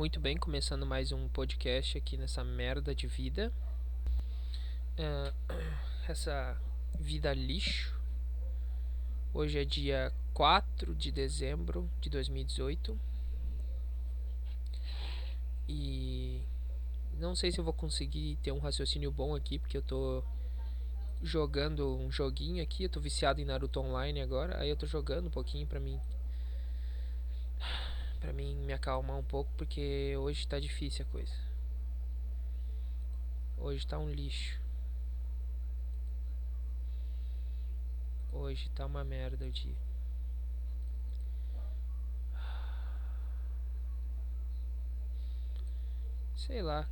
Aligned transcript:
Muito 0.00 0.18
bem, 0.18 0.34
começando 0.38 0.86
mais 0.86 1.12
um 1.12 1.28
podcast 1.28 1.98
aqui 1.98 2.16
nessa 2.16 2.42
merda 2.42 2.94
de 2.94 3.06
vida. 3.06 3.52
Uh, 4.96 5.54
essa 6.08 6.58
vida 6.98 7.34
lixo. 7.34 7.94
Hoje 9.34 9.58
é 9.58 9.64
dia 9.66 10.10
4 10.32 10.94
de 10.94 11.12
dezembro 11.12 11.86
de 12.00 12.08
2018. 12.08 12.98
E 15.68 16.40
não 17.18 17.36
sei 17.36 17.52
se 17.52 17.60
eu 17.60 17.64
vou 17.64 17.74
conseguir 17.74 18.38
ter 18.42 18.52
um 18.52 18.58
raciocínio 18.58 19.12
bom 19.12 19.34
aqui, 19.34 19.58
porque 19.58 19.76
eu 19.76 19.82
tô 19.82 20.24
jogando 21.22 21.98
um 21.98 22.10
joguinho 22.10 22.62
aqui, 22.62 22.84
eu 22.84 22.88
tô 22.88 23.00
viciado 23.00 23.38
em 23.38 23.44
Naruto 23.44 23.80
Online 23.80 24.22
agora, 24.22 24.58
aí 24.58 24.70
eu 24.70 24.76
tô 24.76 24.86
jogando 24.86 25.26
um 25.26 25.30
pouquinho 25.30 25.66
pra 25.66 25.78
mim 25.78 26.00
para 28.20 28.32
mim 28.32 28.54
me 28.56 28.72
acalmar 28.72 29.16
um 29.16 29.24
pouco, 29.24 29.50
porque 29.56 30.14
hoje 30.16 30.46
tá 30.46 30.60
difícil 30.60 31.06
a 31.08 31.12
coisa. 31.12 31.34
Hoje 33.56 33.86
tá 33.86 33.98
um 33.98 34.10
lixo. 34.10 34.60
Hoje 38.32 38.68
tá 38.70 38.86
uma 38.86 39.02
merda 39.02 39.46
o 39.46 39.50
dia. 39.50 39.76
Sei 46.36 46.62
lá. 46.62 46.88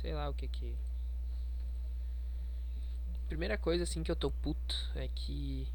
Sei 0.00 0.14
lá 0.14 0.28
o 0.28 0.34
que 0.34 0.48
que. 0.48 0.76
Primeira 3.28 3.58
coisa 3.58 3.84
assim 3.84 4.02
que 4.02 4.10
eu 4.10 4.16
tô 4.16 4.30
puto 4.30 4.90
é 4.94 5.08
que 5.08 5.68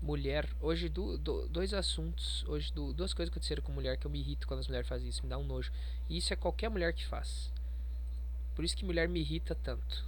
mulher. 0.00 0.48
Hoje, 0.60 0.88
do, 0.88 1.18
do, 1.18 1.48
dois 1.48 1.72
assuntos. 1.72 2.44
Hoje, 2.46 2.72
do, 2.72 2.92
duas 2.92 3.12
coisas 3.12 3.30
aconteceram 3.30 3.62
com 3.62 3.72
mulher 3.72 3.96
que 3.96 4.06
eu 4.06 4.10
me 4.10 4.20
irrito 4.20 4.46
quando 4.46 4.60
as 4.60 4.66
mulheres 4.66 4.88
fazem 4.88 5.08
isso. 5.08 5.22
Me 5.22 5.28
dá 5.28 5.38
um 5.38 5.44
nojo. 5.44 5.72
E 6.08 6.16
isso 6.16 6.32
é 6.32 6.36
qualquer 6.36 6.68
mulher 6.68 6.92
que 6.92 7.06
faz. 7.06 7.52
Por 8.54 8.64
isso 8.64 8.76
que 8.76 8.84
mulher 8.84 9.08
me 9.08 9.20
irrita 9.20 9.54
tanto. 9.54 10.04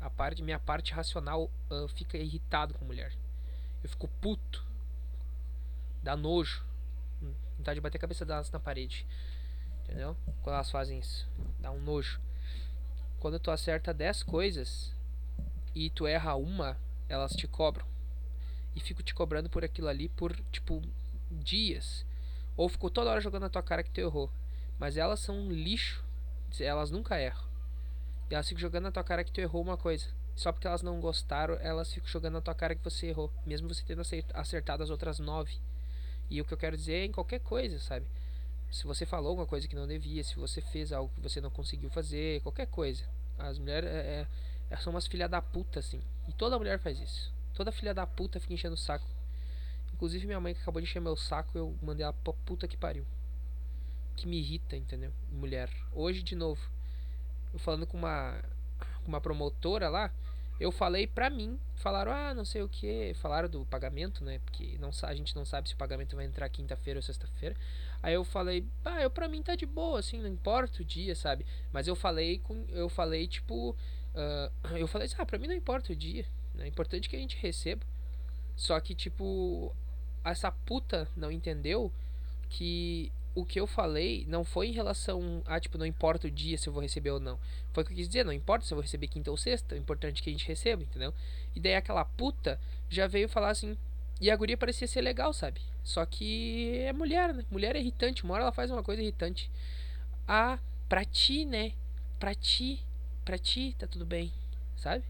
A 0.00 0.10
parte, 0.10 0.42
minha 0.42 0.58
parte 0.58 0.92
racional 0.92 1.50
uh, 1.70 1.88
fica 1.88 2.16
irritado 2.16 2.74
com 2.74 2.84
mulher. 2.84 3.12
Eu 3.82 3.88
fico 3.88 4.08
puto. 4.20 4.64
Dá 6.02 6.16
nojo. 6.16 6.64
Vontade 7.56 7.76
de 7.76 7.80
bater 7.80 7.98
a 7.98 8.00
cabeça 8.00 8.24
delas 8.24 8.50
na 8.50 8.58
parede. 8.58 9.06
Entendeu? 9.84 10.16
Quando 10.42 10.56
elas 10.56 10.70
fazem 10.70 10.98
isso. 10.98 11.28
Dá 11.60 11.70
um 11.70 11.80
nojo. 11.80 12.20
Quando 13.20 13.38
tu 13.38 13.50
acerta 13.52 13.94
10 13.94 14.24
coisas 14.24 14.92
e 15.74 15.88
tu 15.90 16.06
erra 16.06 16.34
uma, 16.34 16.76
elas 17.08 17.32
te 17.32 17.46
cobram 17.46 17.91
e 18.74 18.80
fico 18.80 19.02
te 19.02 19.14
cobrando 19.14 19.48
por 19.48 19.64
aquilo 19.64 19.88
ali 19.88 20.08
por, 20.08 20.34
tipo, 20.50 20.82
dias. 21.30 22.04
Ou 22.56 22.68
ficou 22.68 22.90
toda 22.90 23.10
hora 23.10 23.20
jogando 23.20 23.42
na 23.42 23.50
tua 23.50 23.62
cara 23.62 23.82
que 23.82 23.90
tu 23.90 24.00
errou. 24.00 24.30
Mas 24.78 24.96
elas 24.96 25.20
são 25.20 25.36
um 25.36 25.50
lixo. 25.50 26.04
Elas 26.60 26.90
nunca 26.90 27.18
erram. 27.18 27.44
E 28.30 28.34
elas 28.34 28.48
ficam 28.48 28.60
jogando 28.60 28.84
na 28.84 28.92
tua 28.92 29.04
cara 29.04 29.24
que 29.24 29.32
tu 29.32 29.40
errou 29.40 29.62
uma 29.62 29.76
coisa. 29.76 30.06
Só 30.34 30.50
porque 30.50 30.66
elas 30.66 30.82
não 30.82 31.00
gostaram, 31.00 31.54
elas 31.60 31.92
ficam 31.92 32.08
jogando 32.08 32.34
na 32.34 32.40
tua 32.40 32.54
cara 32.54 32.74
que 32.74 32.82
você 32.82 33.08
errou. 33.08 33.30
Mesmo 33.46 33.68
você 33.68 33.82
tendo 33.84 34.02
acertado 34.34 34.82
as 34.82 34.90
outras 34.90 35.18
nove. 35.18 35.58
E 36.30 36.40
o 36.40 36.44
que 36.44 36.54
eu 36.54 36.58
quero 36.58 36.76
dizer 36.76 36.94
é 36.94 37.04
em 37.04 37.12
qualquer 37.12 37.40
coisa, 37.40 37.78
sabe? 37.78 38.06
Se 38.70 38.84
você 38.84 39.04
falou 39.04 39.30
alguma 39.30 39.46
coisa 39.46 39.68
que 39.68 39.76
não 39.76 39.86
devia, 39.86 40.24
se 40.24 40.36
você 40.36 40.62
fez 40.62 40.92
algo 40.92 41.12
que 41.14 41.20
você 41.20 41.40
não 41.40 41.50
conseguiu 41.50 41.90
fazer, 41.90 42.40
qualquer 42.40 42.66
coisa. 42.66 43.04
As 43.38 43.58
mulheres 43.58 43.90
é, 43.90 44.26
é, 44.70 44.76
são 44.78 44.94
umas 44.94 45.06
filha 45.06 45.28
da 45.28 45.42
puta, 45.42 45.80
assim. 45.80 46.00
E 46.26 46.32
toda 46.32 46.58
mulher 46.58 46.78
faz 46.78 46.98
isso. 46.98 47.32
Toda 47.54 47.72
filha 47.72 47.94
da 47.94 48.06
puta 48.06 48.40
fica 48.40 48.54
enchendo 48.54 48.74
o 48.74 48.78
saco. 48.78 49.06
Inclusive 49.92 50.26
minha 50.26 50.40
mãe 50.40 50.54
que 50.54 50.60
acabou 50.60 50.80
de 50.80 50.88
encher 50.88 51.00
meu 51.00 51.16
saco, 51.16 51.56
eu 51.56 51.76
mandei 51.82 52.04
ela 52.04 52.12
pra 52.12 52.32
puta 52.32 52.66
que 52.66 52.76
pariu. 52.76 53.06
Que 54.16 54.26
me 54.26 54.38
irrita, 54.38 54.76
entendeu? 54.76 55.12
Mulher. 55.30 55.70
Hoje 55.92 56.22
de 56.22 56.34
novo. 56.34 56.60
Eu 57.52 57.58
falando 57.58 57.86
com 57.86 57.96
uma 57.96 58.42
com 59.02 59.08
uma 59.08 59.20
promotora 59.20 59.88
lá, 59.88 60.12
eu 60.60 60.70
falei 60.70 61.06
pra 61.06 61.28
mim, 61.28 61.58
falaram, 61.74 62.12
ah, 62.12 62.32
não 62.32 62.44
sei 62.44 62.62
o 62.62 62.68
que, 62.68 63.12
falaram 63.14 63.48
do 63.48 63.64
pagamento, 63.66 64.24
né? 64.24 64.40
Porque 64.44 64.78
não, 64.78 64.90
a 65.02 65.14
gente 65.14 65.34
não 65.34 65.44
sabe 65.44 65.68
se 65.68 65.74
o 65.74 65.78
pagamento 65.78 66.14
vai 66.14 66.24
entrar 66.24 66.48
quinta-feira 66.48 66.98
ou 66.98 67.02
sexta-feira. 67.02 67.56
Aí 68.02 68.14
eu 68.14 68.24
falei, 68.24 68.66
ah, 68.84 69.02
eu 69.02 69.10
pra 69.10 69.28
mim 69.28 69.42
tá 69.42 69.56
de 69.56 69.66
boa, 69.66 69.98
assim, 69.98 70.18
não 70.18 70.28
importa 70.28 70.82
o 70.82 70.84
dia, 70.84 71.14
sabe? 71.16 71.44
Mas 71.72 71.88
eu 71.88 71.96
falei 71.96 72.38
com. 72.38 72.64
Eu 72.68 72.88
falei, 72.88 73.26
tipo. 73.26 73.70
Uh, 74.14 74.76
eu 74.76 74.86
falei 74.86 75.06
assim, 75.06 75.16
ah, 75.18 75.26
pra 75.26 75.38
mim 75.38 75.48
não 75.48 75.54
importa 75.54 75.92
o 75.92 75.96
dia. 75.96 76.24
É 76.58 76.66
importante 76.66 77.08
que 77.08 77.16
a 77.16 77.18
gente 77.18 77.36
receba. 77.36 77.84
Só 78.56 78.78
que, 78.80 78.94
tipo, 78.94 79.74
essa 80.24 80.50
puta 80.52 81.08
não 81.16 81.30
entendeu 81.30 81.92
que 82.48 83.10
o 83.34 83.44
que 83.44 83.58
eu 83.58 83.66
falei 83.66 84.26
não 84.28 84.44
foi 84.44 84.68
em 84.68 84.72
relação 84.72 85.42
a, 85.46 85.58
tipo, 85.58 85.78
não 85.78 85.86
importa 85.86 86.26
o 86.26 86.30
dia 86.30 86.58
se 86.58 86.68
eu 86.68 86.72
vou 86.72 86.82
receber 86.82 87.10
ou 87.10 87.20
não. 87.20 87.38
Foi 87.72 87.82
o 87.82 87.86
que 87.86 87.92
eu 87.92 87.96
quis 87.96 88.06
dizer, 88.06 88.24
não 88.24 88.32
importa 88.32 88.66
se 88.66 88.72
eu 88.72 88.76
vou 88.76 88.82
receber 88.82 89.08
quinta 89.08 89.30
ou 89.30 89.36
sexta, 89.36 89.74
o 89.74 89.78
importante 89.78 90.20
é 90.20 90.24
que 90.24 90.30
a 90.30 90.32
gente 90.32 90.46
receba, 90.46 90.82
entendeu? 90.82 91.14
E 91.54 91.60
daí 91.60 91.74
aquela 91.74 92.04
puta 92.04 92.60
já 92.90 93.06
veio 93.06 93.28
falar 93.28 93.50
assim, 93.50 93.76
e 94.20 94.30
a 94.30 94.36
guria 94.36 94.56
parecia 94.56 94.86
ser 94.86 95.00
legal, 95.00 95.32
sabe? 95.32 95.62
Só 95.82 96.04
que 96.04 96.76
é 96.78 96.92
mulher, 96.92 97.32
né? 97.32 97.44
Mulher 97.50 97.74
é 97.74 97.80
irritante, 97.80 98.22
uma 98.22 98.34
hora 98.34 98.44
ela 98.44 98.52
faz 98.52 98.70
uma 98.70 98.82
coisa 98.82 99.00
irritante. 99.02 99.50
Ah, 100.28 100.58
pra 100.88 101.04
ti, 101.04 101.44
né? 101.44 101.72
Pra 102.20 102.34
ti, 102.34 102.84
pra 103.24 103.38
ti 103.38 103.74
tá 103.78 103.86
tudo 103.86 104.04
bem, 104.04 104.30
sabe? 104.76 105.04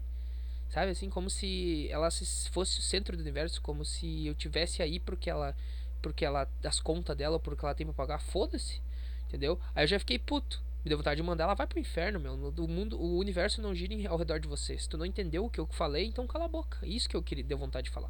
Sabe 0.73 0.89
assim, 0.89 1.07
como 1.07 1.29
se 1.29 1.87
ela 1.91 2.09
fosse 2.51 2.79
o 2.79 2.81
centro 2.81 3.15
do 3.15 3.19
universo, 3.19 3.61
como 3.61 3.85
se 3.85 4.25
eu 4.25 4.33
tivesse 4.33 4.81
aí 4.81 4.99
porque 4.99 5.29
ela 5.29 5.55
porque 6.01 6.25
ela 6.25 6.49
das 6.63 6.79
contas 6.79 7.15
dela, 7.15 7.39
porque 7.39 7.63
ela 7.63 7.75
tem 7.75 7.85
para 7.85 7.93
pagar, 7.93 8.19
foda-se. 8.19 8.81
Entendeu? 9.27 9.59
Aí 9.75 9.83
eu 9.83 9.87
já 9.87 9.99
fiquei 9.99 10.17
puto. 10.17 10.63
Me 10.83 10.89
deu 10.89 10.97
vontade 10.97 11.21
de 11.21 11.23
mandar 11.23 11.43
ela 11.43 11.53
vai 11.53 11.67
pro 11.67 11.77
inferno, 11.77 12.19
meu. 12.19 12.33
O 12.33 12.67
mundo, 12.67 12.99
o 12.99 13.19
universo 13.19 13.61
não 13.61 13.75
gira 13.75 14.09
ao 14.09 14.17
redor 14.17 14.39
de 14.39 14.47
você. 14.47 14.75
Se 14.75 14.89
tu 14.89 14.97
não 14.97 15.05
entendeu 15.05 15.45
o 15.45 15.49
que 15.49 15.59
eu 15.59 15.67
falei, 15.67 16.07
então 16.07 16.25
cala 16.25 16.45
a 16.45 16.47
boca. 16.47 16.79
Isso 16.81 17.07
que 17.07 17.15
eu 17.15 17.21
queria, 17.21 17.43
deu 17.43 17.57
vontade 17.57 17.85
de 17.85 17.91
falar. 17.91 18.09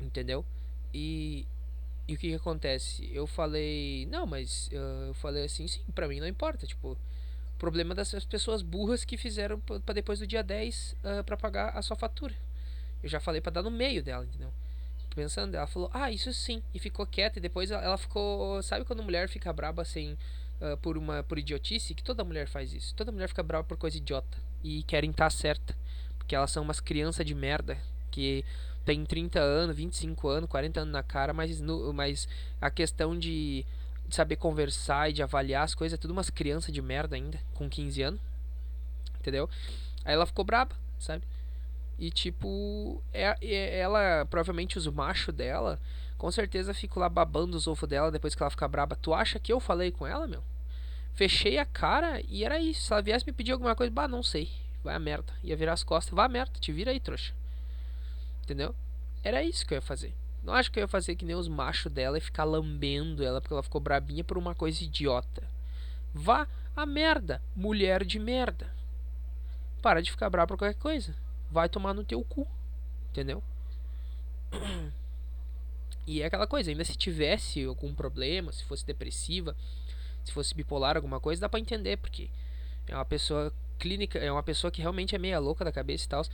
Entendeu? 0.00 0.44
E 0.92 1.46
e 2.08 2.14
o 2.14 2.18
que, 2.18 2.30
que 2.30 2.34
acontece? 2.34 3.08
Eu 3.14 3.28
falei, 3.28 4.06
não, 4.10 4.26
mas 4.26 4.68
uh, 4.72 5.06
eu 5.06 5.14
falei 5.14 5.44
assim, 5.44 5.68
sim, 5.68 5.82
pra 5.94 6.08
mim 6.08 6.18
não 6.18 6.26
importa, 6.26 6.66
tipo, 6.66 6.98
problema 7.60 7.94
dessas 7.94 8.24
pessoas 8.24 8.62
burras 8.62 9.04
que 9.04 9.18
fizeram 9.18 9.60
para 9.60 9.94
depois 9.94 10.18
do 10.18 10.26
dia 10.26 10.42
10 10.42 10.96
uh, 11.04 11.24
para 11.24 11.36
pagar 11.36 11.76
a 11.76 11.82
sua 11.82 11.94
fatura. 11.94 12.34
Eu 13.02 13.08
já 13.08 13.20
falei 13.20 13.40
para 13.40 13.52
dar 13.52 13.62
no 13.62 13.70
meio 13.70 14.02
dela, 14.02 14.24
entendeu? 14.24 14.50
Pensando, 15.14 15.54
ela 15.54 15.66
falou, 15.66 15.90
ah, 15.92 16.10
isso 16.10 16.32
sim, 16.32 16.62
e 16.72 16.78
ficou 16.78 17.06
quieta, 17.06 17.38
e 17.38 17.42
depois 17.42 17.70
ela 17.70 17.98
ficou. 17.98 18.62
Sabe 18.62 18.84
quando 18.84 19.02
mulher 19.02 19.28
fica 19.28 19.52
braba 19.52 19.82
assim, 19.82 20.16
uh, 20.60 20.76
por 20.78 20.96
uma 20.96 21.22
por 21.22 21.38
idiotice? 21.38 21.94
Que 21.94 22.02
toda 22.02 22.24
mulher 22.24 22.48
faz 22.48 22.72
isso. 22.72 22.94
Toda 22.94 23.12
mulher 23.12 23.28
fica 23.28 23.42
braba 23.42 23.64
por 23.64 23.76
coisa 23.76 23.98
idiota. 23.98 24.38
E 24.62 24.82
querem 24.84 25.10
estar 25.10 25.24
tá 25.24 25.30
certa. 25.30 25.76
Porque 26.16 26.34
elas 26.34 26.50
são 26.50 26.62
umas 26.62 26.80
crianças 26.80 27.26
de 27.26 27.34
merda 27.34 27.76
que 28.10 28.44
tem 28.84 29.04
30 29.04 29.38
anos, 29.38 29.76
25 29.76 30.28
anos, 30.28 30.48
40 30.48 30.80
anos 30.80 30.92
na 30.92 31.02
cara, 31.02 31.34
mas, 31.34 31.60
no, 31.60 31.92
mas 31.92 32.26
a 32.60 32.70
questão 32.70 33.18
de 33.18 33.66
de 34.10 34.16
saber 34.16 34.36
conversar 34.36 35.08
e 35.08 35.12
de 35.12 35.22
avaliar 35.22 35.64
as 35.64 35.74
coisas, 35.74 35.98
é 35.98 36.00
tudo 36.00 36.10
umas 36.10 36.28
crianças 36.28 36.74
de 36.74 36.82
merda 36.82 37.16
ainda, 37.16 37.40
com 37.54 37.68
15 37.68 38.02
anos. 38.02 38.20
Entendeu? 39.18 39.48
Aí 40.04 40.14
ela 40.14 40.26
ficou 40.26 40.44
braba, 40.44 40.74
sabe? 40.98 41.24
E 41.98 42.10
tipo, 42.10 43.02
é, 43.12 43.36
é, 43.40 43.78
ela, 43.78 44.26
provavelmente 44.26 44.78
os 44.78 44.86
machos 44.86 45.34
dela, 45.34 45.78
com 46.18 46.30
certeza 46.30 46.74
ficam 46.74 47.00
lá 47.00 47.08
babando 47.08 47.56
os 47.56 47.66
ovos 47.66 47.88
dela 47.88 48.10
depois 48.10 48.34
que 48.34 48.42
ela 48.42 48.50
ficar 48.50 48.68
braba. 48.68 48.96
Tu 48.96 49.14
acha 49.14 49.38
que 49.38 49.52
eu 49.52 49.60
falei 49.60 49.90
com 49.90 50.06
ela, 50.06 50.26
meu? 50.26 50.42
Fechei 51.14 51.58
a 51.58 51.64
cara 51.64 52.20
e 52.28 52.44
era 52.44 52.58
isso. 52.58 52.86
Se 52.86 52.92
ela 52.92 53.02
viesse 53.02 53.26
me 53.26 53.32
pedir 53.32 53.52
alguma 53.52 53.74
coisa, 53.74 53.92
bah, 53.92 54.08
não 54.08 54.22
sei. 54.22 54.50
Vai 54.82 54.94
a 54.94 54.98
merda. 54.98 55.32
Ia 55.42 55.56
virar 55.56 55.74
as 55.74 55.84
costas, 55.84 56.14
vai 56.14 56.26
a 56.26 56.28
merda, 56.28 56.52
te 56.58 56.72
vira 56.72 56.90
aí, 56.90 56.98
trouxa. 56.98 57.32
Entendeu? 58.42 58.74
Era 59.22 59.42
isso 59.42 59.66
que 59.66 59.74
eu 59.74 59.76
ia 59.76 59.82
fazer. 59.82 60.14
Não 60.42 60.54
acho 60.54 60.70
que 60.70 60.78
eu 60.78 60.82
ia 60.82 60.88
fazer 60.88 61.16
que 61.16 61.24
nem 61.24 61.36
os 61.36 61.48
machos 61.48 61.92
dela 61.92 62.16
e 62.16 62.20
ficar 62.20 62.44
lambendo 62.44 63.24
ela 63.24 63.40
porque 63.40 63.52
ela 63.52 63.62
ficou 63.62 63.80
brabinha 63.80 64.24
por 64.24 64.38
uma 64.38 64.54
coisa 64.54 64.82
idiota. 64.82 65.42
Vá 66.14 66.48
a 66.74 66.86
merda, 66.86 67.42
mulher 67.54 68.04
de 68.04 68.18
merda. 68.18 68.72
Para 69.82 70.00
de 70.00 70.10
ficar 70.10 70.30
brava 70.30 70.48
por 70.48 70.58
qualquer 70.58 70.78
coisa. 70.78 71.14
Vai 71.50 71.68
tomar 71.68 71.94
no 71.94 72.04
teu 72.04 72.22
cu. 72.24 72.46
Entendeu? 73.10 73.42
E 76.06 76.22
é 76.22 76.26
aquela 76.26 76.46
coisa, 76.46 76.70
ainda 76.70 76.84
se 76.84 76.96
tivesse 76.96 77.64
algum 77.64 77.94
problema, 77.94 78.50
se 78.52 78.64
fosse 78.64 78.84
depressiva, 78.84 79.54
se 80.24 80.32
fosse 80.32 80.54
bipolar, 80.54 80.96
alguma 80.96 81.20
coisa, 81.20 81.40
dá 81.40 81.48
pra 81.48 81.60
entender, 81.60 81.98
porque 81.98 82.28
é 82.88 82.94
uma 82.94 83.04
pessoa 83.04 83.52
clínica, 83.78 84.18
é 84.18 84.30
uma 84.30 84.42
pessoa 84.42 84.70
que 84.70 84.80
realmente 84.80 85.14
é 85.14 85.18
meia 85.18 85.38
louca 85.38 85.64
da 85.64 85.72
cabeça 85.72 86.04
e 86.04 86.08
tal. 86.08 86.24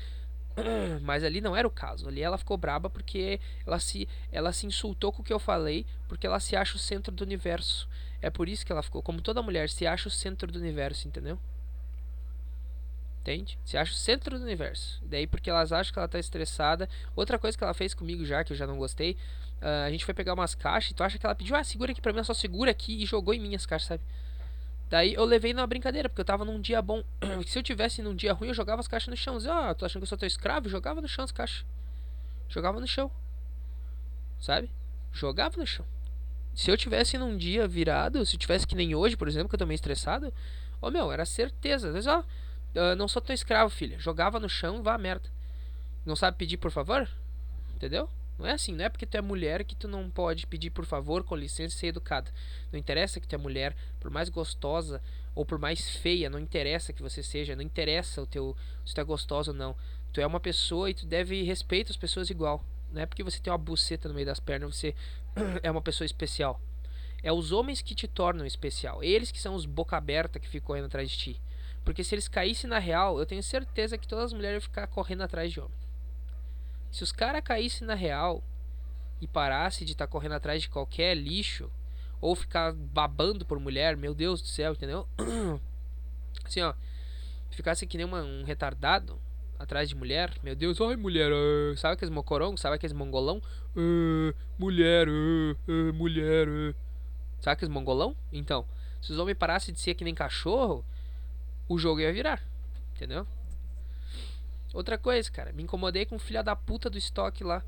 Mas 1.02 1.22
ali 1.22 1.40
não 1.40 1.54
era 1.54 1.66
o 1.66 1.70
caso. 1.70 2.08
Ali 2.08 2.22
ela 2.22 2.38
ficou 2.38 2.56
braba 2.56 2.88
porque 2.88 3.40
ela 3.66 3.78
se, 3.78 4.08
ela 4.32 4.52
se 4.52 4.66
insultou 4.66 5.12
com 5.12 5.22
o 5.22 5.24
que 5.24 5.32
eu 5.32 5.38
falei, 5.38 5.86
porque 6.08 6.26
ela 6.26 6.40
se 6.40 6.56
acha 6.56 6.76
o 6.76 6.78
centro 6.78 7.14
do 7.14 7.22
universo. 7.22 7.88
É 8.22 8.30
por 8.30 8.48
isso 8.48 8.64
que 8.64 8.72
ela 8.72 8.82
ficou. 8.82 9.02
Como 9.02 9.20
toda 9.20 9.42
mulher 9.42 9.68
se 9.68 9.86
acha 9.86 10.08
o 10.08 10.10
centro 10.10 10.50
do 10.50 10.58
universo, 10.58 11.06
entendeu? 11.06 11.38
Entende? 13.20 13.58
Se 13.64 13.76
acha 13.76 13.92
o 13.92 13.96
centro 13.96 14.38
do 14.38 14.44
universo. 14.44 15.02
Daí 15.04 15.26
porque 15.26 15.50
elas 15.50 15.72
acham 15.72 15.92
que 15.92 15.98
ela 15.98 16.08
tá 16.08 16.18
estressada. 16.18 16.88
Outra 17.14 17.38
coisa 17.38 17.58
que 17.58 17.64
ela 17.64 17.74
fez 17.74 17.92
comigo 17.92 18.24
já, 18.24 18.44
que 18.44 18.52
eu 18.52 18.56
já 18.56 18.66
não 18.66 18.78
gostei. 18.78 19.16
Uh, 19.60 19.86
a 19.86 19.90
gente 19.90 20.04
foi 20.04 20.14
pegar 20.14 20.34
umas 20.34 20.54
caixas 20.54 20.92
e 20.92 20.94
tu 20.94 21.02
acha 21.02 21.18
que 21.18 21.26
ela 21.26 21.34
pediu, 21.34 21.56
ah, 21.56 21.64
segura 21.64 21.90
aqui 21.90 22.00
pra 22.00 22.12
mim, 22.12 22.18
ela 22.18 22.24
só 22.24 22.34
segura 22.34 22.70
aqui 22.70 23.02
e 23.02 23.06
jogou 23.06 23.32
em 23.34 23.40
mim 23.40 23.54
as 23.54 23.64
caixas, 23.64 23.88
sabe? 23.88 24.02
Daí 24.88 25.14
eu 25.14 25.24
levei 25.24 25.52
na 25.52 25.66
brincadeira, 25.66 26.08
porque 26.08 26.20
eu 26.20 26.24
tava 26.24 26.44
num 26.44 26.60
dia 26.60 26.80
bom. 26.80 27.02
Se 27.46 27.58
eu 27.58 27.62
tivesse 27.62 28.02
num 28.02 28.14
dia 28.14 28.32
ruim, 28.32 28.48
eu 28.48 28.54
jogava 28.54 28.80
as 28.80 28.88
caixas 28.88 29.08
no 29.08 29.16
chão. 29.16 29.36
Dizia, 29.36 29.52
ah, 29.52 29.74
tu 29.74 29.84
achando 29.84 30.00
que 30.00 30.04
eu 30.04 30.08
sou 30.08 30.18
teu 30.18 30.26
escravo? 30.26 30.68
Jogava 30.68 31.00
no 31.00 31.08
chão 31.08 31.24
as 31.24 31.32
caixas. 31.32 31.64
Jogava 32.48 32.80
no 32.80 32.86
chão. 32.86 33.10
Sabe? 34.38 34.70
Jogava 35.12 35.56
no 35.56 35.66
chão. 35.66 35.84
Se 36.54 36.70
eu 36.70 36.76
tivesse 36.76 37.18
num 37.18 37.36
dia 37.36 37.66
virado, 37.66 38.24
se 38.24 38.36
tivesse 38.36 38.66
que 38.66 38.74
nem 38.74 38.94
hoje, 38.94 39.16
por 39.16 39.28
exemplo, 39.28 39.48
que 39.48 39.54
eu 39.54 39.58
tô 39.58 39.66
meio 39.66 39.74
estressado, 39.76 40.28
ô 40.80 40.86
oh, 40.86 40.90
meu, 40.90 41.10
era 41.12 41.26
certeza. 41.26 41.96
Às 41.98 42.06
ó, 42.06 42.20
uh, 42.20 42.96
não 42.96 43.08
sou 43.08 43.20
teu 43.20 43.34
escravo, 43.34 43.70
filha. 43.70 43.98
Jogava 43.98 44.38
no 44.38 44.48
chão 44.48 44.82
vá 44.82 44.96
merda. 44.96 45.28
Não 46.04 46.14
sabe 46.14 46.36
pedir 46.36 46.56
por 46.56 46.70
favor? 46.70 47.08
Entendeu? 47.74 48.08
Não 48.38 48.46
é 48.46 48.52
assim, 48.52 48.72
não 48.72 48.84
é 48.84 48.88
porque 48.88 49.06
tu 49.06 49.16
é 49.16 49.20
mulher 49.22 49.64
que 49.64 49.74
tu 49.74 49.88
não 49.88 50.10
pode 50.10 50.46
pedir 50.46 50.70
por 50.70 50.84
favor, 50.84 51.24
com 51.24 51.34
licença 51.34 51.74
e 51.74 51.78
ser 51.78 51.86
educada. 51.88 52.30
Não 52.70 52.78
interessa 52.78 53.18
que 53.18 53.26
tu 53.26 53.34
é 53.34 53.38
mulher, 53.38 53.74
por 53.98 54.10
mais 54.10 54.28
gostosa 54.28 55.02
ou 55.34 55.44
por 55.44 55.58
mais 55.58 55.96
feia, 55.96 56.28
não 56.28 56.38
interessa 56.38 56.92
que 56.92 57.02
você 57.02 57.22
seja, 57.22 57.56
não 57.56 57.62
interessa 57.62 58.20
o 58.22 58.26
teu 58.26 58.54
se 58.84 58.94
tu 58.94 59.00
é 59.00 59.04
gostosa 59.04 59.52
ou 59.52 59.56
não. 59.56 59.74
Tu 60.12 60.20
é 60.20 60.26
uma 60.26 60.40
pessoa 60.40 60.90
e 60.90 60.94
tu 60.94 61.06
deve 61.06 61.42
respeitar 61.42 61.90
as 61.90 61.96
pessoas 61.96 62.28
igual. 62.28 62.64
Não 62.92 63.00
é 63.00 63.06
porque 63.06 63.22
você 63.22 63.40
tem 63.40 63.50
uma 63.50 63.58
buceta 63.58 64.08
no 64.08 64.14
meio 64.14 64.26
das 64.26 64.40
pernas, 64.40 64.76
você 64.76 64.94
é 65.62 65.70
uma 65.70 65.82
pessoa 65.82 66.04
especial. 66.04 66.60
É 67.22 67.32
os 67.32 67.52
homens 67.52 67.80
que 67.80 67.94
te 67.94 68.06
tornam 68.06 68.44
especial. 68.44 69.02
Eles 69.02 69.32
que 69.32 69.40
são 69.40 69.54
os 69.54 69.64
boca 69.64 69.96
aberta 69.96 70.38
que 70.38 70.48
ficam 70.48 70.66
correndo 70.66 70.86
atrás 70.86 71.10
de 71.10 71.16
ti. 71.16 71.40
Porque 71.84 72.04
se 72.04 72.14
eles 72.14 72.28
caíssem 72.28 72.68
na 72.68 72.78
real, 72.78 73.18
eu 73.18 73.24
tenho 73.24 73.42
certeza 73.42 73.96
que 73.96 74.06
todas 74.06 74.26
as 74.26 74.32
mulheres 74.32 74.56
iam 74.56 74.60
ficar 74.60 74.86
correndo 74.88 75.22
atrás 75.22 75.52
de 75.52 75.60
homem. 75.60 75.85
Se 76.96 77.04
os 77.04 77.12
caras 77.12 77.42
caíssem 77.44 77.86
na 77.86 77.92
real 77.92 78.42
e 79.20 79.26
parasse 79.26 79.84
de 79.84 79.92
estar 79.92 80.06
tá 80.06 80.10
correndo 80.10 80.32
atrás 80.32 80.62
de 80.62 80.70
qualquer 80.70 81.14
lixo 81.14 81.70
ou 82.22 82.34
ficar 82.34 82.72
babando 82.72 83.44
por 83.44 83.60
mulher, 83.60 83.94
meu 83.98 84.14
Deus 84.14 84.40
do 84.40 84.48
céu, 84.48 84.72
entendeu? 84.72 85.06
Assim, 86.42 86.62
ó, 86.62 86.72
ficasse 87.50 87.86
que 87.86 87.98
nem 87.98 88.06
uma, 88.06 88.22
um 88.22 88.44
retardado 88.44 89.20
atrás 89.58 89.90
de 89.90 89.94
mulher, 89.94 90.32
meu 90.42 90.56
Deus, 90.56 90.80
ai 90.80 90.96
mulher, 90.96 91.30
uh, 91.30 91.76
sabe 91.76 91.96
aqueles 91.96 92.14
mocorongos, 92.14 92.62
sabe 92.62 92.76
aqueles 92.76 92.96
mongolão? 92.96 93.42
Uh, 93.76 94.34
mulher, 94.58 95.06
uh, 95.06 95.92
mulher, 95.92 96.48
sabe 97.42 97.56
aqueles 97.56 97.74
mongolão? 97.74 98.16
Então, 98.32 98.64
se 99.02 99.12
os 99.12 99.18
homens 99.18 99.36
parassem 99.36 99.74
de 99.74 99.80
ser 99.80 99.92
que 99.92 100.02
nem 100.02 100.14
cachorro, 100.14 100.82
o 101.68 101.76
jogo 101.76 102.00
ia 102.00 102.10
virar, 102.10 102.42
entendeu? 102.94 103.26
Outra 104.76 104.98
coisa, 104.98 105.30
cara, 105.30 105.54
me 105.54 105.62
incomodei 105.62 106.04
com 106.04 106.16
o 106.16 106.18
filho 106.18 106.44
da 106.44 106.54
puta 106.54 106.90
do 106.90 106.98
estoque 106.98 107.42
lá, 107.42 107.64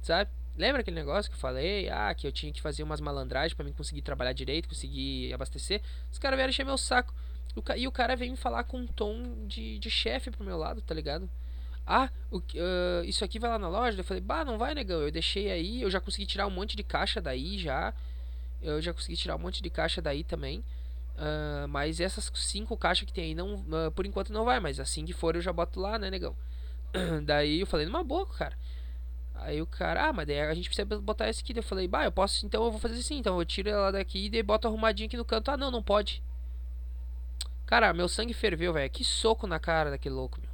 sabe? 0.00 0.30
Lembra 0.56 0.80
aquele 0.80 0.94
negócio 0.94 1.28
que 1.28 1.36
eu 1.36 1.40
falei? 1.40 1.88
Ah, 1.88 2.14
que 2.14 2.24
eu 2.24 2.30
tinha 2.30 2.52
que 2.52 2.62
fazer 2.62 2.84
umas 2.84 3.00
malandragens 3.00 3.52
para 3.52 3.64
mim 3.64 3.72
conseguir 3.72 4.00
trabalhar 4.00 4.32
direito, 4.32 4.68
conseguir 4.68 5.34
abastecer. 5.34 5.82
Os 6.12 6.20
caras 6.20 6.36
vieram 6.36 6.50
encher 6.50 6.64
meu 6.64 6.78
saco. 6.78 7.12
E 7.76 7.88
o 7.88 7.90
cara 7.90 8.14
veio 8.14 8.30
me 8.30 8.36
falar 8.36 8.62
com 8.62 8.78
um 8.78 8.86
tom 8.86 9.44
de, 9.48 9.76
de 9.80 9.90
chefe 9.90 10.30
pro 10.30 10.44
meu 10.44 10.56
lado, 10.56 10.80
tá 10.80 10.94
ligado? 10.94 11.28
Ah, 11.84 12.10
o, 12.30 12.38
uh, 12.38 13.04
isso 13.04 13.24
aqui 13.24 13.40
vai 13.40 13.50
lá 13.50 13.58
na 13.58 13.68
loja? 13.68 13.98
Eu 13.98 14.04
falei, 14.04 14.22
bah, 14.22 14.44
não 14.44 14.56
vai, 14.56 14.72
negão. 14.72 15.00
Eu 15.00 15.10
deixei 15.10 15.50
aí, 15.50 15.82
eu 15.82 15.90
já 15.90 16.00
consegui 16.00 16.26
tirar 16.26 16.46
um 16.46 16.50
monte 16.50 16.76
de 16.76 16.84
caixa 16.84 17.20
daí 17.20 17.58
já. 17.58 17.92
Eu 18.62 18.80
já 18.80 18.94
consegui 18.94 19.16
tirar 19.16 19.34
um 19.34 19.40
monte 19.40 19.60
de 19.60 19.68
caixa 19.68 20.00
daí 20.00 20.22
também. 20.22 20.62
Uh, 21.16 21.66
mas 21.68 21.98
essas 21.98 22.30
cinco 22.34 22.76
caixas 22.76 23.06
que 23.06 23.12
tem 23.12 23.24
aí, 23.24 23.34
não, 23.34 23.54
uh, 23.54 23.90
por 23.94 24.04
enquanto 24.04 24.32
não 24.32 24.44
vai. 24.44 24.60
Mas 24.60 24.78
assim 24.78 25.04
que 25.04 25.12
for, 25.12 25.34
eu 25.34 25.40
já 25.40 25.52
boto 25.52 25.80
lá, 25.80 25.98
né, 25.98 26.10
negão? 26.10 26.36
daí 27.24 27.60
eu 27.60 27.66
falei, 27.66 27.86
numa 27.86 28.04
boa, 28.04 28.26
cara. 28.26 28.56
Aí 29.34 29.60
o 29.60 29.66
cara, 29.66 30.08
ah, 30.08 30.12
mas 30.12 30.26
daí 30.26 30.40
a 30.40 30.54
gente 30.54 30.68
precisa 30.68 30.86
botar 31.00 31.28
esse 31.28 31.42
aqui. 31.42 31.52
Daí 31.52 31.60
eu 31.60 31.66
falei, 31.66 31.88
bah, 31.88 32.04
eu 32.04 32.12
posso, 32.12 32.44
então 32.46 32.64
eu 32.64 32.70
vou 32.70 32.80
fazer 32.80 32.98
assim. 32.98 33.18
Então 33.18 33.38
eu 33.38 33.44
tiro 33.44 33.68
ela 33.68 33.92
daqui 33.92 34.26
e 34.26 34.30
daí 34.30 34.42
boto 34.42 34.66
arrumadinho 34.66 35.06
aqui 35.06 35.16
no 35.16 35.24
canto. 35.24 35.50
Ah, 35.50 35.56
não, 35.56 35.70
não 35.70 35.82
pode. 35.82 36.22
Cara, 37.66 37.92
meu 37.92 38.08
sangue 38.08 38.32
ferveu, 38.32 38.72
velho. 38.72 38.90
Que 38.90 39.04
soco 39.04 39.46
na 39.46 39.58
cara 39.58 39.90
daquele 39.90 40.14
louco, 40.14 40.40
meu. 40.40 40.50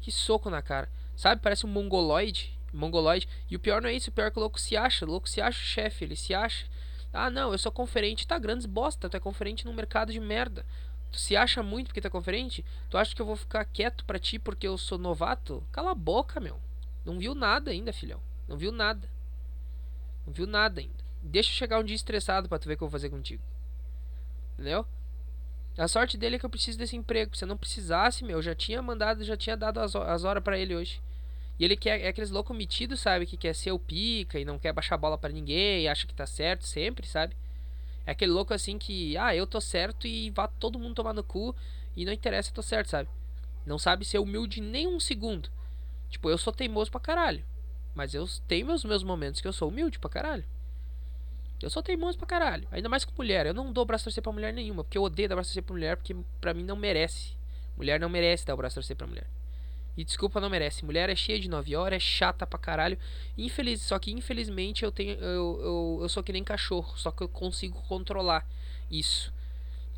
Que 0.00 0.10
soco 0.10 0.50
na 0.50 0.60
cara. 0.60 0.88
Sabe, 1.16 1.40
parece 1.40 1.66
um 1.66 1.68
mongoloide. 1.68 2.58
Mongoloide. 2.72 3.28
E 3.50 3.56
o 3.56 3.60
pior 3.60 3.80
não 3.80 3.88
é 3.88 3.92
isso, 3.92 4.10
o 4.10 4.12
pior 4.12 4.26
é 4.26 4.30
que 4.30 4.38
o 4.38 4.40
louco 4.40 4.60
se 4.60 4.76
acha. 4.76 5.04
O 5.04 5.08
louco 5.08 5.28
se 5.28 5.40
acha 5.40 5.62
chefe, 5.62 6.04
ele 6.04 6.16
se 6.16 6.34
acha. 6.34 6.66
Ah, 7.12 7.30
não, 7.30 7.52
eu 7.52 7.58
sou 7.58 7.72
conferente. 7.72 8.26
Tá, 8.26 8.38
grandes 8.38 8.66
bosta. 8.66 9.08
Tu 9.08 9.16
é 9.16 9.20
conferente 9.20 9.64
num 9.64 9.72
mercado 9.72 10.12
de 10.12 10.20
merda. 10.20 10.64
Tu 11.10 11.18
se 11.18 11.36
acha 11.36 11.62
muito 11.62 11.88
porque 11.88 12.00
tu 12.00 12.06
é 12.06 12.10
conferente? 12.10 12.64
Tu 12.88 12.96
acha 12.96 13.14
que 13.14 13.20
eu 13.20 13.26
vou 13.26 13.36
ficar 13.36 13.64
quieto 13.64 14.04
pra 14.04 14.18
ti 14.18 14.38
porque 14.38 14.66
eu 14.66 14.78
sou 14.78 14.96
novato? 14.96 15.62
Cala 15.72 15.90
a 15.90 15.94
boca, 15.94 16.38
meu. 16.38 16.60
Não 17.04 17.18
viu 17.18 17.34
nada 17.34 17.70
ainda, 17.70 17.92
filhão. 17.92 18.20
Não 18.46 18.56
viu 18.56 18.70
nada. 18.70 19.08
Não 20.26 20.32
viu 20.32 20.46
nada 20.46 20.80
ainda. 20.80 21.04
Deixa 21.22 21.50
eu 21.50 21.54
chegar 21.54 21.80
um 21.80 21.84
dia 21.84 21.96
estressado 21.96 22.48
pra 22.48 22.58
tu 22.58 22.68
ver 22.68 22.74
o 22.74 22.76
que 22.76 22.84
eu 22.84 22.88
vou 22.88 22.92
fazer 22.92 23.10
contigo. 23.10 23.42
Entendeu? 24.54 24.86
A 25.76 25.88
sorte 25.88 26.16
dele 26.16 26.36
é 26.36 26.38
que 26.38 26.44
eu 26.44 26.50
preciso 26.50 26.78
desse 26.78 26.96
emprego. 26.96 27.36
Se 27.36 27.44
eu 27.44 27.48
não 27.48 27.56
precisasse, 27.56 28.24
meu, 28.24 28.38
eu 28.38 28.42
já 28.42 28.54
tinha 28.54 28.82
mandado, 28.82 29.24
já 29.24 29.36
tinha 29.36 29.56
dado 29.56 29.80
as, 29.80 29.96
as 29.96 30.24
horas 30.24 30.42
para 30.42 30.58
ele 30.58 30.74
hoje. 30.74 31.00
E 31.60 31.64
ele 31.64 31.76
quer, 31.76 32.00
é 32.00 32.08
aqueles 32.08 32.30
loucos 32.30 32.56
metidos, 32.56 33.00
sabe? 33.00 33.26
Que 33.26 33.36
quer 33.36 33.54
ser 33.54 33.70
o 33.70 33.78
pica 33.78 34.40
e 34.40 34.46
não 34.46 34.58
quer 34.58 34.72
baixar 34.72 34.94
a 34.94 34.98
bola 34.98 35.18
para 35.18 35.30
ninguém, 35.30 35.86
acha 35.88 36.06
que 36.06 36.14
tá 36.14 36.26
certo 36.26 36.66
sempre, 36.66 37.06
sabe? 37.06 37.36
É 38.06 38.12
aquele 38.12 38.32
louco 38.32 38.54
assim 38.54 38.78
que, 38.78 39.14
ah, 39.18 39.36
eu 39.36 39.46
tô 39.46 39.60
certo 39.60 40.06
e 40.06 40.30
vá 40.30 40.48
todo 40.48 40.78
mundo 40.78 40.94
tomar 40.94 41.12
no 41.12 41.22
cu 41.22 41.54
e 41.94 42.06
não 42.06 42.14
interessa, 42.14 42.48
eu 42.48 42.54
tô 42.54 42.62
certo, 42.62 42.88
sabe? 42.88 43.10
Não 43.66 43.78
sabe 43.78 44.06
ser 44.06 44.18
humilde 44.18 44.58
nem 44.62 44.86
um 44.86 44.98
segundo. 44.98 45.50
Tipo, 46.08 46.30
eu 46.30 46.38
sou 46.38 46.50
teimoso 46.50 46.90
pra 46.90 46.98
caralho. 46.98 47.44
Mas 47.94 48.14
eu 48.14 48.26
tenho 48.48 48.66
meus 48.66 48.82
meus 48.82 49.02
momentos 49.02 49.42
que 49.42 49.46
eu 49.46 49.52
sou 49.52 49.68
humilde 49.68 49.98
pra 49.98 50.08
caralho. 50.08 50.44
Eu 51.60 51.68
sou 51.68 51.82
teimoso 51.82 52.16
pra 52.16 52.26
caralho. 52.26 52.66
Ainda 52.72 52.88
mais 52.88 53.04
com 53.04 53.12
mulher. 53.14 53.44
Eu 53.44 53.52
não 53.52 53.70
dou 53.70 53.84
braço 53.84 54.04
torcer 54.04 54.22
pra 54.22 54.32
mulher 54.32 54.54
nenhuma. 54.54 54.82
Porque 54.82 54.96
eu 54.96 55.02
odeio 55.02 55.28
dar 55.28 55.34
braço 55.34 55.50
torcer 55.50 55.62
pra 55.62 55.74
mulher. 55.74 55.96
Porque 55.96 56.16
pra 56.40 56.54
mim 56.54 56.64
não 56.64 56.74
merece. 56.74 57.34
Mulher 57.76 58.00
não 58.00 58.08
merece 58.08 58.46
dar 58.46 58.54
o 58.54 58.56
braço 58.56 58.76
torcer 58.76 58.96
pra 58.96 59.06
mulher. 59.06 59.26
E 60.00 60.04
desculpa, 60.04 60.40
não 60.40 60.48
merece. 60.48 60.82
Mulher 60.82 61.10
é 61.10 61.14
cheia 61.14 61.38
de 61.38 61.46
9 61.46 61.76
horas, 61.76 61.98
é 61.98 62.00
chata 62.00 62.46
pra 62.46 62.58
caralho. 62.58 62.98
Infeliz, 63.36 63.82
só 63.82 63.98
que 63.98 64.10
infelizmente 64.10 64.82
eu 64.82 64.90
tenho. 64.90 65.12
Eu, 65.16 65.60
eu, 65.60 65.98
eu 66.00 66.08
sou 66.08 66.22
que 66.22 66.32
nem 66.32 66.42
cachorro. 66.42 66.96
Só 66.96 67.10
que 67.10 67.22
eu 67.22 67.28
consigo 67.28 67.82
controlar 67.82 68.48
isso. 68.90 69.30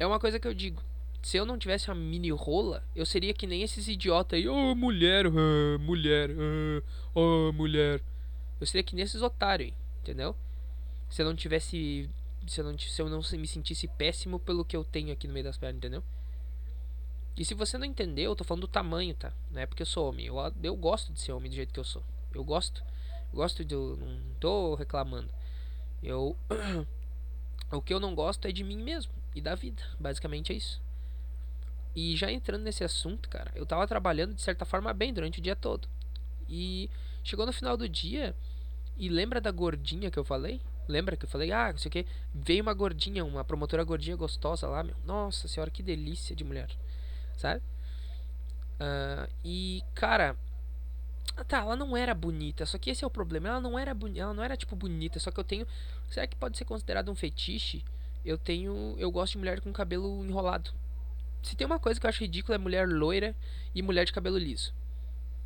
É 0.00 0.04
uma 0.04 0.18
coisa 0.18 0.40
que 0.40 0.48
eu 0.48 0.52
digo. 0.52 0.82
Se 1.22 1.36
eu 1.36 1.46
não 1.46 1.56
tivesse 1.56 1.88
uma 1.88 1.94
mini 1.94 2.32
rola, 2.32 2.84
eu 2.96 3.06
seria 3.06 3.32
que 3.32 3.46
nem 3.46 3.62
esses 3.62 3.86
idiotas 3.86 4.40
aí. 4.40 4.48
Oh, 4.48 4.74
mulher, 4.74 5.24
uh, 5.28 5.78
mulher, 5.78 6.30
uh, 6.30 6.82
oh, 7.14 7.52
mulher. 7.52 8.02
Eu 8.60 8.66
seria 8.66 8.82
que 8.82 8.96
nem 8.96 9.04
esses 9.04 9.22
otários 9.22 9.68
aí, 9.68 9.74
entendeu? 10.00 10.34
Se 11.08 11.22
eu 11.22 11.26
não 11.26 11.36
tivesse. 11.36 12.10
Se 12.48 12.60
eu 12.60 12.64
não, 12.64 12.76
se 12.76 13.00
eu 13.00 13.08
não 13.08 13.20
me 13.38 13.46
sentisse 13.46 13.86
péssimo 13.86 14.40
pelo 14.40 14.64
que 14.64 14.76
eu 14.76 14.82
tenho 14.82 15.12
aqui 15.12 15.28
no 15.28 15.32
meio 15.32 15.44
das 15.44 15.56
pernas, 15.56 15.76
entendeu? 15.76 16.02
E 17.36 17.44
se 17.44 17.54
você 17.54 17.78
não 17.78 17.86
entendeu, 17.86 18.32
eu 18.32 18.36
tô 18.36 18.44
falando 18.44 18.62
do 18.62 18.68
tamanho, 18.68 19.14
tá? 19.14 19.32
Não 19.50 19.60
é 19.60 19.66
porque 19.66 19.82
eu 19.82 19.86
sou 19.86 20.08
homem. 20.08 20.26
Eu, 20.26 20.36
eu 20.62 20.76
gosto 20.76 21.12
de 21.12 21.20
ser 21.20 21.32
homem 21.32 21.50
do 21.50 21.54
jeito 21.56 21.72
que 21.72 21.80
eu 21.80 21.84
sou. 21.84 22.02
Eu 22.34 22.44
gosto. 22.44 22.84
Gosto 23.32 23.64
de. 23.64 23.74
Eu 23.74 23.96
não 23.96 24.34
tô 24.38 24.74
reclamando. 24.74 25.30
Eu. 26.02 26.36
o 27.72 27.80
que 27.80 27.94
eu 27.94 28.00
não 28.00 28.14
gosto 28.14 28.46
é 28.46 28.52
de 28.52 28.62
mim 28.62 28.76
mesmo 28.76 29.12
e 29.34 29.40
da 29.40 29.54
vida. 29.54 29.82
Basicamente 29.98 30.52
é 30.52 30.56
isso. 30.56 30.80
E 31.96 32.16
já 32.16 32.30
entrando 32.30 32.62
nesse 32.62 32.84
assunto, 32.84 33.28
cara, 33.28 33.50
eu 33.54 33.64
tava 33.64 33.86
trabalhando 33.86 34.34
de 34.34 34.42
certa 34.42 34.64
forma 34.64 34.92
bem 34.92 35.12
durante 35.12 35.38
o 35.38 35.42
dia 35.42 35.56
todo. 35.56 35.88
E 36.48 36.90
chegou 37.24 37.46
no 37.46 37.52
final 37.52 37.76
do 37.78 37.88
dia. 37.88 38.36
E 38.98 39.08
lembra 39.08 39.40
da 39.40 39.50
gordinha 39.50 40.10
que 40.10 40.18
eu 40.18 40.24
falei? 40.24 40.60
Lembra 40.86 41.16
que 41.16 41.24
eu 41.24 41.28
falei, 41.28 41.50
ah, 41.50 41.72
não 41.72 41.78
sei 41.78 41.88
o 41.88 41.92
que. 41.92 42.06
Veio 42.34 42.62
uma 42.62 42.74
gordinha, 42.74 43.24
uma 43.24 43.42
promotora 43.42 43.82
gordinha 43.84 44.16
gostosa 44.16 44.68
lá, 44.68 44.82
meu. 44.82 44.96
Nossa 45.04 45.48
senhora, 45.48 45.70
que 45.70 45.82
delícia 45.82 46.36
de 46.36 46.44
mulher 46.44 46.68
sabe? 47.36 47.62
Uh, 48.80 49.30
e, 49.44 49.82
cara, 49.94 50.36
tá, 51.46 51.58
ela 51.58 51.76
não 51.76 51.96
era 51.96 52.14
bonita, 52.14 52.66
só 52.66 52.78
que 52.78 52.90
esse 52.90 53.04
é 53.04 53.06
o 53.06 53.10
problema. 53.10 53.48
Ela 53.48 53.60
não 53.60 53.78
era 53.78 53.94
bonita, 53.94 54.20
ela 54.20 54.34
não 54.34 54.42
era 54.42 54.56
tipo 54.56 54.74
bonita, 54.74 55.18
só 55.20 55.30
que 55.30 55.38
eu 55.38 55.44
tenho, 55.44 55.66
será 56.10 56.26
que 56.26 56.36
pode 56.36 56.58
ser 56.58 56.64
considerado 56.64 57.10
um 57.10 57.14
fetiche? 57.14 57.84
Eu 58.24 58.38
tenho, 58.38 58.94
eu 58.98 59.10
gosto 59.10 59.32
de 59.32 59.38
mulher 59.38 59.60
com 59.60 59.72
cabelo 59.72 60.24
enrolado. 60.24 60.72
Se 61.42 61.56
tem 61.56 61.66
uma 61.66 61.78
coisa 61.78 61.98
que 61.98 62.06
eu 62.06 62.08
acho 62.08 62.20
ridícula 62.20 62.54
é 62.54 62.58
mulher 62.58 62.88
loira 62.88 63.34
e 63.74 63.82
mulher 63.82 64.04
de 64.04 64.12
cabelo 64.12 64.38
liso. 64.38 64.72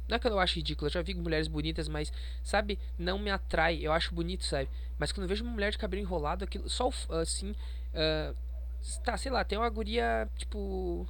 Não 0.09 0.17
é 0.17 0.19
que 0.19 0.29
eu 0.29 0.39
acho 0.39 0.57
ridículo, 0.57 0.87
eu 0.87 0.93
já 0.93 1.03
vi 1.03 1.15
mulheres 1.15 1.49
bonitas, 1.49 1.89
mas, 1.89 2.13
sabe, 2.43 2.79
não 2.99 3.19
me 3.19 3.31
atrai. 3.31 3.79
Eu 3.83 3.93
acho 3.93 4.15
bonito, 4.15 4.45
sabe? 4.45 4.69
Mas 4.99 5.11
quando 5.11 5.25
eu 5.25 5.29
vejo 5.29 5.43
uma 5.43 5.53
mulher 5.53 5.73
de 5.73 5.79
cabelo 5.79 6.03
enrolado, 6.03 6.45
aquilo, 6.45 6.69
só 6.69 6.91
assim, 7.21 7.51
uh, 7.51 8.37
tá, 9.03 9.17
sei 9.17 9.33
lá, 9.33 9.43
tem 9.45 9.59
uma 9.59 9.69
guria, 9.69 10.29
tipo, 10.37 11.09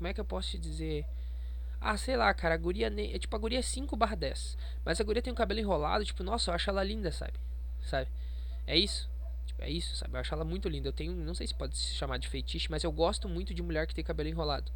como 0.00 0.08
é 0.08 0.14
que 0.14 0.20
eu 0.20 0.24
posso 0.24 0.50
te 0.52 0.58
dizer? 0.58 1.06
Ah, 1.80 1.96
sei 1.98 2.16
lá, 2.16 2.32
cara, 2.34 2.54
a 2.54 2.58
guria 2.58 2.88
é 2.88 3.18
tipo 3.18 3.36
a 3.36 3.38
guria 3.38 3.58
é 3.58 3.62
5 3.62 3.96
barra 3.96 4.14
10. 4.16 4.56
Mas 4.84 5.00
a 5.00 5.04
guria 5.04 5.22
tem 5.22 5.32
o 5.32 5.36
cabelo 5.36 5.60
enrolado, 5.60 6.04
tipo, 6.04 6.22
nossa, 6.24 6.50
eu 6.50 6.54
acho 6.54 6.70
ela 6.70 6.82
linda, 6.84 7.12
sabe? 7.12 7.34
Sabe? 7.82 8.10
É 8.66 8.78
isso. 8.78 9.10
Tipo, 9.46 9.62
é 9.62 9.70
isso, 9.70 9.96
sabe? 9.96 10.16
Eu 10.16 10.20
acho 10.20 10.34
ela 10.34 10.44
muito 10.44 10.68
linda. 10.68 10.88
Eu 10.88 10.92
tenho, 10.94 11.14
não 11.14 11.34
sei 11.34 11.46
se 11.46 11.54
pode 11.54 11.76
se 11.76 11.94
chamar 11.94 12.18
de 12.18 12.28
feitiço, 12.28 12.68
mas 12.70 12.84
eu 12.84 12.92
gosto 12.92 13.28
muito 13.28 13.54
de 13.54 13.62
mulher 13.62 13.86
que 13.86 13.94
tem 13.94 14.04
cabelo 14.04 14.28
enrolado. 14.30 14.72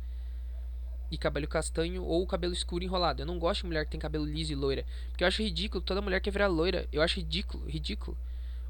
e 1.10 1.18
cabelo 1.18 1.46
castanho 1.46 2.02
ou 2.04 2.26
cabelo 2.26 2.52
escuro 2.52 2.84
enrolado. 2.84 3.22
Eu 3.22 3.26
não 3.26 3.38
gosto 3.38 3.60
de 3.62 3.66
mulher 3.66 3.84
que 3.84 3.90
tem 3.90 4.00
cabelo 4.00 4.24
liso 4.24 4.52
e 4.52 4.56
loira, 4.56 4.84
porque 5.10 5.22
eu 5.24 5.28
acho 5.28 5.42
ridículo 5.42 5.82
toda 5.82 6.02
mulher 6.02 6.20
quer 6.20 6.30
virar 6.30 6.48
loira. 6.48 6.88
Eu 6.92 7.02
acho 7.02 7.16
ridículo, 7.20 7.66
ridículo. 7.68 8.16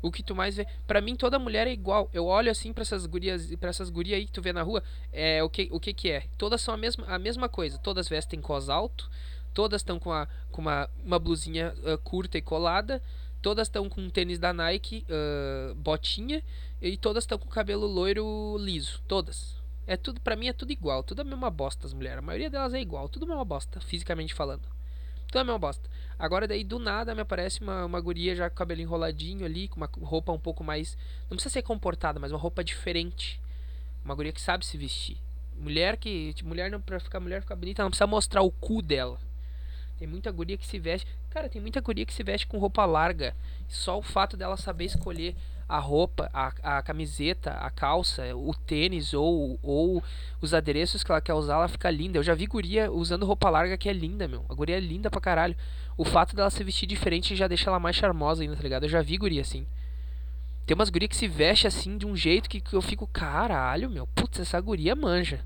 O 0.04 0.12
que 0.12 0.22
tu 0.22 0.34
mais 0.34 0.56
vê, 0.56 0.66
para 0.86 1.00
mim 1.00 1.16
toda 1.16 1.38
mulher 1.38 1.66
é 1.66 1.72
igual. 1.72 2.10
Eu 2.12 2.26
olho 2.26 2.50
assim 2.50 2.74
para 2.74 2.82
essas 2.82 3.06
gurias, 3.06 3.54
para 3.56 3.70
essas 3.70 3.88
gurias 3.88 4.18
aí 4.18 4.26
que 4.26 4.32
tu 4.32 4.42
vê 4.42 4.52
na 4.52 4.62
rua, 4.62 4.82
é 5.10 5.42
o 5.42 5.48
que 5.48 5.66
o 5.72 5.80
que 5.80 5.94
que 5.94 6.10
é? 6.10 6.24
Todas 6.36 6.60
são 6.60 6.74
a 6.74 6.76
mesma 6.76 7.06
a 7.06 7.18
mesma 7.18 7.48
coisa. 7.48 7.78
Todas 7.78 8.06
vestem 8.06 8.38
cos 8.38 8.68
alto, 8.68 9.10
todas 9.54 9.80
estão 9.80 9.98
com, 9.98 10.12
a, 10.12 10.28
com 10.52 10.60
uma, 10.60 10.90
uma 11.02 11.18
blusinha 11.18 11.72
uh, 11.78 11.96
curta 11.98 12.36
e 12.36 12.42
colada, 12.42 13.02
todas 13.40 13.66
estão 13.66 13.88
com 13.88 14.02
um 14.02 14.10
tênis 14.10 14.38
da 14.38 14.52
Nike, 14.52 15.06
uh, 15.08 15.74
botinha, 15.76 16.42
e 16.82 16.98
todas 16.98 17.24
estão 17.24 17.38
com 17.38 17.48
cabelo 17.48 17.86
loiro 17.86 18.58
liso, 18.58 19.00
todas. 19.08 19.56
É 19.86 19.96
tudo, 19.96 20.20
pra 20.20 20.36
mim 20.36 20.48
é 20.48 20.52
tudo 20.52 20.70
igual, 20.70 21.02
tudo 21.02 21.20
a 21.20 21.24
mesma 21.24 21.50
bosta 21.50 21.86
as 21.86 21.94
mulheres. 21.94 22.18
A 22.18 22.22
maioria 22.22 22.50
delas 22.50 22.74
é 22.74 22.80
igual, 22.80 23.08
tudo 23.08 23.24
a 23.24 23.28
mesma 23.28 23.44
bosta, 23.44 23.80
fisicamente 23.80 24.34
falando. 24.34 24.73
Tudo 25.34 25.40
a 25.40 25.44
mesma 25.46 25.58
bosta. 25.58 25.90
Agora 26.16 26.46
daí 26.46 26.62
do 26.62 26.78
nada 26.78 27.12
me 27.12 27.20
aparece 27.20 27.60
uma, 27.60 27.84
uma 27.84 28.00
guria 28.00 28.36
já 28.36 28.48
com 28.48 28.54
o 28.54 28.56
cabelo 28.56 28.80
enroladinho 28.80 29.44
ali, 29.44 29.66
com 29.66 29.74
uma 29.78 29.90
roupa 30.00 30.30
um 30.30 30.38
pouco 30.38 30.62
mais. 30.62 30.96
Não 31.22 31.30
precisa 31.30 31.54
ser 31.54 31.62
comportada, 31.62 32.20
mas 32.20 32.30
uma 32.30 32.38
roupa 32.38 32.62
diferente. 32.62 33.40
Uma 34.04 34.14
guria 34.14 34.32
que 34.32 34.40
sabe 34.40 34.64
se 34.64 34.78
vestir. 34.78 35.16
Mulher 35.58 35.96
que. 35.96 36.32
Tipo, 36.34 36.48
mulher 36.48 36.70
não, 36.70 36.80
pra 36.80 37.00
ficar 37.00 37.18
mulher 37.18 37.42
ficar 37.42 37.56
bonita, 37.56 37.82
não 37.82 37.90
precisa 37.90 38.06
mostrar 38.06 38.42
o 38.42 38.50
cu 38.52 38.80
dela. 38.80 39.18
Tem 39.98 40.06
muita 40.06 40.30
guria 40.30 40.56
que 40.56 40.64
se 40.64 40.78
veste. 40.78 41.10
Cara, 41.30 41.48
tem 41.48 41.60
muita 41.60 41.80
guria 41.80 42.06
que 42.06 42.14
se 42.14 42.22
veste 42.22 42.46
com 42.46 42.58
roupa 42.58 42.84
larga. 42.84 43.34
Só 43.68 43.98
o 43.98 44.02
fato 44.02 44.36
dela 44.36 44.56
saber 44.56 44.84
escolher 44.84 45.34
a 45.68 45.78
roupa, 45.78 46.30
a, 46.32 46.78
a 46.78 46.82
camiseta, 46.82 47.52
a 47.52 47.70
calça, 47.70 48.34
o 48.34 48.54
tênis 48.54 49.14
ou, 49.14 49.58
ou 49.62 50.02
os 50.40 50.52
adereços 50.54 51.02
que 51.02 51.10
ela 51.10 51.20
quer 51.20 51.34
usar, 51.34 51.54
ela 51.54 51.68
fica 51.68 51.90
linda. 51.90 52.18
Eu 52.18 52.22
já 52.22 52.34
vi 52.34 52.46
guria 52.46 52.90
usando 52.90 53.26
roupa 53.26 53.50
larga 53.50 53.76
que 53.76 53.88
é 53.88 53.92
linda, 53.92 54.28
meu. 54.28 54.44
A 54.48 54.54
guria 54.54 54.76
é 54.76 54.80
linda 54.80 55.10
pra 55.10 55.20
caralho. 55.20 55.56
O 55.96 56.04
fato 56.04 56.34
dela 56.34 56.50
se 56.50 56.62
vestir 56.64 56.86
diferente 56.86 57.36
já 57.36 57.46
deixa 57.46 57.70
ela 57.70 57.80
mais 57.80 57.96
charmosa 57.96 58.42
ainda, 58.42 58.56
tá 58.56 58.62
ligado? 58.62 58.84
Eu 58.84 58.88
já 58.88 59.02
vi 59.02 59.16
guria 59.16 59.40
assim. 59.40 59.66
Tem 60.66 60.74
umas 60.74 60.88
gurias 60.88 61.10
que 61.10 61.16
se 61.16 61.28
veste 61.28 61.66
assim 61.66 61.98
de 61.98 62.06
um 62.06 62.16
jeito 62.16 62.48
que, 62.48 62.60
que 62.60 62.74
eu 62.74 62.80
fico, 62.80 63.06
caralho, 63.06 63.90
meu. 63.90 64.06
Putz, 64.06 64.40
essa 64.40 64.60
guria 64.60 64.96
manja. 64.96 65.44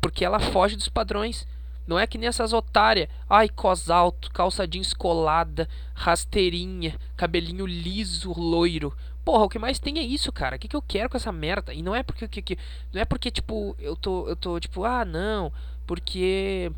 Porque 0.00 0.24
ela 0.24 0.38
foge 0.38 0.76
dos 0.76 0.88
padrões. 0.88 1.46
Não 1.86 1.98
é 1.98 2.06
que 2.06 2.18
nem 2.18 2.28
essas 2.28 2.52
otárias. 2.52 3.08
Ai, 3.28 3.48
cos 3.48 3.90
alto, 3.90 4.30
calça 4.30 4.66
jeans 4.68 4.92
colada, 4.92 5.68
rasteirinha, 5.94 6.98
cabelinho 7.16 7.66
liso, 7.66 8.32
loiro. 8.32 8.94
Porra, 9.24 9.44
o 9.44 9.48
que 9.48 9.58
mais 9.58 9.78
tem 9.78 9.98
é 9.98 10.02
isso, 10.02 10.32
cara. 10.32 10.56
O 10.56 10.58
que, 10.58 10.66
que 10.66 10.74
eu 10.74 10.82
quero 10.82 11.08
com 11.08 11.16
essa 11.16 11.30
merda? 11.30 11.72
E 11.72 11.82
não 11.82 11.94
é 11.94 12.02
porque 12.02 12.26
que, 12.26 12.42
que 12.42 12.58
não 12.92 13.00
é 13.00 13.04
porque 13.04 13.30
tipo 13.30 13.76
eu 13.78 13.94
tô 13.94 14.28
eu 14.28 14.34
tô 14.34 14.58
tipo 14.58 14.84
ah 14.84 15.04
não 15.04 15.52
porque 15.86 16.72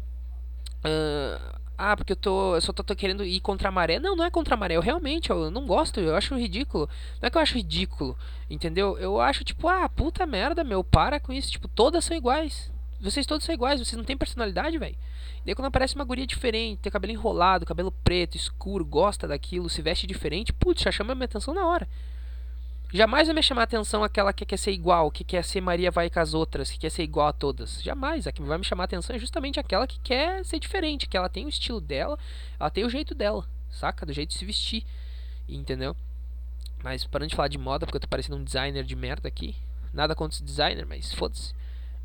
uh, 0.85 1.59
ah 1.79 1.97
porque 1.97 2.13
eu 2.13 2.17
tô 2.17 2.55
eu 2.55 2.61
só 2.61 2.73
tô, 2.73 2.85
tô, 2.85 2.95
querendo 2.95 3.25
ir 3.25 3.41
contra 3.41 3.69
a 3.69 3.73
maré. 3.73 3.99
Não, 3.99 4.15
não 4.15 4.25
é 4.25 4.31
contra 4.31 4.55
a 4.55 4.59
maré. 4.59 4.77
Eu 4.77 4.83
realmente 4.83 5.31
eu 5.31 5.51
não 5.51 5.67
gosto. 5.67 6.01
Eu 6.01 6.15
acho 6.17 6.37
ridículo. 6.37 6.89
Não 7.21 7.27
é 7.27 7.31
que 7.31 7.39
eu 7.39 7.43
acho 7.43 7.55
ridículo, 7.55 8.17
entendeu? 8.51 8.99
Eu 8.99 9.21
acho 9.21 9.43
tipo 9.43 9.67
ah 9.69 9.89
puta 9.89 10.27
merda 10.27 10.63
meu 10.63 10.85
para 10.85 11.19
com 11.19 11.33
isso. 11.33 11.51
Tipo 11.51 11.67
todas 11.69 12.05
são 12.05 12.17
iguais. 12.17 12.71
Vocês 13.01 13.27
todos 13.27 13.45
são 13.47 13.55
iguais. 13.55 13.81
Vocês 13.81 13.97
não 13.97 14.05
têm 14.05 14.17
personalidade, 14.19 14.77
velho. 14.77 14.97
Daí 15.47 15.55
quando 15.55 15.67
aparece 15.67 15.95
uma 15.95 16.05
guria 16.05 16.27
diferente, 16.27 16.81
tem 16.81 16.93
cabelo 16.93 17.13
enrolado, 17.13 17.67
cabelo 17.67 17.93
preto, 17.93 18.35
escuro, 18.37 18.85
gosta 18.85 19.29
daquilo, 19.29 19.69
se 19.69 19.83
veste 19.83 20.07
diferente, 20.07 20.55
putz, 20.55 20.83
já 20.83 20.91
chama 20.91 21.15
minha 21.15 21.27
atenção 21.27 21.53
na 21.53 21.67
hora. 21.67 21.87
Jamais 22.97 23.27
vai 23.27 23.35
me 23.35 23.43
chamar 23.43 23.63
a 23.63 23.65
atenção 23.65 24.05
aquela 24.05 24.33
que 24.33 24.47
quer 24.47 24.57
ser 24.57 24.71
igual, 24.71 25.11
que 25.11 25.25
quer 25.25 25.43
ser 25.43 25.61
Maria 25.61 25.91
vai 25.91 26.09
com 26.09 26.21
as 26.21 26.33
outras, 26.33 26.71
que 26.71 26.79
quer 26.79 26.91
ser 26.91 27.03
igual 27.03 27.27
a 27.27 27.33
todas. 27.33 27.83
Jamais. 27.83 28.25
A 28.25 28.31
que 28.31 28.41
vai 28.41 28.57
me 28.57 28.63
chamar 28.63 28.85
a 28.85 28.87
atenção 28.87 29.17
é 29.17 29.19
justamente 29.19 29.59
aquela 29.59 29.85
que 29.85 29.99
quer 29.99 30.45
ser 30.45 30.61
diferente, 30.61 31.09
que 31.09 31.17
ela 31.17 31.29
tem 31.29 31.45
o 31.45 31.49
estilo 31.49 31.81
dela, 31.81 32.17
ela 32.57 32.71
tem 32.71 32.85
o 32.85 32.89
jeito 32.89 33.13
dela, 33.13 33.45
saca? 33.69 34.07
Do 34.07 34.13
jeito 34.13 34.29
de 34.29 34.39
se 34.39 34.45
vestir. 34.45 34.87
Entendeu? 35.49 35.97
Mas 36.85 37.05
parando 37.05 37.31
de 37.31 37.35
falar 37.35 37.49
de 37.49 37.59
moda, 37.59 37.85
porque 37.85 37.97
eu 37.97 38.01
tô 38.01 38.07
parecendo 38.07 38.37
um 38.37 38.45
designer 38.45 38.85
de 38.85 38.95
merda 38.95 39.27
aqui. 39.27 39.57
Nada 39.93 40.15
contra 40.15 40.37
esse 40.37 40.45
designer, 40.45 40.87
mas 40.87 41.13
foda-se. 41.13 41.53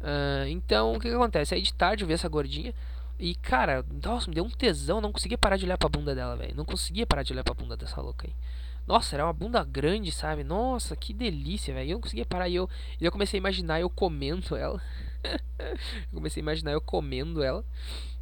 Uh, 0.02 0.48
então, 0.50 0.94
o 0.94 1.00
que, 1.00 1.08
que 1.08 1.14
acontece? 1.14 1.54
Aí 1.54 1.62
de 1.62 1.72
tarde 1.72 2.04
eu 2.04 2.08
vi 2.08 2.16
essa 2.16 2.28
gordinha. 2.28 2.74
E, 3.20 3.36
cara, 3.36 3.86
nossa, 4.04 4.28
me 4.28 4.34
deu 4.34 4.44
um 4.44 4.50
tesão. 4.50 5.00
Não 5.00 5.12
conseguia 5.12 5.38
parar 5.38 5.56
de 5.56 5.66
olhar 5.66 5.78
pra 5.78 5.88
bunda 5.88 6.16
dela, 6.16 6.36
velho. 6.36 6.56
Não 6.56 6.66
conseguia 6.66 7.06
parar 7.06 7.22
de 7.22 7.32
olhar 7.32 7.44
pra 7.44 7.54
bunda 7.54 7.78
dessa 7.78 8.02
louca 8.02 8.26
aí. 8.26 8.34
Nossa, 8.90 9.16
era 9.16 9.24
uma 9.24 9.34
bunda 9.34 9.64
grande, 9.64 10.12
sabe? 10.12 10.44
Nossa, 10.44 10.96
que 10.96 11.14
delícia, 11.14 11.72
velho. 11.72 11.92
Eu 11.92 11.94
não 11.94 12.02
conseguia 12.02 12.26
parar 12.26 12.50
e 12.50 12.56
eu, 12.56 12.68
eu 13.00 13.12
comecei 13.12 13.38
a 13.38 13.42
imaginar 13.42 13.80
eu 13.80 13.88
comendo 13.88 14.56
ela. 14.56 14.82
eu 15.62 16.16
comecei 16.16 16.42
a 16.42 16.44
imaginar 16.44 16.72
eu 16.72 16.82
comendo 16.82 17.44
ela. 17.44 17.64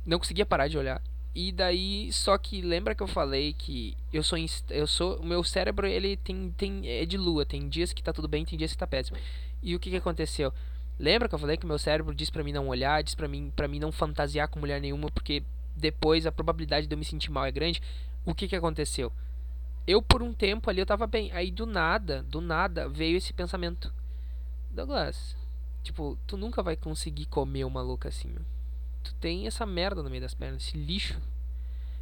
Não 0.06 0.20
conseguia 0.20 0.46
parar 0.46 0.68
de 0.68 0.78
olhar. 0.78 1.02
E 1.34 1.54
daí, 1.54 2.12
só 2.12 2.38
que 2.38 2.62
lembra 2.62 2.94
que 2.94 3.02
eu 3.02 3.08
falei 3.08 3.54
que 3.54 3.96
eu 4.12 4.22
sou 4.22 4.38
eu 4.70 4.86
sou 4.86 5.16
o 5.22 5.26
meu 5.26 5.42
cérebro, 5.42 5.88
ele 5.88 6.18
tem 6.18 6.54
tem 6.58 6.86
é 6.86 7.06
de 7.06 7.16
lua, 7.16 7.46
tem 7.46 7.70
dias 7.70 7.94
que 7.94 8.04
tá 8.04 8.12
tudo 8.12 8.28
bem, 8.28 8.44
tem 8.44 8.58
dias 8.58 8.74
que 8.74 8.78
tá 8.78 8.88
péssimo. 8.88 9.18
E 9.64 9.74
o 9.74 9.80
que 9.80 9.90
que 9.90 9.96
aconteceu? 9.96 10.52
Lembra 11.00 11.30
que 11.30 11.36
eu 11.36 11.40
falei 11.40 11.56
que 11.56 11.66
meu 11.66 11.80
cérebro 11.80 12.14
diz 12.14 12.30
para 12.30 12.44
mim 12.44 12.52
não 12.52 12.68
olhar, 12.68 13.02
diz 13.04 13.16
para 13.16 13.30
mim 13.30 13.54
para 13.56 13.70
mim 13.70 13.80
não 13.80 13.92
fantasiar 13.94 14.50
com 14.50 14.60
mulher 14.60 14.82
nenhuma, 14.82 15.10
porque 15.12 15.44
depois 15.78 16.26
a 16.26 16.32
probabilidade 16.32 16.88
de 16.88 16.94
eu 16.94 16.98
me 16.98 17.06
sentir 17.06 17.32
mal 17.32 17.46
é 17.46 17.52
grande. 17.54 17.82
O 18.26 18.36
que 18.36 18.50
que 18.50 18.56
aconteceu? 18.56 19.14
Eu 19.88 20.02
por 20.02 20.22
um 20.22 20.34
tempo 20.34 20.70
ali 20.70 20.82
eu 20.82 20.86
tava 20.86 21.08
bem. 21.08 21.32
Aí 21.32 21.50
do 21.50 21.66
nada, 21.66 22.22
do 22.24 22.42
nada, 22.42 22.90
veio 22.90 23.18
esse 23.18 23.32
pensamento. 23.32 23.92
Douglas, 24.70 25.36
tipo, 25.82 26.18
tu 26.28 26.36
nunca 26.36 26.62
vai 26.62 26.76
conseguir 26.76 27.26
comer 27.26 27.64
uma 27.64 27.82
louca 27.82 28.10
assim. 28.10 28.36
Tu 29.04 29.14
tem 29.16 29.48
essa 29.48 29.66
merda 29.66 30.04
no 30.04 30.10
meio 30.10 30.22
das 30.22 30.34
pernas, 30.34 30.68
esse 30.68 30.78
lixo. 30.78 31.20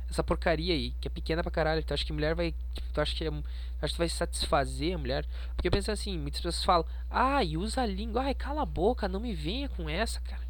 Essa 0.10 0.24
porcaria 0.24 0.74
aí, 0.74 0.92
que 1.00 1.08
é 1.08 1.12
pequena 1.12 1.44
pra 1.44 1.51
caralho. 1.51 1.84
Tu 1.84 1.94
acha 1.94 2.06
que 2.06 2.13
mulher 2.13 2.34
vai. 2.34 2.54
Tipo, 2.74 2.92
tu 2.92 3.01
acha 3.01 3.15
que, 3.15 3.24
é, 3.24 3.30
acha 3.30 3.88
que 3.88 3.94
tu 3.94 3.98
vai 3.98 4.10
satisfazer 4.10 4.96
a 4.96 4.98
mulher? 4.98 5.25
Porque 5.56 5.70
pensa 5.70 5.92
assim, 5.92 6.18
muitas 6.18 6.42
pessoas 6.42 6.63
falam, 6.63 6.86
ai, 7.10 7.56
usa 7.56 7.82
a 7.82 7.86
língua, 7.86 8.24
ai, 8.24 8.34
cala 8.34 8.63
a 8.63 8.65
boca, 8.65 9.08
não 9.08 9.20
me 9.20 9.34
venha 9.34 9.70
com 9.70 9.89
essa, 9.89 10.20
cara. 10.22 10.44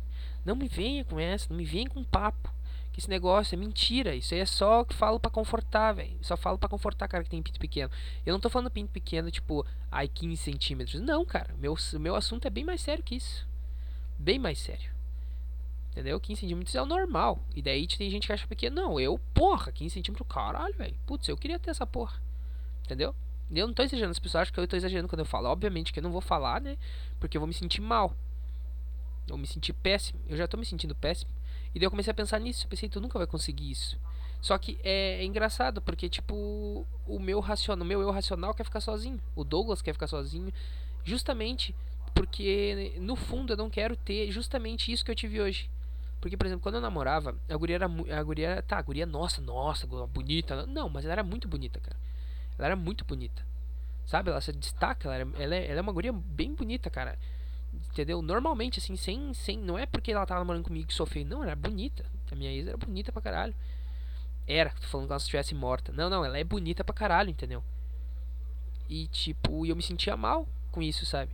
Não 0.43 0.55
me 0.55 0.67
venha 0.67 1.03
com 1.03 1.19
essa, 1.19 1.47
não 1.49 1.57
me 1.57 1.65
venha 1.65 1.89
com 1.89 2.03
papo 2.03 2.55
que 2.95 3.01
esse 3.01 3.09
negócio 3.09 3.53
é 3.53 3.57
mentira. 3.57 4.15
Isso 4.15 4.33
aí 4.33 4.39
é 4.39 4.45
só 4.45 4.85
que 4.85 4.95
falo 4.95 5.19
para 5.19 5.29
confortar, 5.29 5.91
velho. 5.91 6.17
Só 6.21 6.37
falo 6.37 6.57
para 6.57 6.69
confortar 6.69 7.09
cara 7.09 7.25
que 7.25 7.29
tem 7.29 7.43
pinto 7.43 7.59
pequeno. 7.59 7.91
Eu 8.25 8.31
não 8.31 8.39
tô 8.39 8.49
falando 8.49 8.71
pinto 8.71 8.89
pequeno, 8.89 9.29
tipo, 9.29 9.65
ai, 9.91 10.07
15 10.07 10.37
centímetros. 10.37 11.01
Não, 11.01 11.25
cara. 11.25 11.53
Meu, 11.57 11.75
meu 11.99 12.15
assunto 12.15 12.47
é 12.47 12.49
bem 12.49 12.63
mais 12.63 12.79
sério 12.79 13.03
que 13.03 13.15
isso. 13.15 13.45
Bem 14.17 14.39
mais 14.39 14.59
sério. 14.59 14.89
Entendeu? 15.91 16.17
15 16.21 16.39
centímetros 16.39 16.73
é 16.73 16.81
o 16.81 16.85
normal. 16.85 17.41
E 17.53 17.61
daí 17.61 17.85
tem 17.85 18.09
gente 18.09 18.27
que 18.27 18.31
acha 18.31 18.47
pequeno. 18.47 18.77
Não, 18.77 18.97
eu, 18.97 19.19
porra, 19.33 19.73
15 19.73 19.93
centímetros, 19.93 20.25
caralho, 20.29 20.73
velho. 20.75 20.95
Putz, 21.05 21.27
eu 21.27 21.35
queria 21.35 21.59
ter 21.59 21.71
essa 21.71 21.85
porra. 21.85 22.21
Entendeu? 22.85 23.13
Eu 23.51 23.67
não 23.67 23.73
tô 23.73 23.83
exagerando, 23.83 24.11
as 24.11 24.19
pessoas 24.19 24.43
acham 24.43 24.53
que 24.53 24.59
eu 24.61 24.67
tô 24.69 24.77
exagerando 24.77 25.09
quando 25.09 25.19
eu 25.19 25.25
falo. 25.25 25.49
Obviamente 25.49 25.91
que 25.91 25.99
eu 25.99 26.03
não 26.03 26.13
vou 26.13 26.21
falar, 26.21 26.61
né? 26.61 26.77
Porque 27.19 27.35
eu 27.35 27.41
vou 27.41 27.47
me 27.47 27.53
sentir 27.53 27.81
mal. 27.81 28.15
Eu 29.27 29.31
vou 29.31 29.37
me 29.37 29.47
sentir 29.47 29.73
péssimo. 29.73 30.21
Eu 30.29 30.37
já 30.37 30.47
tô 30.47 30.55
me 30.55 30.65
sentindo 30.65 30.95
péssimo. 30.95 31.29
E 31.75 31.79
daí 31.79 31.85
eu 31.85 31.91
comecei 31.91 32.09
a 32.09 32.13
pensar 32.13 32.39
nisso. 32.39 32.67
Pensei, 32.69 32.87
tu 32.87 33.01
nunca 33.01 33.19
vai 33.19 33.27
conseguir 33.27 33.69
isso. 33.69 33.99
Só 34.41 34.57
que 34.57 34.79
é, 34.81 35.19
é 35.19 35.25
engraçado, 35.25 35.81
porque, 35.81 36.07
tipo, 36.07 36.87
o 37.05 37.19
meu 37.19 37.41
racional, 37.41 37.83
o 37.83 37.87
meu 37.87 38.01
eu 38.01 38.11
racional 38.11 38.53
quer 38.53 38.63
ficar 38.63 38.79
sozinho. 38.79 39.19
O 39.35 39.43
Douglas 39.43 39.81
quer 39.81 39.91
ficar 39.91 40.07
sozinho. 40.07 40.53
Justamente 41.03 41.75
porque, 42.13 42.93
no 43.01 43.17
fundo, 43.17 43.53
eu 43.53 43.57
não 43.57 43.69
quero 43.69 43.97
ter 43.97 44.31
justamente 44.31 44.89
isso 44.89 45.03
que 45.03 45.11
eu 45.11 45.15
tive 45.15 45.41
hoje. 45.41 45.69
Porque, 46.21 46.37
por 46.37 46.47
exemplo, 46.47 46.63
quando 46.63 46.75
eu 46.75 46.81
namorava, 46.81 47.35
a 47.49 47.57
guria 47.57 47.75
era. 47.75 47.85
A 47.85 48.23
guria, 48.23 48.63
tá, 48.65 48.77
a 48.77 48.81
guria, 48.81 49.05
nossa, 49.05 49.41
nossa, 49.41 49.85
bonita. 49.85 50.65
Não, 50.65 50.87
mas 50.87 51.03
ela 51.03 51.13
era 51.13 51.23
muito 51.23 51.47
bonita, 51.47 51.79
cara. 51.81 51.97
Ela 52.57 52.67
era 52.67 52.75
muito 52.75 53.03
bonita. 53.03 53.45
Sabe? 54.05 54.29
Ela 54.29 54.39
se 54.39 54.53
destaca, 54.53 55.09
ela, 55.09 55.15
era, 55.15 55.29
ela, 55.37 55.55
é, 55.55 55.67
ela 55.69 55.79
é 55.79 55.81
uma 55.81 55.91
guria 55.91 56.13
bem 56.13 56.53
bonita, 56.55 56.89
cara. 56.89 57.19
Entendeu? 57.91 58.21
Normalmente, 58.21 58.79
assim, 58.79 58.95
sem, 58.95 59.33
sem. 59.33 59.57
Não 59.57 59.77
é 59.77 59.85
porque 59.85 60.11
ela 60.11 60.25
tava 60.25 60.41
namorando 60.41 60.63
comigo 60.63 60.87
que 60.87 61.05
feio. 61.05 61.25
Não, 61.25 61.37
ela 61.37 61.51
era 61.51 61.55
bonita. 61.55 62.05
A 62.31 62.35
minha 62.35 62.51
ex 62.51 62.67
era 62.67 62.77
bonita 62.77 63.11
pra 63.11 63.21
caralho. 63.21 63.53
Era, 64.47 64.69
tô 64.69 64.87
falando 64.87 65.07
que 65.07 65.13
ela 65.13 65.17
estivesse 65.17 65.55
morta. 65.55 65.91
Não, 65.91 66.09
não, 66.09 66.23
ela 66.23 66.37
é 66.37 66.43
bonita 66.43 66.83
pra 66.83 66.93
caralho, 66.93 67.29
entendeu? 67.29 67.63
E 68.87 69.07
tipo, 69.07 69.65
eu 69.65 69.75
me 69.75 69.81
sentia 69.81 70.15
mal 70.15 70.47
com 70.71 70.81
isso, 70.81 71.05
sabe? 71.05 71.31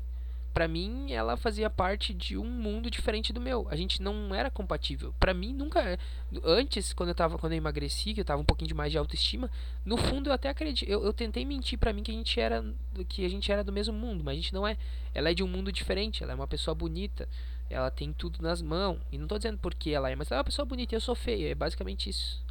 Para 0.54 0.68
mim 0.68 1.12
ela 1.12 1.38
fazia 1.38 1.70
parte 1.70 2.14
de 2.14 2.38
um 2.38 2.46
mundo 2.46 2.90
diferente 2.90 3.32
do 3.32 3.40
meu. 3.40 3.68
A 3.70 3.76
gente 3.76 4.02
não 4.02 4.34
era 4.34 4.50
compatível. 4.50 5.14
para 5.20 5.34
mim 5.34 5.54
nunca 5.54 5.98
antes 6.44 6.94
quando 6.94 7.10
eu 7.10 7.16
tava 7.16 7.38
quando 7.38 7.54
eu 7.54 7.58
emagreci, 7.58 8.14
que 8.14 8.22
eu 8.22 8.26
tava 8.26 8.42
um 8.42 8.46
pouquinho 8.46 8.68
de 8.68 8.74
mais 8.74 8.92
de 8.92 8.98
autoestima, 8.98 9.50
no 9.86 9.98
fundo 9.98 10.30
eu 10.30 10.34
até 10.34 10.50
acredito, 10.50 10.90
eu, 10.90 11.04
eu 11.04 11.14
tentei 11.14 11.46
mentir 11.46 11.80
para 11.80 11.94
mim 11.94 12.04
que 12.04 12.12
a 12.12 12.14
gente 12.14 12.40
era 12.40 12.64
que 13.08 13.26
a 13.26 13.30
gente 13.30 13.52
era 13.52 13.64
do 13.64 13.72
mesmo 13.72 13.94
mundo, 13.94 14.24
mas 14.24 14.34
a 14.34 14.36
gente 14.36 14.54
não 14.54 14.68
é. 14.68 14.78
Ela 15.14 15.32
é 15.32 15.34
de 15.34 15.44
um 15.44 15.48
mundo 15.48 15.72
diferente, 15.72 16.24
ela 16.24 16.34
é 16.34 16.36
uma 16.36 16.48
pessoa 16.48 16.76
bonita, 16.76 17.28
ela 17.70 17.90
tem 17.90 18.14
tudo 18.14 18.42
nas 18.42 18.62
mãos. 18.62 19.00
E 19.12 19.18
não 19.18 19.28
tô 19.28 19.38
dizendo 19.38 19.58
porque 19.58 19.92
ela 19.92 20.10
é, 20.10 20.16
mas 20.16 20.30
ela 20.32 20.40
é 20.40 20.42
uma 20.42 20.46
pessoa 20.46 20.66
bonita 20.66 20.94
e 20.94 20.98
eu 20.98 21.02
sou 21.02 21.16
feia, 21.16 21.52
é 21.52 21.56
basicamente 21.56 22.10
isso. 22.10 22.42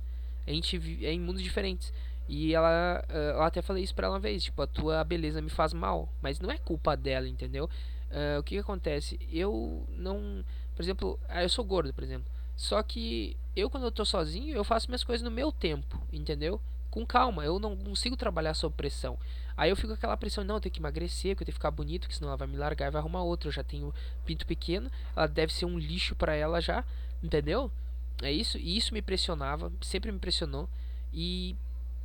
A 0.46 0.50
gente 0.50 0.76
é 1.04 1.12
em 1.12 1.20
mundos 1.20 1.42
diferentes. 1.42 1.92
E 2.32 2.54
ela, 2.54 3.04
eu 3.08 3.42
até 3.42 3.60
falei 3.60 3.82
isso 3.82 3.92
pra 3.92 4.06
ela 4.06 4.14
uma 4.14 4.20
vez, 4.20 4.44
tipo, 4.44 4.62
a 4.62 4.66
tua 4.68 5.02
beleza 5.02 5.42
me 5.42 5.50
faz 5.50 5.72
mal, 5.72 6.08
mas 6.22 6.38
não 6.38 6.48
é 6.48 6.58
culpa 6.58 6.96
dela, 6.96 7.28
entendeu? 7.28 7.64
Uh, 8.08 8.38
o 8.38 8.44
que, 8.44 8.54
que 8.54 8.60
acontece? 8.60 9.18
Eu 9.32 9.84
não, 9.98 10.44
por 10.76 10.80
exemplo, 10.80 11.18
ah, 11.28 11.42
eu 11.42 11.48
sou 11.48 11.64
gordo, 11.64 11.92
por 11.92 12.04
exemplo. 12.04 12.30
Só 12.56 12.80
que 12.84 13.36
eu, 13.56 13.68
quando 13.68 13.82
eu 13.82 13.90
tô 13.90 14.04
sozinho, 14.04 14.54
eu 14.54 14.62
faço 14.62 14.86
minhas 14.86 15.02
coisas 15.02 15.24
no 15.24 15.30
meu 15.30 15.50
tempo, 15.50 16.00
entendeu? 16.12 16.60
Com 16.88 17.04
calma, 17.04 17.44
eu 17.44 17.58
não 17.58 17.76
consigo 17.76 18.16
trabalhar 18.16 18.54
sob 18.54 18.76
pressão. 18.76 19.18
Aí 19.56 19.68
eu 19.68 19.74
fico 19.74 19.88
com 19.88 19.94
aquela 19.94 20.16
pressão, 20.16 20.44
não, 20.44 20.54
eu 20.54 20.60
tenho 20.60 20.72
que 20.72 20.80
emagrecer, 20.80 21.34
que 21.34 21.42
eu 21.42 21.46
tenho 21.46 21.54
que 21.54 21.58
ficar 21.58 21.72
bonito, 21.72 22.06
que 22.06 22.14
senão 22.14 22.28
ela 22.28 22.36
vai 22.36 22.46
me 22.46 22.56
largar 22.56 22.86
e 22.86 22.90
vai 22.92 23.00
arrumar 23.00 23.24
outra. 23.24 23.48
Eu 23.48 23.52
já 23.52 23.64
tenho 23.64 23.92
pinto 24.24 24.46
pequeno, 24.46 24.88
ela 25.16 25.26
deve 25.26 25.52
ser 25.52 25.64
um 25.64 25.76
lixo 25.76 26.14
para 26.14 26.32
ela 26.32 26.60
já, 26.60 26.84
entendeu? 27.20 27.72
É 28.22 28.30
isso, 28.30 28.56
e 28.56 28.76
isso 28.76 28.94
me 28.94 29.02
pressionava, 29.02 29.72
sempre 29.80 30.12
me 30.12 30.20
pressionou. 30.20 30.68
E 31.12 31.56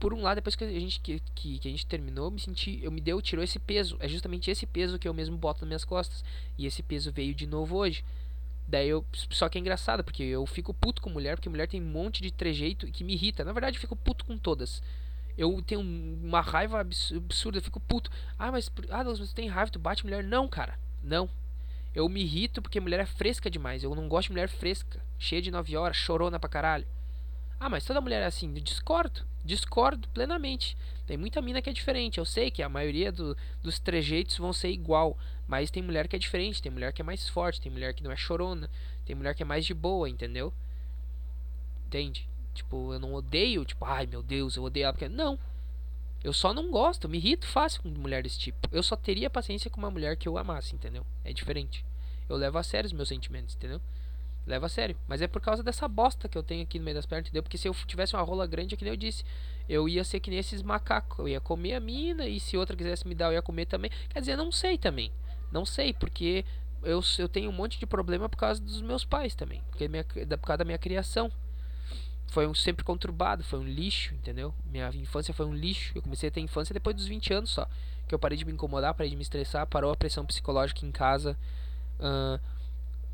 por 0.06 0.14
um 0.14 0.22
lado, 0.22 0.36
depois 0.36 0.56
que 0.56 0.64
a 0.64 0.68
gente 0.68 1.00
que, 1.00 1.20
que, 1.34 1.58
que, 1.58 1.68
a 1.68 1.72
gente 1.72 1.88
terminou, 1.88 2.30
me 2.30 2.40
senti, 2.40 2.80
eu 2.84 2.92
me 2.92 3.02
deu, 3.02 3.20
tirou 3.20 3.44
esse 3.44 3.58
peso. 3.58 3.98
É 4.00 4.08
justamente 4.08 4.52
esse 4.52 4.68
peso 4.68 5.00
que 5.00 5.08
eu 5.08 5.14
mesmo 5.16 5.36
boto 5.36 5.62
nas 5.62 5.68
minhas 5.68 5.84
costas. 5.84 6.24
E 6.60 6.68
esse 6.68 6.84
peso 6.84 7.12
veio 7.12 7.34
de 7.34 7.48
novo 7.48 7.76
hoje. 7.76 8.06
Daí 8.68 8.88
eu. 8.88 9.04
Só 9.32 9.50
que 9.50 9.58
é 9.58 9.62
engraçado, 9.62 10.04
porque 10.04 10.22
eu 10.22 10.46
fico 10.46 10.76
puto 10.76 11.02
com 11.02 11.10
mulher, 11.10 11.38
porque 11.38 11.50
mulher 11.50 11.68
tem 11.68 11.82
um 11.82 11.86
monte 11.88 12.22
de 12.22 12.30
trejeito 12.30 12.86
que 12.92 13.04
me 13.04 13.14
irrita. 13.14 13.44
Na 13.44 13.52
verdade, 13.52 13.78
eu 13.78 13.82
fico 13.82 13.96
puto 13.96 14.26
com 14.26 14.38
todas. 14.38 14.80
Eu 15.36 15.60
tenho 15.66 15.82
uma 15.82 16.40
raiva 16.40 16.82
absurda, 16.82 17.58
eu 17.58 17.64
fico 17.64 17.80
puto. 17.80 18.12
Ah, 18.38 18.52
mas. 18.52 18.72
Ah, 18.92 19.04
você 19.04 19.34
tem 19.34 19.48
raiva, 19.48 19.72
tu 19.72 19.80
bate 19.80 20.04
mulher? 20.06 20.24
Não, 20.24 20.48
cara. 20.48 20.78
Não. 21.04 21.28
Eu 21.96 22.08
me 22.08 22.22
irrito 22.22 22.62
porque 22.62 22.80
mulher 22.80 23.00
é 23.00 23.08
fresca 23.08 23.50
demais. 23.50 23.84
Eu 23.84 23.96
não 23.96 24.08
gosto 24.08 24.28
de 24.28 24.34
mulher 24.34 24.50
fresca. 24.50 25.02
Cheia 25.18 25.42
de 25.42 25.50
9 25.50 25.76
horas, 25.76 25.98
chorona 25.98 26.40
pra 26.40 26.48
caralho. 26.48 26.86
Ah, 27.60 27.70
mas 27.70 27.84
toda 27.84 28.00
mulher 28.00 28.22
é 28.22 28.28
assim. 28.28 28.54
Eu 28.56 28.62
discordo. 28.62 29.26
Discordo 29.46 30.08
plenamente. 30.10 30.76
Tem 31.06 31.18
muita 31.18 31.42
mina 31.42 31.62
que 31.62 31.70
é 31.70 31.74
diferente. 31.74 32.18
Eu 32.18 32.26
sei 32.26 32.50
que 32.50 32.64
a 32.64 32.68
maioria 32.68 33.12
do, 33.12 33.38
dos 33.62 33.78
trejeitos 33.78 34.38
vão 34.38 34.52
ser 34.52 34.70
igual. 34.70 35.18
Mas 35.48 35.70
tem 35.70 35.84
mulher 35.84 36.08
que 36.08 36.16
é 36.16 36.20
diferente. 36.20 36.62
Tem 36.62 36.72
mulher 36.72 36.92
que 36.92 37.02
é 37.02 37.06
mais 37.06 37.30
forte. 37.30 37.62
Tem 37.62 37.72
mulher 37.72 37.94
que 37.94 38.04
não 38.04 38.12
é 38.12 38.16
chorona. 38.16 38.70
Tem 39.06 39.16
mulher 39.16 39.36
que 39.36 39.44
é 39.44 39.46
mais 39.46 39.66
de 39.66 39.74
boa, 39.74 40.10
entendeu? 40.10 40.52
Entende? 41.86 42.28
Tipo, 42.56 42.94
eu 42.94 43.00
não 43.00 43.14
odeio. 43.14 43.64
Tipo, 43.64 43.86
ai 43.86 44.08
meu 44.08 44.24
Deus, 44.24 44.56
eu 44.56 44.64
odeio 44.64 44.86
ela 44.86 44.94
porque. 44.94 45.08
Não. 45.08 45.38
Eu 46.24 46.34
só 46.34 46.52
não 46.52 46.72
gosto. 46.72 47.08
Me 47.08 47.20
irrito 47.20 47.46
fácil 47.46 47.84
com 47.84 47.90
mulher 47.90 48.24
desse 48.24 48.40
tipo. 48.40 48.58
Eu 48.72 48.82
só 48.82 48.96
teria 48.96 49.30
paciência 49.30 49.70
com 49.70 49.78
uma 49.78 49.92
mulher 49.92 50.18
que 50.18 50.28
eu 50.28 50.40
amasse, 50.40 50.74
entendeu? 50.74 51.06
É 51.24 51.32
diferente. 51.32 51.86
Eu 52.28 52.36
levo 52.36 52.58
a 52.58 52.64
sério 52.64 52.88
os 52.88 52.94
meus 52.94 53.10
sentimentos, 53.10 53.54
entendeu? 53.56 53.80
Leva 54.46 54.68
a 54.68 54.70
sério. 54.70 54.96
Mas 55.08 55.22
é 55.22 55.28
por 55.28 55.42
causa 55.42 55.64
dessa 55.64 55.88
bosta 55.88 56.30
que 56.30 56.38
eu 56.38 56.44
tenho 56.44 56.64
aqui 56.64 56.78
no 56.78 56.86
meio 56.86 56.96
das 56.96 57.06
pernas, 57.06 57.28
entendeu? 57.28 57.42
Porque 57.42 57.58
se 57.58 57.68
eu 57.68 57.74
tivesse 57.88 58.16
uma 58.16 58.22
rola 58.22 58.46
grande, 58.46 58.76
é 58.76 58.78
que 58.78 58.84
nem 58.84 58.94
eu 58.94 58.98
disse, 58.98 59.24
eu 59.68 59.90
ia 59.90 60.04
ser 60.04 60.20
que 60.20 60.30
nem 60.30 60.40
esses 60.40 60.62
macacos. 60.62 61.20
Eu 61.20 61.28
ia 61.28 61.42
comer 61.42 61.76
a 61.76 61.80
mina 61.80 62.28
e 62.28 62.40
se 62.40 62.56
outra 62.56 62.76
quisesse 62.76 63.08
me 63.08 63.16
dar, 63.16 63.28
eu 63.28 63.34
ia 63.34 63.42
comer 63.42 63.66
também. 63.66 63.90
Quer 64.10 64.20
dizer, 64.20 64.36
não 64.36 64.52
sei 64.52 64.78
também. 64.78 65.12
Não 65.52 65.66
sei, 65.66 65.94
porque 65.94 66.46
eu, 66.84 67.02
eu 67.18 67.28
tenho 67.28 67.50
um 67.50 67.54
monte 67.54 67.80
de 67.80 67.86
problema 67.86 68.30
por 68.30 68.38
causa 68.38 68.62
dos 68.62 68.82
meus 68.82 69.04
pais 69.04 69.34
também. 69.34 69.64
Porque 69.70 69.88
minha, 69.88 70.04
por 70.04 70.48
causa 70.48 70.58
da 70.60 70.66
minha 70.66 70.78
criação. 70.78 71.32
Foi 72.28 72.48
um 72.48 72.54
sempre 72.54 72.84
conturbado, 72.84 73.44
foi 73.44 73.60
um 73.60 73.64
lixo, 73.64 74.14
entendeu? 74.16 74.54
Minha 74.66 74.90
infância 74.96 75.34
foi 75.34 75.46
um 75.46 75.54
lixo. 75.54 75.92
Eu 75.96 76.02
comecei 76.02 76.30
a 76.30 76.32
ter 76.32 76.42
infância 76.42 76.74
depois 76.74 76.96
dos 76.96 77.08
20 77.08 77.34
anos 77.34 77.52
só. 77.52 77.68
Que 78.08 78.14
eu 78.14 78.20
parei 78.20 78.38
de 78.38 78.46
me 78.46 78.52
incomodar, 78.52 78.94
parei 78.94 79.10
de 79.10 79.16
me 79.16 79.22
estressar, 79.22 79.66
parou 79.68 79.92
a 79.92 79.96
pressão 79.96 80.26
psicológica 80.26 80.86
em 80.86 80.92
casa. 80.92 81.38
Uh, 82.00 82.40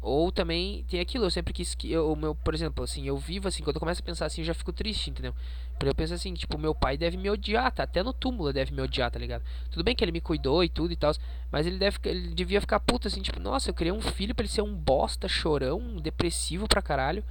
ou 0.02 0.32
também 0.32 0.84
tem 0.90 1.00
aquilo, 1.00 1.26
eu 1.26 1.30
sempre 1.30 1.54
quis 1.54 1.76
que 1.76 1.92
eu, 1.92 2.16
meu, 2.16 2.34
por 2.34 2.56
exemplo, 2.56 2.84
assim, 2.84 3.06
eu 3.06 3.18
vivo 3.18 3.48
assim, 3.48 3.62
quando 3.64 3.76
eu 3.76 3.80
começo 3.80 4.02
a 4.02 4.04
pensar 4.04 4.26
assim, 4.26 4.42
eu 4.42 4.46
já 4.46 4.54
fico 4.54 4.74
triste, 4.74 5.12
entendeu? 5.12 5.34
Porque 5.78 5.90
eu 5.90 5.94
penso 5.94 6.14
assim, 6.14 6.34
tipo, 6.34 6.58
meu 6.58 6.74
pai 6.74 6.98
deve 6.98 7.18
me 7.18 7.30
odiar, 7.30 7.72
tá? 7.72 7.84
Até 7.84 8.02
no 8.02 8.12
túmulo 8.12 8.52
deve 8.52 8.74
me 8.74 8.82
odiar, 8.82 9.12
tá 9.12 9.20
ligado? 9.20 9.44
Tudo 9.70 9.84
bem 9.84 9.96
que 9.96 10.04
ele 10.04 10.12
me 10.12 10.20
cuidou 10.20 10.64
e 10.64 10.70
tudo 10.70 10.92
e 10.92 10.96
tal, 10.96 11.14
mas 11.52 11.68
ele 11.68 11.78
deve 11.78 12.00
ele 12.06 12.34
devia 12.34 12.60
ficar 12.60 12.80
puto 12.80 13.08
assim, 13.08 13.22
tipo, 13.22 13.40
nossa, 13.40 13.70
eu 13.70 13.76
criei 13.76 13.92
um 13.92 14.02
filho 14.02 14.34
para 14.34 14.44
ele 14.44 14.52
ser 14.52 14.64
um 14.64 14.74
bosta, 14.74 15.28
chorão, 15.28 15.98
depressivo 15.98 16.68
pra 16.68 16.82
caralho, 16.82 17.24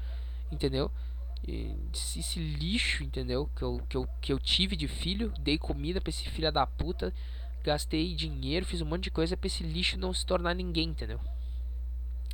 entendeu? 0.52 0.92
E 1.46 1.74
esse, 1.92 2.20
esse 2.20 2.38
lixo, 2.38 3.02
entendeu? 3.02 3.50
Que 3.56 3.62
eu, 3.62 3.82
que, 3.88 3.96
eu, 3.96 4.08
que 4.20 4.32
eu 4.32 4.38
tive 4.38 4.76
de 4.76 4.86
filho, 4.86 5.32
dei 5.40 5.58
comida 5.58 6.00
pra 6.00 6.10
esse 6.10 6.28
filho 6.28 6.52
da 6.52 6.64
puta, 6.66 7.12
gastei 7.64 8.14
dinheiro, 8.14 8.64
fiz 8.64 8.80
um 8.80 8.86
monte 8.86 9.04
de 9.04 9.10
coisa 9.10 9.36
pra 9.36 9.48
esse 9.48 9.64
lixo 9.64 9.98
não 9.98 10.12
se 10.12 10.24
tornar 10.24 10.54
ninguém, 10.54 10.90
entendeu? 10.90 11.18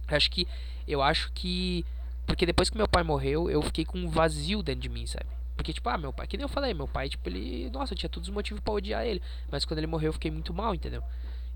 Acho 0.09 0.31
que. 0.31 0.47
Eu 0.87 1.03
acho 1.03 1.33
que. 1.33 1.85
Porque 2.27 2.45
depois 2.47 2.69
que 2.69 2.77
meu 2.77 2.89
pai 2.89 3.03
morreu, 3.03 3.49
eu 3.51 3.63
fiquei 3.63 3.85
com 3.85 3.99
um 3.99 4.09
vazio 4.09 4.63
dentro 4.63 4.81
de 4.83 4.89
mim, 4.89 5.07
sabe? 5.07 5.27
Porque, 5.57 5.73
tipo, 5.73 5.89
ah, 5.89 5.97
meu 5.97 6.13
pai, 6.13 6.27
que 6.27 6.37
nem 6.37 6.45
eu 6.45 6.49
falei, 6.49 6.75
meu 6.75 6.87
pai, 6.87 7.09
tipo, 7.09 7.29
ele. 7.29 7.71
Nossa, 7.71 7.95
eu 7.95 7.99
tinha 7.99 8.11
todos 8.11 8.29
os 8.29 8.35
motivos 8.35 8.61
para 8.61 8.75
odiar 8.75 9.07
ele. 9.07 9.23
Mas 9.51 9.65
quando 9.65 9.79
ele 9.79 9.87
morreu, 9.87 10.09
eu 10.09 10.13
fiquei 10.13 10.31
muito 10.31 10.53
mal, 10.53 10.75
entendeu? 10.75 11.03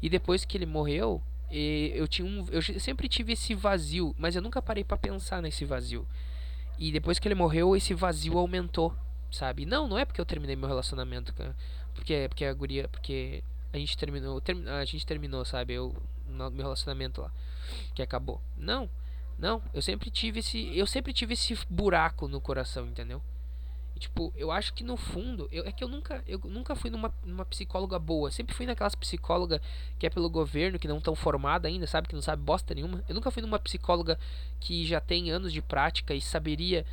E 0.00 0.08
depois 0.08 0.44
que 0.44 0.56
ele 0.56 0.66
morreu, 0.66 1.22
eu 1.50 2.06
tinha 2.06 2.26
um. 2.26 2.46
Eu 2.50 2.62
sempre 2.62 3.08
tive 3.08 3.32
esse 3.32 3.54
vazio, 3.54 4.14
mas 4.18 4.36
eu 4.36 4.42
nunca 4.42 4.62
parei 4.62 4.84
para 4.84 4.96
pensar 4.96 5.42
nesse 5.42 5.64
vazio. 5.64 6.06
E 6.78 6.90
depois 6.90 7.18
que 7.18 7.28
ele 7.28 7.34
morreu, 7.34 7.76
esse 7.76 7.92
vazio 7.92 8.38
aumentou, 8.38 8.94
sabe? 9.30 9.66
Não, 9.66 9.86
não 9.86 9.98
é 9.98 10.04
porque 10.04 10.20
eu 10.20 10.24
terminei 10.24 10.56
meu 10.56 10.68
relacionamento. 10.68 11.34
Porque, 11.94 12.26
porque 12.28 12.44
a 12.44 12.54
guria. 12.54 12.88
Porque 12.88 13.44
a 13.72 13.76
gente 13.76 13.98
terminou. 13.98 14.40
Term, 14.40 14.66
a 14.66 14.84
gente 14.84 15.04
terminou, 15.04 15.44
sabe? 15.44 15.74
Eu. 15.74 15.94
No 16.30 16.50
meu 16.50 16.64
relacionamento 16.64 17.20
lá 17.20 17.32
que 17.94 18.02
acabou. 18.02 18.40
Não, 18.56 18.88
não. 19.38 19.62
Eu 19.72 19.82
sempre 19.82 20.10
tive 20.10 20.40
esse, 20.40 20.76
eu 20.76 20.86
sempre 20.86 21.12
tive 21.12 21.34
esse 21.34 21.56
buraco 21.68 22.28
no 22.28 22.40
coração, 22.40 22.86
entendeu? 22.86 23.22
E, 23.94 24.00
tipo, 24.00 24.32
eu 24.36 24.50
acho 24.50 24.72
que 24.72 24.84
no 24.84 24.96
fundo, 24.96 25.48
eu, 25.50 25.64
é 25.64 25.72
que 25.72 25.82
eu 25.82 25.88
nunca, 25.88 26.22
eu 26.26 26.40
nunca 26.44 26.74
fui 26.74 26.90
numa, 26.90 27.12
numa 27.24 27.44
psicóloga 27.44 27.98
boa. 27.98 28.30
Sempre 28.30 28.54
fui 28.54 28.66
naquelas 28.66 28.94
psicóloga 28.94 29.60
que 29.98 30.06
é 30.06 30.10
pelo 30.10 30.30
governo, 30.30 30.78
que 30.78 30.88
não 30.88 31.00
tão 31.00 31.14
formada 31.14 31.68
ainda, 31.68 31.86
sabe, 31.86 32.08
que 32.08 32.14
não 32.14 32.22
sabe 32.22 32.42
bosta 32.42 32.74
nenhuma. 32.74 33.04
Eu 33.08 33.14
nunca 33.14 33.30
fui 33.30 33.42
numa 33.42 33.58
psicóloga 33.58 34.18
que 34.58 34.86
já 34.86 35.00
tem 35.00 35.30
anos 35.30 35.52
de 35.52 35.62
prática 35.62 36.14
e 36.14 36.20
saberia 36.20 36.84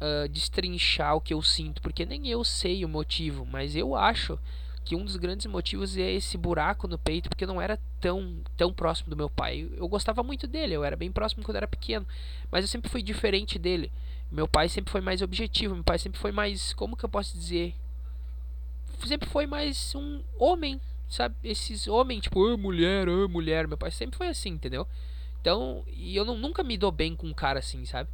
uh, 0.00 0.28
destrinchar 0.28 1.16
o 1.16 1.20
que 1.20 1.34
eu 1.34 1.42
sinto, 1.42 1.82
porque 1.82 2.04
nem 2.04 2.28
eu 2.28 2.44
sei 2.44 2.84
o 2.84 2.88
motivo, 2.88 3.46
mas 3.46 3.76
eu 3.76 3.94
acho 3.94 4.38
que 4.84 4.94
um 4.94 5.04
dos 5.04 5.16
grandes 5.16 5.46
motivos 5.46 5.96
é 5.96 6.12
esse 6.12 6.36
buraco 6.36 6.86
no 6.86 6.98
peito, 6.98 7.28
porque 7.28 7.44
eu 7.44 7.48
não 7.48 7.60
era 7.60 7.80
tão, 8.00 8.36
tão 8.56 8.72
próximo 8.72 9.08
do 9.08 9.16
meu 9.16 9.30
pai. 9.30 9.68
Eu 9.76 9.88
gostava 9.88 10.22
muito 10.22 10.46
dele, 10.46 10.74
eu 10.74 10.84
era 10.84 10.94
bem 10.94 11.10
próximo 11.10 11.42
quando 11.42 11.56
eu 11.56 11.60
era 11.60 11.66
pequeno, 11.66 12.06
mas 12.50 12.64
eu 12.64 12.68
sempre 12.68 12.90
fui 12.90 13.02
diferente 13.02 13.58
dele. 13.58 13.90
Meu 14.30 14.46
pai 14.46 14.68
sempre 14.68 14.92
foi 14.92 15.00
mais 15.00 15.22
objetivo, 15.22 15.74
meu 15.74 15.84
pai 15.84 15.98
sempre 15.98 16.20
foi 16.20 16.32
mais, 16.32 16.74
como 16.74 16.96
que 16.96 17.04
eu 17.04 17.08
posso 17.08 17.36
dizer? 17.36 17.74
Sempre 19.06 19.28
foi 19.28 19.46
mais 19.46 19.94
um 19.94 20.22
homem, 20.38 20.80
sabe? 21.08 21.34
Esses 21.42 21.88
homens, 21.88 22.22
tipo, 22.22 22.40
oh, 22.40 22.56
mulher, 22.56 23.08
oh, 23.08 23.28
mulher. 23.28 23.66
Meu 23.66 23.78
pai 23.78 23.90
sempre 23.90 24.16
foi 24.16 24.28
assim, 24.28 24.50
entendeu? 24.50 24.86
Então, 25.40 25.84
e 25.88 26.16
eu 26.16 26.24
não, 26.24 26.36
nunca 26.36 26.62
me 26.62 26.76
dou 26.76 26.90
bem 26.90 27.16
com 27.16 27.26
um 27.26 27.34
cara 27.34 27.58
assim, 27.58 27.84
sabe? 27.86 28.08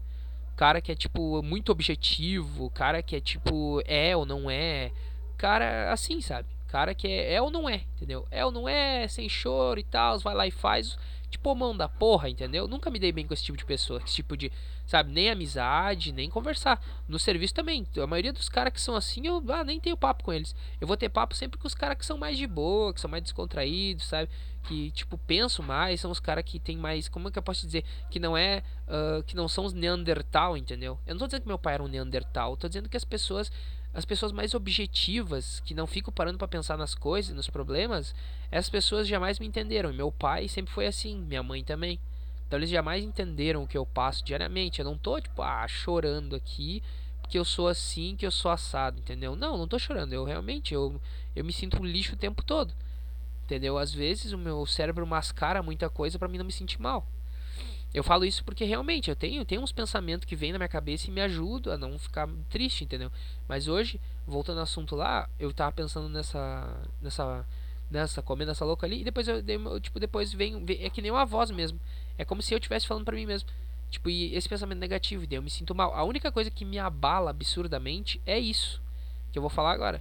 Cara 0.56 0.80
que 0.80 0.92
é, 0.92 0.94
tipo, 0.94 1.42
muito 1.42 1.72
objetivo, 1.72 2.70
cara 2.70 3.02
que 3.02 3.16
é, 3.16 3.20
tipo, 3.20 3.82
é 3.86 4.16
ou 4.16 4.26
não 4.26 4.50
é. 4.50 4.92
Cara 5.36 5.92
assim, 5.92 6.20
sabe? 6.20 6.46
Cara 6.70 6.94
que 6.94 7.08
é, 7.08 7.34
é 7.34 7.42
ou 7.42 7.50
não 7.50 7.68
é, 7.68 7.82
entendeu? 7.96 8.28
É 8.30 8.46
ou 8.46 8.52
não 8.52 8.68
é, 8.68 9.08
sem 9.08 9.28
choro 9.28 9.80
e 9.80 9.82
tal, 9.82 10.20
vai 10.20 10.36
lá 10.36 10.46
e 10.46 10.52
faz. 10.52 10.96
Tipo, 11.28 11.52
mão 11.52 11.76
da 11.76 11.88
porra, 11.88 12.28
entendeu? 12.28 12.68
Nunca 12.68 12.90
me 12.90 12.98
dei 13.00 13.10
bem 13.10 13.26
com 13.26 13.34
esse 13.34 13.42
tipo 13.42 13.58
de 13.58 13.64
pessoa, 13.64 14.00
esse 14.04 14.14
tipo 14.14 14.36
de, 14.36 14.52
sabe, 14.86 15.12
nem 15.12 15.30
amizade, 15.30 16.12
nem 16.12 16.30
conversar. 16.30 16.80
No 17.08 17.18
serviço 17.18 17.54
também. 17.54 17.84
A 18.00 18.06
maioria 18.06 18.32
dos 18.32 18.48
caras 18.48 18.72
que 18.72 18.80
são 18.80 18.94
assim, 18.94 19.26
eu 19.26 19.42
ah, 19.48 19.64
nem 19.64 19.80
tenho 19.80 19.96
papo 19.96 20.22
com 20.22 20.32
eles. 20.32 20.54
Eu 20.80 20.86
vou 20.86 20.96
ter 20.96 21.08
papo 21.08 21.34
sempre 21.34 21.58
com 21.58 21.66
os 21.66 21.74
caras 21.74 21.98
que 21.98 22.06
são 22.06 22.16
mais 22.16 22.38
de 22.38 22.46
boa, 22.46 22.94
que 22.94 23.00
são 23.00 23.10
mais 23.10 23.24
descontraídos, 23.24 24.06
sabe? 24.06 24.30
Que, 24.62 24.92
tipo, 24.92 25.18
pensam 25.18 25.64
mais, 25.64 26.00
são 26.00 26.10
os 26.12 26.20
caras 26.20 26.44
que 26.44 26.60
tem 26.60 26.76
mais. 26.76 27.08
Como 27.08 27.26
é 27.26 27.30
que 27.32 27.38
eu 27.38 27.42
posso 27.42 27.66
dizer? 27.66 27.84
Que 28.10 28.20
não 28.20 28.36
é. 28.36 28.62
Uh, 28.86 29.24
que 29.24 29.34
não 29.34 29.48
são 29.48 29.64
os 29.64 29.72
Neandertal, 29.72 30.56
entendeu? 30.56 31.00
Eu 31.04 31.14
não 31.14 31.18
tô 31.18 31.26
dizendo 31.26 31.42
que 31.42 31.48
meu 31.48 31.58
pai 31.58 31.74
era 31.74 31.82
um 31.82 31.88
Neandertal, 31.88 32.52
eu 32.52 32.56
tô 32.56 32.68
dizendo 32.68 32.88
que 32.88 32.96
as 32.96 33.04
pessoas 33.04 33.50
as 33.92 34.04
pessoas 34.04 34.32
mais 34.32 34.54
objetivas, 34.54 35.60
que 35.64 35.74
não 35.74 35.86
ficam 35.86 36.12
parando 36.12 36.38
para 36.38 36.46
pensar 36.46 36.76
nas 36.76 36.94
coisas, 36.94 37.34
nos 37.34 37.50
problemas, 37.50 38.14
essas 38.50 38.70
pessoas 38.70 39.08
jamais 39.08 39.38
me 39.38 39.46
entenderam. 39.46 39.92
Meu 39.92 40.12
pai 40.12 40.48
sempre 40.48 40.72
foi 40.72 40.86
assim, 40.86 41.16
minha 41.16 41.42
mãe 41.42 41.64
também. 41.64 41.98
Então 42.46 42.58
eles 42.58 42.70
jamais 42.70 43.04
entenderam 43.04 43.62
o 43.62 43.66
que 43.66 43.78
eu 43.78 43.86
passo 43.86 44.24
diariamente. 44.24 44.80
Eu 44.80 44.84
não 44.84 44.96
tô 44.96 45.20
tipo, 45.20 45.42
ah, 45.42 45.66
chorando 45.68 46.36
aqui 46.36 46.82
porque 47.30 47.38
eu 47.38 47.44
sou 47.44 47.68
assim, 47.68 48.16
que 48.16 48.26
eu 48.26 48.30
sou 48.32 48.50
assado, 48.50 48.98
entendeu? 48.98 49.36
Não, 49.36 49.56
não 49.56 49.68
tô 49.68 49.78
chorando. 49.78 50.12
Eu 50.12 50.24
realmente 50.24 50.74
eu, 50.74 51.00
eu 51.36 51.44
me 51.44 51.52
sinto 51.52 51.80
um 51.80 51.84
lixo 51.84 52.14
o 52.14 52.18
tempo 52.18 52.42
todo. 52.42 52.74
Entendeu? 53.44 53.78
Às 53.78 53.94
vezes 53.94 54.32
o 54.32 54.38
meu 54.38 54.66
cérebro 54.66 55.06
mascara 55.06 55.62
muita 55.62 55.88
coisa 55.88 56.18
para 56.18 56.26
mim 56.26 56.38
não 56.38 56.44
me 56.44 56.50
sentir 56.50 56.80
mal. 56.80 57.06
Eu 57.92 58.04
falo 58.04 58.24
isso 58.24 58.44
porque 58.44 58.64
realmente 58.64 59.10
eu 59.10 59.16
tenho, 59.16 59.44
tenho 59.44 59.60
uns 59.60 59.72
pensamentos 59.72 60.24
que 60.24 60.36
vêm 60.36 60.52
na 60.52 60.58
minha 60.58 60.68
cabeça 60.68 61.08
e 61.08 61.10
me 61.10 61.20
ajudam 61.20 61.72
a 61.72 61.76
não 61.76 61.98
ficar 61.98 62.28
triste, 62.48 62.84
entendeu? 62.84 63.10
Mas 63.48 63.66
hoje, 63.66 64.00
voltando 64.26 64.58
ao 64.58 64.62
assunto 64.62 64.94
lá, 64.94 65.28
eu 65.40 65.52
tava 65.52 65.72
pensando 65.72 66.08
nessa 66.08 66.82
nessa 67.02 67.44
nessa 67.90 68.22
comendo 68.22 68.52
essa 68.52 68.64
louca 68.64 68.86
ali 68.86 69.00
e 69.00 69.04
depois 69.04 69.26
eu, 69.26 69.42
tipo 69.80 69.98
depois 69.98 70.32
vem, 70.32 70.64
vem, 70.64 70.84
é 70.84 70.88
que 70.88 71.02
nem 71.02 71.10
uma 71.10 71.26
voz 71.26 71.50
mesmo. 71.50 71.80
É 72.16 72.24
como 72.24 72.40
se 72.40 72.54
eu 72.54 72.58
estivesse 72.58 72.86
falando 72.86 73.04
para 73.04 73.16
mim 73.16 73.26
mesmo. 73.26 73.48
Tipo, 73.90 74.08
e 74.08 74.36
esse 74.36 74.48
pensamento 74.48 74.78
negativo, 74.78 75.26
daí 75.26 75.36
eu 75.36 75.42
me 75.42 75.50
sinto 75.50 75.74
mal. 75.74 75.92
A 75.92 76.04
única 76.04 76.30
coisa 76.30 76.48
que 76.48 76.64
me 76.64 76.78
abala 76.78 77.30
absurdamente 77.30 78.20
é 78.24 78.38
isso 78.38 78.80
que 79.32 79.38
eu 79.38 79.42
vou 79.42 79.50
falar 79.50 79.72
agora. 79.72 80.00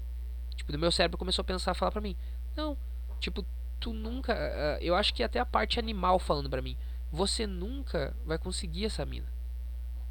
Tipo, 0.55 0.71
do 0.71 0.77
meu 0.77 0.91
cérebro 0.91 1.17
começou 1.17 1.41
a 1.41 1.45
pensar, 1.45 1.73
falar 1.73 1.91
para 1.91 2.01
mim: 2.01 2.15
"Não, 2.55 2.77
tipo, 3.19 3.43
tu 3.79 3.93
nunca, 3.93 4.33
uh, 4.35 4.83
eu 4.83 4.95
acho 4.95 5.11
que 5.11 5.23
até 5.23 5.39
a 5.39 5.45
parte 5.45 5.79
animal 5.79 6.19
falando 6.19 6.51
para 6.51 6.61
mim 6.61 6.77
você 7.11 7.47
nunca 7.47 8.15
vai 8.25 8.37
conseguir 8.37 8.85
essa 8.85 9.05
mina. 9.05 9.27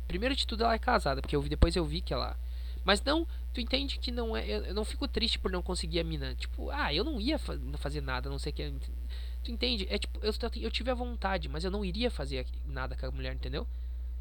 Primeiro 0.06 0.34
de 0.34 0.46
tudo, 0.46 0.64
ela 0.64 0.74
é 0.74 0.78
casada, 0.78 1.20
porque 1.20 1.36
eu 1.36 1.42
vi, 1.42 1.48
depois 1.48 1.76
eu 1.76 1.84
vi 1.84 2.00
que 2.00 2.12
ela. 2.12 2.36
Mas 2.84 3.02
não, 3.02 3.26
tu 3.52 3.60
entende 3.60 3.98
que 3.98 4.10
não 4.10 4.36
é. 4.36 4.46
Eu, 4.46 4.64
eu 4.64 4.74
não 4.74 4.84
fico 4.84 5.06
triste 5.06 5.38
por 5.38 5.50
não 5.50 5.62
conseguir 5.62 6.00
a 6.00 6.04
mina. 6.04 6.34
Tipo, 6.34 6.70
ah, 6.70 6.92
eu 6.92 7.04
não 7.04 7.20
ia 7.20 7.38
fa 7.38 7.58
fazer 7.76 8.00
nada, 8.00 8.30
não 8.30 8.38
sei 8.38 8.50
o 8.52 8.54
que. 8.54 8.72
Tu 9.44 9.50
entende? 9.50 9.86
É 9.90 9.98
tipo, 9.98 10.18
eu, 10.22 10.32
eu 10.56 10.70
tive 10.70 10.90
a 10.90 10.94
vontade, 10.94 11.48
mas 11.48 11.64
eu 11.64 11.70
não 11.70 11.84
iria 11.84 12.10
fazer 12.10 12.46
nada 12.66 12.96
com 12.96 13.06
a 13.06 13.10
mulher, 13.10 13.34
entendeu? 13.34 13.66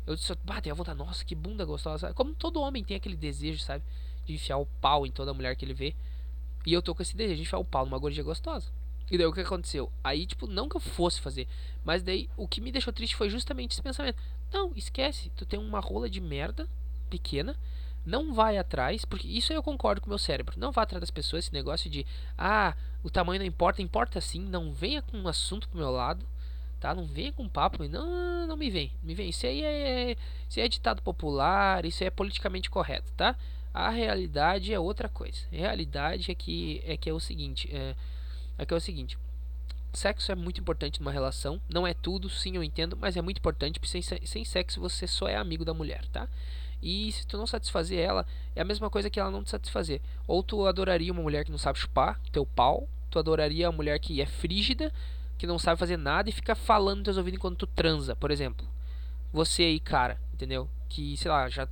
Eu 0.06 0.18
só, 0.18 0.36
bah, 0.44 0.62
tenho 0.62 0.74
a 0.74 0.78
vontade, 0.78 0.98
nossa, 0.98 1.24
que 1.24 1.36
bunda 1.36 1.66
gostosa. 1.66 2.14
Como 2.14 2.34
todo 2.34 2.62
homem 2.62 2.84
tem 2.84 2.98
aquele 2.98 3.16
desejo, 3.16 3.60
sabe? 3.60 3.84
De 4.26 4.34
enfiar 4.34 4.58
o 4.58 4.66
pau 4.66 5.06
em 5.06 5.12
toda 5.12 5.34
mulher 5.34 5.56
que 5.56 5.66
ele 5.66 5.74
vê. 5.74 5.96
E 6.66 6.74
eu 6.74 6.82
tô 6.82 6.94
com 6.94 7.02
esse 7.02 7.16
desejo 7.16 7.38
de 7.38 7.42
enfiar 7.44 7.60
o 7.60 7.66
pau 7.66 7.86
numa 7.86 7.98
gordinha 7.98 8.24
gostosa. 8.24 8.72
E 9.10 9.18
daí 9.18 9.26
o 9.26 9.34
que 9.34 9.42
aconteceu? 9.42 9.92
Aí, 10.04 10.26
tipo, 10.26 10.48
não 10.48 10.68
que 10.68 10.76
eu 10.76 10.82
fosse 10.82 11.22
fazer. 11.22 11.48
Mas 11.84 12.04
daí 12.04 12.30
o 12.36 12.48
que 12.48 12.60
me 12.60 12.72
deixou 12.72 12.92
triste 12.92 13.16
foi 13.16 13.30
justamente 13.30 13.72
esse 13.72 13.82
pensamento. 13.82 14.18
Não, 14.52 14.72
esquece. 14.76 15.32
Tu 15.36 15.46
tem 15.46 15.60
uma 15.60 15.80
rola 15.80 16.10
de 16.10 16.20
merda 16.20 16.68
pequena. 17.10 17.56
Não 18.06 18.34
vai 18.34 18.58
atrás, 18.58 19.04
porque 19.04 19.28
isso 19.28 19.52
eu 19.52 19.62
concordo 19.62 20.02
com 20.02 20.08
o 20.08 20.10
meu 20.10 20.18
cérebro. 20.18 20.58
Não 20.58 20.72
vá 20.72 20.84
atrás 20.84 21.02
das 21.02 21.12
pessoas, 21.12 21.46
esse 21.46 21.54
negócio 21.54 21.90
de 21.90 22.06
ah, 22.38 22.74
o 23.04 23.10
tamanho 23.10 23.40
não 23.40 23.46
importa, 23.46 23.82
importa 23.82 24.22
sim. 24.22 24.40
Não 24.40 24.72
venha 24.72 25.02
com 25.02 25.18
um 25.18 25.28
assunto 25.28 25.68
pro 25.68 25.80
meu 25.80 25.92
lado, 25.92 26.26
tá? 26.80 26.96
Não 26.96 27.06
venha 27.06 27.32
com 27.34 27.48
papo, 27.50 27.86
não, 27.88 28.48
não 28.48 28.56
me 28.56 28.70
vem, 28.70 28.92
me 29.04 29.14
vem. 29.14 29.30
Isso 29.30 29.46
aí 29.46 29.62
é, 29.62 30.12
isso 30.48 30.60
aí 30.60 30.66
é 30.66 30.70
ditado 30.70 31.02
popular, 31.02 31.86
isso 31.86 32.04
aí 32.04 32.08
é 32.08 32.12
politicamente 32.12 32.70
correto, 32.70 33.12
tá? 33.14 33.36
A 33.74 33.90
realidade 33.90 34.74
é 34.74 34.80
outra 34.80 35.10
coisa. 35.10 35.40
A 35.52 35.56
realidade 35.56 36.32
é 36.32 36.36
que 36.36 36.82
é 36.86 36.96
que 36.98 37.10
é 37.10 37.14
o 37.14 37.20
seguinte, 37.20 37.70
é, 37.72 37.96
é 38.58 38.66
que 38.66 38.74
é 38.74 38.78
o 38.78 38.82
seguinte. 38.82 39.18
Sexo 39.94 40.32
é 40.32 40.36
muito 40.36 40.60
importante 40.60 41.00
numa 41.00 41.12
relação. 41.12 41.62
Não 41.70 41.88
é 41.88 41.94
tudo, 41.94 42.30
sim, 42.30 42.56
eu 42.56 42.64
entendo, 42.64 42.98
mas 43.00 43.18
é 43.18 43.22
muito 43.22 43.40
importante. 43.40 43.80
Porque 43.80 44.02
sem, 44.02 44.20
sem 44.26 44.46
sexo 44.46 44.80
você 44.80 45.08
só 45.08 45.28
é 45.28 45.36
amigo 45.36 45.66
da 45.66 45.74
mulher, 45.74 46.06
tá? 46.08 46.28
E 46.82 47.12
se 47.12 47.26
tu 47.26 47.38
não 47.38 47.48
satisfazer 47.48 48.00
ela, 48.00 48.26
é 48.56 48.62
a 48.62 48.66
mesma 48.66 48.90
coisa 48.90 49.10
que 49.10 49.20
ela 49.20 49.32
não 49.32 49.44
te 49.44 49.50
satisfazer. 49.50 50.02
Ou 50.28 50.44
tu 50.44 50.66
adoraria 50.68 51.12
uma 51.12 51.22
mulher 51.22 51.44
que 51.44 51.52
não 51.52 51.58
sabe 51.58 51.80
chupar 51.80 52.20
teu 52.32 52.46
pau, 52.46 52.88
tu 53.10 53.18
adoraria 53.18 53.70
uma 53.70 53.76
mulher 53.76 54.00
que 54.00 54.22
é 54.22 54.26
frígida, 54.26 54.94
que 55.38 55.48
não 55.48 55.58
sabe 55.58 55.80
fazer 55.80 55.98
nada 55.98 56.30
e 56.30 56.34
fica 56.34 56.56
falando 56.56 56.98
nos 56.98 57.06
teus 57.06 57.18
ouvidos 57.18 57.38
enquanto 57.38 57.58
tu 57.58 57.68
transa, 57.68 58.16
por 58.16 58.32
exemplo. 58.32 58.68
Você 59.34 59.64
aí, 59.64 59.80
cara, 59.80 60.20
entendeu? 60.34 60.70
Que, 60.90 61.18
sei 61.18 61.30
lá, 61.30 61.50
já 61.50 61.68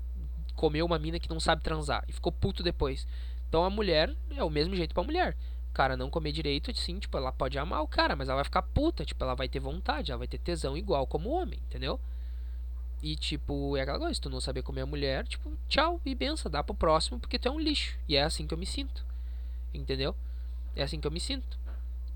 comeu 0.56 0.86
uma 0.86 0.98
mina 0.98 1.19
que 1.19 1.30
não 1.30 1.39
sabe 1.39 1.62
transar 1.62 2.04
e 2.08 2.13
ficou 2.13 2.32
puto 2.32 2.63
depois. 2.63 3.08
Então 3.48 3.63
a 3.63 3.69
mulher 3.69 4.15
é 4.36 4.43
o 4.43 4.50
mesmo 4.50 4.76
jeito 4.76 4.93
pra 4.93 5.04
mulher. 5.04 5.36
Cara 5.76 5.98
não 5.98 6.10
comer 6.10 6.32
direito, 6.32 6.74
sim, 6.74 6.98
tipo, 7.00 7.18
ela 7.18 7.34
pode 7.34 7.60
amar 7.60 7.82
o 7.82 7.88
cara, 7.88 8.16
mas 8.16 8.30
ela 8.30 8.38
vai 8.38 8.46
ficar 8.46 8.62
puta, 8.62 9.04
tipo, 9.04 9.22
ela 9.22 9.36
vai 9.36 9.50
ter 9.50 9.60
vontade, 9.60 10.10
ela 10.10 10.20
vai 10.20 10.28
ter 10.28 10.38
tesão 10.38 10.78
igual 10.78 11.06
como 11.06 11.30
homem, 11.30 11.60
entendeu? 11.68 12.00
E, 13.04 13.18
tipo, 13.18 13.76
é 13.76 13.82
aquela 13.82 14.00
coisa, 14.00 14.14
se 14.14 14.22
tu 14.22 14.30
não 14.30 14.40
saber 14.40 14.62
comer 14.62 14.82
a 14.82 14.86
mulher, 14.86 15.28
tipo, 15.28 15.52
tchau 15.68 16.00
e 16.06 16.16
benção, 16.16 16.50
dá 16.50 16.64
pro 16.64 16.74
próximo 16.74 17.20
porque 17.20 17.38
tu 17.38 17.50
é 17.50 17.52
um 17.52 17.60
lixo. 17.60 18.00
E 18.08 18.16
é 18.16 18.24
assim 18.24 18.48
que 18.48 18.54
eu 18.54 18.58
me 18.58 18.66
sinto. 18.66 19.06
Entendeu? 19.74 20.16
É 20.78 20.82
assim 20.82 20.98
que 20.98 21.06
eu 21.06 21.12
me 21.12 21.20
sinto. 21.20 21.60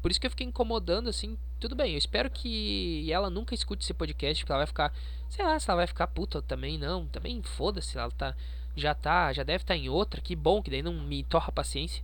Por 0.01 0.09
isso 0.09 0.21
que 0.21 0.25
eu 0.25 0.31
fiquei 0.31 0.47
incomodando, 0.47 1.09
assim, 1.09 1.37
tudo 1.59 1.75
bem, 1.75 1.91
eu 1.91 1.97
espero 1.97 2.29
que 2.29 3.11
ela 3.11 3.29
nunca 3.29 3.53
escute 3.53 3.83
esse 3.83 3.93
podcast, 3.93 4.41
porque 4.41 4.53
ela 4.53 4.59
vai 4.59 4.67
ficar, 4.67 4.93
sei 5.29 5.43
lá, 5.43 5.59
se 5.59 5.69
ela 5.69 5.79
vai 5.79 5.87
ficar 5.87 6.07
puta 6.07 6.41
também, 6.41 6.77
não, 6.77 7.05
também 7.07 7.43
foda-se, 7.43 7.97
ela 7.97 8.09
tá, 8.09 8.33
já 8.73 8.95
tá, 8.95 9.33
já 9.33 9.43
deve 9.43 9.63
estar 9.63 9.73
tá 9.73 9.77
em 9.77 9.89
outra, 9.89 10.21
que 10.21 10.33
bom, 10.33 10.63
que 10.63 10.71
daí 10.71 10.81
não 10.81 10.93
me 10.93 11.25
torra 11.25 11.51
paciência. 11.51 12.01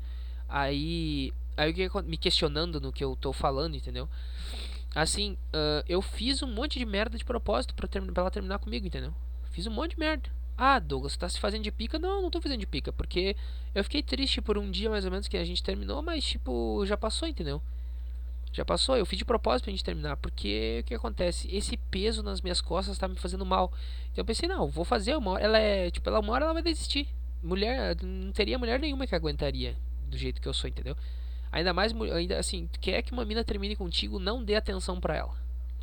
Aí, 0.48 1.34
aí 1.58 1.74
me 2.06 2.18
questionando 2.18 2.80
no 2.80 2.92
que 2.92 3.04
eu 3.04 3.16
tô 3.16 3.32
falando, 3.34 3.76
entendeu? 3.76 4.10
Assim, 4.94 5.34
uh, 5.54 5.84
eu 5.88 6.02
fiz 6.02 6.42
um 6.42 6.48
monte 6.48 6.80
de 6.80 6.86
merda 6.86 7.18
de 7.18 7.26
propósito 7.26 7.76
pra, 7.76 7.88
pra 7.88 8.22
ela 8.22 8.32
terminar 8.32 8.60
comigo, 8.60 8.88
entendeu? 8.88 9.14
Fiz 9.52 9.68
um 9.68 9.72
monte 9.72 9.92
de 9.92 10.00
merda. 10.00 10.30
Ah, 10.58 10.80
Douglas, 10.80 11.18
tá 11.18 11.28
se 11.28 11.38
fazendo 11.38 11.64
de 11.64 11.72
pica? 11.72 12.00
Não, 12.00 12.22
não 12.22 12.32
tô 12.32 12.40
fazendo 12.40 12.62
de 12.62 12.66
pica, 12.66 12.94
porque 12.94 13.36
eu 13.74 13.84
fiquei 13.84 14.02
triste 14.02 14.42
por 14.42 14.58
um 14.58 14.72
dia 14.72 14.90
mais 14.90 15.04
ou 15.04 15.12
menos 15.12 15.28
que 15.28 15.36
a 15.36 15.44
gente 15.44 15.62
terminou, 15.62 16.02
mas 16.02 16.24
tipo, 16.24 16.86
já 16.86 16.96
passou, 16.96 17.28
entendeu? 17.28 17.62
Já 18.54 18.64
passou, 18.64 18.96
eu 18.96 19.06
fiz 19.06 19.20
de 19.20 19.26
propósito 19.26 19.66
pra 19.66 19.72
gente 19.72 19.84
terminar, 19.84 20.16
porque 20.16 20.80
o 20.80 20.84
que 20.86 20.96
acontece? 20.96 21.54
Esse 21.54 21.76
peso 21.76 22.24
nas 22.24 22.40
minhas 22.40 22.62
costas 22.62 22.98
tá 22.98 23.06
me 23.06 23.18
fazendo 23.18 23.46
mal. 23.46 23.74
Então 24.14 24.22
eu 24.22 24.26
pensei, 24.26 24.48
não, 24.48 24.70
vou 24.70 24.86
fazer 24.86 25.18
uma 25.18 25.32
hora, 25.32 25.44
ela 25.44 25.58
é, 25.60 25.92
tipo, 25.92 26.10
ela 26.10 26.22
uma 26.22 26.32
hora 26.32 26.46
ela 26.46 26.54
vai 26.54 26.64
desistir. 26.64 27.10
Mulher, 27.44 27.98
não 28.02 28.32
teria 28.32 28.58
mulher 28.58 28.80
nenhuma 28.80 29.06
que 29.06 29.14
aguentaria 29.14 29.76
do 30.08 30.18
jeito 30.18 30.42
que 30.42 30.48
eu 30.48 30.54
sou, 30.54 30.70
entendeu? 30.70 30.96
Ainda 31.56 31.74
mais, 31.74 31.94
ainda 32.12 32.38
assim, 32.38 32.70
quer 32.82 33.02
que 33.02 33.14
uma 33.14 33.24
mina 33.24 33.42
termine 33.42 33.78
contigo, 33.78 34.20
não 34.20 34.44
dê 34.44 34.56
atenção 34.56 35.00
para 35.00 35.16
ela. 35.16 35.34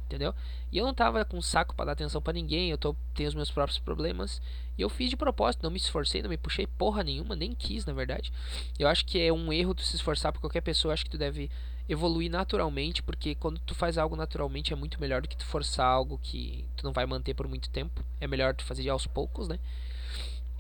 Entendeu? 0.05 0.35
E 0.71 0.77
eu 0.77 0.85
não 0.85 0.93
tava 0.93 1.25
com 1.25 1.41
saco 1.41 1.75
para 1.75 1.87
dar 1.87 1.93
atenção 1.93 2.21
para 2.21 2.35
ninguém, 2.35 2.71
eu 2.71 2.77
tô, 2.77 2.95
tenho 3.15 3.31
os 3.31 3.35
meus 3.35 3.51
próprios 3.51 3.79
problemas. 3.79 4.43
E 4.77 4.83
eu 4.83 4.91
fiz 4.91 5.09
de 5.09 5.17
propósito, 5.17 5.63
não 5.63 5.71
me 5.71 5.79
esforcei, 5.79 6.21
não 6.21 6.29
me 6.29 6.37
puxei 6.37 6.67
porra 6.67 7.03
nenhuma, 7.03 7.35
nem 7.35 7.55
quis, 7.55 7.87
na 7.87 7.95
verdade. 7.95 8.31
Eu 8.79 8.87
acho 8.87 9.07
que 9.07 9.19
é 9.19 9.33
um 9.33 9.51
erro 9.51 9.75
tu 9.75 9.83
se 9.83 9.97
esforçar 9.97 10.31
por 10.31 10.41
qualquer 10.41 10.61
pessoa, 10.61 10.93
acho 10.93 11.07
que 11.07 11.11
tu 11.11 11.17
deve 11.17 11.51
evoluir 11.89 12.31
naturalmente, 12.31 13.03
porque 13.03 13.35
quando 13.35 13.59
tu 13.61 13.75
faz 13.75 13.97
algo 13.97 14.15
naturalmente 14.15 14.75
é 14.75 14.77
muito 14.77 15.01
melhor 15.01 15.23
do 15.23 15.29
que 15.29 15.39
tu 15.39 15.47
forçar 15.47 15.87
algo 15.87 16.21
que 16.23 16.67
tu 16.77 16.85
não 16.85 16.93
vai 16.93 17.07
manter 17.07 17.33
por 17.33 17.49
muito 17.49 17.71
tempo. 17.71 18.05
É 18.21 18.27
melhor 18.27 18.55
tu 18.55 18.63
fazer 18.63 18.87
aos 18.91 19.07
poucos, 19.07 19.49
né? 19.49 19.59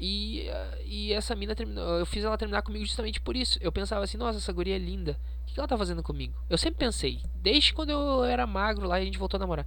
E, 0.04 0.48
e 0.84 1.12
essa 1.12 1.32
mina 1.36 1.54
terminou. 1.54 1.84
Eu 2.00 2.04
fiz 2.04 2.24
ela 2.24 2.36
terminar 2.36 2.62
comigo 2.62 2.84
justamente 2.84 3.20
por 3.20 3.36
isso. 3.36 3.56
Eu 3.62 3.70
pensava 3.70 4.02
assim, 4.02 4.18
nossa, 4.18 4.38
essa 4.38 4.52
guria 4.52 4.74
é 4.74 4.78
linda. 4.78 5.16
O 5.42 5.46
que 5.46 5.60
ela 5.60 5.68
tá 5.68 5.78
fazendo 5.78 6.02
comigo? 6.02 6.34
Eu 6.50 6.58
sempre 6.58 6.80
pensei. 6.80 7.20
Desde 7.36 7.72
quando 7.72 7.90
eu 7.90 8.24
era 8.24 8.44
magro 8.44 8.88
lá 8.88 8.98
e 8.98 9.02
a 9.02 9.04
gente 9.04 9.16
voltou 9.16 9.38
a 9.38 9.40
namorar. 9.40 9.64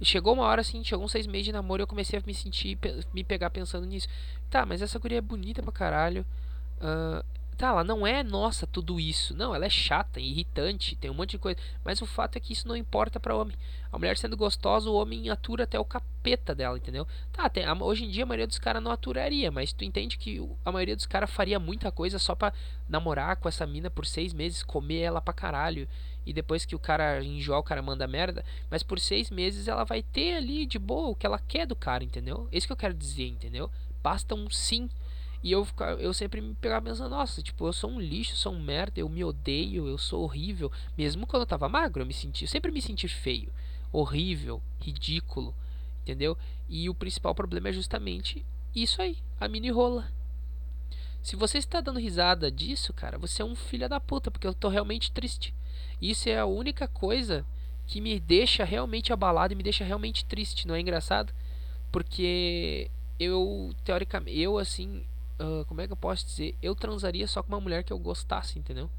E 0.00 0.04
chegou 0.04 0.34
uma 0.34 0.42
hora 0.42 0.60
assim, 0.60 0.82
chegou 0.82 1.04
uns 1.04 1.12
seis 1.12 1.28
meses 1.28 1.44
de 1.44 1.52
namoro 1.52 1.80
e 1.80 1.84
eu 1.84 1.86
comecei 1.86 2.18
a 2.18 2.22
me 2.26 2.34
sentir, 2.34 2.76
me 3.14 3.22
pegar 3.22 3.48
pensando 3.50 3.86
nisso. 3.86 4.08
Tá, 4.50 4.66
mas 4.66 4.82
essa 4.82 4.98
guria 4.98 5.18
é 5.18 5.20
bonita 5.20 5.62
pra 5.62 5.70
caralho. 5.70 6.26
Uh, 6.78 7.24
Tá, 7.56 7.68
ela 7.68 7.82
não 7.82 8.06
é, 8.06 8.22
nossa, 8.22 8.66
tudo 8.66 9.00
isso. 9.00 9.34
Não, 9.34 9.54
ela 9.54 9.64
é 9.64 9.70
chata, 9.70 10.20
irritante, 10.20 10.94
tem 10.94 11.10
um 11.10 11.14
monte 11.14 11.30
de 11.30 11.38
coisa. 11.38 11.58
Mas 11.82 12.02
o 12.02 12.06
fato 12.06 12.36
é 12.36 12.40
que 12.40 12.52
isso 12.52 12.68
não 12.68 12.76
importa 12.76 13.18
para 13.18 13.34
homem. 13.34 13.56
A 13.90 13.98
mulher 13.98 14.18
sendo 14.18 14.36
gostosa, 14.36 14.90
o 14.90 14.94
homem 14.94 15.30
atura 15.30 15.64
até 15.64 15.80
o 15.80 15.84
capeta 15.84 16.54
dela, 16.54 16.76
entendeu? 16.76 17.06
Tá, 17.32 17.48
tem, 17.48 17.64
hoje 17.80 18.04
em 18.04 18.10
dia 18.10 18.24
a 18.24 18.26
maioria 18.26 18.46
dos 18.46 18.58
caras 18.58 18.82
não 18.82 18.90
aturaria, 18.90 19.50
mas 19.50 19.72
tu 19.72 19.84
entende 19.84 20.18
que 20.18 20.38
a 20.66 20.70
maioria 20.70 20.94
dos 20.94 21.06
caras 21.06 21.30
faria 21.30 21.58
muita 21.58 21.90
coisa 21.90 22.18
só 22.18 22.34
pra 22.34 22.52
namorar 22.86 23.36
com 23.36 23.48
essa 23.48 23.66
mina 23.66 23.88
por 23.88 24.04
seis 24.04 24.34
meses, 24.34 24.62
comer 24.62 25.00
ela 25.00 25.20
pra 25.22 25.32
caralho. 25.32 25.88
E 26.26 26.34
depois 26.34 26.66
que 26.66 26.74
o 26.74 26.78
cara 26.78 27.22
enjoa, 27.24 27.58
o 27.58 27.62
cara 27.62 27.80
manda 27.80 28.06
merda. 28.06 28.44
Mas 28.70 28.82
por 28.82 29.00
seis 29.00 29.30
meses 29.30 29.66
ela 29.66 29.84
vai 29.84 30.02
ter 30.02 30.36
ali 30.36 30.66
de 30.66 30.78
boa 30.78 31.08
o 31.08 31.14
que 31.14 31.24
ela 31.24 31.38
quer 31.38 31.66
do 31.66 31.76
cara, 31.76 32.04
entendeu? 32.04 32.48
É 32.52 32.58
isso 32.58 32.66
que 32.66 32.72
eu 32.72 32.76
quero 32.76 32.92
dizer, 32.92 33.28
entendeu? 33.28 33.70
Basta 34.02 34.34
um 34.34 34.50
sim 34.50 34.90
e 35.46 35.52
eu, 35.52 35.64
eu 36.00 36.12
sempre 36.12 36.40
me 36.40 36.56
pegava 36.56 36.86
pensando, 36.86 37.10
nossa, 37.10 37.40
tipo, 37.40 37.68
eu 37.68 37.72
sou 37.72 37.88
um 37.88 38.00
lixo, 38.00 38.34
sou 38.34 38.52
um 38.52 38.60
merda, 38.60 38.98
eu 38.98 39.08
me 39.08 39.22
odeio, 39.22 39.86
eu 39.86 39.96
sou 39.96 40.24
horrível. 40.24 40.72
Mesmo 40.98 41.24
quando 41.24 41.42
eu 41.42 41.46
tava 41.46 41.68
magro, 41.68 42.02
eu 42.02 42.06
me 42.06 42.12
senti, 42.12 42.42
eu 42.42 42.48
sempre 42.48 42.72
me 42.72 42.82
senti 42.82 43.06
feio, 43.06 43.52
horrível, 43.92 44.60
ridículo, 44.80 45.54
entendeu? 46.02 46.36
E 46.68 46.90
o 46.90 46.94
principal 46.96 47.32
problema 47.32 47.68
é 47.68 47.72
justamente 47.72 48.44
isso 48.74 49.00
aí, 49.00 49.18
a 49.38 49.46
mini 49.46 49.70
rola. 49.70 50.10
Se 51.22 51.36
você 51.36 51.58
está 51.58 51.80
dando 51.80 52.00
risada 52.00 52.50
disso, 52.50 52.92
cara, 52.92 53.16
você 53.16 53.40
é 53.40 53.44
um 53.44 53.54
filho 53.54 53.88
da 53.88 54.00
puta, 54.00 54.32
porque 54.32 54.48
eu 54.48 54.52
tô 54.52 54.68
realmente 54.68 55.12
triste. 55.12 55.54
Isso 56.02 56.28
é 56.28 56.40
a 56.40 56.44
única 56.44 56.88
coisa 56.88 57.46
que 57.86 58.00
me 58.00 58.18
deixa 58.18 58.64
realmente 58.64 59.12
abalado 59.12 59.52
e 59.52 59.56
me 59.56 59.62
deixa 59.62 59.84
realmente 59.84 60.24
triste, 60.24 60.66
não 60.66 60.74
é 60.74 60.80
engraçado? 60.80 61.32
Porque 61.92 62.90
eu, 63.16 63.72
teoricamente, 63.84 64.40
eu 64.40 64.58
assim, 64.58 65.04
uh, 65.40 65.64
como 65.66 65.80
é 65.80 65.86
que 65.86 65.92
eu 65.92 65.96
posso 65.96 66.26
dizer? 66.26 66.56
Eu 66.62 66.74
transaria 66.74 67.26
só 67.26 67.42
com 67.42 67.48
uma 67.48 67.60
mulher 67.60 67.84
que 67.84 67.92
eu 67.92 67.98
gostasse, 67.98 68.58
entendeu? 68.58 68.90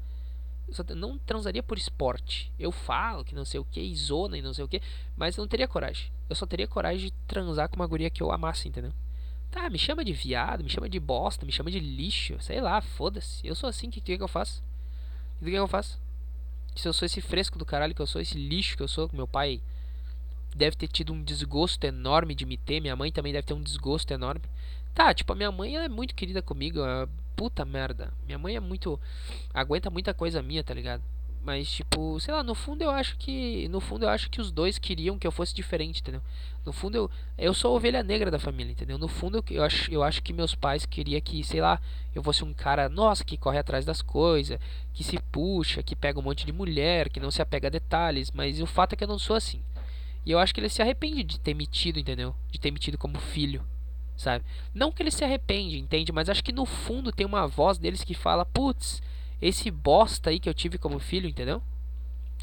Eu 0.68 0.96
não 0.96 1.18
transaria 1.18 1.62
por 1.62 1.78
esporte. 1.78 2.52
Eu 2.58 2.70
falo 2.70 3.24
que 3.24 3.34
não 3.34 3.44
sei 3.44 3.58
o 3.58 3.64
que, 3.64 3.94
zona 3.96 4.36
e 4.36 4.42
não 4.42 4.52
sei 4.52 4.64
o 4.64 4.68
que, 4.68 4.82
mas 5.16 5.36
eu 5.36 5.42
não 5.42 5.48
teria 5.48 5.66
coragem. 5.66 6.10
Eu 6.28 6.36
só 6.36 6.44
teria 6.44 6.68
coragem 6.68 7.06
de 7.06 7.12
transar 7.26 7.68
com 7.68 7.76
uma 7.76 7.86
guria 7.86 8.10
que 8.10 8.22
eu 8.22 8.30
amasse, 8.30 8.68
entendeu? 8.68 8.92
Tá, 9.50 9.70
me 9.70 9.78
chama 9.78 10.04
de 10.04 10.12
viado, 10.12 10.62
me 10.62 10.68
chama 10.68 10.88
de 10.88 11.00
bosta, 11.00 11.46
me 11.46 11.52
chama 11.52 11.70
de 11.70 11.80
lixo, 11.80 12.36
sei 12.40 12.60
lá, 12.60 12.82
foda-se. 12.82 13.46
Eu 13.46 13.54
sou 13.54 13.68
assim, 13.68 13.88
o 13.88 13.90
que, 13.90 14.00
que, 14.00 14.18
que 14.18 14.22
eu 14.22 14.28
faço? 14.28 14.62
O 15.40 15.44
que, 15.44 15.50
que 15.50 15.56
eu 15.56 15.66
faço? 15.66 15.98
Se 16.76 16.86
eu 16.86 16.92
sou 16.92 17.06
esse 17.06 17.22
fresco 17.22 17.58
do 17.58 17.64
caralho 17.64 17.94
que 17.94 18.02
eu 18.02 18.06
sou, 18.06 18.20
esse 18.20 18.36
lixo 18.36 18.76
que 18.76 18.82
eu 18.82 18.88
sou, 18.88 19.08
meu 19.12 19.26
pai 19.26 19.62
deve 20.54 20.76
ter 20.76 20.88
tido 20.88 21.12
um 21.12 21.22
desgosto 21.22 21.82
enorme 21.84 22.34
de 22.34 22.44
me 22.44 22.56
ter, 22.56 22.80
minha 22.80 22.96
mãe 22.96 23.10
também 23.10 23.32
deve 23.32 23.46
ter 23.46 23.54
um 23.54 23.62
desgosto 23.62 24.12
enorme. 24.12 24.42
Tá, 24.98 25.14
tipo, 25.14 25.32
a 25.32 25.36
minha 25.36 25.52
mãe 25.52 25.76
ela 25.76 25.84
é 25.84 25.88
muito 25.88 26.12
querida 26.12 26.42
comigo, 26.42 26.80
é 26.84 27.06
puta 27.36 27.64
merda. 27.64 28.12
Minha 28.26 28.36
mãe 28.36 28.56
é 28.56 28.60
muito. 28.60 28.98
aguenta 29.54 29.88
muita 29.90 30.12
coisa 30.12 30.42
minha, 30.42 30.64
tá 30.64 30.74
ligado? 30.74 31.04
Mas, 31.40 31.70
tipo, 31.70 32.18
sei 32.18 32.34
lá, 32.34 32.42
no 32.42 32.52
fundo 32.52 32.82
eu 32.82 32.90
acho 32.90 33.16
que. 33.16 33.68
No 33.68 33.80
fundo 33.80 34.06
eu 34.06 34.08
acho 34.08 34.28
que 34.28 34.40
os 34.40 34.50
dois 34.50 34.76
queriam 34.76 35.16
que 35.16 35.24
eu 35.24 35.30
fosse 35.30 35.54
diferente, 35.54 36.00
entendeu? 36.00 36.20
No 36.66 36.72
fundo 36.72 36.96
eu. 36.96 37.10
Eu 37.38 37.54
sou 37.54 37.70
a 37.70 37.76
ovelha 37.76 38.02
negra 38.02 38.28
da 38.28 38.40
família, 38.40 38.72
entendeu? 38.72 38.98
No 38.98 39.06
fundo 39.06 39.38
eu, 39.38 39.44
eu, 39.58 39.62
acho, 39.62 39.88
eu 39.88 40.02
acho 40.02 40.20
que 40.20 40.32
meus 40.32 40.56
pais 40.56 40.84
queriam 40.84 41.20
que, 41.20 41.44
sei 41.44 41.60
lá, 41.60 41.80
eu 42.12 42.20
fosse 42.20 42.42
um 42.42 42.52
cara, 42.52 42.88
nossa, 42.88 43.24
que 43.24 43.36
corre 43.36 43.58
atrás 43.58 43.84
das 43.84 44.02
coisas, 44.02 44.58
que 44.92 45.04
se 45.04 45.16
puxa, 45.30 45.80
que 45.80 45.94
pega 45.94 46.18
um 46.18 46.22
monte 46.22 46.44
de 46.44 46.52
mulher, 46.52 47.08
que 47.08 47.20
não 47.20 47.30
se 47.30 47.40
apega 47.40 47.68
a 47.68 47.70
detalhes. 47.70 48.32
Mas 48.32 48.60
o 48.60 48.66
fato 48.66 48.94
é 48.94 48.96
que 48.96 49.04
eu 49.04 49.08
não 49.08 49.18
sou 49.18 49.36
assim. 49.36 49.62
E 50.26 50.32
eu 50.32 50.40
acho 50.40 50.52
que 50.52 50.58
ele 50.58 50.68
se 50.68 50.82
arrepende 50.82 51.22
de 51.22 51.38
ter 51.38 51.54
metido, 51.54 52.00
entendeu? 52.00 52.34
De 52.50 52.58
ter 52.58 52.72
metido 52.72 52.98
como 52.98 53.16
filho 53.20 53.64
sabe? 54.18 54.44
Não 54.74 54.90
que 54.90 55.00
ele 55.00 55.12
se 55.12 55.24
arrepende, 55.24 55.78
entende? 55.78 56.12
Mas 56.12 56.28
acho 56.28 56.44
que 56.44 56.52
no 56.52 56.66
fundo 56.66 57.12
tem 57.12 57.24
uma 57.24 57.46
voz 57.46 57.78
deles 57.78 58.02
que 58.02 58.14
fala, 58.14 58.44
putz, 58.44 59.00
esse 59.40 59.70
bosta 59.70 60.30
aí 60.30 60.40
que 60.40 60.48
eu 60.48 60.54
tive 60.54 60.76
como 60.76 60.98
filho, 60.98 61.28
entendeu? 61.28 61.62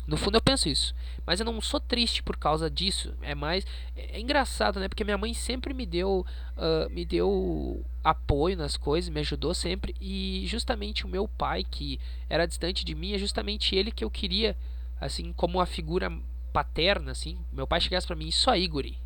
No 0.08 0.18
fundo 0.18 0.36
eu 0.38 0.42
penso 0.42 0.70
isso. 0.70 0.96
Mas 1.26 1.40
eu 1.40 1.46
não 1.46 1.60
sou 1.60 1.80
triste 1.80 2.22
por 2.22 2.38
causa 2.38 2.70
disso. 2.70 3.14
É 3.22 3.34
mais. 3.34 3.66
É, 3.96 4.20
engraçado, 4.20 4.80
né? 4.80 4.88
Porque 4.88 5.04
minha 5.04 5.18
mãe 5.18 5.34
sempre 5.34 5.74
me 5.74 5.86
deu. 5.86 6.26
Uh, 6.56 6.90
me 6.92 7.04
deu 7.04 7.84
apoio 8.04 8.56
nas 8.56 8.78
coisas, 8.78 9.10
me 9.10 9.20
ajudou 9.22 9.54
sempre. 9.54 9.96
E 10.00 10.46
justamente 10.46 11.06
o 11.06 11.10
meu 11.10 11.28
pai, 11.28 11.64
que 11.64 12.00
era 12.30 12.46
distante 12.46 12.86
de 12.86 12.94
mim, 12.94 13.14
é 13.14 13.18
justamente 13.18 13.76
ele 13.76 13.92
que 13.92 14.04
eu 14.06 14.12
queria, 14.12 14.56
assim, 15.02 15.34
como 15.34 15.58
uma 15.58 15.66
figura 15.66 16.12
paterna, 16.54 17.12
assim. 17.12 17.40
Meu 17.52 17.66
pai 17.66 17.82
chegasse 17.82 18.06
para 18.06 18.16
mim, 18.16 18.28
isso 18.28 18.50
aí, 18.52 18.68
guri. 18.68 18.98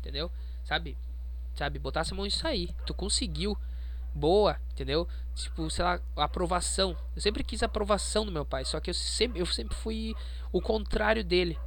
Entendeu? 0.00 0.30
Sabe? 0.64 0.96
Sabe? 1.54 1.78
Botasse 1.78 2.12
a 2.12 2.16
mão 2.16 2.26
isso 2.26 2.46
aí. 2.46 2.70
Tu 2.86 2.94
conseguiu 2.94 3.56
boa, 4.14 4.58
entendeu? 4.72 5.06
Tipo, 5.34 5.70
sei 5.70 5.84
lá, 5.84 6.00
aprovação. 6.16 6.96
Eu 7.14 7.22
sempre 7.22 7.44
quis 7.44 7.62
aprovação 7.62 8.24
do 8.24 8.32
meu 8.32 8.44
pai, 8.44 8.64
só 8.64 8.80
que 8.80 8.90
eu 8.90 8.94
sempre, 8.94 9.40
eu 9.40 9.46
sempre 9.46 9.76
fui 9.76 10.14
o 10.52 10.60
contrário 10.60 11.24
dele, 11.24 11.58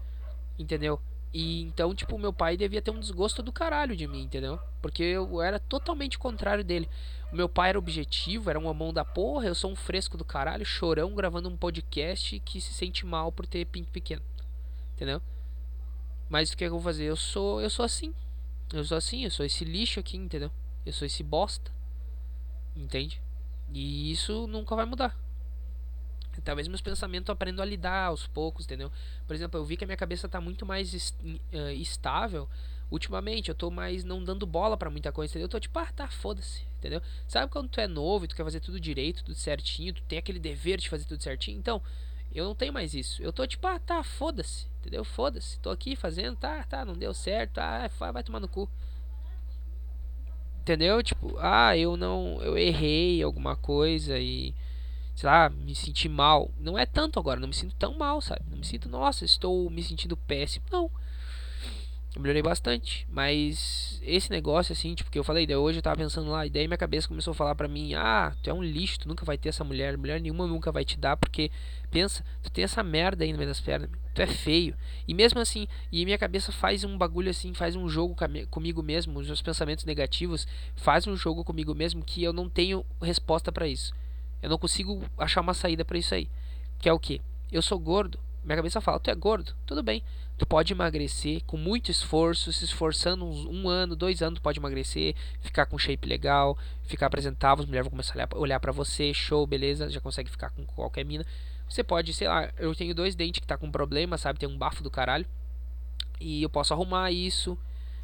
entendeu? 0.57 0.99
E 1.33 1.63
então, 1.63 1.95
tipo, 1.95 2.19
meu 2.19 2.31
pai 2.31 2.55
devia 2.55 2.81
ter 2.81 2.91
um 2.91 2.99
desgosto 2.99 3.41
do 3.41 3.51
caralho 3.51 3.95
de 3.95 4.07
mim, 4.07 4.23
entendeu? 4.23 4.59
Porque 4.81 5.01
eu 5.01 5.41
era 5.41 5.59
totalmente 5.59 6.19
contrário 6.19 6.63
dele. 6.63 6.87
O 7.31 7.35
meu 7.35 7.49
pai 7.49 7.69
era 7.69 7.79
objetivo, 7.79 8.51
era 8.51 8.59
um 8.59 8.71
mão 8.71 8.93
da 8.93 9.03
porra, 9.03 9.47
eu 9.47 9.55
sou 9.55 9.71
um 9.71 9.75
fresco 9.75 10.15
do 10.15 10.23
caralho, 10.23 10.63
chorão, 10.63 11.15
gravando 11.15 11.49
um 11.49 11.57
podcast 11.57 12.39
que 12.41 12.61
se 12.61 12.71
sente 12.73 13.03
mal 13.05 13.31
por 13.31 13.47
ter 13.47 13.65
pinto 13.65 13.89
pequeno. 13.91 14.21
Entendeu? 14.93 15.19
Mas 16.29 16.51
o 16.51 16.57
que, 16.57 16.63
é 16.63 16.67
que 16.67 16.71
eu 16.71 16.77
vou 16.77 16.83
fazer? 16.83 17.05
Eu 17.05 17.15
sou, 17.15 17.59
eu 17.59 17.69
sou 17.69 17.83
assim. 17.83 18.13
Eu 18.71 18.83
sou 18.83 18.97
assim, 18.97 19.23
eu 19.23 19.31
sou 19.31 19.45
esse 19.45 19.65
lixo 19.65 19.99
aqui, 19.99 20.17
entendeu? 20.17 20.51
Eu 20.85 20.93
sou 20.93 21.05
esse 21.05 21.23
bosta. 21.23 21.71
Entende? 22.75 23.21
E 23.71 24.11
isso 24.11 24.47
nunca 24.47 24.75
vai 24.75 24.85
mudar. 24.85 25.17
Talvez 26.43 26.67
meus 26.67 26.81
pensamentos 26.81 27.29
eu 27.29 27.33
aprendo 27.33 27.61
a 27.61 27.65
lidar 27.65 28.07
aos 28.07 28.25
poucos, 28.25 28.65
entendeu? 28.65 28.91
Por 29.27 29.35
exemplo, 29.35 29.59
eu 29.59 29.63
vi 29.63 29.77
que 29.77 29.83
a 29.83 29.87
minha 29.87 29.97
cabeça 29.97 30.27
tá 30.27 30.41
muito 30.41 30.65
mais 30.65 30.93
est 30.93 31.15
uh, 31.21 31.69
estável 31.71 32.49
ultimamente. 32.89 33.49
Eu 33.49 33.55
tô 33.55 33.69
mais 33.69 34.03
não 34.03 34.23
dando 34.23 34.45
bola 34.45 34.75
para 34.75 34.89
muita 34.89 35.11
coisa, 35.11 35.31
entendeu? 35.31 35.45
Eu 35.45 35.49
tô 35.49 35.59
tipo, 35.59 35.77
ah, 35.77 35.91
tá, 35.95 36.07
foda-se, 36.07 36.63
entendeu? 36.79 37.01
Sabe 37.27 37.51
quando 37.51 37.69
tu 37.69 37.79
é 37.79 37.87
novo 37.87 38.25
e 38.25 38.27
tu 38.27 38.35
quer 38.35 38.43
fazer 38.43 38.59
tudo 38.59 38.79
direito, 38.79 39.23
tudo 39.23 39.35
certinho, 39.35 39.93
tu 39.93 40.01
tem 40.03 40.17
aquele 40.17 40.39
dever 40.39 40.79
de 40.79 40.89
fazer 40.89 41.05
tudo 41.05 41.21
certinho? 41.21 41.57
Então, 41.57 41.81
eu 42.33 42.45
não 42.45 42.55
tenho 42.55 42.73
mais 42.73 42.93
isso. 42.93 43.21
Eu 43.21 43.31
tô 43.31 43.45
tipo, 43.45 43.65
ah, 43.67 43.79
tá, 43.79 44.03
foda-se, 44.03 44.67
entendeu? 44.79 45.03
Foda-se. 45.03 45.59
Tô 45.59 45.69
aqui 45.69 45.95
fazendo, 45.95 46.35
tá, 46.35 46.63
tá, 46.63 46.85
não 46.85 46.93
deu 46.93 47.13
certo, 47.13 47.59
ah, 47.59 47.89
vai 48.11 48.23
tomar 48.23 48.39
no 48.39 48.47
cu. 48.47 48.69
Entendeu? 50.63 51.03
Tipo, 51.03 51.35
ah, 51.39 51.77
eu 51.77 51.97
não. 51.97 52.41
Eu 52.41 52.57
errei 52.57 53.21
alguma 53.21 53.53
coisa 53.55 54.17
e. 54.17 54.55
Sei 55.13 55.29
lá, 55.29 55.49
me 55.49 55.75
senti 55.75 56.07
mal. 56.07 56.51
Não 56.57 56.77
é 56.77 56.85
tanto 56.85 57.19
agora, 57.19 57.39
não 57.39 57.49
me 57.49 57.53
sinto 57.53 57.75
tão 57.75 57.97
mal, 57.97 58.21
sabe? 58.21 58.43
Não 58.49 58.57
me 58.57 58.65
sinto, 58.65 58.87
nossa, 58.87 59.25
estou 59.25 59.69
me 59.69 59.83
sentindo 59.83 60.15
péssimo. 60.15 60.65
Não. 60.71 60.89
Eu 62.15 62.21
melhorei 62.21 62.43
bastante. 62.43 63.07
Mas 63.09 63.99
esse 64.03 64.29
negócio, 64.29 64.73
assim, 64.73 64.93
tipo, 64.93 65.09
que 65.09 65.17
eu 65.17 65.23
falei, 65.23 65.47
daí 65.47 65.55
hoje 65.55 65.79
eu 65.79 65.81
tava 65.81 65.97
pensando 65.97 66.29
lá, 66.29 66.45
e 66.45 66.49
daí 66.49 66.67
minha 66.67 66.77
cabeça 66.77 67.07
começou 67.07 67.31
a 67.31 67.35
falar 67.35 67.55
pra 67.55 67.67
mim, 67.67 67.95
ah, 67.95 68.35
tu 68.43 68.49
é 68.49 68.53
um 68.53 68.63
lixo, 68.63 68.99
tu 68.99 69.07
nunca 69.07 69.25
vai 69.25 69.37
ter 69.37 69.49
essa 69.49 69.63
mulher, 69.63 69.97
mulher 69.97 70.21
nenhuma 70.21 70.45
nunca 70.45 70.71
vai 70.71 70.85
te 70.85 70.97
dar, 70.97 71.17
porque, 71.17 71.49
pensa, 71.89 72.23
tu 72.43 72.51
tem 72.51 72.63
essa 72.63 72.83
merda 72.83 73.23
aí 73.23 73.31
no 73.31 73.37
meio 73.37 73.49
das 73.49 73.59
pernas, 73.59 73.89
tu 74.13 74.21
é 74.21 74.27
feio. 74.27 74.75
E 75.07 75.13
mesmo 75.13 75.39
assim, 75.39 75.67
e 75.91 76.05
minha 76.05 76.17
cabeça 76.17 76.51
faz 76.51 76.83
um 76.83 76.97
bagulho 76.97 77.31
assim, 77.31 77.53
faz 77.53 77.75
um 77.75 77.89
jogo 77.89 78.15
comigo 78.49 78.83
mesmo, 78.83 79.19
os 79.19 79.27
meus 79.27 79.41
pensamentos 79.41 79.85
negativos, 79.85 80.47
faz 80.75 81.07
um 81.07 81.15
jogo 81.15 81.43
comigo 81.43 81.73
mesmo 81.73 82.03
que 82.03 82.23
eu 82.23 82.31
não 82.31 82.47
tenho 82.47 82.85
resposta 83.01 83.51
para 83.51 83.67
isso. 83.67 83.93
Eu 84.41 84.49
não 84.49 84.57
consigo 84.57 85.03
achar 85.17 85.41
uma 85.41 85.53
saída 85.53 85.83
para 85.83 85.97
isso 85.97 86.13
aí. 86.13 86.29
Que 86.77 86.89
é 86.89 86.93
o 86.93 86.99
que? 86.99 87.21
Eu 87.51 87.61
sou 87.61 87.79
gordo, 87.79 88.19
minha 88.43 88.57
cabeça 88.57 88.81
fala, 88.81 88.99
tu 88.99 89.09
é 89.09 89.15
gordo, 89.15 89.55
tudo 89.65 89.81
bem. 89.81 90.03
Tu 90.37 90.47
pode 90.47 90.73
emagrecer 90.73 91.43
com 91.45 91.57
muito 91.57 91.91
esforço, 91.91 92.51
se 92.51 92.65
esforçando 92.65 93.23
uns 93.23 93.45
um 93.45 93.69
ano, 93.69 93.95
dois 93.95 94.21
anos, 94.21 94.39
tu 94.39 94.41
pode 94.41 94.59
emagrecer, 94.59 95.15
ficar 95.41 95.67
com 95.67 95.77
shape 95.77 96.07
legal, 96.07 96.57
ficar 96.83 97.05
apresentável, 97.05 97.61
as 97.61 97.67
mulheres 97.67 97.85
vão 97.85 97.91
começar 97.91 98.19
a 98.19 98.37
olhar 98.37 98.59
para 98.59 98.71
você, 98.71 99.13
show, 99.13 99.45
beleza, 99.45 99.89
já 99.89 100.01
consegue 100.01 100.31
ficar 100.31 100.49
com 100.49 100.65
qualquer 100.65 101.05
mina. 101.05 101.25
Você 101.69 101.83
pode, 101.83 102.13
sei 102.13 102.27
lá, 102.27 102.51
eu 102.57 102.73
tenho 102.73 102.95
dois 102.95 103.15
dentes 103.15 103.39
que 103.39 103.47
tá 103.47 103.57
com 103.57 103.71
problema, 103.71 104.17
sabe, 104.17 104.39
tem 104.39 104.49
um 104.49 104.57
bafo 104.57 104.83
do 104.83 104.89
caralho. 104.89 105.25
E 106.19 106.41
eu 106.41 106.49
posso 106.49 106.73
arrumar 106.73 107.11
isso, 107.11 107.57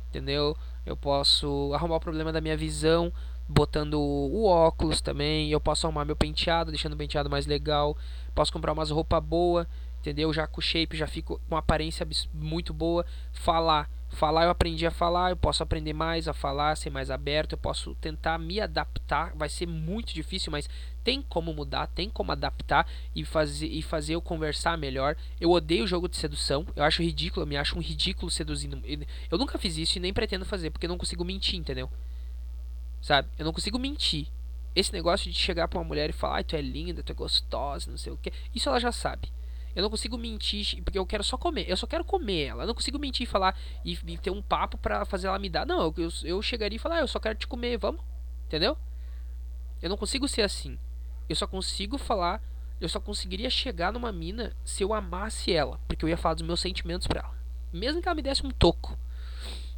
entendeu? 0.09 0.55
Eu 0.85 0.95
posso 0.95 1.71
arrumar 1.73 1.95
o 1.95 1.99
problema 1.99 2.31
da 2.31 2.41
minha 2.41 2.55
visão, 2.55 3.11
botando 3.47 3.99
o 3.99 4.45
óculos 4.45 5.01
também. 5.01 5.51
Eu 5.51 5.59
posso 5.59 5.87
arrumar 5.87 6.05
meu 6.05 6.15
penteado, 6.15 6.71
deixando 6.71 6.93
o 6.93 6.97
penteado 6.97 7.29
mais 7.29 7.45
legal. 7.45 7.97
Posso 8.35 8.53
comprar 8.53 8.73
umas 8.73 8.91
roupas 8.91 9.23
boas 9.23 9.67
entendeu? 9.99 10.33
Já 10.33 10.47
com 10.47 10.61
shape 10.61 10.97
já 10.97 11.07
fico 11.07 11.39
com 11.47 11.55
aparência 11.55 12.07
muito 12.33 12.73
boa. 12.73 13.05
Falar, 13.31 13.89
falar 14.09 14.45
eu 14.45 14.49
aprendi 14.49 14.85
a 14.85 14.91
falar, 14.91 15.29
eu 15.29 15.37
posso 15.37 15.61
aprender 15.61 15.93
mais 15.93 16.27
a 16.27 16.33
falar, 16.33 16.75
ser 16.75 16.89
mais 16.89 17.11
aberto, 17.11 17.53
eu 17.53 17.57
posso 17.57 17.95
tentar 17.95 18.37
me 18.37 18.59
adaptar. 18.59 19.33
Vai 19.35 19.49
ser 19.49 19.67
muito 19.67 20.13
difícil, 20.13 20.51
mas 20.51 20.69
tem 21.03 21.21
como 21.21 21.53
mudar, 21.53 21.87
tem 21.87 22.09
como 22.09 22.31
adaptar 22.31 22.87
e 23.15 23.23
fazer 23.23 23.67
e 23.67 23.81
fazer 23.81 24.15
eu 24.15 24.21
conversar 24.21 24.77
melhor. 24.77 25.15
Eu 25.39 25.51
odeio 25.51 25.87
jogo 25.87 26.07
de 26.07 26.17
sedução, 26.17 26.65
eu 26.75 26.83
acho 26.83 27.01
ridículo, 27.01 27.43
eu 27.43 27.47
me 27.47 27.57
acho 27.57 27.77
um 27.77 27.81
ridículo 27.81 28.29
seduzindo. 28.31 28.81
Eu 29.29 29.37
nunca 29.37 29.57
fiz 29.57 29.77
isso 29.77 29.97
e 29.97 30.01
nem 30.01 30.13
pretendo 30.13 30.45
fazer, 30.45 30.69
porque 30.69 30.85
eu 30.85 30.89
não 30.89 30.97
consigo 30.97 31.23
mentir, 31.23 31.59
entendeu? 31.59 31.89
Sabe? 33.01 33.29
Eu 33.37 33.45
não 33.45 33.53
consigo 33.53 33.79
mentir. 33.79 34.27
Esse 34.75 34.93
negócio 34.93 35.31
de 35.31 35.37
chegar 35.37 35.67
pra 35.67 35.79
uma 35.79 35.85
mulher 35.85 36.09
e 36.09 36.13
falar, 36.13 36.35
ai, 36.35 36.43
tu 36.43 36.55
é 36.55 36.61
linda, 36.61 37.01
tu 37.01 37.11
é 37.11 37.15
gostosa, 37.15 37.89
não 37.89 37.97
sei 37.97 38.13
o 38.13 38.17
que. 38.17 38.31
Isso 38.53 38.69
ela 38.69 38.79
já 38.79 38.91
sabe. 38.91 39.31
Eu 39.79 39.83
não 39.83 39.89
consigo 39.89 40.17
mentir, 40.17 40.83
porque 40.83 40.99
eu 40.99 41.05
quero 41.05 41.23
só 41.23 41.37
comer. 41.37 41.65
Eu 41.69 41.77
só 41.77 41.87
quero 41.87 42.03
comer 42.03 42.47
ela. 42.47 42.63
Eu 42.63 42.67
não 42.67 42.73
consigo 42.73 42.99
mentir 42.99 43.23
e 43.23 43.25
falar 43.25 43.57
e, 43.85 43.97
e 44.07 44.17
ter 44.17 44.29
um 44.29 44.41
papo 44.41 44.77
para 44.77 45.05
fazer 45.05 45.27
ela 45.27 45.39
me 45.39 45.49
dar. 45.49 45.65
Não, 45.65 45.93
eu, 45.95 46.09
eu, 46.25 46.41
chegaria 46.41 46.75
e 46.75 46.79
falar, 46.79 46.97
ah, 46.97 46.99
eu 46.99 47.07
só 47.07 47.17
quero 47.17 47.39
te 47.39 47.47
comer, 47.47 47.77
vamos? 47.77 48.01
Entendeu? 48.45 48.77
Eu 49.81 49.89
não 49.89 49.95
consigo 49.95 50.27
ser 50.27 50.41
assim. 50.41 50.77
Eu 51.29 51.35
só 51.37 51.47
consigo 51.47 51.97
falar. 51.97 52.43
Eu 52.81 52.89
só 52.89 52.99
conseguiria 52.99 53.49
chegar 53.49 53.93
numa 53.93 54.11
mina 54.11 54.53
se 54.65 54.83
eu 54.83 54.93
amasse 54.93 55.53
ela. 55.53 55.79
Porque 55.87 56.03
eu 56.03 56.09
ia 56.09 56.17
falar 56.17 56.35
dos 56.35 56.45
meus 56.45 56.59
sentimentos 56.59 57.07
pra 57.07 57.21
ela. 57.21 57.35
Mesmo 57.71 58.01
que 58.01 58.09
ela 58.09 58.15
me 58.15 58.21
desse 58.21 58.45
um 58.45 58.51
toco. 58.51 58.99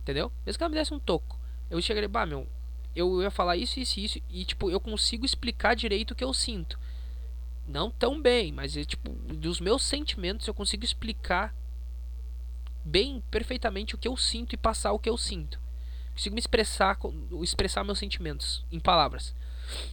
Entendeu? 0.02 0.32
Mesmo 0.44 0.58
que 0.58 0.64
ela 0.64 0.70
me 0.70 0.78
desse 0.78 0.96
um 0.96 1.00
toco. 1.00 1.40
Eu 1.70 1.80
chegaria, 1.80 2.10
bah, 2.10 2.26
meu. 2.26 2.48
Eu 2.96 3.22
ia 3.22 3.30
falar 3.30 3.56
isso, 3.56 3.80
isso, 3.80 4.00
isso. 4.00 4.20
E, 4.32 4.46
tipo, 4.46 4.72
eu 4.72 4.80
consigo 4.80 5.24
explicar 5.24 5.76
direito 5.76 6.12
o 6.12 6.16
que 6.16 6.24
eu 6.24 6.34
sinto. 6.34 6.80
Não 7.72 7.90
tão 7.90 8.22
bem, 8.22 8.52
mas 8.52 8.76
é, 8.76 8.84
tipo, 8.84 9.10
dos 9.34 9.62
meus 9.62 9.82
sentimentos 9.82 10.46
eu 10.46 10.54
consigo 10.54 10.84
explicar 10.84 11.56
bem 12.84 13.24
perfeitamente 13.32 13.96
o 13.96 13.98
que 13.98 14.10
eu 14.10 14.18
sinto 14.18 14.54
e 14.54 14.58
passar 14.58 14.92
o 14.92 15.00
que 15.00 15.10
eu 15.10 15.18
sinto. 15.18 15.58
Consigo 16.12 16.36
me 16.36 16.40
expressar, 16.40 16.98
expressar 17.42 17.86
meus 17.86 17.98
sentimentos 17.98 18.66
em 18.70 18.80
palavras. 18.80 19.34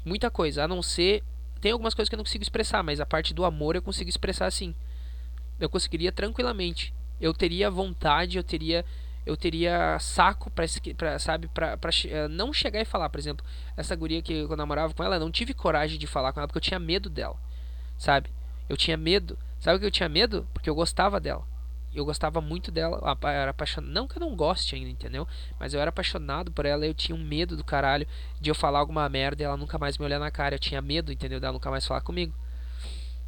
Muita 0.04 0.28
coisa, 0.28 0.64
a 0.64 0.68
não 0.68 0.82
ser 0.82 1.22
tem 1.60 1.70
algumas 1.70 1.94
coisas 1.94 2.08
que 2.08 2.14
eu 2.14 2.18
não 2.18 2.24
consigo 2.24 2.42
expressar, 2.42 2.82
mas 2.82 3.00
a 3.00 3.06
parte 3.06 3.32
do 3.32 3.44
amor 3.44 3.76
eu 3.76 3.82
consigo 3.82 4.10
expressar 4.10 4.46
assim. 4.46 4.74
Eu 5.60 5.68
conseguiria 5.68 6.10
tranquilamente. 6.10 6.92
Eu 7.20 7.32
teria 7.32 7.70
vontade, 7.70 8.38
eu 8.38 8.42
teria 8.42 8.84
eu 9.24 9.36
teria 9.36 9.98
saco 10.00 10.50
para 10.50 11.18
sabe 11.18 11.48
para 11.48 11.78
eh, 12.06 12.28
não 12.28 12.52
chegar 12.52 12.80
e 12.80 12.84
falar, 12.84 13.08
por 13.10 13.18
exemplo, 13.18 13.44
essa 13.76 13.94
guria 13.94 14.22
que 14.22 14.32
eu 14.32 14.56
namorava 14.56 14.94
com 14.94 15.04
ela, 15.04 15.16
eu 15.16 15.20
não 15.20 15.30
tive 15.30 15.52
coragem 15.52 15.98
de 15.98 16.06
falar 16.06 16.32
com 16.32 16.40
ela 16.40 16.48
porque 16.48 16.58
eu 16.58 16.62
tinha 16.62 16.80
medo 16.80 17.10
dela 17.10 17.38
sabe? 17.98 18.30
Eu 18.68 18.76
tinha 18.76 18.96
medo. 18.96 19.36
Sabe 19.58 19.76
o 19.76 19.80
que 19.80 19.86
eu 19.86 19.90
tinha 19.90 20.08
medo? 20.08 20.46
Porque 20.54 20.70
eu 20.70 20.74
gostava 20.74 21.18
dela. 21.18 21.44
Eu 21.94 22.04
gostava 22.04 22.40
muito 22.40 22.70
dela. 22.70 22.98
Eu 22.98 23.28
era 23.28 23.50
apaixonado. 23.50 23.92
Não 23.92 24.06
que 24.06 24.16
eu 24.16 24.20
não 24.20 24.36
goste 24.36 24.74
ainda, 24.74 24.88
entendeu? 24.88 25.26
Mas 25.58 25.74
eu 25.74 25.80
era 25.80 25.88
apaixonado 25.88 26.52
por 26.52 26.64
ela. 26.64 26.86
Eu 26.86 26.94
tinha 26.94 27.16
um 27.16 27.24
medo 27.24 27.56
do 27.56 27.64
caralho 27.64 28.06
de 28.40 28.50
eu 28.50 28.54
falar 28.54 28.78
alguma 28.78 29.08
merda 29.08 29.42
e 29.42 29.44
ela 29.44 29.56
nunca 29.56 29.78
mais 29.78 29.98
me 29.98 30.04
olhar 30.04 30.18
na 30.18 30.30
cara. 30.30 30.54
Eu 30.54 30.58
tinha 30.58 30.80
medo, 30.80 31.12
entendeu? 31.12 31.40
Dela 31.40 31.52
nunca 31.52 31.70
mais 31.70 31.86
falar 31.86 32.00
comigo. 32.02 32.32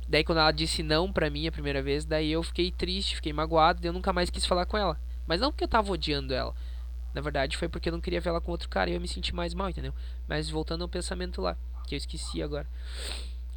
Daí 0.09 0.25
quando 0.25 0.39
ela 0.39 0.51
disse 0.51 0.83
não 0.83 1.13
pra 1.13 1.31
mim 1.31 1.47
a 1.47 1.53
primeira 1.53 1.81
vez, 1.81 2.05
daí 2.05 2.33
eu 2.33 2.43
fiquei 2.43 2.73
triste, 2.73 3.15
fiquei 3.15 3.33
magoado 3.33 3.85
e 3.85 3.87
eu 3.87 3.93
nunca 3.93 4.13
mais 4.13 4.29
quis 4.29 4.45
falar 4.45 4.67
com 4.67 4.77
ela. 4.77 5.01
Mas 5.25 5.41
não 5.41 5.53
porque 5.53 5.63
eu 5.63 5.69
tava 5.69 5.93
odiando 5.93 6.35
ela. 6.35 6.53
Na 7.15 7.21
verdade 7.21 7.57
foi 7.57 7.69
porque 7.69 7.89
eu 7.89 7.93
não 7.93 8.01
queria 8.01 8.21
ver 8.21 8.31
ela 8.31 8.41
com 8.41 8.51
outro 8.51 8.69
cara 8.69 8.91
e 8.91 8.95
eu 8.95 9.01
me 9.01 9.07
senti 9.07 9.33
mais 9.33 9.55
mal, 9.55 9.71
entendeu? 9.71 9.95
Mas 10.29 10.51
voltando 10.51 10.83
ao 10.83 10.89
pensamento 10.89 11.41
lá, 11.41 11.57
que 11.87 11.95
eu 11.95 11.97
esqueci 11.97 12.43
agora. 12.43 12.67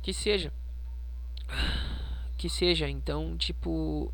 Que 0.04 0.13
seja 0.13 0.54
que 2.38 2.49
seja, 2.49 2.89
então, 2.89 3.38
tipo, 3.38 4.12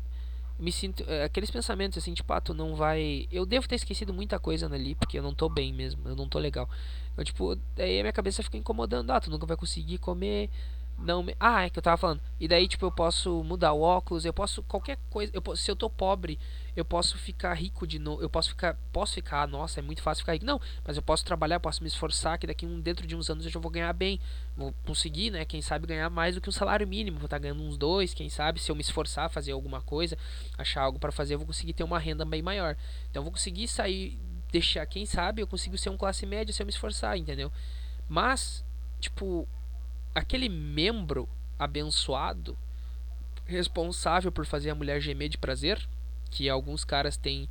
me 0.58 0.70
sinto 0.70 1.04
é, 1.08 1.24
aqueles 1.24 1.50
pensamentos 1.50 1.98
assim, 1.98 2.14
tipo, 2.14 2.32
ah, 2.32 2.40
tu 2.40 2.52
não 2.54 2.74
vai, 2.76 3.26
eu 3.32 3.46
devo 3.46 3.66
ter 3.66 3.76
esquecido 3.76 4.12
muita 4.12 4.38
coisa 4.38 4.66
ali, 4.66 4.94
porque 4.94 5.18
eu 5.18 5.22
não 5.22 5.34
tô 5.34 5.48
bem 5.48 5.72
mesmo, 5.72 6.08
eu 6.08 6.14
não 6.14 6.28
tô 6.28 6.38
legal. 6.38 6.68
Então, 7.12 7.24
tipo, 7.24 7.58
aí 7.78 7.98
a 7.98 8.02
minha 8.02 8.12
cabeça 8.12 8.42
fica 8.42 8.56
incomodando, 8.56 9.10
ah, 9.10 9.20
tu 9.20 9.30
nunca 9.30 9.46
vai 9.46 9.56
conseguir 9.56 9.98
comer, 9.98 10.50
não 11.00 11.22
me... 11.22 11.34
Ah, 11.40 11.64
é 11.64 11.70
que 11.70 11.78
eu 11.78 11.82
tava 11.82 11.96
falando. 11.96 12.20
E 12.38 12.46
daí, 12.46 12.68
tipo, 12.68 12.84
eu 12.84 12.92
posso 12.92 13.42
mudar 13.42 13.72
o 13.72 13.80
óculos, 13.80 14.24
eu 14.24 14.32
posso 14.32 14.62
qualquer 14.62 14.98
coisa. 15.08 15.32
Eu 15.34 15.40
posso, 15.40 15.62
se 15.62 15.70
eu 15.70 15.74
tô 15.74 15.88
pobre, 15.88 16.38
eu 16.76 16.84
posso 16.84 17.16
ficar 17.16 17.54
rico 17.54 17.86
de 17.86 17.98
novo. 17.98 18.22
Eu 18.22 18.28
posso 18.28 18.50
ficar. 18.50 18.76
Posso 18.92 19.14
ficar, 19.14 19.48
nossa, 19.48 19.80
é 19.80 19.82
muito 19.82 20.02
fácil 20.02 20.22
ficar 20.22 20.34
rico. 20.34 20.44
Não, 20.44 20.60
mas 20.84 20.96
eu 20.96 21.02
posso 21.02 21.24
trabalhar, 21.24 21.58
posso 21.58 21.82
me 21.82 21.88
esforçar, 21.88 22.38
que 22.38 22.46
daqui 22.46 22.66
um, 22.66 22.80
dentro 22.80 23.06
de 23.06 23.16
uns 23.16 23.30
anos 23.30 23.46
eu 23.46 23.50
já 23.50 23.58
vou 23.58 23.70
ganhar 23.70 23.92
bem. 23.94 24.20
Vou 24.56 24.74
conseguir, 24.84 25.30
né? 25.30 25.44
Quem 25.44 25.62
sabe 25.62 25.86
ganhar 25.86 26.10
mais 26.10 26.34
do 26.34 26.40
que 26.40 26.48
um 26.48 26.52
salário 26.52 26.86
mínimo. 26.86 27.18
Vou 27.18 27.26
estar 27.26 27.36
tá 27.36 27.42
ganhando 27.42 27.62
uns 27.62 27.78
dois, 27.78 28.12
quem 28.12 28.28
sabe, 28.28 28.60
se 28.60 28.70
eu 28.70 28.76
me 28.76 28.82
esforçar, 28.82 29.30
fazer 29.30 29.52
alguma 29.52 29.80
coisa, 29.80 30.18
achar 30.58 30.82
algo 30.82 30.98
para 30.98 31.10
fazer, 31.10 31.34
eu 31.34 31.38
vou 31.38 31.46
conseguir 31.46 31.72
ter 31.72 31.82
uma 31.82 31.98
renda 31.98 32.24
bem 32.24 32.42
maior. 32.42 32.76
Então 33.10 33.20
eu 33.20 33.24
vou 33.24 33.32
conseguir 33.32 33.68
sair, 33.68 34.18
deixar, 34.52 34.84
quem 34.86 35.06
sabe, 35.06 35.40
eu 35.40 35.46
consigo 35.46 35.78
ser 35.78 35.88
um 35.88 35.96
classe 35.96 36.26
média 36.26 36.52
se 36.52 36.62
eu 36.62 36.66
me 36.66 36.70
esforçar, 36.70 37.16
entendeu? 37.16 37.50
Mas, 38.08 38.64
tipo, 39.00 39.48
aquele 40.14 40.48
membro 40.48 41.28
abençoado 41.58 42.56
responsável 43.46 44.30
por 44.30 44.46
fazer 44.46 44.70
a 44.70 44.74
mulher 44.74 45.00
gemer 45.00 45.28
de 45.28 45.38
prazer, 45.38 45.86
que 46.30 46.48
alguns 46.48 46.84
caras 46.84 47.16
têm 47.16 47.48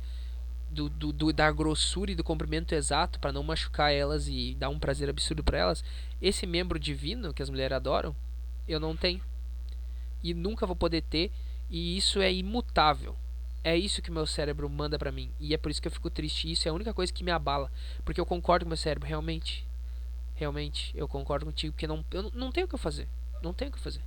do, 0.70 0.88
do, 0.88 1.12
do, 1.12 1.32
da 1.32 1.50
grossura 1.50 2.12
e 2.12 2.14
do 2.14 2.24
comprimento 2.24 2.74
exato 2.74 3.18
para 3.18 3.32
não 3.32 3.42
machucar 3.42 3.92
elas 3.92 4.28
e 4.28 4.54
dar 4.58 4.68
um 4.68 4.78
prazer 4.78 5.10
absurdo 5.10 5.42
para 5.44 5.58
elas, 5.58 5.84
esse 6.22 6.46
membro 6.46 6.78
divino 6.78 7.34
que 7.34 7.42
as 7.42 7.50
mulheres 7.50 7.76
adoram, 7.76 8.14
eu 8.66 8.80
não 8.80 8.96
tenho. 8.96 9.20
E 10.22 10.32
nunca 10.32 10.66
vou 10.66 10.76
poder 10.76 11.02
ter, 11.02 11.30
e 11.68 11.96
isso 11.96 12.20
é 12.20 12.32
imutável. 12.32 13.16
É 13.62 13.76
isso 13.76 14.00
que 14.00 14.10
meu 14.10 14.26
cérebro 14.26 14.68
manda 14.70 14.98
para 14.98 15.12
mim. 15.12 15.30
E 15.38 15.52
é 15.52 15.58
por 15.58 15.70
isso 15.70 15.82
que 15.82 15.88
eu 15.88 15.92
fico 15.92 16.08
triste. 16.08 16.50
Isso 16.50 16.66
é 16.66 16.70
a 16.70 16.74
única 16.74 16.94
coisa 16.94 17.12
que 17.12 17.22
me 17.22 17.30
abala. 17.30 17.70
Porque 18.04 18.18
eu 18.18 18.24
concordo 18.24 18.64
com 18.64 18.70
meu 18.70 18.76
cérebro, 18.76 19.06
realmente. 19.06 19.66
Realmente, 20.40 20.90
eu 20.96 21.06
concordo 21.06 21.44
contigo 21.44 21.76
que 21.76 21.86
não, 21.86 22.02
eu 22.10 22.30
não 22.34 22.50
tenho 22.50 22.66
o 22.66 22.70
que 22.70 22.78
fazer. 22.78 23.06
Não 23.42 23.52
tenho 23.52 23.70
o 23.70 23.74
que 23.74 23.78
fazer. 23.78 24.00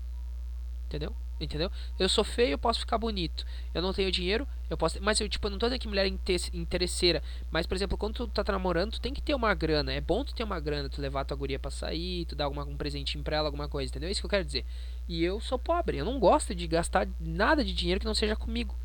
Entendeu? 0.87 1.15
Entendeu? 1.39 1.71
Eu 1.99 2.09
sou 2.09 2.23
feio, 2.23 2.53
eu 2.53 2.57
posso 2.57 2.79
ficar 2.79 2.97
bonito. 2.97 3.45
Eu 3.71 3.83
não 3.83 3.93
tenho 3.93 4.11
dinheiro, 4.11 4.47
eu 4.67 4.75
posso. 4.75 4.97
Mas 4.99 5.21
eu, 5.21 5.29
tipo, 5.29 5.45
eu 5.45 5.51
não 5.51 5.59
tô 5.59 5.67
dizendo 5.67 5.81
que 5.81 5.87
mulher 5.87 6.07
é 6.07 6.57
interesseira. 6.57 7.21
Mas, 7.51 7.67
por 7.67 7.75
exemplo, 7.75 7.99
quando 7.99 8.25
tu 8.25 8.27
tá 8.29 8.51
namorando, 8.51 8.93
tu 8.93 8.99
tem 8.99 9.13
que 9.13 9.21
ter 9.21 9.35
uma 9.35 9.53
grana. 9.53 9.93
É 9.93 10.01
bom 10.01 10.23
tu 10.23 10.33
ter 10.33 10.43
uma 10.43 10.59
grana, 10.59 10.89
tu 10.89 10.99
levar 10.99 11.23
tua 11.23 11.37
guria 11.37 11.59
pra 11.59 11.69
sair, 11.69 12.25
tu 12.25 12.35
dar 12.35 12.45
alguma, 12.45 12.63
um 12.63 12.75
presentinho 12.75 13.23
pra 13.23 13.37
ela, 13.37 13.47
alguma 13.47 13.69
coisa, 13.69 13.91
entendeu? 13.91 14.09
É 14.09 14.11
isso 14.11 14.21
que 14.21 14.25
eu 14.25 14.31
quero 14.31 14.43
dizer. 14.43 14.65
E 15.07 15.23
eu 15.23 15.39
sou 15.39 15.59
pobre, 15.59 15.97
eu 15.97 16.05
não 16.05 16.19
gosto 16.19 16.55
de 16.55 16.65
gastar 16.65 17.07
nada 17.19 17.63
de 17.63 17.73
dinheiro 17.73 17.99
que 17.99 18.07
não 18.07 18.15
seja 18.15 18.35
comigo. 18.35 18.75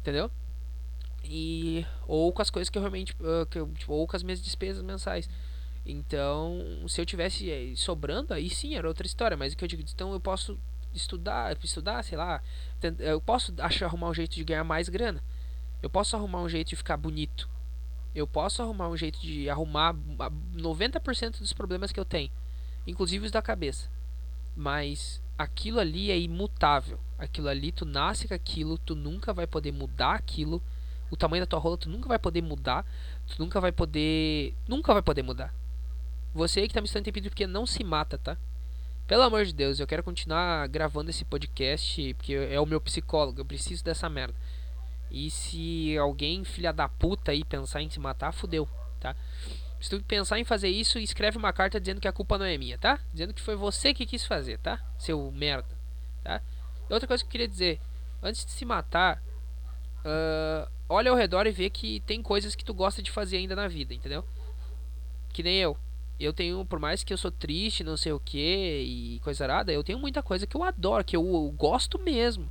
Entendeu? 0.00 0.30
E. 1.22 1.84
Ou 2.06 2.32
com 2.32 2.40
as 2.40 2.48
coisas 2.48 2.70
que 2.70 2.78
eu 2.78 2.82
realmente. 2.82 3.12
Uh, 3.20 3.44
que 3.44 3.58
eu, 3.58 3.68
tipo, 3.74 3.92
ou 3.92 4.06
com 4.06 4.16
as 4.16 4.22
minhas 4.22 4.40
despesas 4.40 4.82
mensais. 4.82 5.28
Então, 5.90 6.60
se 6.86 7.00
eu 7.00 7.06
tivesse 7.06 7.50
eh, 7.50 7.72
sobrando, 7.74 8.34
aí 8.34 8.50
sim 8.50 8.76
era 8.76 8.86
outra 8.86 9.06
história. 9.06 9.38
Mas 9.38 9.54
o 9.54 9.56
que 9.56 9.64
eu 9.64 9.68
digo, 9.68 9.82
então 9.82 10.12
eu 10.12 10.20
posso 10.20 10.58
estudar, 10.92 11.56
estudar, 11.64 12.04
sei 12.04 12.18
lá, 12.18 12.42
eu 12.98 13.18
posso 13.22 13.54
achar 13.58 13.86
arrumar 13.86 14.10
um 14.10 14.14
jeito 14.14 14.34
de 14.34 14.44
ganhar 14.44 14.64
mais 14.64 14.90
grana. 14.90 15.24
Eu 15.82 15.88
posso 15.88 16.14
arrumar 16.14 16.42
um 16.42 16.48
jeito 16.48 16.68
de 16.68 16.76
ficar 16.76 16.98
bonito. 16.98 17.48
Eu 18.14 18.26
posso 18.26 18.60
arrumar 18.60 18.88
um 18.88 18.96
jeito 18.98 19.18
de 19.18 19.48
arrumar 19.48 19.94
90% 20.54 21.38
dos 21.38 21.54
problemas 21.54 21.90
que 21.90 22.00
eu 22.00 22.04
tenho, 22.04 22.30
inclusive 22.86 23.24
os 23.24 23.30
da 23.30 23.40
cabeça. 23.40 23.88
Mas 24.54 25.22
aquilo 25.38 25.80
ali 25.80 26.10
é 26.10 26.18
imutável. 26.18 27.00
Aquilo 27.18 27.48
ali 27.48 27.72
tu 27.72 27.86
nasce 27.86 28.28
com 28.28 28.34
aquilo, 28.34 28.76
tu 28.76 28.94
nunca 28.94 29.32
vai 29.32 29.46
poder 29.46 29.72
mudar 29.72 30.14
aquilo. 30.14 30.62
O 31.10 31.16
tamanho 31.16 31.42
da 31.42 31.46
tua 31.46 31.58
rola 31.58 31.78
tu 31.78 31.88
nunca 31.88 32.08
vai 32.08 32.18
poder 32.18 32.42
mudar, 32.42 32.84
tu 33.26 33.36
nunca 33.38 33.58
vai 33.58 33.72
poder, 33.72 34.54
nunca 34.68 34.92
vai 34.92 35.02
poder 35.02 35.22
mudar. 35.22 35.54
Você 36.38 36.60
aí 36.60 36.68
que 36.68 36.74
tá 36.74 36.80
me 36.80 36.86
estando 36.86 37.02
pedido 37.02 37.30
porque 37.30 37.48
não 37.48 37.66
se 37.66 37.82
mata, 37.82 38.16
tá? 38.16 38.36
Pelo 39.08 39.24
amor 39.24 39.44
de 39.44 39.52
Deus, 39.52 39.80
eu 39.80 39.88
quero 39.88 40.04
continuar 40.04 40.68
gravando 40.68 41.10
esse 41.10 41.24
podcast 41.24 42.14
porque 42.14 42.32
é 42.32 42.60
o 42.60 42.64
meu 42.64 42.80
psicólogo, 42.80 43.40
eu 43.40 43.44
preciso 43.44 43.82
dessa 43.82 44.08
merda. 44.08 44.36
E 45.10 45.32
se 45.32 45.98
alguém, 45.98 46.44
filha 46.44 46.72
da 46.72 46.88
puta, 46.88 47.32
aí 47.32 47.42
pensar 47.42 47.82
em 47.82 47.90
se 47.90 47.98
matar, 47.98 48.30
fudeu, 48.30 48.68
tá? 49.00 49.16
Se 49.80 49.90
tu 49.90 50.00
pensar 50.04 50.38
em 50.38 50.44
fazer 50.44 50.68
isso, 50.68 51.00
escreve 51.00 51.36
uma 51.36 51.52
carta 51.52 51.80
dizendo 51.80 52.00
que 52.00 52.06
a 52.06 52.12
culpa 52.12 52.38
não 52.38 52.46
é 52.46 52.56
minha, 52.56 52.78
tá? 52.78 53.00
Dizendo 53.12 53.34
que 53.34 53.42
foi 53.42 53.56
você 53.56 53.92
que 53.92 54.06
quis 54.06 54.24
fazer, 54.24 54.58
tá? 54.58 54.80
Seu 54.96 55.32
merda, 55.32 55.76
tá? 56.22 56.40
Outra 56.88 57.08
coisa 57.08 57.24
que 57.24 57.26
eu 57.26 57.32
queria 57.32 57.48
dizer, 57.48 57.80
antes 58.22 58.44
de 58.44 58.52
se 58.52 58.64
matar, 58.64 59.20
uh, 60.04 60.70
olha 60.88 61.10
ao 61.10 61.16
redor 61.16 61.48
e 61.48 61.50
vê 61.50 61.68
que 61.68 61.98
tem 62.06 62.22
coisas 62.22 62.54
que 62.54 62.64
tu 62.64 62.72
gosta 62.72 63.02
de 63.02 63.10
fazer 63.10 63.38
ainda 63.38 63.56
na 63.56 63.66
vida, 63.66 63.92
entendeu? 63.92 64.24
Que 65.32 65.42
nem 65.42 65.56
eu 65.56 65.76
eu 66.24 66.32
tenho, 66.32 66.64
por 66.64 66.78
mais 66.78 67.04
que 67.04 67.12
eu 67.12 67.18
sou 67.18 67.30
triste, 67.30 67.84
não 67.84 67.96
sei 67.96 68.12
o 68.12 68.20
que 68.20 68.82
e 68.84 69.20
coisa 69.20 69.44
arada, 69.44 69.72
eu 69.72 69.84
tenho 69.84 69.98
muita 69.98 70.22
coisa 70.22 70.46
que 70.46 70.56
eu 70.56 70.64
adoro, 70.64 71.04
que 71.04 71.16
eu, 71.16 71.24
eu 71.24 71.54
gosto 71.56 71.98
mesmo. 71.98 72.50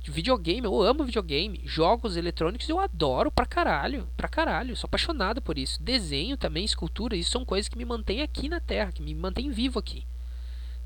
De 0.00 0.10
videogame, 0.10 0.64
eu 0.64 0.80
amo 0.80 1.04
videogame. 1.04 1.60
Jogos 1.64 2.16
eletrônicos 2.16 2.68
eu 2.68 2.78
adoro 2.78 3.30
pra 3.30 3.44
caralho, 3.44 4.08
pra 4.16 4.28
caralho. 4.28 4.76
Sou 4.76 4.86
apaixonado 4.86 5.42
por 5.42 5.58
isso. 5.58 5.82
Desenho 5.82 6.36
também, 6.36 6.64
escultura, 6.64 7.16
isso 7.16 7.30
são 7.30 7.44
coisas 7.44 7.68
que 7.68 7.76
me 7.76 7.84
mantêm 7.84 8.22
aqui 8.22 8.48
na 8.48 8.60
Terra, 8.60 8.92
que 8.92 9.02
me 9.02 9.14
mantêm 9.14 9.50
vivo 9.50 9.78
aqui. 9.78 10.06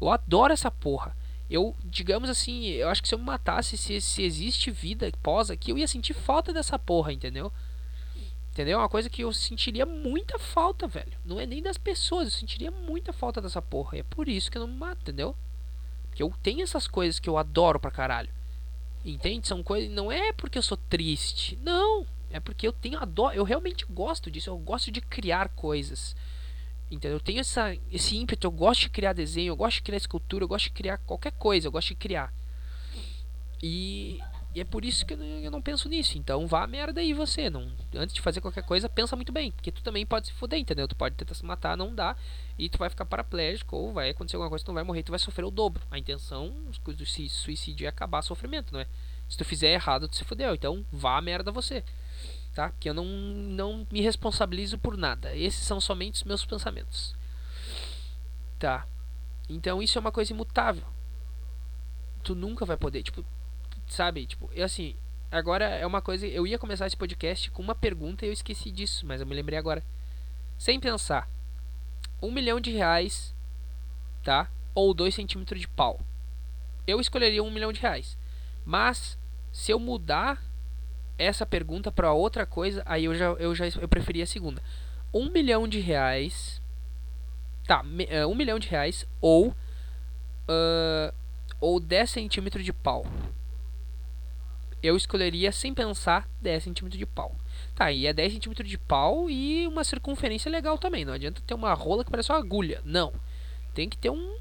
Eu 0.00 0.10
adoro 0.10 0.52
essa 0.52 0.70
porra. 0.70 1.16
Eu, 1.48 1.76
digamos 1.84 2.30
assim, 2.30 2.66
eu 2.68 2.88
acho 2.88 3.02
que 3.02 3.08
se 3.08 3.14
eu 3.14 3.18
me 3.18 3.24
matasse, 3.26 3.76
se, 3.76 4.00
se 4.00 4.22
existe 4.22 4.70
vida 4.70 5.10
pós 5.22 5.50
aqui, 5.50 5.70
eu 5.70 5.78
ia 5.78 5.86
sentir 5.86 6.14
falta 6.14 6.52
dessa 6.52 6.78
porra, 6.78 7.12
entendeu? 7.12 7.52
Entendeu? 8.52 8.78
É 8.78 8.82
uma 8.82 8.88
coisa 8.88 9.08
que 9.08 9.24
eu 9.24 9.32
sentiria 9.32 9.86
muita 9.86 10.38
falta, 10.38 10.86
velho. 10.86 11.12
Não 11.24 11.40
é 11.40 11.46
nem 11.46 11.62
das 11.62 11.78
pessoas, 11.78 12.26
eu 12.26 12.38
sentiria 12.38 12.70
muita 12.70 13.10
falta 13.10 13.40
dessa 13.40 13.62
porra. 13.62 13.96
E 13.96 14.00
é 14.00 14.02
por 14.02 14.28
isso 14.28 14.50
que 14.50 14.58
eu 14.58 14.66
não 14.66 14.68
me 14.68 14.78
mato, 14.78 15.00
entendeu? 15.00 15.34
Porque 16.08 16.22
eu 16.22 16.30
tenho 16.42 16.62
essas 16.62 16.86
coisas 16.86 17.18
que 17.18 17.30
eu 17.30 17.38
adoro 17.38 17.80
pra 17.80 17.90
caralho. 17.90 18.28
Entende? 19.02 19.48
São 19.48 19.62
coisas. 19.62 19.90
Não 19.90 20.12
é 20.12 20.34
porque 20.34 20.58
eu 20.58 20.62
sou 20.62 20.76
triste. 20.76 21.58
Não. 21.62 22.06
É 22.30 22.38
porque 22.40 22.68
eu 22.68 22.74
tenho 22.74 22.98
adoro. 22.98 23.34
Eu 23.34 23.42
realmente 23.42 23.86
gosto 23.86 24.30
disso. 24.30 24.50
Eu 24.50 24.58
gosto 24.58 24.90
de 24.90 25.00
criar 25.00 25.48
coisas. 25.48 26.14
Entendeu? 26.90 27.16
Eu 27.16 27.20
tenho 27.20 27.40
essa, 27.40 27.74
esse 27.90 28.18
ímpeto. 28.18 28.46
Eu 28.46 28.50
gosto 28.50 28.82
de 28.82 28.90
criar 28.90 29.14
desenho. 29.14 29.52
Eu 29.52 29.56
gosto 29.56 29.76
de 29.76 29.82
criar 29.82 29.96
escultura. 29.96 30.44
Eu 30.44 30.48
gosto 30.48 30.64
de 30.64 30.72
criar 30.72 30.98
qualquer 30.98 31.32
coisa. 31.32 31.66
Eu 31.66 31.72
gosto 31.72 31.88
de 31.88 31.94
criar. 31.94 32.32
E 33.62 34.20
e 34.54 34.60
é 34.60 34.64
por 34.64 34.84
isso 34.84 35.06
que 35.06 35.14
eu 35.14 35.50
não 35.50 35.62
penso 35.62 35.88
nisso. 35.88 36.18
Então 36.18 36.46
vá 36.46 36.66
merda 36.66 37.00
aí 37.00 37.14
você. 37.14 37.48
Não, 37.48 37.72
antes 37.94 38.14
de 38.14 38.20
fazer 38.20 38.40
qualquer 38.42 38.62
coisa, 38.62 38.88
pensa 38.88 39.16
muito 39.16 39.32
bem. 39.32 39.50
Porque 39.50 39.72
tu 39.72 39.82
também 39.82 40.04
pode 40.04 40.26
se 40.26 40.32
fuder, 40.34 40.58
entendeu? 40.58 40.86
Tu 40.86 40.94
pode 40.94 41.14
tentar 41.14 41.34
se 41.34 41.44
matar, 41.44 41.74
não 41.76 41.94
dá. 41.94 42.14
E 42.58 42.68
tu 42.68 42.76
vai 42.76 42.90
ficar 42.90 43.06
paraplégico 43.06 43.76
ou 43.76 43.92
vai 43.94 44.10
acontecer 44.10 44.36
alguma 44.36 44.50
coisa, 44.50 44.64
tu 44.64 44.68
não 44.68 44.74
vai 44.74 44.84
morrer, 44.84 45.02
tu 45.02 45.10
vai 45.10 45.18
sofrer 45.18 45.44
o 45.44 45.50
dobro. 45.50 45.82
A 45.90 45.98
intenção 45.98 46.54
do 46.84 47.06
suicídio 47.06 47.86
é 47.86 47.88
acabar 47.88 48.18
o 48.18 48.22
sofrimento, 48.22 48.72
não 48.74 48.80
é? 48.80 48.86
Se 49.26 49.38
tu 49.38 49.44
fizer 49.44 49.72
errado, 49.72 50.06
tu 50.06 50.16
se 50.16 50.24
fudeu. 50.24 50.54
Então 50.54 50.84
vá 50.92 51.18
merda 51.22 51.50
você. 51.50 51.82
Tá? 52.54 52.68
Porque 52.68 52.90
eu 52.90 52.94
não, 52.94 53.06
não 53.06 53.86
me 53.90 54.02
responsabilizo 54.02 54.76
por 54.76 54.98
nada. 54.98 55.34
Esses 55.34 55.64
são 55.64 55.80
somente 55.80 56.16
os 56.16 56.24
meus 56.24 56.44
pensamentos. 56.44 57.14
Tá? 58.58 58.86
Então 59.48 59.82
isso 59.82 59.96
é 59.96 60.00
uma 60.00 60.12
coisa 60.12 60.34
imutável. 60.34 60.84
Tu 62.22 62.34
nunca 62.34 62.66
vai 62.66 62.76
poder. 62.76 63.02
Tipo, 63.02 63.24
Sabe? 63.92 64.24
Tipo, 64.24 64.50
eu 64.54 64.64
assim, 64.64 64.96
agora 65.30 65.66
é 65.66 65.86
uma 65.86 66.00
coisa. 66.00 66.26
Eu 66.26 66.46
ia 66.46 66.58
começar 66.58 66.86
esse 66.86 66.96
podcast 66.96 67.50
com 67.50 67.60
uma 67.60 67.74
pergunta 67.74 68.24
e 68.24 68.30
eu 68.30 68.32
esqueci 68.32 68.70
disso, 68.70 69.04
mas 69.04 69.20
eu 69.20 69.26
me 69.26 69.34
lembrei 69.34 69.58
agora. 69.58 69.84
Sem 70.56 70.80
pensar. 70.80 71.28
Um 72.22 72.32
milhão 72.32 72.58
de 72.58 72.70
reais, 72.70 73.34
tá? 74.24 74.48
Ou 74.74 74.94
dois 74.94 75.14
centímetros 75.14 75.60
de 75.60 75.68
pau. 75.68 76.00
Eu 76.86 77.00
escolheria 77.00 77.42
um 77.42 77.50
milhão 77.50 77.70
de 77.70 77.82
reais. 77.82 78.16
Mas, 78.64 79.18
se 79.52 79.70
eu 79.70 79.78
mudar 79.78 80.42
essa 81.18 81.44
pergunta 81.44 81.92
para 81.92 82.14
outra 82.14 82.46
coisa, 82.46 82.82
aí 82.86 83.04
eu 83.04 83.14
já, 83.14 83.26
eu 83.32 83.54
já 83.54 83.66
eu 83.78 83.88
preferia 83.88 84.24
a 84.24 84.26
segunda. 84.26 84.62
Um 85.12 85.30
milhão 85.30 85.68
de 85.68 85.80
reais. 85.80 86.62
Tá, 87.66 87.82
me, 87.82 88.04
uh, 88.04 88.26
um 88.26 88.34
milhão 88.34 88.58
de 88.58 88.68
reais 88.68 89.06
ou. 89.20 89.48
Uh, 90.48 91.12
ou 91.60 91.78
10 91.78 92.10
centímetros 92.10 92.64
de 92.64 92.72
pau 92.72 93.04
eu 94.82 94.96
escolheria 94.96 95.52
sem 95.52 95.72
pensar 95.72 96.28
10 96.40 96.64
centímetros 96.64 96.98
de 96.98 97.06
pau. 97.06 97.36
Tá, 97.74 97.92
e 97.92 98.06
é 98.06 98.12
10 98.12 98.34
centímetros 98.34 98.68
de 98.68 98.76
pau 98.76 99.30
e 99.30 99.66
uma 99.66 99.84
circunferência 99.84 100.50
legal 100.50 100.76
também. 100.76 101.04
Não 101.04 101.12
adianta 101.12 101.42
ter 101.46 101.54
uma 101.54 101.72
rola 101.72 102.04
que 102.04 102.10
parece 102.10 102.32
uma 102.32 102.38
agulha. 102.38 102.80
Não. 102.84 103.12
Tem 103.74 103.88
que 103.88 103.96
ter 103.96 104.10
um. 104.10 104.36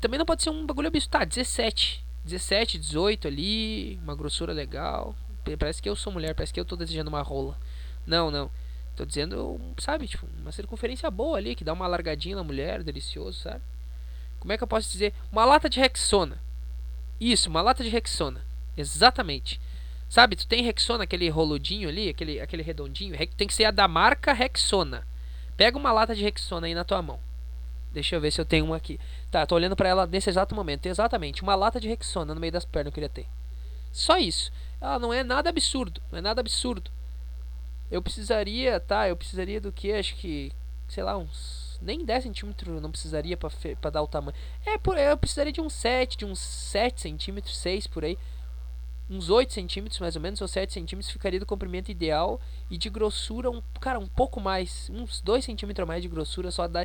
Também 0.00 0.18
não 0.18 0.26
pode 0.26 0.42
ser 0.42 0.50
um 0.50 0.66
bagulho 0.66 0.88
absurdo. 0.88 1.12
Tá, 1.12 1.24
17. 1.24 2.04
17, 2.24 2.78
18 2.78 3.28
ali. 3.28 3.98
Uma 4.02 4.16
grossura 4.16 4.52
legal. 4.52 5.14
Parece 5.58 5.80
que 5.80 5.88
eu 5.88 5.94
sou 5.94 6.12
mulher, 6.12 6.34
parece 6.34 6.52
que 6.52 6.58
eu 6.58 6.64
tô 6.64 6.74
desejando 6.74 7.08
uma 7.08 7.22
rola. 7.22 7.56
Não, 8.04 8.30
não. 8.30 8.50
Tô 8.96 9.04
dizendo, 9.04 9.60
sabe, 9.78 10.08
tipo, 10.08 10.26
uma 10.40 10.50
circunferência 10.50 11.10
boa 11.10 11.36
ali, 11.36 11.54
que 11.54 11.62
dá 11.62 11.72
uma 11.72 11.86
largadinha 11.86 12.34
na 12.34 12.42
mulher, 12.42 12.82
delicioso, 12.82 13.40
sabe? 13.40 13.60
Como 14.40 14.52
é 14.52 14.56
que 14.56 14.64
eu 14.64 14.68
posso 14.68 14.90
dizer? 14.90 15.12
Uma 15.30 15.44
lata 15.44 15.68
de 15.68 15.78
Rexona. 15.78 16.38
Isso, 17.20 17.48
uma 17.48 17.60
lata 17.60 17.84
de 17.84 17.90
Rexona. 17.90 18.42
Exatamente. 18.76 19.60
Sabe, 20.08 20.36
tu 20.36 20.46
tem 20.46 20.62
Rexona, 20.62 21.04
aquele 21.04 21.28
roludinho 21.28 21.88
ali, 21.88 22.08
aquele, 22.08 22.40
aquele 22.40 22.62
redondinho, 22.62 23.16
tem 23.36 23.48
que 23.48 23.54
ser 23.54 23.64
a 23.64 23.70
da 23.70 23.88
marca 23.88 24.32
Rexona. 24.32 25.06
Pega 25.56 25.76
uma 25.76 25.92
lata 25.92 26.14
de 26.14 26.22
Rexona 26.22 26.66
aí 26.66 26.74
na 26.74 26.84
tua 26.84 27.02
mão. 27.02 27.18
Deixa 27.92 28.14
eu 28.14 28.20
ver 28.20 28.30
se 28.30 28.40
eu 28.40 28.44
tenho 28.44 28.66
uma 28.66 28.76
aqui. 28.76 29.00
Tá, 29.30 29.46
tô 29.46 29.54
olhando 29.54 29.74
para 29.74 29.88
ela 29.88 30.06
nesse 30.06 30.28
exato 30.28 30.54
momento. 30.54 30.86
Exatamente, 30.86 31.42
uma 31.42 31.54
lata 31.54 31.80
de 31.80 31.88
Rexona 31.88 32.34
no 32.34 32.40
meio 32.40 32.52
das 32.52 32.64
pernas 32.64 32.90
eu 32.90 32.92
queria 32.92 33.08
ter. 33.08 33.26
Só 33.90 34.18
isso. 34.18 34.52
Ela 34.80 34.98
não 34.98 35.12
é 35.12 35.24
nada 35.24 35.48
absurdo, 35.48 36.00
não 36.12 36.18
é 36.18 36.22
nada 36.22 36.40
absurdo. 36.40 36.90
Eu 37.90 38.02
precisaria, 38.02 38.78
tá, 38.78 39.08
eu 39.08 39.16
precisaria 39.16 39.60
do 39.60 39.72
que? 39.72 39.92
Acho 39.92 40.14
que, 40.16 40.52
sei 40.88 41.02
lá, 41.02 41.16
uns 41.16 41.78
nem 41.80 42.04
10 42.04 42.24
centímetros 42.24 42.80
não 42.80 42.90
precisaria 42.90 43.36
para 43.36 43.90
dar 43.90 44.02
o 44.02 44.06
tamanho. 44.06 44.36
É, 44.64 44.78
por, 44.78 44.98
eu 44.98 45.16
precisaria 45.16 45.52
de 45.52 45.60
uns 45.60 45.72
7, 45.72 46.18
de 46.18 46.24
uns 46.24 46.38
7 46.38 47.00
centímetros, 47.00 47.56
6 47.58 47.86
por 47.86 48.04
aí. 48.04 48.18
Uns 49.08 49.30
8 49.30 49.52
centímetros 49.52 50.00
mais 50.00 50.16
ou 50.16 50.22
menos, 50.22 50.40
ou 50.40 50.48
7 50.48 50.72
centímetros 50.72 51.12
ficaria 51.12 51.38
do 51.38 51.46
comprimento 51.46 51.90
ideal. 51.90 52.40
E 52.68 52.76
de 52.76 52.90
grossura, 52.90 53.50
um, 53.50 53.62
cara, 53.80 53.98
um 53.98 54.06
pouco 54.06 54.40
mais. 54.40 54.90
Uns 54.90 55.20
2 55.20 55.44
centímetros 55.44 55.86
mais 55.86 56.02
de 56.02 56.08
grossura 56.08 56.50
só 56.50 56.66
dá. 56.66 56.84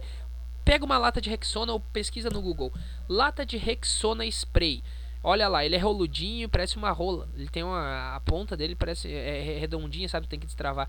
Pega 0.64 0.86
uma 0.86 0.98
lata 0.98 1.20
de 1.20 1.30
Rexona 1.30 1.74
ou 1.74 1.80
pesquisa 1.80 2.30
no 2.30 2.42
Google. 2.42 2.72
Lata 3.10 3.46
de 3.46 3.58
Rexona 3.58 4.26
Spray. 4.26 4.84
Olha 5.24 5.48
lá, 5.48 5.66
ele 5.66 5.76
é 5.76 5.80
roludinho, 5.80 6.50
parece 6.50 6.78
uma 6.78 6.92
rola. 6.92 7.28
Ele 7.36 7.50
tem 7.50 7.64
uma. 7.64 8.16
A 8.16 8.20
ponta 8.20 8.56
dele 8.56 8.76
parece 8.76 9.12
é, 9.12 9.56
é 9.56 9.60
redondinha, 9.60 10.08
sabe? 10.08 10.28
Tem 10.28 10.40
que 10.40 10.46
destravar. 10.46 10.88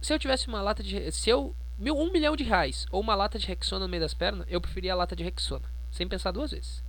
Se 0.00 0.12
eu 0.12 0.18
tivesse 0.18 0.48
uma 0.48 0.62
lata 0.62 0.82
de. 0.82 1.10
Se 1.12 1.30
eu. 1.30 1.54
Mil, 1.78 1.96
um 1.96 2.10
milhão 2.10 2.34
de 2.34 2.42
reais 2.42 2.86
ou 2.90 3.00
uma 3.00 3.14
lata 3.14 3.38
de 3.38 3.46
Rexona 3.46 3.84
no 3.84 3.88
meio 3.88 4.02
das 4.02 4.12
pernas, 4.12 4.44
eu 4.50 4.60
preferia 4.60 4.92
a 4.92 4.96
lata 4.96 5.14
de 5.14 5.22
Rexona. 5.22 5.70
Sem 5.92 6.08
pensar 6.08 6.32
duas 6.32 6.50
vezes. 6.50 6.82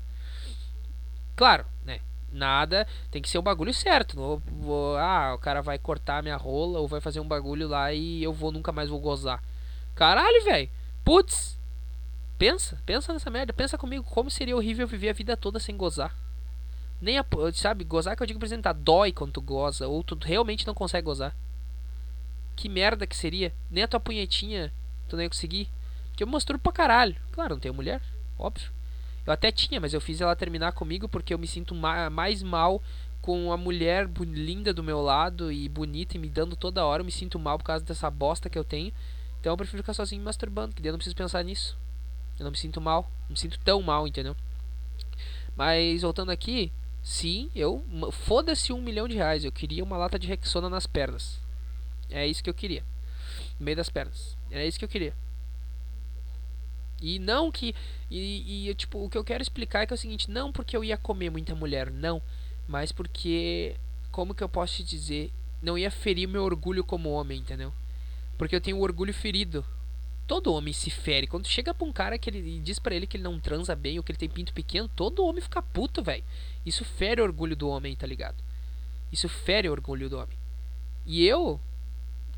Claro, 1.35 1.65
né? 1.85 2.01
Nada, 2.31 2.87
tem 3.09 3.21
que 3.21 3.29
ser 3.29 3.37
o 3.37 3.41
bagulho 3.43 3.73
certo. 3.73 4.15
Não 4.15 4.41
vou, 4.61 4.97
ah, 4.97 5.33
o 5.35 5.39
cara 5.39 5.61
vai 5.61 5.77
cortar 5.77 6.21
minha 6.21 6.37
rola 6.37 6.79
ou 6.79 6.87
vai 6.87 7.01
fazer 7.01 7.19
um 7.19 7.27
bagulho 7.27 7.67
lá 7.67 7.91
e 7.93 8.23
eu 8.23 8.31
vou 8.31 8.51
nunca 8.51 8.71
mais 8.71 8.89
vou 8.89 8.99
gozar. 8.99 9.43
Caralho, 9.95 10.43
velho. 10.43 10.69
Putz, 11.03 11.59
Pensa, 12.39 12.81
pensa 12.85 13.11
nessa 13.11 13.29
merda. 13.29 13.51
Pensa 13.51 13.77
comigo 13.77 14.05
como 14.05 14.31
seria 14.31 14.55
horrível 14.55 14.87
viver 14.87 15.09
a 15.09 15.13
vida 15.13 15.35
toda 15.35 15.59
sem 15.59 15.75
gozar. 15.75 16.15
Nem 17.01 17.19
a, 17.19 17.25
sabe, 17.53 17.83
gozar 17.83 18.15
que 18.15 18.23
eu 18.23 18.27
digo 18.27 18.37
apresentar 18.37 18.71
dói 18.71 19.11
quando 19.11 19.33
tu 19.33 19.41
goza 19.41 19.89
ou 19.89 20.01
tu 20.01 20.17
realmente 20.21 20.65
não 20.65 20.73
consegue 20.73 21.03
gozar. 21.03 21.35
Que 22.55 22.69
merda 22.69 23.05
que 23.05 23.15
seria. 23.15 23.53
Nem 23.69 23.83
a 23.83 23.87
tua 23.89 23.99
punhetinha 23.99 24.71
tu 25.09 25.17
nem 25.17 25.25
ia 25.25 25.29
conseguir. 25.29 25.69
Porque 26.07 26.23
eu 26.23 26.27
mostro 26.27 26.57
pra 26.57 26.71
caralho. 26.71 27.17
Claro, 27.33 27.55
não 27.55 27.59
tenho 27.59 27.73
mulher, 27.73 28.01
óbvio. 28.37 28.71
Eu 29.25 29.33
até 29.33 29.51
tinha, 29.51 29.79
mas 29.79 29.93
eu 29.93 30.01
fiz 30.01 30.21
ela 30.21 30.35
terminar 30.35 30.71
comigo 30.71 31.07
porque 31.07 31.33
eu 31.33 31.39
me 31.39 31.47
sinto 31.47 31.75
ma 31.75 32.09
mais 32.09 32.41
mal 32.41 32.81
com 33.21 33.51
a 33.51 33.57
mulher 33.57 34.09
linda 34.21 34.73
do 34.73 34.83
meu 34.83 35.01
lado 35.01 35.51
e 35.51 35.67
bonita 35.67 36.15
e 36.15 36.19
me 36.19 36.29
dando 36.29 36.55
toda 36.55 36.85
hora. 36.85 37.01
Eu 37.01 37.05
me 37.05 37.11
sinto 37.11 37.37
mal 37.37 37.57
por 37.57 37.65
causa 37.65 37.83
dessa 37.83 38.09
bosta 38.09 38.49
que 38.49 38.57
eu 38.57 38.63
tenho. 38.63 38.91
Então 39.39 39.53
eu 39.53 39.57
prefiro 39.57 39.83
ficar 39.83 39.93
sozinho 39.93 40.23
masturbando, 40.23 40.75
que 40.75 40.81
daí 40.81 40.89
eu 40.89 40.93
não 40.93 40.97
preciso 40.97 41.15
pensar 41.15 41.43
nisso. 41.43 41.77
Eu 42.37 42.43
não 42.43 42.51
me 42.51 42.57
sinto 42.57 42.81
mal, 42.81 43.03
não 43.23 43.31
me 43.31 43.37
sinto 43.37 43.59
tão 43.59 43.81
mal, 43.81 44.07
entendeu? 44.07 44.35
Mas 45.55 46.01
voltando 46.01 46.31
aqui, 46.31 46.71
sim, 47.03 47.49
eu 47.53 47.83
foda-se 48.11 48.71
um 48.71 48.81
milhão 48.81 49.07
de 49.07 49.15
reais. 49.15 49.43
Eu 49.43 49.51
queria 49.51 49.83
uma 49.83 49.97
lata 49.97 50.17
de 50.17 50.27
Rexona 50.27 50.69
nas 50.69 50.87
pernas. 50.87 51.39
É 52.09 52.25
isso 52.25 52.43
que 52.43 52.49
eu 52.49 52.53
queria. 52.53 52.83
No 53.59 53.65
meio 53.65 53.77
das 53.77 53.89
pernas. 53.89 54.37
Era 54.49 54.65
isso 54.65 54.79
que 54.79 54.85
eu 54.85 54.89
queria. 54.89 55.13
E 57.01 57.19
não 57.19 57.51
que. 57.51 57.75
E, 58.09 58.69
e 58.69 58.75
tipo, 58.75 59.03
o 59.03 59.09
que 59.09 59.17
eu 59.17 59.23
quero 59.23 59.41
explicar 59.41 59.83
é 59.83 59.85
que 59.85 59.93
é 59.93 59.95
o 59.95 59.97
seguinte: 59.97 60.29
não 60.29 60.51
porque 60.51 60.75
eu 60.75 60.83
ia 60.83 60.97
comer 60.97 61.29
muita 61.29 61.55
mulher, 61.55 61.91
não. 61.91 62.21
Mas 62.67 62.91
porque. 62.91 63.75
Como 64.11 64.33
que 64.33 64.43
eu 64.43 64.49
posso 64.49 64.77
te 64.77 64.83
dizer? 64.83 65.31
Não 65.61 65.77
ia 65.77 65.91
ferir 65.91 66.27
meu 66.27 66.43
orgulho 66.43 66.83
como 66.83 67.11
homem, 67.11 67.39
entendeu? 67.39 67.71
Porque 68.37 68.55
eu 68.55 68.61
tenho 68.61 68.77
o 68.77 68.81
orgulho 68.81 69.13
ferido 69.13 69.63
Todo 70.29 70.53
homem 70.53 70.71
se 70.71 70.91
fere. 70.91 71.25
Quando 71.25 71.47
chega 71.47 71.73
pra 71.73 71.87
um 71.87 71.91
cara 71.91 72.15
que 72.19 72.29
ele 72.29 72.59
diz 72.59 72.77
para 72.77 72.93
ele 72.93 73.07
que 73.07 73.17
ele 73.17 73.23
não 73.23 73.39
transa 73.39 73.75
bem 73.75 73.97
ou 73.97 74.03
que 74.03 74.11
ele 74.11 74.19
tem 74.19 74.29
pinto 74.29 74.53
pequeno, 74.53 74.87
todo 74.87 75.25
homem 75.25 75.41
fica 75.41 75.59
puto, 75.59 76.03
velho. 76.03 76.23
Isso 76.63 76.85
fere 76.85 77.19
o 77.19 77.23
orgulho 77.23 77.55
do 77.55 77.67
homem, 77.67 77.95
tá 77.95 78.05
ligado? 78.05 78.35
Isso 79.11 79.27
fere 79.27 79.67
o 79.67 79.71
orgulho 79.71 80.07
do 80.07 80.19
homem. 80.19 80.37
E 81.03 81.25
eu, 81.25 81.59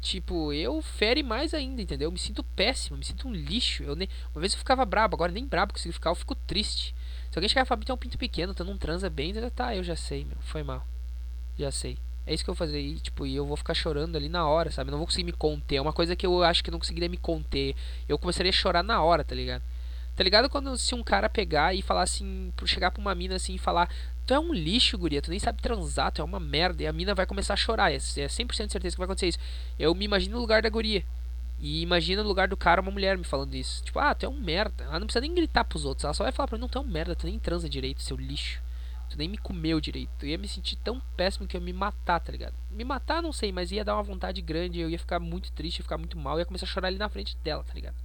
tipo, 0.01 0.51
eu 0.51 0.81
fere 0.81 1.23
mais 1.23 1.53
ainda, 1.53 1.81
entendeu? 1.81 2.07
Eu 2.07 2.11
me 2.11 2.19
sinto 2.19 2.43
péssimo, 2.43 2.97
me 2.97 3.05
sinto 3.05 3.27
um 3.27 3.33
lixo. 3.33 3.83
Eu 3.83 3.95
nem, 3.95 4.09
uma 4.33 4.41
vez 4.41 4.53
eu 4.53 4.59
ficava 4.59 4.83
brabo, 4.83 5.15
agora 5.15 5.31
nem 5.31 5.45
brabo 5.45 5.73
consigo 5.73 5.93
ficar, 5.93 6.09
eu 6.09 6.15
fico 6.15 6.35
triste. 6.35 6.93
Se 7.29 7.37
alguém 7.37 7.47
chegar 7.47 7.61
e 7.61 7.65
falar, 7.65 7.81
tem 7.83 7.93
um 7.93 7.97
pinto 7.97 8.17
pequeno, 8.17 8.53
tu 8.53 8.65
não 8.65 8.77
transa 8.77 9.09
bem, 9.09 9.33
tá, 9.51 9.75
eu 9.75 9.83
já 9.83 9.95
sei, 9.95 10.25
meu, 10.25 10.37
foi 10.41 10.63
mal. 10.63 10.85
Já 11.57 11.71
sei. 11.71 11.97
É 12.25 12.33
isso 12.33 12.43
que 12.43 12.49
eu 12.49 12.53
vou 12.53 12.67
fazer 12.67 12.79
e, 12.79 12.99
tipo, 12.99 13.25
e 13.25 13.35
eu 13.35 13.45
vou 13.45 13.57
ficar 13.57 13.73
chorando 13.73 14.15
ali 14.15 14.29
na 14.29 14.47
hora, 14.47 14.71
sabe? 14.71 14.91
não 14.91 14.97
vou 14.97 15.07
conseguir 15.07 15.23
me 15.23 15.31
conter. 15.31 15.77
É 15.77 15.81
uma 15.81 15.93
coisa 15.93 16.15
que 16.15 16.25
eu 16.25 16.43
acho 16.43 16.63
que 16.63 16.69
eu 16.69 16.71
não 16.71 16.79
conseguiria 16.79 17.09
me 17.09 17.17
conter. 17.17 17.75
Eu 18.07 18.17
começaria 18.17 18.49
a 18.49 18.53
chorar 18.53 18.83
na 18.83 19.01
hora, 19.01 19.23
tá 19.23 19.33
ligado? 19.33 19.63
Tá 20.15 20.23
ligado 20.23 20.49
quando 20.49 20.77
se 20.77 20.93
um 20.93 21.01
cara 21.01 21.29
pegar 21.29 21.73
e 21.73 21.81
falar 21.81 22.03
assim, 22.03 22.53
chegar 22.65 22.91
pra 22.91 23.01
uma 23.01 23.15
mina 23.15 23.35
assim 23.35 23.55
e 23.55 23.57
falar, 23.57 23.89
tu 24.31 24.35
é 24.35 24.39
um 24.39 24.53
lixo, 24.53 24.97
guria, 24.97 25.21
tu 25.21 25.29
nem 25.29 25.39
sabe 25.39 25.61
transar, 25.61 26.09
tu 26.09 26.21
é 26.21 26.23
uma 26.23 26.39
merda, 26.39 26.83
e 26.83 26.87
a 26.87 26.93
mina 26.93 27.13
vai 27.13 27.25
começar 27.25 27.53
a 27.53 27.57
chorar. 27.57 27.91
É, 27.91 27.95
é 27.95 27.97
100% 27.97 28.65
de 28.65 28.71
certeza 28.71 28.95
que 28.95 28.97
vai 28.97 29.03
acontecer 29.03 29.27
isso. 29.27 29.39
Eu 29.77 29.93
me 29.93 30.05
imagino 30.05 30.35
no 30.35 30.41
lugar 30.41 30.61
da 30.61 30.69
guria. 30.69 31.03
E 31.59 31.81
imagina 31.81 32.23
no 32.23 32.29
lugar 32.29 32.47
do 32.47 32.55
cara 32.55 32.79
uma 32.79 32.91
mulher 32.91 33.17
me 33.17 33.25
falando 33.25 33.53
isso. 33.55 33.83
Tipo, 33.83 33.99
ah, 33.99 34.15
tu 34.15 34.25
é 34.25 34.29
um 34.29 34.39
merda. 34.39 34.85
Ela 34.85 34.99
não 34.99 35.05
precisa 35.05 35.19
nem 35.19 35.35
gritar 35.35 35.65
pros 35.65 35.83
outros. 35.83 36.05
Ela 36.05 36.13
só 36.13 36.23
vai 36.23 36.31
falar 36.31 36.47
pra 36.47 36.57
mim, 36.57 36.61
não, 36.61 36.69
tu 36.69 36.77
é 36.77 36.81
um 36.81 36.87
merda, 36.87 37.13
tu 37.13 37.25
nem 37.25 37.37
transa 37.37 37.67
direito, 37.67 38.01
seu 38.01 38.15
lixo. 38.15 38.61
Tu 39.09 39.17
nem 39.17 39.27
me 39.27 39.37
comeu 39.37 39.81
direito. 39.81 40.09
Eu 40.23 40.29
ia 40.29 40.37
me 40.37 40.47
sentir 40.47 40.77
tão 40.77 41.01
péssimo 41.17 41.45
que 41.45 41.57
eu 41.57 41.59
ia 41.59 41.65
me 41.65 41.73
matar, 41.73 42.21
tá 42.21 42.31
ligado? 42.31 42.53
Me 42.71 42.85
matar, 42.85 43.21
não 43.21 43.33
sei, 43.33 43.51
mas 43.51 43.69
ia 43.69 43.83
dar 43.83 43.95
uma 43.95 44.03
vontade 44.03 44.41
grande. 44.41 44.79
Eu 44.79 44.89
ia 44.89 44.97
ficar 44.97 45.19
muito 45.19 45.51
triste, 45.51 45.79
ia 45.79 45.83
ficar 45.83 45.97
muito 45.97 46.17
mal. 46.17 46.39
ia 46.39 46.45
começar 46.45 46.65
a 46.65 46.69
chorar 46.69 46.87
ali 46.87 46.97
na 46.97 47.09
frente 47.09 47.35
dela, 47.43 47.65
tá 47.65 47.73
ligado? 47.73 47.95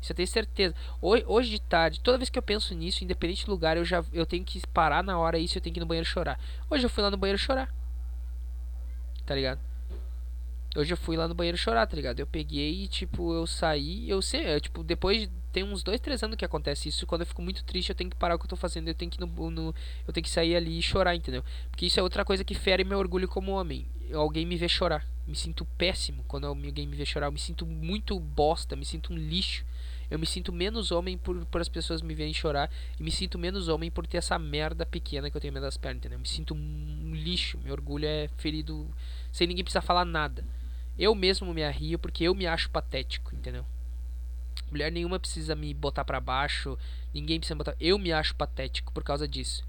Isso 0.00 0.12
eu 0.12 0.16
tenho 0.16 0.28
certeza. 0.28 0.74
Hoje, 1.00 1.24
hoje 1.26 1.50
de 1.50 1.60
tarde, 1.60 2.00
toda 2.00 2.18
vez 2.18 2.30
que 2.30 2.38
eu 2.38 2.42
penso 2.42 2.74
nisso, 2.74 3.04
independente 3.04 3.44
do 3.44 3.50
lugar, 3.50 3.76
eu 3.76 3.84
já 3.84 4.04
eu 4.12 4.24
tenho 4.24 4.44
que 4.44 4.60
parar 4.68 5.04
na 5.04 5.18
hora 5.18 5.38
isso, 5.38 5.58
eu 5.58 5.62
tenho 5.62 5.74
que 5.74 5.80
ir 5.80 5.82
no 5.82 5.86
banheiro 5.86 6.08
chorar. 6.08 6.40
Hoje 6.70 6.84
eu 6.84 6.90
fui 6.90 7.02
lá 7.02 7.10
no 7.10 7.16
banheiro 7.16 7.38
chorar. 7.38 7.72
Tá 9.26 9.34
ligado? 9.34 9.60
Hoje 10.76 10.92
eu 10.92 10.96
fui 10.96 11.16
lá 11.16 11.26
no 11.26 11.34
banheiro 11.34 11.58
chorar, 11.58 11.84
tá 11.86 11.96
ligado? 11.96 12.20
Eu 12.20 12.26
peguei 12.26 12.84
e, 12.84 12.88
tipo, 12.88 13.34
eu 13.34 13.44
saí, 13.44 14.08
eu 14.08 14.22
sei, 14.22 14.54
eu, 14.54 14.60
tipo, 14.60 14.84
depois 14.84 15.28
tem 15.52 15.64
uns 15.64 15.82
dois, 15.82 16.00
três 16.00 16.22
anos 16.22 16.36
que 16.36 16.44
acontece 16.44 16.88
isso. 16.88 17.06
Quando 17.06 17.22
eu 17.22 17.26
fico 17.26 17.42
muito 17.42 17.64
triste, 17.64 17.88
eu 17.90 17.94
tenho 17.94 18.08
que 18.08 18.16
parar 18.16 18.36
o 18.36 18.38
que 18.38 18.44
eu 18.44 18.50
tô 18.50 18.56
fazendo. 18.56 18.86
Eu 18.86 18.94
tenho 18.94 19.10
que 19.10 19.18
no, 19.18 19.50
no, 19.50 19.74
eu 20.06 20.12
tenho 20.12 20.22
que 20.22 20.30
sair 20.30 20.54
ali 20.54 20.78
e 20.78 20.82
chorar, 20.82 21.16
entendeu? 21.16 21.44
Porque 21.70 21.86
isso 21.86 21.98
é 21.98 22.02
outra 22.02 22.24
coisa 22.24 22.44
que 22.44 22.54
fere 22.54 22.84
meu 22.84 22.98
orgulho 22.98 23.26
como 23.26 23.50
homem. 23.50 23.84
Alguém 24.14 24.46
me 24.46 24.56
vê 24.56 24.68
chorar. 24.68 25.04
Me 25.26 25.34
sinto 25.34 25.64
péssimo 25.76 26.24
quando 26.28 26.46
alguém 26.46 26.86
me 26.86 26.96
vê 26.96 27.04
chorar. 27.04 27.26
Eu 27.26 27.32
me 27.32 27.38
sinto 27.38 27.66
muito 27.66 28.18
bosta, 28.20 28.76
me 28.76 28.84
sinto 28.84 29.12
um 29.12 29.16
lixo. 29.16 29.64
Eu 30.10 30.18
me 30.18 30.26
sinto 30.26 30.52
menos 30.52 30.90
homem 30.90 31.16
por, 31.16 31.44
por 31.46 31.60
as 31.60 31.68
pessoas 31.68 32.02
me 32.02 32.14
verem 32.14 32.34
chorar. 32.34 32.70
E 32.98 33.02
me 33.02 33.10
sinto 33.10 33.38
menos 33.38 33.68
homem 33.68 33.90
por 33.90 34.06
ter 34.06 34.18
essa 34.18 34.38
merda 34.38 34.84
pequena 34.84 35.30
que 35.30 35.36
eu 35.36 35.40
tenho 35.40 35.52
meio 35.52 35.64
das 35.64 35.76
pernas, 35.76 35.98
entendeu? 35.98 36.16
Eu 36.16 36.20
me 36.20 36.28
sinto 36.28 36.54
um 36.54 37.12
lixo. 37.14 37.58
Meu 37.62 37.72
orgulho 37.72 38.06
é 38.06 38.28
ferido 38.36 38.88
sem 39.30 39.46
ninguém 39.46 39.62
precisar 39.62 39.82
falar 39.82 40.04
nada. 40.04 40.44
Eu 40.98 41.14
mesmo 41.14 41.54
me 41.54 41.62
arrio 41.62 41.98
porque 41.98 42.24
eu 42.24 42.34
me 42.34 42.46
acho 42.46 42.68
patético, 42.70 43.34
entendeu? 43.34 43.64
Mulher 44.70 44.90
nenhuma 44.90 45.18
precisa 45.18 45.54
me 45.54 45.72
botar 45.72 46.04
para 46.04 46.20
baixo, 46.20 46.78
ninguém 47.14 47.38
precisa 47.38 47.54
me 47.54 47.58
botar. 47.58 47.76
Eu 47.80 47.98
me 47.98 48.12
acho 48.12 48.34
patético 48.34 48.92
por 48.92 49.02
causa 49.02 49.26
disso. 49.26 49.64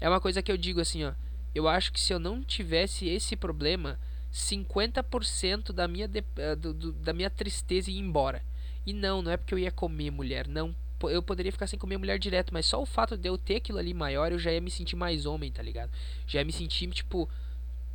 É 0.00 0.08
uma 0.08 0.20
coisa 0.20 0.42
que 0.42 0.52
eu 0.52 0.56
digo 0.56 0.80
assim, 0.80 1.04
ó. 1.04 1.12
Eu 1.54 1.68
acho 1.68 1.92
que 1.92 2.00
se 2.00 2.12
eu 2.12 2.18
não 2.18 2.42
tivesse 2.42 3.06
esse 3.08 3.36
problema, 3.36 3.98
50% 4.32 5.72
da 5.72 5.86
minha, 5.86 6.08
de, 6.08 6.24
eh, 6.36 6.56
do, 6.56 6.72
do, 6.72 6.92
da 6.92 7.12
minha 7.12 7.28
tristeza 7.28 7.90
ia 7.90 8.00
embora. 8.00 8.42
E 8.84 8.92
não, 8.92 9.22
não 9.22 9.30
é 9.30 9.36
porque 9.36 9.54
eu 9.54 9.58
ia 9.58 9.70
comer 9.70 10.10
mulher, 10.10 10.48
não. 10.48 10.74
Eu 11.02 11.22
poderia 11.22 11.50
ficar 11.50 11.66
sem 11.66 11.78
comer 11.78 11.98
mulher 11.98 12.18
direto, 12.18 12.52
mas 12.52 12.66
só 12.66 12.80
o 12.80 12.86
fato 12.86 13.16
de 13.16 13.28
eu 13.28 13.36
ter 13.36 13.56
aquilo 13.56 13.78
ali 13.78 13.92
maior, 13.92 14.30
eu 14.30 14.38
já 14.38 14.52
ia 14.52 14.60
me 14.60 14.70
sentir 14.70 14.94
mais 14.94 15.26
homem, 15.26 15.50
tá 15.50 15.62
ligado? 15.62 15.90
Já 16.26 16.38
ia 16.40 16.44
me 16.44 16.52
sentir, 16.52 16.88
tipo, 16.90 17.28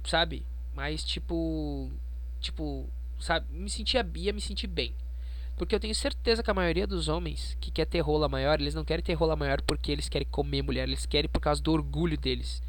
sabe? 0.06 0.46
Mais 0.76 1.04
tipo. 1.04 1.90
Tipo, 2.40 2.90
sabe? 3.20 3.46
Me 3.52 3.70
sentia, 3.70 4.06
ia 4.16 4.34
me 4.34 4.42
sentir 4.42 4.68
bem. 4.68 4.94
Porque 5.58 5.74
eu 5.74 5.80
tenho 5.80 5.96
certeza 5.96 6.44
que 6.44 6.52
a 6.52 6.54
maioria 6.54 6.86
dos 6.86 7.08
homens 7.08 7.58
que 7.60 7.72
quer 7.72 7.86
ter 7.86 8.00
rola 8.00 8.30
maior, 8.30 8.62
eles 8.62 8.76
não 8.76 8.86
querem 8.86 9.04
ter 9.04 9.14
rola 9.14 9.36
maior 9.36 9.60
porque 9.62 9.92
eles 9.92 10.08
querem 10.08 10.28
comer 10.30 10.62
mulher, 10.62 10.84
eles 10.88 11.06
querem 11.06 11.30
por 11.30 11.40
causa 11.40 11.62
do 11.62 11.72
orgulho 11.72 12.18
deles. 12.18 12.62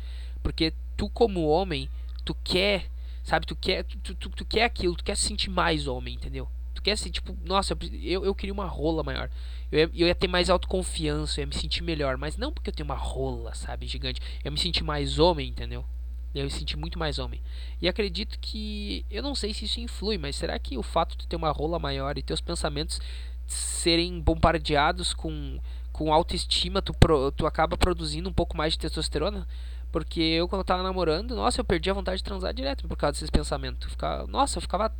Porque 0.42 0.72
tu 0.96 1.10
como 1.10 1.46
homem, 1.46 1.88
tu 2.24 2.34
quer, 2.42 2.86
sabe, 3.22 3.46
tu 3.46 3.54
quer, 3.54 3.84
tu, 3.84 4.14
tu, 4.14 4.30
tu 4.30 4.44
quer 4.44 4.64
aquilo, 4.64 4.96
tu 4.96 5.04
quer 5.04 5.16
se 5.16 5.24
sentir 5.24 5.50
mais 5.50 5.86
homem, 5.86 6.14
entendeu? 6.14 6.48
Tu 6.78 6.82
quer 6.82 6.96
ser 6.96 7.10
tipo, 7.10 7.36
nossa, 7.44 7.76
eu, 8.00 8.24
eu 8.24 8.32
queria 8.32 8.52
uma 8.52 8.66
rola 8.66 9.02
maior. 9.02 9.28
Eu 9.72 9.80
ia, 9.80 9.90
eu 9.92 10.06
ia 10.06 10.14
ter 10.14 10.28
mais 10.28 10.48
autoconfiança, 10.48 11.40
eu 11.40 11.42
ia 11.42 11.46
me 11.48 11.54
sentir 11.54 11.82
melhor. 11.82 12.16
Mas 12.16 12.36
não 12.36 12.52
porque 12.52 12.70
eu 12.70 12.72
tenho 12.72 12.88
uma 12.88 12.94
rola, 12.94 13.52
sabe, 13.52 13.84
gigante. 13.88 14.20
Eu 14.44 14.44
ia 14.44 14.50
me 14.52 14.60
sentir 14.60 14.84
mais 14.84 15.18
homem, 15.18 15.48
entendeu? 15.48 15.84
Eu 16.32 16.44
me 16.44 16.50
senti 16.50 16.76
muito 16.76 16.96
mais 16.96 17.18
homem. 17.18 17.42
E 17.82 17.88
acredito 17.88 18.38
que. 18.40 19.04
Eu 19.10 19.24
não 19.24 19.34
sei 19.34 19.52
se 19.52 19.64
isso 19.64 19.80
influi, 19.80 20.18
mas 20.18 20.36
será 20.36 20.56
que 20.56 20.78
o 20.78 20.82
fato 20.84 21.18
de 21.18 21.26
ter 21.26 21.34
uma 21.34 21.50
rola 21.50 21.80
maior 21.80 22.16
e 22.16 22.22
teus 22.22 22.40
pensamentos 22.40 23.00
serem 23.44 24.20
bombardeados 24.20 25.12
com, 25.12 25.58
com 25.90 26.12
autoestima, 26.12 26.80
tu, 26.80 26.94
pro, 26.94 27.32
tu 27.32 27.44
acaba 27.44 27.76
produzindo 27.76 28.28
um 28.28 28.32
pouco 28.32 28.56
mais 28.56 28.74
de 28.74 28.78
testosterona? 28.78 29.48
Porque 29.90 30.20
eu, 30.20 30.46
quando 30.46 30.60
eu 30.60 30.64
tava 30.64 30.84
namorando, 30.84 31.34
nossa, 31.34 31.60
eu 31.60 31.64
perdi 31.64 31.90
a 31.90 31.94
vontade 31.94 32.18
de 32.18 32.24
transar 32.24 32.54
direto 32.54 32.86
por 32.86 32.96
causa 32.96 33.14
desses 33.14 33.30
pensamentos. 33.30 33.90
Ficava, 33.90 34.28
nossa, 34.28 34.58
eu 34.58 34.62
ficava 34.62 34.94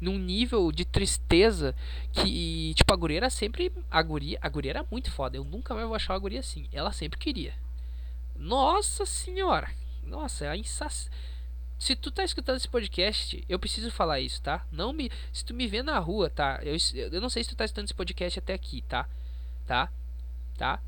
num 0.00 0.18
nível 0.18 0.70
de 0.70 0.84
tristeza 0.84 1.74
que, 2.12 2.74
tipo, 2.74 2.92
a 2.92 2.96
guria 2.96 3.18
era 3.18 3.30
sempre. 3.30 3.72
A 3.90 4.02
guria, 4.02 4.38
a 4.40 4.48
guria 4.48 4.72
era 4.72 4.86
muito 4.90 5.10
foda. 5.10 5.36
Eu 5.36 5.44
nunca 5.44 5.74
mais 5.74 5.86
vou 5.86 5.94
achar 5.94 6.14
a 6.14 6.18
guria 6.18 6.40
assim. 6.40 6.68
Ela 6.72 6.92
sempre 6.92 7.18
queria. 7.18 7.54
Nossa 8.36 9.04
senhora! 9.04 9.70
Nossa, 10.02 10.46
é 10.46 10.56
insac... 10.56 11.08
Se 11.78 11.96
tu 11.96 12.10
tá 12.10 12.22
escutando 12.22 12.56
esse 12.58 12.68
podcast, 12.68 13.42
eu 13.48 13.58
preciso 13.58 13.90
falar 13.90 14.20
isso, 14.20 14.42
tá? 14.42 14.66
Não 14.70 14.92
me. 14.92 15.10
Se 15.32 15.42
tu 15.42 15.54
me 15.54 15.66
vê 15.66 15.82
na 15.82 15.98
rua, 15.98 16.28
tá? 16.28 16.60
Eu, 16.62 16.76
eu 17.10 17.20
não 17.22 17.30
sei 17.30 17.42
se 17.42 17.48
tu 17.48 17.56
tá 17.56 17.64
escutando 17.64 17.86
esse 17.86 17.94
podcast 17.94 18.38
até 18.38 18.52
aqui, 18.52 18.82
tá? 18.82 19.08
Tá? 19.66 19.90
Tá? 20.58 20.78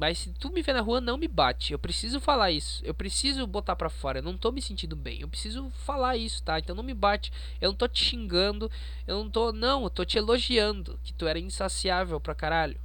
Mas 0.00 0.16
se 0.16 0.30
tu 0.30 0.50
me 0.50 0.62
vê 0.62 0.72
na 0.72 0.80
rua, 0.80 0.98
não 0.98 1.18
me 1.18 1.28
bate. 1.28 1.74
Eu 1.74 1.78
preciso 1.78 2.20
falar 2.20 2.50
isso. 2.50 2.82
Eu 2.86 2.94
preciso 2.94 3.46
botar 3.46 3.76
pra 3.76 3.90
fora. 3.90 4.20
Eu 4.20 4.22
não 4.22 4.34
tô 4.34 4.50
me 4.50 4.62
sentindo 4.62 4.96
bem. 4.96 5.20
Eu 5.20 5.28
preciso 5.28 5.68
falar 5.84 6.16
isso, 6.16 6.42
tá? 6.42 6.58
Então 6.58 6.74
não 6.74 6.82
me 6.82 6.94
bate. 6.94 7.30
Eu 7.60 7.68
não 7.68 7.76
tô 7.76 7.86
te 7.86 8.02
xingando. 8.02 8.70
Eu 9.06 9.22
não 9.22 9.28
tô. 9.28 9.52
Não, 9.52 9.82
eu 9.82 9.90
tô 9.90 10.02
te 10.02 10.16
elogiando. 10.16 10.98
Que 11.04 11.12
tu 11.12 11.26
era 11.26 11.38
insaciável 11.38 12.18
pra 12.18 12.34
caralho. 12.34 12.80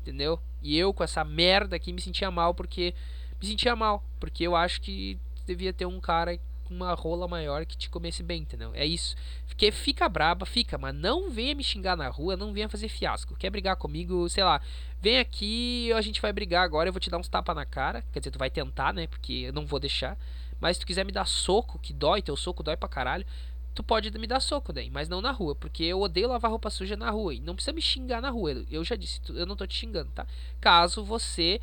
Entendeu? 0.00 0.40
E 0.62 0.74
eu, 0.78 0.94
com 0.94 1.04
essa 1.04 1.22
merda 1.22 1.76
aqui, 1.76 1.92
me 1.92 2.00
sentia 2.00 2.30
mal 2.30 2.54
porque. 2.54 2.94
Me 3.38 3.46
sentia 3.46 3.76
mal. 3.76 4.02
Porque 4.18 4.44
eu 4.44 4.56
acho 4.56 4.80
que 4.80 5.18
devia 5.44 5.70
ter 5.70 5.84
um 5.84 6.00
cara 6.00 6.40
uma 6.74 6.94
rola 6.94 7.28
maior 7.28 7.64
que 7.64 7.76
te 7.76 7.88
comesse 7.88 8.22
bem, 8.22 8.42
entendeu? 8.42 8.72
É 8.74 8.84
isso. 8.84 9.14
Porque 9.46 9.70
fica 9.70 10.08
braba, 10.08 10.44
fica, 10.44 10.76
mas 10.76 10.94
não 10.94 11.30
venha 11.30 11.54
me 11.54 11.62
xingar 11.62 11.96
na 11.96 12.08
rua, 12.08 12.36
não 12.36 12.52
venha 12.52 12.68
fazer 12.68 12.88
fiasco. 12.88 13.36
Quer 13.36 13.50
brigar 13.50 13.76
comigo, 13.76 14.28
sei 14.28 14.44
lá, 14.44 14.60
vem 15.00 15.18
aqui, 15.18 15.92
a 15.92 16.00
gente 16.00 16.20
vai 16.20 16.32
brigar 16.32 16.64
agora, 16.64 16.88
eu 16.88 16.92
vou 16.92 17.00
te 17.00 17.10
dar 17.10 17.18
uns 17.18 17.28
tapas 17.28 17.54
na 17.54 17.64
cara. 17.64 18.04
Quer 18.12 18.20
dizer, 18.20 18.30
tu 18.30 18.38
vai 18.38 18.50
tentar, 18.50 18.92
né? 18.92 19.06
Porque 19.06 19.32
eu 19.32 19.52
não 19.52 19.66
vou 19.66 19.78
deixar. 19.78 20.18
Mas 20.60 20.76
se 20.76 20.80
tu 20.80 20.86
quiser 20.86 21.04
me 21.04 21.12
dar 21.12 21.26
soco, 21.26 21.78
que 21.78 21.92
dói, 21.92 22.22
teu 22.22 22.36
soco 22.36 22.62
dói 22.62 22.76
pra 22.76 22.88
caralho, 22.88 23.26
tu 23.74 23.82
pode 23.82 24.10
me 24.18 24.26
dar 24.26 24.40
soco 24.40 24.72
daí, 24.72 24.88
mas 24.88 25.08
não 25.08 25.20
na 25.20 25.32
rua, 25.32 25.54
porque 25.54 25.82
eu 25.82 26.00
odeio 26.00 26.28
lavar 26.28 26.50
roupa 26.50 26.70
suja 26.70 26.96
na 26.96 27.10
rua. 27.10 27.34
E 27.34 27.40
não 27.40 27.54
precisa 27.54 27.72
me 27.72 27.82
xingar 27.82 28.22
na 28.22 28.30
rua. 28.30 28.64
Eu 28.70 28.84
já 28.84 28.96
disse, 28.96 29.20
eu 29.28 29.46
não 29.46 29.56
tô 29.56 29.66
te 29.66 29.74
xingando, 29.76 30.10
tá? 30.12 30.26
Caso 30.60 31.04
você 31.04 31.60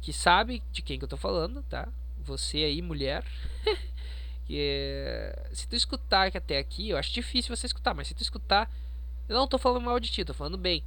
que 0.00 0.12
sabe 0.12 0.62
de 0.72 0.82
quem 0.82 0.98
que 0.98 1.04
eu 1.04 1.08
tô 1.08 1.16
falando, 1.16 1.62
tá? 1.64 1.88
Você 2.24 2.58
aí, 2.58 2.82
mulher, 2.82 3.24
Que 4.46 5.34
se 5.52 5.66
tu 5.66 5.74
escutar 5.74 6.34
até 6.36 6.58
aqui, 6.58 6.90
eu 6.90 6.96
acho 6.96 7.12
difícil 7.12 7.54
você 7.54 7.66
escutar, 7.66 7.94
mas 7.94 8.08
se 8.08 8.14
tu 8.14 8.22
escutar, 8.22 8.70
eu 9.28 9.36
não 9.36 9.48
tô 9.48 9.58
falando 9.58 9.84
mal 9.84 9.98
de 9.98 10.10
ti, 10.10 10.24
tô 10.24 10.32
falando 10.32 10.56
bem, 10.56 10.84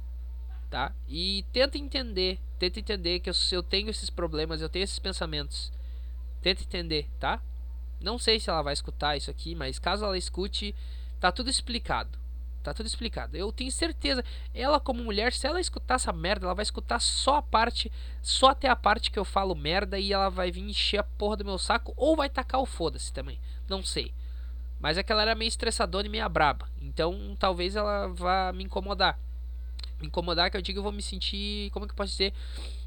tá? 0.70 0.94
E 1.06 1.44
tenta 1.52 1.76
entender, 1.76 2.38
tenta 2.58 2.80
entender 2.80 3.20
que 3.20 3.28
eu, 3.28 3.34
eu 3.52 3.62
tenho 3.62 3.90
esses 3.90 4.08
problemas, 4.08 4.62
eu 4.62 4.68
tenho 4.68 4.84
esses 4.84 4.98
pensamentos. 4.98 5.70
Tenta 6.40 6.62
entender, 6.62 7.06
tá? 7.18 7.42
Não 8.00 8.18
sei 8.18 8.40
se 8.40 8.48
ela 8.48 8.62
vai 8.62 8.72
escutar 8.72 9.16
isso 9.16 9.30
aqui, 9.30 9.54
mas 9.54 9.78
caso 9.78 10.06
ela 10.06 10.16
escute, 10.16 10.74
tá 11.20 11.30
tudo 11.30 11.50
explicado. 11.50 12.18
Tá 12.62 12.74
tudo 12.74 12.86
explicado. 12.86 13.36
Eu 13.36 13.50
tenho 13.50 13.72
certeza. 13.72 14.22
Ela, 14.54 14.78
como 14.78 15.02
mulher, 15.02 15.32
se 15.32 15.46
ela 15.46 15.60
escutar 15.60 15.94
essa 15.94 16.12
merda, 16.12 16.46
ela 16.46 16.54
vai 16.54 16.62
escutar 16.62 17.00
só 17.00 17.36
a 17.36 17.42
parte. 17.42 17.90
Só 18.22 18.48
até 18.48 18.68
a 18.68 18.76
parte 18.76 19.10
que 19.10 19.18
eu 19.18 19.24
falo 19.24 19.54
merda 19.54 19.98
e 19.98 20.12
ela 20.12 20.28
vai 20.28 20.50
vir 20.50 20.62
encher 20.62 20.98
a 20.98 21.02
porra 21.02 21.36
do 21.36 21.44
meu 21.44 21.58
saco. 21.58 21.94
Ou 21.96 22.14
vai 22.16 22.28
tacar 22.28 22.60
o 22.60 22.66
foda-se 22.66 23.12
também. 23.12 23.40
Não 23.68 23.82
sei. 23.82 24.12
Mas 24.78 24.98
é 24.98 25.02
que 25.02 25.12
ela 25.12 25.22
era 25.22 25.34
meio 25.34 25.48
estressadora 25.48 26.06
e 26.06 26.10
meio 26.10 26.28
braba. 26.28 26.68
Então 26.80 27.36
talvez 27.38 27.76
ela 27.76 28.08
vá 28.08 28.52
me 28.52 28.64
incomodar. 28.64 29.18
Me 29.98 30.06
incomodar 30.06 30.50
que 30.50 30.56
eu 30.56 30.62
digo 30.62 30.78
eu 30.78 30.82
vou 30.82 30.92
me 30.92 31.02
sentir. 31.02 31.70
Como 31.70 31.84
é 31.84 31.88
que 31.88 31.92
eu 31.92 31.96
posso 31.96 32.12
dizer? 32.12 32.34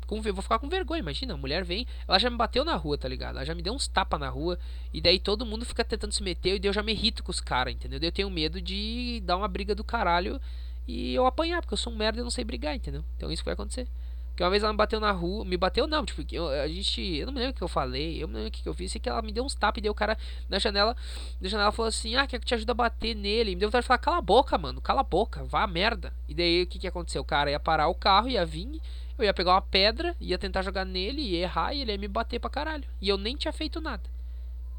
Com, 0.05 0.21
vou 0.21 0.41
ficar 0.41 0.59
com 0.59 0.69
vergonha, 0.69 0.99
imagina, 0.99 1.33
a 1.33 1.37
mulher 1.37 1.63
vem, 1.63 1.87
ela 2.07 2.19
já 2.19 2.29
me 2.29 2.37
bateu 2.37 2.63
na 2.63 2.75
rua, 2.75 2.97
tá 2.97 3.07
ligado? 3.07 3.35
Ela 3.35 3.45
já 3.45 3.55
me 3.55 3.61
deu 3.61 3.73
uns 3.73 3.87
tapas 3.87 4.19
na 4.19 4.29
rua, 4.29 4.59
e 4.93 5.01
daí 5.01 5.19
todo 5.19 5.45
mundo 5.45 5.65
fica 5.65 5.83
tentando 5.83 6.11
se 6.11 6.23
meter, 6.23 6.55
e 6.55 6.59
daí 6.59 6.69
eu 6.69 6.73
já 6.73 6.83
me 6.83 6.91
irrito 6.91 7.23
com 7.23 7.31
os 7.31 7.39
caras, 7.39 7.73
entendeu? 7.73 7.99
Daí 7.99 8.07
eu 8.07 8.11
tenho 8.11 8.29
medo 8.29 8.61
de 8.61 9.21
dar 9.25 9.37
uma 9.37 9.47
briga 9.47 9.73
do 9.73 9.83
caralho 9.83 10.39
e 10.87 11.13
eu 11.13 11.25
apanhar, 11.25 11.61
porque 11.61 11.73
eu 11.73 11.77
sou 11.77 11.93
um 11.93 11.95
merda 11.95 12.19
e 12.19 12.23
não 12.23 12.29
sei 12.29 12.43
brigar, 12.43 12.75
entendeu? 12.75 13.03
Então 13.15 13.31
isso 13.31 13.41
que 13.41 13.45
vai 13.45 13.53
acontecer. 13.53 13.87
Porque 14.33 14.43
uma 14.43 14.49
vez 14.49 14.63
ela 14.63 14.73
me 14.73 14.77
bateu 14.77 14.99
na 14.99 15.11
rua, 15.11 15.45
me 15.45 15.55
bateu 15.55 15.85
não, 15.85 16.03
tipo, 16.03 16.23
eu, 16.31 16.49
a 16.49 16.67
gente, 16.67 16.99
eu 17.01 17.27
não 17.27 17.33
me 17.33 17.39
lembro 17.39 17.53
o 17.53 17.55
que 17.55 17.63
eu 17.63 17.67
falei, 17.67 18.21
eu 18.21 18.27
não 18.27 18.33
lembro 18.33 18.49
o 18.49 18.51
que 18.51 18.67
eu 18.67 18.73
fiz, 18.73 18.91
sei 18.91 18.99
que 18.99 19.07
ela 19.07 19.21
me 19.21 19.31
deu 19.31 19.45
uns 19.45 19.53
tapas 19.53 19.77
e 19.77 19.81
deu 19.81 19.91
o 19.91 19.95
cara 19.95 20.17
na 20.49 20.57
janela, 20.57 20.97
na 21.39 21.47
janela 21.47 21.71
falou 21.71 21.87
assim, 21.87 22.15
ah, 22.15 22.25
quer 22.25 22.39
que 22.39 22.45
te 22.47 22.55
ajude 22.55 22.71
a 22.71 22.73
bater 22.73 23.15
nele, 23.15 23.51
e 23.51 23.55
me 23.55 23.59
deu 23.59 23.69
vontade 23.69 23.83
de 23.83 23.87
falar, 23.87 23.99
cala 23.99 24.17
a 24.17 24.21
boca, 24.21 24.57
mano, 24.57 24.81
cala 24.81 25.01
a 25.01 25.03
boca, 25.03 25.43
vá 25.43 25.61
a 25.61 25.67
merda. 25.67 26.11
E 26.27 26.33
daí 26.33 26.63
o 26.63 26.67
que 26.67 26.79
que 26.79 26.87
aconteceu? 26.87 27.21
O 27.21 27.25
cara 27.25 27.51
ia 27.51 27.59
parar 27.59 27.87
o 27.89 27.93
carro, 27.93 28.27
ia 28.27 28.43
vir, 28.43 28.81
eu 29.19 29.23
ia 29.23 29.33
pegar 29.35 29.51
uma 29.51 29.61
pedra, 29.61 30.15
ia 30.19 30.39
tentar 30.39 30.63
jogar 30.63 30.83
nele, 30.83 31.21
ia 31.21 31.41
errar 31.41 31.75
e 31.75 31.81
ele 31.81 31.91
ia 31.91 31.97
me 31.99 32.07
bater 32.07 32.39
pra 32.39 32.49
caralho. 32.49 32.85
E 32.99 33.07
eu 33.07 33.19
nem 33.19 33.35
tinha 33.35 33.53
feito 33.53 33.79
nada. 33.79 34.01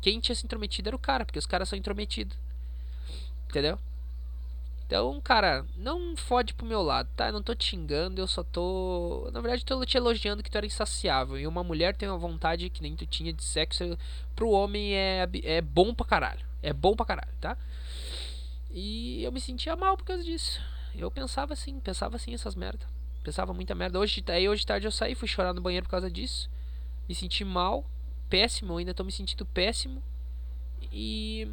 Quem 0.03 0.19
tinha 0.19 0.35
se 0.35 0.45
intrometido 0.45 0.89
era 0.89 0.97
o 0.97 0.99
cara, 0.99 1.25
porque 1.25 1.39
os 1.39 1.47
caras 1.47 1.69
são 1.69 1.79
intrometidos. 1.79 2.37
Entendeu? 3.49 3.79
Então, 4.95 5.21
cara, 5.21 5.67
não 5.77 6.17
fode 6.17 6.55
pro 6.55 6.65
meu 6.65 6.81
lado, 6.81 7.09
tá? 7.17 7.27
Eu 7.27 7.33
não 7.33 7.43
tô 7.43 7.53
te 7.53 7.65
xingando, 7.65 8.21
eu 8.21 8.29
só 8.29 8.45
tô. 8.45 9.29
Na 9.33 9.41
verdade, 9.41 9.65
tô 9.65 9.85
te 9.85 9.97
elogiando 9.97 10.41
que 10.41 10.49
tu 10.49 10.57
era 10.57 10.65
insaciável. 10.65 11.37
E 11.37 11.49
uma 11.49 11.65
mulher 11.65 11.97
tem 11.97 12.09
uma 12.09 12.17
vontade 12.17 12.71
que 12.71 12.81
nem 12.81 12.95
tu 12.95 13.05
tinha 13.05 13.33
de 13.33 13.43
sexo. 13.43 13.99
Pro 14.37 14.51
homem 14.51 14.95
é, 14.95 15.29
é 15.43 15.61
bom 15.61 15.93
pra 15.93 16.07
caralho. 16.07 16.47
É 16.63 16.73
bom 16.73 16.95
pra 16.95 17.05
caralho, 17.05 17.33
tá? 17.41 17.59
E 18.71 19.25
eu 19.25 19.33
me 19.33 19.41
sentia 19.41 19.75
mal 19.75 19.97
por 19.97 20.05
causa 20.05 20.23
disso. 20.23 20.61
Eu 20.95 21.11
pensava 21.11 21.55
assim, 21.55 21.81
pensava 21.81 22.15
assim 22.15 22.33
essas 22.33 22.55
merda. 22.55 22.87
Pensava 23.25 23.53
muita 23.53 23.75
merda. 23.75 23.99
Hoje, 23.99 24.23
aí 24.29 24.49
hoje 24.49 24.65
tarde 24.65 24.87
eu 24.87 24.93
saí, 24.93 25.17
fui 25.17 25.27
chorar 25.27 25.53
no 25.53 25.61
banheiro 25.61 25.87
por 25.87 25.91
causa 25.91 26.09
disso. 26.09 26.49
Me 27.09 27.17
senti 27.17 27.45
mal, 27.45 27.85
péssimo, 28.31 28.77
ainda 28.77 28.95
tô 28.95 29.03
me 29.03 29.11
sentindo 29.11 29.45
péssimo. 29.45 30.01
E 30.93 31.49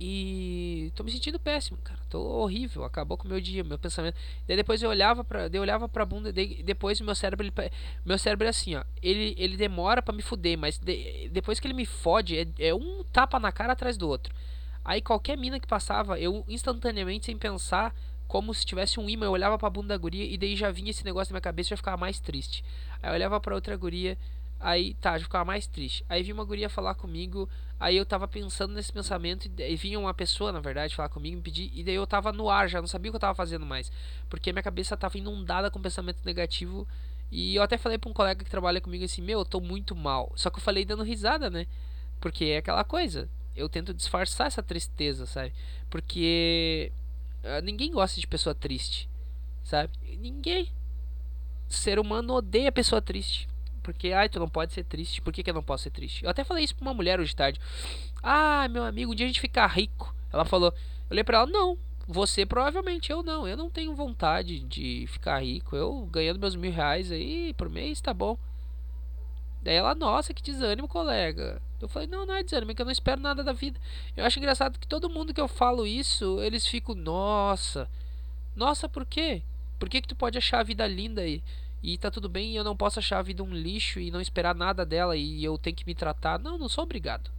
e 0.00 0.92
tô 0.94 1.04
me 1.04 1.10
sentindo 1.10 1.38
péssimo, 1.38 1.78
cara. 1.78 2.00
Tô 2.08 2.20
horrível, 2.20 2.84
acabou 2.84 3.16
com 3.16 3.26
o 3.26 3.28
meu 3.28 3.40
dia, 3.40 3.62
meu 3.62 3.78
pensamento. 3.78 4.16
Daí 4.46 4.56
depois 4.56 4.82
eu 4.82 4.90
olhava 4.90 5.22
para, 5.22 5.48
eu 5.52 5.62
olhava 5.62 5.88
para 5.88 6.04
bunda, 6.04 6.32
daí, 6.32 6.62
depois 6.62 7.00
meu 7.00 7.14
cérebro, 7.14 7.46
ele, 7.46 7.52
meu 8.04 8.18
cérebro 8.18 8.46
é 8.46 8.50
assim, 8.50 8.74
ó. 8.74 8.84
Ele, 9.02 9.34
ele 9.38 9.56
demora 9.56 10.02
para 10.02 10.14
me 10.14 10.22
fuder, 10.22 10.58
mas 10.58 10.78
de, 10.78 11.28
depois 11.30 11.60
que 11.60 11.66
ele 11.66 11.74
me 11.74 11.86
fode, 11.86 12.38
é, 12.38 12.46
é 12.58 12.74
um 12.74 13.04
tapa 13.12 13.38
na 13.38 13.52
cara 13.52 13.72
atrás 13.72 13.96
do 13.96 14.08
outro. 14.08 14.34
Aí 14.84 15.00
qualquer 15.00 15.38
mina 15.38 15.58
que 15.58 15.66
passava, 15.66 16.18
eu 16.18 16.44
instantaneamente 16.46 17.26
sem 17.26 17.38
pensar, 17.38 17.94
como 18.26 18.52
se 18.52 18.66
tivesse 18.66 18.98
um 19.00 19.08
imã, 19.08 19.26
eu 19.26 19.32
olhava 19.32 19.56
pra 19.56 19.70
bunda 19.70 19.88
da 19.88 19.96
guria 19.96 20.24
e 20.24 20.36
daí 20.36 20.56
já 20.56 20.70
vinha 20.70 20.90
esse 20.90 21.04
negócio 21.04 21.32
na 21.32 21.36
minha 21.36 21.42
cabeça 21.42 21.68
e 21.68 21.70
já 21.70 21.76
ficava 21.76 21.96
mais 21.96 22.20
triste. 22.20 22.64
Aí 23.02 23.10
eu 23.10 23.14
olhava 23.14 23.40
pra 23.40 23.54
outra 23.54 23.76
guria, 23.76 24.18
aí 24.64 24.94
tá, 24.94 25.18
já 25.18 25.24
ficava 25.24 25.44
mais 25.44 25.66
triste. 25.66 26.02
Aí 26.08 26.22
vinha 26.22 26.34
uma 26.34 26.44
guria 26.44 26.70
falar 26.70 26.94
comigo, 26.94 27.46
aí 27.78 27.98
eu 27.98 28.06
tava 28.06 28.26
pensando 28.26 28.72
nesse 28.72 28.90
pensamento 28.90 29.50
e 29.58 29.76
vinha 29.76 30.00
uma 30.00 30.14
pessoa, 30.14 30.50
na 30.50 30.58
verdade, 30.58 30.96
falar 30.96 31.10
comigo, 31.10 31.36
me 31.36 31.42
pedir, 31.42 31.70
e 31.74 31.84
daí 31.84 31.94
eu 31.94 32.06
tava 32.06 32.32
no 32.32 32.48
ar, 32.48 32.66
já 32.66 32.80
não 32.80 32.88
sabia 32.88 33.10
o 33.10 33.12
que 33.12 33.16
eu 33.16 33.20
tava 33.20 33.34
fazendo 33.34 33.66
mais, 33.66 33.92
porque 34.30 34.52
minha 34.52 34.62
cabeça 34.62 34.96
tava 34.96 35.18
inundada 35.18 35.70
com 35.70 35.82
pensamento 35.82 36.24
negativo. 36.24 36.88
E 37.30 37.54
eu 37.56 37.62
até 37.62 37.76
falei 37.76 37.98
pra 37.98 38.08
um 38.08 38.14
colega 38.14 38.42
que 38.44 38.50
trabalha 38.50 38.80
comigo 38.80 39.04
assim: 39.04 39.20
Meu, 39.20 39.40
eu 39.40 39.44
tô 39.44 39.60
muito 39.60 39.96
mal. 39.96 40.32
Só 40.36 40.50
que 40.50 40.58
eu 40.58 40.62
falei 40.62 40.84
dando 40.84 41.02
risada, 41.02 41.50
né? 41.50 41.66
Porque 42.20 42.44
é 42.44 42.58
aquela 42.58 42.84
coisa. 42.84 43.28
Eu 43.56 43.68
tento 43.68 43.92
disfarçar 43.92 44.46
essa 44.46 44.62
tristeza, 44.62 45.26
sabe? 45.26 45.52
Porque 45.90 46.92
ah, 47.42 47.60
ninguém 47.60 47.90
gosta 47.90 48.20
de 48.20 48.26
pessoa 48.26 48.54
triste, 48.54 49.08
sabe? 49.64 49.92
Ninguém. 50.18 50.70
ser 51.68 51.98
humano 51.98 52.34
odeia 52.34 52.70
pessoa 52.70 53.02
triste. 53.02 53.48
Porque, 53.84 54.12
ai, 54.12 54.30
tu 54.30 54.40
não 54.40 54.48
pode 54.48 54.72
ser 54.72 54.82
triste. 54.82 55.20
Por 55.20 55.30
que, 55.30 55.42
que 55.42 55.50
eu 55.50 55.54
não 55.54 55.62
posso 55.62 55.84
ser 55.84 55.90
triste? 55.90 56.24
Eu 56.24 56.30
até 56.30 56.42
falei 56.42 56.64
isso 56.64 56.74
pra 56.74 56.86
uma 56.86 56.94
mulher 56.94 57.20
hoje 57.20 57.36
tarde. 57.36 57.60
Ah, 58.22 58.66
meu 58.68 58.82
amigo, 58.82 59.12
um 59.12 59.14
dia 59.14 59.26
a 59.26 59.28
gente 59.28 59.40
ficar 59.40 59.66
rico. 59.66 60.12
Ela 60.32 60.46
falou. 60.46 60.70
Eu 60.70 61.12
olhei 61.12 61.22
pra 61.22 61.38
ela, 61.38 61.46
não. 61.46 61.78
Você 62.08 62.46
provavelmente, 62.46 63.12
eu 63.12 63.22
não. 63.22 63.46
Eu 63.46 63.58
não 63.58 63.68
tenho 63.68 63.94
vontade 63.94 64.60
de 64.60 65.06
ficar 65.08 65.44
rico. 65.44 65.76
Eu 65.76 66.08
ganhando 66.10 66.40
meus 66.40 66.56
mil 66.56 66.72
reais 66.72 67.12
aí 67.12 67.52
por 67.54 67.68
mês, 67.68 68.00
tá 68.00 68.14
bom. 68.14 68.38
Daí 69.62 69.74
ela, 69.74 69.94
nossa, 69.94 70.32
que 70.32 70.42
desânimo, 70.42 70.88
colega. 70.88 71.60
Eu 71.80 71.88
falei, 71.88 72.08
não, 72.08 72.24
não 72.24 72.34
é 72.34 72.42
desânimo, 72.42 72.72
é 72.72 72.74
que 72.74 72.80
eu 72.80 72.86
não 72.86 72.92
espero 72.92 73.20
nada 73.20 73.44
da 73.44 73.52
vida. 73.52 73.78
Eu 74.16 74.24
acho 74.24 74.38
engraçado 74.38 74.78
que 74.78 74.86
todo 74.86 75.10
mundo 75.10 75.34
que 75.34 75.40
eu 75.40 75.48
falo 75.48 75.86
isso, 75.86 76.40
eles 76.42 76.66
ficam, 76.66 76.94
nossa. 76.94 77.88
Nossa, 78.56 78.88
por 78.88 79.04
quê? 79.04 79.42
Por 79.78 79.88
que, 79.90 80.00
que 80.00 80.08
tu 80.08 80.16
pode 80.16 80.38
achar 80.38 80.60
a 80.60 80.62
vida 80.62 80.86
linda 80.86 81.20
aí? 81.20 81.42
E 81.84 81.98
tá 81.98 82.10
tudo 82.10 82.30
bem 82.30 82.52
e 82.52 82.56
eu 82.56 82.64
não 82.64 82.74
posso 82.74 82.98
achar 82.98 83.18
a 83.18 83.22
vida 83.22 83.42
um 83.42 83.52
lixo 83.52 84.00
e 84.00 84.10
não 84.10 84.18
esperar 84.18 84.54
nada 84.54 84.86
dela 84.86 85.14
e 85.14 85.44
eu 85.44 85.58
tenho 85.58 85.76
que 85.76 85.84
me 85.84 85.94
tratar. 85.94 86.38
Não, 86.38 86.56
não 86.56 86.66
sou 86.66 86.82
obrigado. 86.82 87.30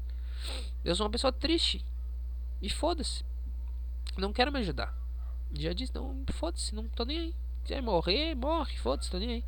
Eu 0.83 0.95
sou 0.95 1.03
uma 1.03 1.11
pessoa 1.11 1.33
triste. 1.33 1.83
E 2.61 2.69
foda-se. 2.69 3.25
Não 4.15 4.31
quero 4.31 4.51
me 4.51 4.59
ajudar. 4.59 4.95
Já 5.51 5.73
disse, 5.73 5.95
não, 5.95 6.23
foda-se, 6.31 6.75
não 6.75 6.87
tô 6.89 7.03
nem 7.05 7.17
aí. 7.17 7.29
Se 7.31 7.63
quiser 7.63 7.81
morrer, 7.81 8.35
morre, 8.35 8.77
foda-se, 8.77 9.09
tô 9.09 9.17
nem 9.17 9.31
aí. 9.31 9.43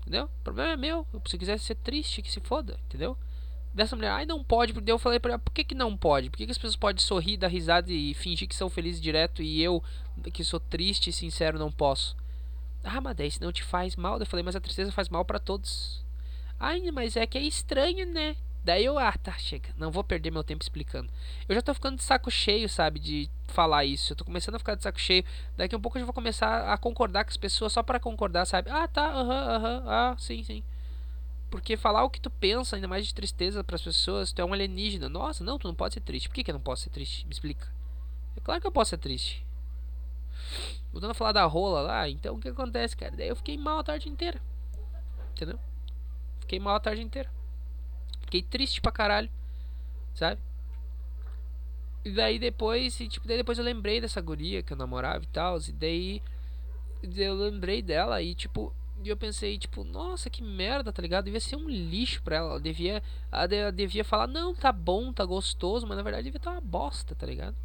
Entendeu? 0.00 0.24
O 0.24 0.42
problema 0.42 0.72
é 0.72 0.76
meu. 0.76 1.06
Se 1.26 1.38
quiser 1.38 1.60
ser 1.60 1.76
triste, 1.76 2.20
que 2.20 2.32
se 2.32 2.40
foda, 2.40 2.80
entendeu? 2.86 3.16
Dessa 3.72 3.94
mulher, 3.94 4.10
ai 4.10 4.26
não 4.26 4.42
pode, 4.42 4.72
porque 4.72 4.90
eu 4.90 4.98
falei 4.98 5.20
pra 5.20 5.34
ela, 5.34 5.38
por 5.38 5.52
que, 5.52 5.62
que 5.62 5.74
não 5.76 5.96
pode? 5.96 6.30
Por 6.30 6.36
que, 6.36 6.46
que 6.46 6.50
as 6.50 6.58
pessoas 6.58 6.74
podem 6.74 7.00
sorrir, 7.00 7.36
dar 7.36 7.46
risada 7.46 7.92
e 7.92 8.12
fingir 8.14 8.48
que 8.48 8.56
são 8.56 8.68
felizes 8.68 9.00
direto 9.00 9.40
e 9.40 9.62
eu, 9.62 9.80
que 10.32 10.42
sou 10.42 10.58
triste 10.58 11.10
e 11.10 11.12
sincero, 11.12 11.60
não 11.60 11.70
posso? 11.70 12.16
Ah, 12.84 13.00
isso 13.24 13.42
não 13.42 13.52
te 13.52 13.62
faz 13.62 13.96
mal. 13.96 14.18
Eu 14.18 14.26
falei, 14.26 14.42
mas 14.42 14.56
a 14.56 14.60
tristeza 14.60 14.92
faz 14.92 15.08
mal 15.08 15.24
para 15.24 15.38
todos. 15.38 16.04
Ai, 16.58 16.90
mas 16.90 17.16
é 17.16 17.26
que 17.26 17.38
é 17.38 17.42
estranho, 17.42 18.06
né? 18.06 18.36
Daí 18.62 18.84
eu, 18.84 18.98
ah, 18.98 19.12
tá, 19.12 19.32
chega. 19.38 19.70
Não 19.76 19.90
vou 19.90 20.04
perder 20.04 20.30
meu 20.30 20.44
tempo 20.44 20.62
explicando. 20.62 21.10
Eu 21.48 21.54
já 21.54 21.62
tô 21.62 21.72
ficando 21.72 21.96
de 21.96 22.02
saco 22.02 22.30
cheio, 22.30 22.68
sabe, 22.68 23.00
de 23.00 23.30
falar 23.48 23.84
isso. 23.84 24.12
Eu 24.12 24.16
tô 24.16 24.24
começando 24.24 24.56
a 24.56 24.58
ficar 24.58 24.74
de 24.74 24.82
saco 24.82 25.00
cheio. 25.00 25.24
Daqui 25.56 25.74
a 25.74 25.78
um 25.78 25.80
pouco 25.80 25.96
eu 25.96 26.00
já 26.00 26.06
vou 26.06 26.12
começar 26.14 26.72
a 26.72 26.76
concordar 26.76 27.24
com 27.24 27.30
as 27.30 27.36
pessoas 27.36 27.72
só 27.72 27.82
para 27.82 27.98
concordar, 27.98 28.44
sabe? 28.46 28.70
Ah, 28.70 28.86
tá, 28.86 29.06
aham, 29.10 29.56
aham, 29.56 29.82
ah, 29.86 30.16
sim, 30.18 30.42
sim. 30.44 30.62
Porque 31.50 31.76
falar 31.76 32.04
o 32.04 32.10
que 32.10 32.20
tu 32.20 32.30
pensa, 32.30 32.76
ainda 32.76 32.88
mais 32.88 33.06
de 33.06 33.14
tristeza 33.14 33.64
para 33.64 33.76
as 33.76 33.82
pessoas, 33.82 34.32
tu 34.32 34.40
é 34.40 34.44
um 34.44 34.52
alienígena. 34.52 35.08
Nossa, 35.08 35.42
não, 35.42 35.58
tu 35.58 35.66
não 35.66 35.74
pode 35.74 35.94
ser 35.94 36.00
triste. 36.00 36.28
Por 36.28 36.34
que, 36.34 36.44
que 36.44 36.50
eu 36.50 36.54
não 36.54 36.60
posso 36.60 36.84
ser 36.84 36.90
triste? 36.90 37.26
Me 37.26 37.32
explica. 37.32 37.66
É 38.36 38.40
claro 38.40 38.60
que 38.60 38.66
eu 38.66 38.72
posso 38.72 38.90
ser 38.90 38.98
triste. 38.98 39.44
Voltando 40.92 41.12
a 41.12 41.14
falar 41.14 41.32
da 41.32 41.44
rola 41.44 41.82
lá, 41.82 42.08
então 42.08 42.36
o 42.36 42.40
que 42.40 42.48
acontece, 42.48 42.96
cara? 42.96 43.16
Daí 43.16 43.28
eu 43.28 43.36
fiquei 43.36 43.56
mal 43.56 43.78
a 43.78 43.84
tarde 43.84 44.08
inteira. 44.08 44.40
Entendeu? 45.32 45.58
Fiquei 46.40 46.58
mal 46.58 46.74
a 46.74 46.80
tarde 46.80 47.02
inteira. 47.02 47.30
Fiquei 48.22 48.42
triste 48.42 48.80
pra 48.80 48.90
caralho. 48.90 49.30
Sabe? 50.14 50.40
E 52.04 52.10
daí 52.10 52.38
depois, 52.38 52.98
e, 52.98 53.08
tipo, 53.08 53.28
daí 53.28 53.36
depois 53.36 53.58
eu 53.58 53.64
lembrei 53.64 54.00
dessa 54.00 54.20
guria 54.20 54.62
que 54.62 54.72
eu 54.72 54.76
namorava 54.76 55.22
e 55.22 55.28
tal. 55.28 55.58
E 55.58 55.72
daí 55.72 56.22
eu 57.02 57.34
lembrei 57.34 57.82
dela 57.82 58.20
e, 58.20 58.34
tipo, 58.34 58.74
e 59.02 59.08
eu 59.08 59.16
pensei, 59.16 59.58
tipo, 59.58 59.84
nossa, 59.84 60.28
que 60.28 60.42
merda, 60.42 60.92
tá 60.92 61.00
ligado? 61.00 61.26
Devia 61.26 61.40
ser 61.40 61.56
um 61.56 61.68
lixo 61.68 62.22
pra 62.22 62.36
ela. 62.36 62.50
Ela 62.50 62.60
devia, 62.60 63.02
ela 63.30 63.72
devia 63.72 64.04
falar, 64.04 64.26
não, 64.26 64.54
tá 64.54 64.72
bom, 64.72 65.12
tá 65.12 65.24
gostoso, 65.24 65.86
mas 65.86 65.96
na 65.96 66.02
verdade 66.02 66.24
devia 66.24 66.38
estar 66.38 66.52
uma 66.52 66.60
bosta, 66.60 67.14
tá 67.14 67.26
ligado? 67.26 67.56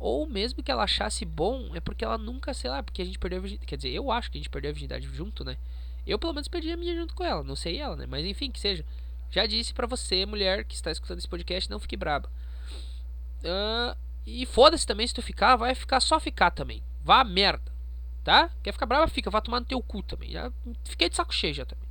Ou 0.00 0.26
mesmo 0.26 0.62
que 0.62 0.70
ela 0.70 0.84
achasse 0.84 1.26
bom, 1.26 1.76
é 1.76 1.80
porque 1.80 2.02
ela 2.02 2.16
nunca, 2.16 2.54
sei 2.54 2.70
lá, 2.70 2.82
porque 2.82 3.02
a 3.02 3.04
gente 3.04 3.18
perdeu 3.18 3.38
a 3.38 3.42
virgindade. 3.42 3.66
Quer 3.66 3.76
dizer, 3.76 3.90
eu 3.90 4.10
acho 4.10 4.30
que 4.30 4.38
a 4.38 4.40
gente 4.40 4.48
perdeu 4.48 4.70
a 4.70 4.72
virgindade 4.72 5.06
junto, 5.06 5.44
né? 5.44 5.58
Eu 6.06 6.18
pelo 6.18 6.32
menos 6.32 6.48
perdi 6.48 6.72
a 6.72 6.76
minha 6.76 6.96
junto 6.96 7.14
com 7.14 7.22
ela, 7.22 7.44
não 7.44 7.54
sei 7.54 7.78
ela, 7.78 7.94
né? 7.94 8.06
Mas 8.06 8.24
enfim, 8.24 8.50
que 8.50 8.58
seja. 8.58 8.82
Já 9.30 9.46
disse 9.46 9.74
pra 9.74 9.86
você, 9.86 10.24
mulher 10.24 10.64
que 10.64 10.74
está 10.74 10.90
escutando 10.90 11.18
esse 11.18 11.28
podcast, 11.28 11.70
não 11.70 11.78
fique 11.78 11.98
braba. 11.98 12.30
Uh, 13.44 13.96
e 14.26 14.46
foda-se 14.46 14.86
também 14.86 15.06
se 15.06 15.12
tu 15.12 15.22
ficar, 15.22 15.54
vai 15.56 15.74
ficar 15.74 16.00
só 16.00 16.18
ficar 16.18 16.50
também. 16.50 16.82
Vá 17.02 17.22
merda. 17.22 17.70
Tá? 18.24 18.50
Quer 18.62 18.72
ficar 18.72 18.86
brava? 18.86 19.06
Fica. 19.06 19.30
Vá 19.30 19.40
tomar 19.40 19.60
no 19.60 19.66
teu 19.66 19.82
cu 19.82 20.02
também. 20.02 20.30
Já 20.30 20.50
fiquei 20.84 21.10
de 21.10 21.16
saco 21.16 21.34
cheio 21.34 21.54
já 21.54 21.66
também. 21.66 21.88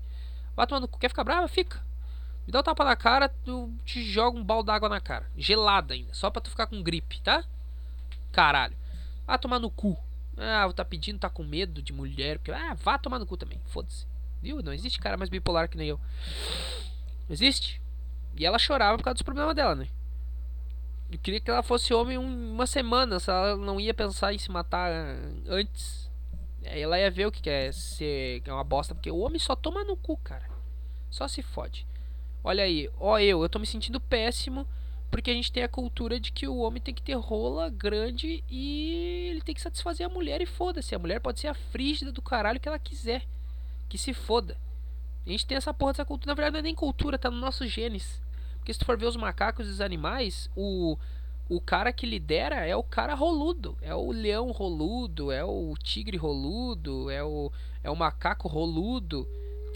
Vá 0.55 0.65
tomar 0.65 0.81
no 0.81 0.87
cu. 0.87 0.99
Quer 0.99 1.09
ficar 1.09 1.23
brava? 1.23 1.47
Fica. 1.47 1.83
Me 2.45 2.51
dá 2.51 2.59
um 2.59 2.63
tapa 2.63 2.83
na 2.83 2.95
cara, 2.95 3.29
tu 3.29 3.71
te 3.85 4.03
joga 4.03 4.37
um 4.37 4.43
balde 4.43 4.65
d'água 4.65 4.89
na 4.89 4.99
cara. 4.99 5.29
Gelada 5.37 5.93
ainda. 5.93 6.13
Só 6.13 6.31
pra 6.31 6.41
tu 6.41 6.49
ficar 6.49 6.65
com 6.65 6.81
gripe, 6.81 7.21
tá? 7.21 7.43
Caralho. 8.31 8.75
Vá 9.25 9.37
tomar 9.37 9.59
no 9.59 9.69
cu. 9.69 9.97
Ah, 10.37 10.71
tá 10.73 10.85
pedindo, 10.85 11.19
tá 11.19 11.29
com 11.29 11.43
medo 11.43 11.81
de 11.81 11.93
mulher. 11.93 12.39
Porque, 12.39 12.51
ah, 12.51 12.73
vá 12.73 12.97
tomar 12.97 13.19
no 13.19 13.25
cu 13.25 13.37
também. 13.37 13.59
Foda-se. 13.65 14.07
Viu? 14.41 14.61
Não 14.61 14.73
existe 14.73 14.99
cara 14.99 15.17
mais 15.17 15.29
bipolar 15.29 15.69
que 15.69 15.77
nem 15.77 15.89
eu. 15.89 15.99
Existe. 17.29 17.81
E 18.37 18.45
ela 18.45 18.57
chorava 18.57 18.97
por 18.97 19.03
causa 19.03 19.15
dos 19.15 19.21
problemas 19.21 19.55
dela, 19.55 19.75
né? 19.75 19.87
Eu 21.11 21.17
queria 21.19 21.39
que 21.39 21.49
ela 21.49 21.63
fosse 21.63 21.93
homem 21.93 22.17
uma 22.17 22.67
semana, 22.67 23.19
se 23.19 23.29
ela 23.29 23.57
não 23.57 23.79
ia 23.79 23.93
pensar 23.93 24.33
em 24.33 24.37
se 24.37 24.51
matar 24.51 24.91
antes. 25.47 26.09
Aí 26.65 26.81
ela 26.81 26.99
ia 26.99 27.09
ver 27.09 27.25
o 27.25 27.31
que 27.31 27.49
é 27.49 27.71
ser 27.71 28.43
é 28.45 28.53
uma 28.53 28.63
bosta, 28.63 28.93
porque 28.93 29.09
o 29.09 29.19
homem 29.19 29.39
só 29.39 29.55
toma 29.55 29.83
no 29.83 29.97
cu, 29.97 30.17
cara. 30.17 30.47
Só 31.09 31.27
se 31.27 31.41
fode. 31.41 31.87
Olha 32.43 32.63
aí, 32.63 32.89
ó 32.97 33.17
eu, 33.19 33.41
eu 33.41 33.49
tô 33.49 33.59
me 33.59 33.65
sentindo 33.65 33.99
péssimo 33.99 34.67
porque 35.09 35.31
a 35.31 35.33
gente 35.33 35.51
tem 35.51 35.63
a 35.63 35.67
cultura 35.67 36.19
de 36.19 36.31
que 36.31 36.47
o 36.47 36.57
homem 36.57 36.81
tem 36.81 36.93
que 36.93 37.01
ter 37.01 37.15
rola 37.15 37.69
grande 37.69 38.43
e 38.49 39.29
ele 39.31 39.41
tem 39.41 39.55
que 39.55 39.61
satisfazer 39.61 40.05
a 40.05 40.09
mulher 40.09 40.41
e 40.41 40.45
foda-se. 40.45 40.93
A 40.93 40.99
mulher 40.99 41.19
pode 41.19 41.39
ser 41.39 41.47
a 41.47 41.53
frígida 41.53 42.11
do 42.11 42.21
caralho 42.21 42.59
que 42.59 42.67
ela 42.67 42.77
quiser. 42.77 43.25
Que 43.87 43.97
se 43.97 44.13
foda. 44.13 44.55
A 45.25 45.29
gente 45.29 45.45
tem 45.45 45.57
essa 45.57 45.73
porra 45.73 45.93
dessa 45.93 46.05
cultura. 46.05 46.31
Na 46.31 46.35
verdade, 46.35 46.53
não 46.53 46.59
é 46.59 46.63
nem 46.63 46.75
cultura, 46.75 47.17
tá 47.17 47.31
nos 47.31 47.41
nossos 47.41 47.71
genes. 47.71 48.21
Porque 48.57 48.71
se 48.71 48.79
tu 48.79 48.85
for 48.85 48.97
ver 48.97 49.07
os 49.07 49.17
macacos 49.17 49.67
e 49.67 49.71
os 49.71 49.81
animais, 49.81 50.49
o 50.55 50.97
o 51.49 51.59
cara 51.59 51.91
que 51.91 52.05
lidera 52.05 52.63
é 52.63 52.75
o 52.75 52.83
cara 52.83 53.15
roludo, 53.15 53.75
é 53.81 53.93
o 53.95 54.11
leão 54.11 54.51
roludo, 54.51 55.31
é 55.31 55.43
o 55.43 55.73
tigre 55.81 56.15
roludo, 56.15 57.09
é 57.09 57.23
o 57.23 57.51
é 57.83 57.89
o 57.89 57.95
macaco 57.95 58.47
roludo, 58.47 59.27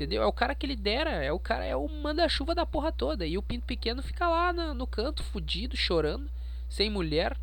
entendeu? 0.04 0.22
É 0.22 0.26
o 0.26 0.34
cara 0.34 0.54
que 0.54 0.68
lidera, 0.68 1.10
é 1.12 1.32
o 1.32 1.40
cara 1.40 1.66
é 1.66 1.76
o 1.76 1.88
manda-chuva 1.88 2.54
da 2.54 2.66
porra 2.66 2.92
toda. 2.92 3.26
E 3.26 3.38
o 3.38 3.42
pinto 3.42 3.66
pequeno 3.66 4.04
fica 4.04 4.28
lá 4.28 4.52
no, 4.52 4.74
no 4.74 4.86
canto 4.86 5.24
fudido, 5.24 5.78
chorando, 5.78 6.30
sem 6.70 6.90
mulher, 6.90 7.38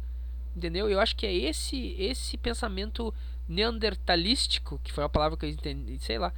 entendeu? 0.57 0.89
Eu 0.89 1.01
acho 1.01 1.17
que 1.17 1.27
é 1.27 1.35
esse 1.35 1.97
esse 1.99 2.37
pensamento 2.37 3.15
neandertalístico, 3.49 4.81
que 4.85 4.93
foi 4.93 5.05
a 5.05 5.09
palavra 5.09 5.37
que 5.37 5.45
eu 5.47 5.51
entendi, 5.51 5.99
sei 5.99 6.19
lá, 6.19 6.33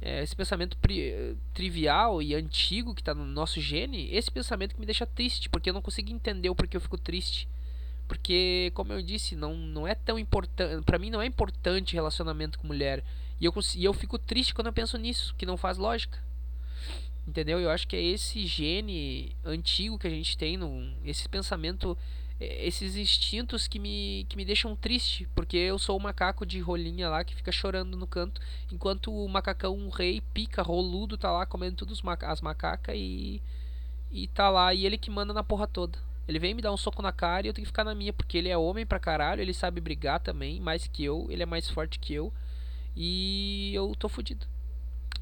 é, 0.00 0.22
esse 0.22 0.36
pensamento 0.36 0.76
pri, 0.78 1.36
trivial 1.54 2.22
e 2.22 2.34
antigo 2.34 2.94
que 2.94 3.00
está 3.00 3.14
no 3.14 3.24
nosso 3.24 3.60
gene, 3.60 4.08
esse 4.12 4.30
pensamento 4.30 4.74
que 4.74 4.80
me 4.80 4.86
deixa 4.86 5.06
triste, 5.06 5.48
porque 5.48 5.70
eu 5.70 5.74
não 5.74 5.82
consigo 5.82 6.10
entender 6.10 6.50
o 6.50 6.54
porquê 6.54 6.76
eu 6.76 6.80
fico 6.80 6.98
triste. 6.98 7.48
Porque, 8.06 8.72
como 8.74 8.92
eu 8.92 9.02
disse, 9.02 9.36
não, 9.36 9.54
não 9.54 9.86
é 9.86 9.94
tão 9.94 10.18
importante. 10.18 10.82
para 10.84 10.98
mim 10.98 11.10
não 11.10 11.20
é 11.20 11.26
importante 11.26 11.94
relacionamento 11.94 12.58
com 12.58 12.66
mulher. 12.66 13.04
E 13.40 13.44
eu, 13.44 13.54
e 13.76 13.84
eu 13.84 13.92
fico 13.92 14.18
triste 14.18 14.54
quando 14.54 14.68
eu 14.68 14.72
penso 14.72 14.96
nisso, 14.98 15.34
que 15.36 15.46
não 15.46 15.56
faz 15.56 15.78
lógica. 15.78 16.18
Entendeu? 17.26 17.60
Eu 17.60 17.70
acho 17.70 17.86
que 17.86 17.94
é 17.94 18.02
esse 18.02 18.46
gene 18.46 19.36
antigo 19.44 19.98
que 19.98 20.06
a 20.06 20.10
gente 20.10 20.36
tem, 20.36 20.56
no, 20.56 20.92
esse 21.04 21.28
pensamento 21.28 21.96
é, 22.40 22.66
esses 22.66 22.96
instintos 22.96 23.66
que 23.66 23.78
me, 23.78 24.24
que 24.28 24.36
me 24.36 24.44
deixam 24.44 24.76
triste, 24.76 25.28
porque 25.34 25.56
eu 25.56 25.78
sou 25.78 25.96
o 25.96 26.00
macaco 26.00 26.46
de 26.46 26.60
rolinha 26.60 27.08
lá 27.08 27.24
que 27.24 27.34
fica 27.34 27.50
chorando 27.50 27.96
no 27.96 28.06
canto, 28.06 28.40
enquanto 28.70 29.12
o 29.12 29.28
macacão 29.28 29.76
o 29.76 29.90
rei 29.90 30.20
pica, 30.32 30.62
roludo, 30.62 31.18
tá 31.18 31.32
lá 31.32 31.44
comendo 31.44 31.76
todas 31.76 32.00
as 32.22 32.40
macacas 32.40 32.94
e 32.96 33.42
e 34.10 34.26
tá 34.28 34.48
lá 34.48 34.72
e 34.72 34.86
ele 34.86 34.96
que 34.96 35.10
manda 35.10 35.34
na 35.34 35.44
porra 35.44 35.66
toda. 35.66 35.98
Ele 36.26 36.38
vem 36.38 36.54
me 36.54 36.62
dar 36.62 36.72
um 36.72 36.76
soco 36.76 37.02
na 37.02 37.12
cara 37.12 37.46
e 37.46 37.50
eu 37.50 37.54
tenho 37.54 37.64
que 37.64 37.70
ficar 37.70 37.84
na 37.84 37.94
minha, 37.94 38.12
porque 38.12 38.38
ele 38.38 38.48
é 38.48 38.56
homem 38.56 38.86
pra 38.86 38.98
caralho, 38.98 39.42
ele 39.42 39.52
sabe 39.52 39.80
brigar 39.80 40.20
também, 40.20 40.60
mais 40.60 40.86
que 40.86 41.04
eu, 41.04 41.26
ele 41.30 41.42
é 41.42 41.46
mais 41.46 41.68
forte 41.68 41.98
que 41.98 42.14
eu. 42.14 42.32
E 43.00 43.70
eu 43.72 43.94
tô 43.94 44.08
fudido. 44.08 44.44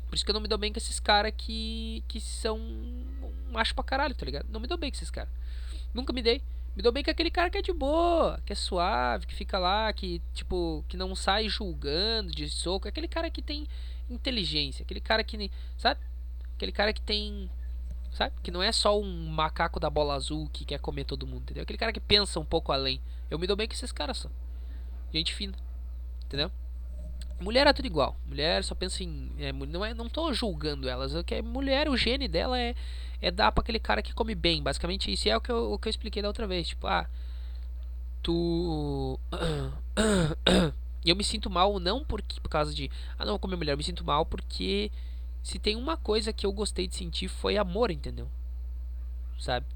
Por 0.09 0.14
isso 0.14 0.24
que 0.24 0.31
eu 0.31 0.35
não 0.35 0.41
me 0.41 0.49
dou 0.49 0.57
bem 0.57 0.72
com 0.72 0.79
esses 0.79 0.99
caras 0.99 1.31
que 1.37 2.03
que 2.09 2.18
são 2.18 2.59
macho 3.53 3.74
pra 3.74 3.85
caralho, 3.85 4.14
tá 4.14 4.24
ligado? 4.24 4.47
Não 4.49 4.59
me 4.59 4.66
dou 4.66 4.79
bem 4.79 4.91
com 4.91 4.97
esses 4.97 5.11
caras. 5.11 5.29
Nunca 5.93 6.11
me 6.11 6.22
dei. 6.22 6.41
Me 6.74 6.83
dou 6.83 6.91
bem 6.91 7.05
com 7.05 7.11
aquele 7.11 7.31
cara 7.31 7.51
que 7.51 7.59
é 7.59 7.62
de 7.62 7.74
boa, 7.74 8.41
que 8.47 8.53
é 8.53 8.57
suave, 8.57 9.27
que 9.27 9.35
fica 9.35 9.59
lá, 9.59 9.93
que, 9.93 10.22
tipo, 10.33 10.85
que 10.89 10.97
não 10.97 11.14
sai 11.14 11.51
julgando 11.51 12.33
de 12.33 12.49
soco. 12.49 12.89
Aquele 12.89 13.09
cara 13.09 13.31
que 13.31 13.43
tem 13.43 13.66
inteligência, 14.09 14.83
aquele 14.83 15.01
cara 15.01 15.22
que, 15.22 15.51
sabe? 15.77 16.01
Aquele 16.55 16.72
cara 16.72 16.95
que 16.95 17.03
tem, 17.03 17.51
sabe? 18.11 18.35
Que 18.43 18.51
não 18.51 18.62
é 18.62 18.72
só 18.72 18.99
um 18.99 19.29
macaco 19.29 19.79
da 19.79 19.91
bola 19.91 20.14
azul 20.14 20.49
que 20.51 20.64
quer 20.64 20.79
comer 20.79 21.05
todo 21.05 21.27
mundo, 21.27 21.43
entendeu? 21.43 21.62
Aquele 21.62 21.79
cara 21.79 21.93
que 21.93 22.01
pensa 22.01 22.41
um 22.41 22.45
pouco 22.45 22.72
além. 22.72 23.03
Eu 23.31 23.39
me 23.39 23.47
dou 23.47 23.57
bem 23.57 23.68
com 23.68 23.74
esses 23.74 23.93
caras 23.93 24.16
só. 24.16 24.31
Gente 25.12 25.35
fina, 25.35 25.55
entendeu? 26.24 26.51
Mulher 27.39 27.66
é 27.66 27.72
tudo 27.72 27.87
igual. 27.87 28.16
Mulher 28.24 28.64
só 28.64 28.74
pensa 28.74 29.03
em. 29.03 29.30
É, 29.39 29.53
não, 29.53 29.84
é, 29.84 29.93
não 29.93 30.09
tô 30.09 30.32
julgando 30.32 30.89
elas. 30.89 31.14
É 31.14 31.22
que 31.22 31.43
mulher, 31.43 31.89
o 31.89 31.97
gene 31.97 32.26
dela 32.26 32.59
é, 32.59 32.74
é 33.20 33.30
dar 33.30 33.53
pra 33.53 33.61
aquele 33.62 33.78
cara 33.78 34.03
que 34.03 34.14
come 34.14 34.34
bem. 34.34 34.62
Basicamente 34.62 35.12
isso. 35.12 35.28
E 35.28 35.30
é 35.30 35.37
o 35.37 35.41
que 35.41 35.51
eu, 35.51 35.72
o 35.72 35.78
que 35.78 35.89
eu 35.89 35.91
expliquei 35.91 36.22
da 36.22 36.28
outra 36.28 36.47
vez. 36.47 36.68
Tipo, 36.68 36.87
ah. 36.87 37.09
Tu. 38.22 39.20
eu 41.05 41.14
me 41.14 41.22
sinto 41.22 41.51
mal 41.51 41.78
não 41.78 42.05
porque, 42.05 42.41
por 42.41 42.49
causa 42.49 42.74
de. 42.74 42.91
Ah, 43.18 43.24
não, 43.24 43.39
comer 43.39 43.57
mulher. 43.57 43.72
Eu 43.72 43.76
me 43.78 43.84
sinto 43.84 44.05
mal 44.05 44.24
porque. 44.24 44.91
Se 45.43 45.59
tem 45.59 45.76
uma 45.76 45.97
coisa 45.97 46.32
que 46.32 46.45
eu 46.45 46.53
gostei 46.53 46.89
de 46.89 46.97
sentir 46.97 47.28
foi 47.28 47.57
amor, 47.57 47.91
entendeu? 47.91 48.28
Sabe? 49.39 49.66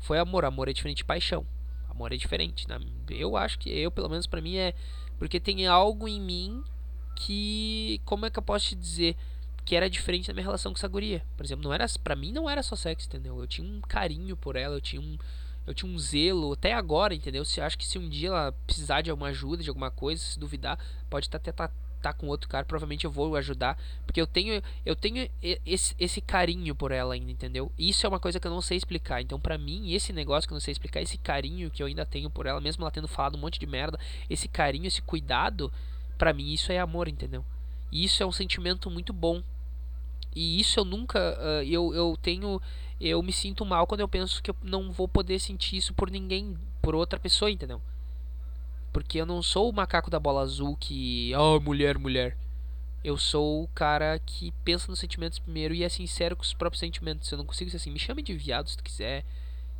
Foi 0.00 0.18
amor. 0.18 0.46
Amor 0.46 0.68
é 0.68 0.72
diferente 0.72 0.98
de 0.98 1.04
paixão. 1.04 1.46
Amor 1.90 2.12
é 2.12 2.16
diferente. 2.16 2.66
Né? 2.66 2.78
Eu 3.10 3.36
acho 3.36 3.58
que 3.58 3.70
eu, 3.70 3.90
pelo 3.90 4.08
menos 4.08 4.26
para 4.26 4.40
mim, 4.40 4.56
é 4.56 4.74
porque 5.20 5.38
tem 5.38 5.66
algo 5.66 6.08
em 6.08 6.18
mim 6.18 6.64
que. 7.14 8.00
Como 8.06 8.24
é 8.24 8.30
que 8.30 8.38
eu 8.38 8.42
posso 8.42 8.68
te 8.68 8.74
dizer? 8.74 9.14
Que 9.66 9.76
era 9.76 9.88
diferente 9.90 10.26
da 10.26 10.32
minha 10.32 10.46
relação 10.46 10.72
com 10.72 10.78
essa 10.78 10.88
guria. 10.88 11.22
Por 11.36 11.44
exemplo, 11.44 11.62
não 11.62 11.74
era, 11.74 11.84
pra 12.02 12.16
mim 12.16 12.32
não 12.32 12.48
era 12.48 12.62
só 12.62 12.74
sexo, 12.74 13.06
entendeu? 13.06 13.38
Eu 13.38 13.46
tinha 13.46 13.68
um 13.68 13.82
carinho 13.82 14.34
por 14.34 14.56
ela, 14.56 14.76
eu 14.76 14.80
tinha 14.80 15.00
um. 15.00 15.18
Eu 15.66 15.74
tinha 15.74 15.92
um 15.92 15.98
zelo, 15.98 16.54
até 16.54 16.72
agora, 16.72 17.14
entendeu? 17.14 17.44
Se 17.44 17.60
acho 17.60 17.76
que 17.76 17.86
se 17.86 17.98
um 17.98 18.08
dia 18.08 18.28
ela 18.28 18.52
precisar 18.66 19.02
de 19.02 19.10
alguma 19.10 19.28
ajuda, 19.28 19.62
de 19.62 19.68
alguma 19.68 19.90
coisa, 19.90 20.22
se 20.22 20.38
duvidar, 20.38 20.78
pode 21.10 21.26
estar 21.26 21.36
até 21.36 21.52
tá, 21.52 21.70
tá 22.00 22.12
com 22.12 22.26
outro 22.26 22.48
cara, 22.48 22.64
provavelmente 22.64 23.04
eu 23.04 23.10
vou 23.10 23.36
ajudar, 23.36 23.78
porque 24.06 24.20
eu 24.20 24.26
tenho 24.26 24.62
eu 24.84 24.96
tenho 24.96 25.28
esse, 25.64 25.94
esse 25.98 26.20
carinho 26.20 26.74
por 26.74 26.92
ela 26.92 27.14
ainda, 27.14 27.30
entendeu? 27.30 27.70
Isso 27.78 28.06
é 28.06 28.08
uma 28.08 28.20
coisa 28.20 28.40
que 28.40 28.46
eu 28.46 28.50
não 28.50 28.60
sei 28.62 28.76
explicar. 28.76 29.20
Então, 29.20 29.38
para 29.38 29.58
mim, 29.58 29.92
esse 29.92 30.12
negócio 30.12 30.48
que 30.48 30.52
eu 30.52 30.56
não 30.56 30.60
sei 30.60 30.72
explicar, 30.72 31.00
esse 31.00 31.18
carinho 31.18 31.70
que 31.70 31.82
eu 31.82 31.86
ainda 31.86 32.06
tenho 32.06 32.30
por 32.30 32.46
ela, 32.46 32.60
mesmo 32.60 32.82
ela 32.82 32.90
tendo 32.90 33.08
falado 33.08 33.36
um 33.36 33.40
monte 33.40 33.58
de 33.58 33.66
merda, 33.66 33.98
esse 34.28 34.48
carinho, 34.48 34.86
esse 34.86 35.02
cuidado, 35.02 35.72
para 36.16 36.32
mim 36.32 36.52
isso 36.52 36.72
é 36.72 36.78
amor, 36.78 37.08
entendeu? 37.08 37.44
E 37.92 38.04
isso 38.04 38.22
é 38.22 38.26
um 38.26 38.32
sentimento 38.32 38.90
muito 38.90 39.12
bom. 39.12 39.42
E 40.34 40.60
isso 40.60 40.78
eu 40.78 40.84
nunca 40.84 41.18
uh, 41.18 41.62
eu, 41.64 41.92
eu 41.94 42.16
tenho 42.20 42.60
eu 43.00 43.22
me 43.22 43.32
sinto 43.32 43.64
mal 43.64 43.86
quando 43.86 44.00
eu 44.00 44.08
penso 44.08 44.42
que 44.42 44.50
eu 44.50 44.56
não 44.62 44.92
vou 44.92 45.08
poder 45.08 45.38
sentir 45.38 45.76
isso 45.76 45.94
por 45.94 46.10
ninguém, 46.10 46.56
por 46.82 46.94
outra 46.94 47.18
pessoa, 47.18 47.50
entendeu? 47.50 47.80
Porque 48.92 49.20
eu 49.20 49.26
não 49.26 49.42
sou 49.42 49.70
o 49.70 49.72
macaco 49.72 50.10
da 50.10 50.18
bola 50.18 50.42
azul 50.42 50.76
que. 50.76 51.32
Oh, 51.36 51.60
mulher, 51.60 51.98
mulher. 51.98 52.36
Eu 53.02 53.16
sou 53.16 53.62
o 53.64 53.68
cara 53.68 54.18
que 54.18 54.52
pensa 54.64 54.90
nos 54.90 54.98
sentimentos 54.98 55.38
primeiro 55.38 55.72
e 55.72 55.84
é 55.84 55.88
sincero 55.88 56.36
com 56.36 56.42
os 56.42 56.52
próprios 56.52 56.80
sentimentos. 56.80 57.30
Eu 57.30 57.38
não 57.38 57.46
consigo 57.46 57.70
ser 57.70 57.78
assim, 57.78 57.90
me 57.90 57.98
chame 57.98 58.22
de 58.22 58.34
viado 58.34 58.68
se 58.68 58.76
tu 58.76 58.84
quiser. 58.84 59.24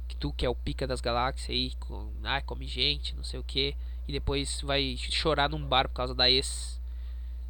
Que 0.09 0.17
tu 0.17 0.33
que 0.33 0.47
é 0.47 0.49
o 0.49 0.55
pica 0.55 0.87
das 0.87 1.01
galáxias 1.01 1.51
aí, 1.51 1.73
com, 1.79 2.11
ah, 2.25 2.41
come 2.41 2.67
gente, 2.67 3.15
não 3.15 3.23
sei 3.23 3.39
o 3.39 3.45
que. 3.45 3.77
E 4.09 4.13
depois 4.13 4.61
vai 4.63 4.97
chorar 4.97 5.49
num 5.49 5.65
bar 5.65 5.89
por 5.89 5.95
causa 5.95 6.15
da 6.15 6.31
ex. 6.31 6.81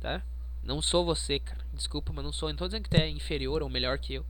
Tá? 0.00 0.22
Não 0.62 0.82
sou 0.82 1.04
você, 1.04 1.38
cara. 1.38 1.64
Desculpa, 1.72 2.12
mas 2.12 2.24
não 2.24 2.32
sou. 2.32 2.48
Não 2.48 2.56
tô 2.56 2.66
dizendo 2.66 2.84
que 2.84 2.90
tu 2.90 2.96
é 2.96 3.08
inferior 3.08 3.62
ou 3.62 3.68
melhor 3.68 3.98
que 3.98 4.14
eu. 4.14 4.26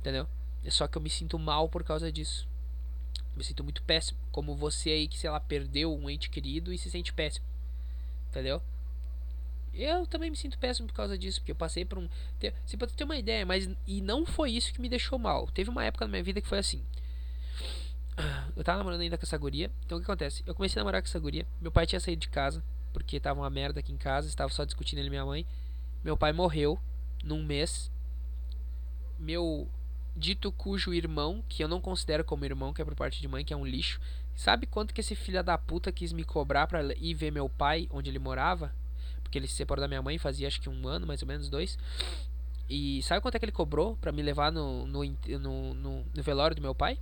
Entendeu? 0.00 0.28
É 0.64 0.70
só 0.70 0.86
que 0.86 0.96
eu 0.96 1.02
me 1.02 1.10
sinto 1.10 1.38
mal 1.38 1.68
por 1.68 1.82
causa 1.82 2.10
disso. 2.10 2.46
Me 3.36 3.44
sinto 3.44 3.62
muito 3.62 3.82
péssimo. 3.82 4.18
Como 4.32 4.56
você 4.56 4.90
aí 4.90 5.08
que, 5.08 5.18
sei 5.18 5.30
lá, 5.30 5.38
perdeu 5.38 5.94
um 5.94 6.08
ente 6.08 6.30
querido 6.30 6.72
e 6.72 6.78
se 6.78 6.90
sente 6.90 7.12
péssimo. 7.12 7.46
Entendeu? 8.30 8.62
Eu 9.72 10.06
também 10.06 10.30
me 10.30 10.36
sinto 10.36 10.58
péssimo 10.58 10.88
por 10.88 10.94
causa 10.94 11.18
disso, 11.18 11.40
porque 11.40 11.52
eu 11.52 11.56
passei 11.56 11.84
por 11.84 11.98
um. 11.98 12.08
Se 12.64 12.76
pode 12.76 12.94
ter 12.94 13.04
uma 13.04 13.16
ideia, 13.16 13.44
mas. 13.44 13.68
E 13.86 14.00
não 14.00 14.24
foi 14.24 14.52
isso 14.52 14.72
que 14.72 14.80
me 14.80 14.88
deixou 14.88 15.18
mal. 15.18 15.46
Teve 15.48 15.68
uma 15.68 15.84
época 15.84 16.06
na 16.06 16.10
minha 16.10 16.22
vida 16.22 16.40
que 16.40 16.48
foi 16.48 16.58
assim. 16.58 16.82
Eu 18.56 18.64
tava 18.64 18.78
namorando 18.78 19.02
ainda 19.02 19.18
com 19.18 19.24
essa 19.24 19.36
guria. 19.36 19.70
Então 19.84 19.98
o 19.98 20.00
que 20.00 20.06
acontece? 20.06 20.42
Eu 20.46 20.54
comecei 20.54 20.80
a 20.80 20.82
namorar 20.82 21.02
com 21.02 21.08
essa 21.08 21.18
guria. 21.18 21.46
Meu 21.60 21.70
pai 21.70 21.86
tinha 21.86 22.00
saído 22.00 22.20
de 22.20 22.28
casa, 22.28 22.64
porque 22.92 23.20
tava 23.20 23.40
uma 23.40 23.50
merda 23.50 23.80
aqui 23.80 23.92
em 23.92 23.98
casa. 23.98 24.28
Estava 24.28 24.50
só 24.50 24.64
discutindo 24.64 24.98
ele 24.98 25.08
e 25.08 25.10
minha 25.10 25.26
mãe. 25.26 25.46
Meu 26.02 26.16
pai 26.16 26.32
morreu 26.32 26.78
num 27.22 27.44
mês. 27.44 27.90
Meu 29.18 29.68
dito 30.16 30.50
cujo 30.50 30.94
irmão, 30.94 31.44
que 31.48 31.62
eu 31.62 31.68
não 31.68 31.80
considero 31.80 32.24
como 32.24 32.44
irmão, 32.44 32.72
que 32.72 32.80
é 32.80 32.84
por 32.84 32.94
parte 32.94 33.20
de 33.20 33.28
mãe, 33.28 33.44
que 33.44 33.52
é 33.52 33.56
um 33.56 33.66
lixo. 33.66 34.00
Sabe 34.34 34.66
quanto 34.66 34.92
que 34.92 35.00
esse 35.00 35.14
filho 35.14 35.42
da 35.44 35.56
puta 35.56 35.92
quis 35.92 36.12
me 36.12 36.24
cobrar 36.24 36.66
pra 36.66 36.82
ir 36.94 37.14
ver 37.14 37.30
meu 37.30 37.48
pai 37.48 37.88
onde 37.90 38.10
ele 38.10 38.18
morava? 38.18 38.72
Porque 39.22 39.38
ele 39.38 39.46
se 39.46 39.54
separou 39.54 39.80
da 39.80 39.88
minha 39.88 40.02
mãe 40.02 40.18
fazia 40.18 40.48
acho 40.48 40.60
que 40.60 40.68
um 40.68 40.88
ano, 40.88 41.06
mais 41.06 41.22
ou 41.22 41.28
menos, 41.28 41.48
dois. 41.48 41.78
E 42.68 43.02
sabe 43.02 43.20
quanto 43.20 43.36
é 43.36 43.38
que 43.38 43.44
ele 43.44 43.52
cobrou 43.52 43.96
pra 43.96 44.12
me 44.12 44.22
levar 44.22 44.50
no, 44.50 44.86
no, 44.86 45.04
no, 45.04 45.74
no, 45.74 46.04
no 46.14 46.22
velório 46.22 46.56
do 46.56 46.62
meu 46.62 46.74
pai? 46.74 46.98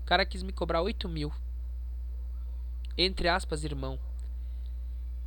O 0.00 0.04
cara 0.04 0.24
quis 0.24 0.42
me 0.42 0.52
cobrar 0.52 0.82
8 0.82 1.08
mil. 1.08 1.32
Entre 2.96 3.28
aspas, 3.28 3.64
irmão. 3.64 3.98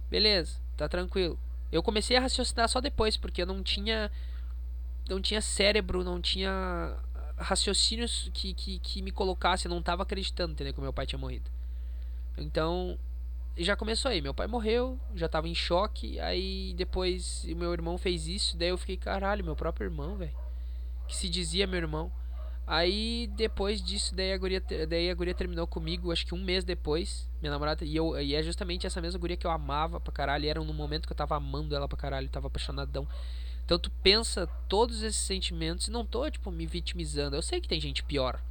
Beleza, 0.10 0.60
tá 0.76 0.88
tranquilo. 0.88 1.38
Eu 1.72 1.84
comecei 1.84 2.16
a 2.16 2.22
raciocinar 2.22 2.70
só 2.70 2.80
depois, 2.80 3.18
porque 3.18 3.42
eu 3.42 3.46
não 3.46 3.62
tinha. 3.62 4.12
Não 5.10 5.22
tinha 5.22 5.42
cérebro, 5.42 6.04
não 6.04 6.20
tinha 6.20 6.98
raciocínios 7.38 8.30
que, 8.34 8.54
que, 8.54 8.80
que 8.80 9.02
me 9.02 9.12
colocasse. 9.12 9.68
Eu 9.68 9.70
não 9.70 9.82
tava 9.82 10.04
acreditando, 10.04 10.54
entendeu? 10.54 10.74
Que 10.74 10.82
meu 10.82 10.94
pai 10.94 11.06
tinha 11.06 11.20
morrido. 11.20 11.50
Então, 12.38 12.98
já 13.58 13.76
começou 13.76 14.10
aí. 14.12 14.22
Meu 14.22 14.34
pai 14.34 14.48
morreu, 14.48 15.00
já 15.16 15.28
tava 15.28 15.48
em 15.48 15.56
choque. 15.56 16.20
Aí 16.20 16.74
depois 16.76 17.46
o 17.46 17.56
meu 17.56 17.72
irmão 17.74 17.98
fez 17.98 18.28
isso. 18.28 18.58
Daí 18.58 18.70
eu 18.70 18.78
fiquei, 18.78 18.98
caralho, 18.98 19.44
meu 19.44 19.56
próprio 19.56 19.86
irmão, 19.86 20.16
velho. 20.16 20.36
Que 21.08 21.16
se 21.16 21.30
dizia 21.30 21.68
meu 21.68 21.78
irmão. 21.78 22.12
Aí 22.66 23.28
depois 23.38 23.82
disso, 23.82 24.14
daí 24.14 24.34
a, 24.34 24.38
guria, 24.38 24.62
daí 24.90 25.10
a 25.10 25.14
guria 25.14 25.34
terminou 25.34 25.66
comigo, 25.66 26.12
acho 26.12 26.26
que 26.26 26.36
um 26.36 26.44
mês 26.44 26.66
depois. 26.66 27.30
Minha 27.42 27.52
namorada. 27.52 27.86
E, 27.86 27.96
eu, 27.96 28.20
e 28.20 28.36
é 28.36 28.44
justamente 28.44 28.86
essa 28.86 29.00
mesma 29.00 29.20
guria 29.20 29.38
que 29.38 29.48
eu 29.48 29.52
amava 29.52 30.00
pra 30.00 30.12
caralho. 30.12 30.48
Era 30.50 30.62
no 30.62 30.74
momento 30.74 31.08
que 31.08 31.14
eu 31.14 31.18
tava 31.18 31.36
amando 31.36 31.76
ela 31.76 31.88
pra 31.88 31.98
caralho, 31.98 32.28
tava 32.30 32.48
apaixonadão. 32.48 33.08
Então 33.68 33.78
tu 33.78 33.92
pensa 34.02 34.48
todos 34.68 35.04
esses 35.04 35.22
sentimentos 35.22 35.88
e 35.88 35.92
não 35.92 36.06
tô, 36.06 36.28
tipo, 36.32 36.50
me 36.50 36.66
vitimizando. 36.66 37.36
Eu 37.36 37.44
sei 37.44 37.62
que 37.62 37.68
tem 37.68 37.80
gente 37.80 38.02
pior. 38.02 38.42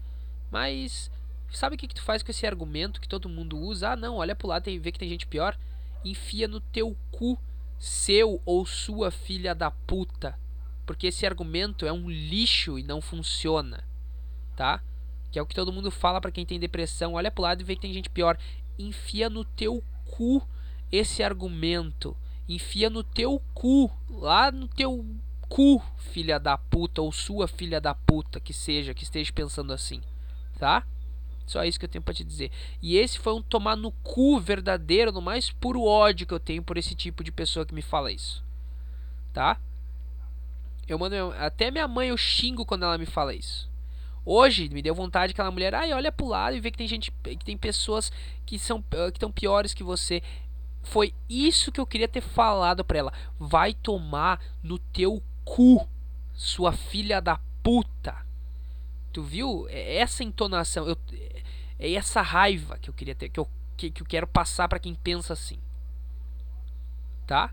Mas 0.52 1.10
Sabe 1.50 1.76
o 1.76 1.78
que, 1.78 1.88
que 1.88 1.94
tu 1.94 2.02
faz 2.02 2.22
com 2.22 2.30
esse 2.30 2.46
argumento 2.46 3.00
que 3.00 3.08
todo 3.08 3.28
mundo 3.28 3.58
usa? 3.58 3.90
Ah, 3.90 3.96
não, 3.96 4.16
olha 4.16 4.34
pro 4.34 4.48
lado 4.48 4.68
e 4.68 4.78
vê 4.78 4.92
que 4.92 4.98
tem 4.98 5.08
gente 5.08 5.26
pior. 5.26 5.56
Enfia 6.04 6.46
no 6.46 6.60
teu 6.60 6.96
cu, 7.10 7.38
seu 7.78 8.40
ou 8.44 8.66
sua 8.66 9.10
filha 9.10 9.54
da 9.54 9.70
puta. 9.70 10.38
Porque 10.84 11.06
esse 11.08 11.26
argumento 11.26 11.86
é 11.86 11.92
um 11.92 12.10
lixo 12.10 12.78
e 12.78 12.82
não 12.82 13.00
funciona. 13.00 13.82
Tá? 14.54 14.82
Que 15.30 15.38
é 15.38 15.42
o 15.42 15.46
que 15.46 15.54
todo 15.54 15.72
mundo 15.72 15.90
fala 15.90 16.20
para 16.20 16.30
quem 16.30 16.46
tem 16.46 16.60
depressão. 16.60 17.14
Olha 17.14 17.30
pro 17.30 17.42
lado 17.42 17.60
e 17.60 17.64
vê 17.64 17.74
que 17.74 17.82
tem 17.82 17.92
gente 17.92 18.10
pior. 18.10 18.38
Enfia 18.78 19.30
no 19.30 19.44
teu 19.44 19.82
cu 20.04 20.46
esse 20.92 21.22
argumento. 21.22 22.16
Enfia 22.49 22.90
no 22.90 23.03
teu 23.03 23.42
cu. 23.55 23.90
Lá 24.09 24.51
no 24.51 24.68
teu 24.68 25.05
cu, 25.49 25.82
filha 25.97 26.38
da 26.38 26.57
puta. 26.57 27.03
Ou 27.03 27.12
sua 27.12 27.49
filha 27.49 27.80
da 27.80 27.94
puta 27.94 28.40
que 28.40 28.53
seja, 28.53 28.94
que 28.94 29.05
esteja 29.05 29.32
pensando 29.32 29.72
assim. 29.72 30.03
Tá? 30.59 30.86
Só 31.47 31.64
isso 31.64 31.78
que 31.78 31.84
eu 31.84 31.88
tenho 31.88 32.03
para 32.03 32.14
te 32.14 32.24
dizer. 32.24 32.51
E 32.82 32.97
esse 32.97 33.18
foi 33.18 33.32
um 33.32 33.42
tomar 33.42 33.76
no 33.76 33.92
cu 33.92 34.40
verdadeiro, 34.40 35.12
no 35.12 35.22
mais 35.22 35.51
puro 35.51 35.82
ódio 35.84 36.26
que 36.26 36.34
eu 36.34 36.40
tenho 36.40 36.62
por 36.62 36.76
esse 36.76 36.94
tipo 36.94 37.22
de 37.22 37.30
pessoa 37.30 37.64
que 37.64 37.74
me 37.74 37.82
fala 37.82 38.11
isso. 38.11 38.44
Tá? 39.32 39.59
Eu 40.88 40.99
mando 40.99 41.16
até 41.38 41.70
minha 41.70 41.86
mãe 41.86 42.09
eu 42.09 42.16
xingo 42.16 42.64
quando 42.64 42.84
ela 42.84 42.99
me 42.99 43.07
fala 43.07 43.34
isso. 43.34 43.70
Hoje 44.24 44.68
me 44.70 44.82
deu 44.82 44.92
vontade 44.92 45.32
aquela 45.32 45.53
mulher, 45.53 45.72
ai, 45.72 45.92
olha 45.92 46.11
pro 46.11 46.26
lado 46.26 46.57
e 46.57 46.61
vê 46.61 46.72
que 46.72 46.78
tem 46.78 46.88
gente, 46.88 47.12
que 47.22 47.44
tem 47.44 47.57
pessoas 47.57 48.11
que 48.44 48.59
são 48.59 48.82
que 48.82 49.16
estão 49.16 49.30
piores 49.30 49.72
que 49.72 49.84
você. 49.84 50.20
Foi 50.87 51.12
isso 51.28 51.72
que 51.72 51.80
eu 51.80 51.87
queria 51.87 52.07
ter 52.07 52.20
falado 52.20 52.84
para 52.84 52.99
ela. 52.99 53.12
Vai 53.39 53.74
tomar 53.74 54.41
no 54.62 54.78
teu 54.78 55.20
cu, 55.45 55.87
sua 56.32 56.72
filha 56.72 57.20
da 57.20 57.41
puta. 57.61 58.24
Tu 59.12 59.20
viu? 59.20 59.66
É 59.68 59.97
essa 59.97 60.22
entonação. 60.22 60.87
Eu, 60.87 60.97
é 61.76 61.93
essa 61.93 62.22
raiva 62.22 62.78
que 62.78 62.89
eu 62.89 62.95
queria 62.95 63.16
ter, 63.16 63.28
que 63.28 63.41
eu, 63.41 63.49
que, 63.76 63.91
que 63.91 64.01
eu 64.01 64.07
quero 64.07 64.28
passar 64.28 64.68
para 64.68 64.78
quem 64.78 64.95
pensa 64.95 65.32
assim. 65.32 65.59
Tá? 67.26 67.53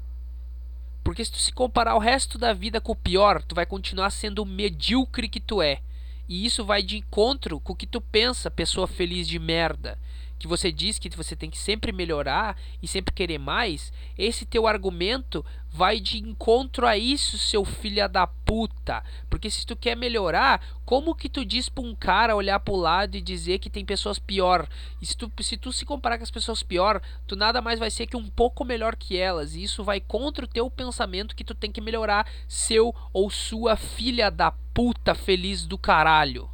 Porque 1.04 1.26
se 1.26 1.32
tu 1.32 1.40
se 1.40 1.52
comparar 1.52 1.96
o 1.96 2.00
resto 2.00 2.38
da 2.38 2.54
vida 2.54 2.80
com 2.80 2.92
o 2.92 2.96
pior, 2.96 3.42
tu 3.42 3.56
vai 3.56 3.66
continuar 3.66 4.12
sendo 4.12 4.44
o 4.44 4.46
medíocre 4.46 5.28
que 5.28 5.40
tu 5.40 5.60
é. 5.60 5.82
E 6.30 6.46
isso 6.46 6.64
vai 6.64 6.84
de 6.84 6.98
encontro 6.98 7.60
com 7.60 7.74
o 7.74 7.76
que 7.76 7.88
tu 7.88 8.00
pensa, 8.00 8.52
pessoa 8.52 8.86
feliz 8.86 9.28
de 9.28 9.40
merda 9.40 9.98
que 10.44 10.48
você 10.48 10.74
diz 10.74 11.00
que 11.00 11.10
você 11.16 11.38
tem 11.38 11.50
que 11.50 11.58
sempre 11.58 11.94
melhorar 11.94 12.58
e 12.82 12.88
sempre 12.88 13.14
querer 13.14 13.38
mais, 13.38 13.94
esse 14.18 14.46
teu 14.46 14.68
argumento 14.68 15.44
vai 15.70 16.02
de 16.02 16.18
encontro 16.18 16.86
a 16.86 16.98
isso, 16.98 17.38
seu 17.38 17.64
filho 17.64 18.10
da 18.10 18.28
puta. 18.28 19.02
Porque 19.30 19.50
se 19.50 19.66
tu 19.66 19.74
quer 19.74 19.96
melhorar, 19.96 20.62
como 20.84 21.16
que 21.16 21.30
tu 21.30 21.46
diz 21.46 21.70
pra 21.70 21.82
um 21.82 21.96
cara 21.96 22.36
olhar 22.36 22.60
pro 22.60 22.76
lado 22.76 23.16
e 23.16 23.22
dizer 23.22 23.58
que 23.58 23.70
tem 23.70 23.86
pessoas 23.86 24.20
pior? 24.20 24.68
E 25.02 25.06
se 25.06 25.16
tu, 25.16 25.32
se 25.40 25.56
tu 25.56 25.72
se 25.72 25.86
comparar 25.86 26.18
com 26.18 26.26
as 26.26 26.32
pessoas 26.32 26.62
pior, 26.62 27.02
tu 27.26 27.38
nada 27.38 27.62
mais 27.62 27.80
vai 27.80 27.90
ser 27.90 28.06
que 28.06 28.18
um 28.18 28.28
pouco 28.28 28.66
melhor 28.66 28.98
que 28.98 29.18
elas. 29.18 29.56
E 29.56 29.64
isso 29.64 29.82
vai 29.82 30.02
contra 30.02 30.44
o 30.44 30.48
teu 30.48 30.70
pensamento 30.70 31.38
que 31.38 31.46
tu 31.46 31.56
tem 31.56 31.72
que 31.72 31.80
melhorar, 31.80 32.28
seu 32.50 32.94
ou 33.14 33.30
sua 33.30 33.78
filha 33.78 34.30
da 34.30 34.52
puta 34.52 35.16
feliz 35.16 35.66
do 35.66 35.78
caralho. 35.78 36.50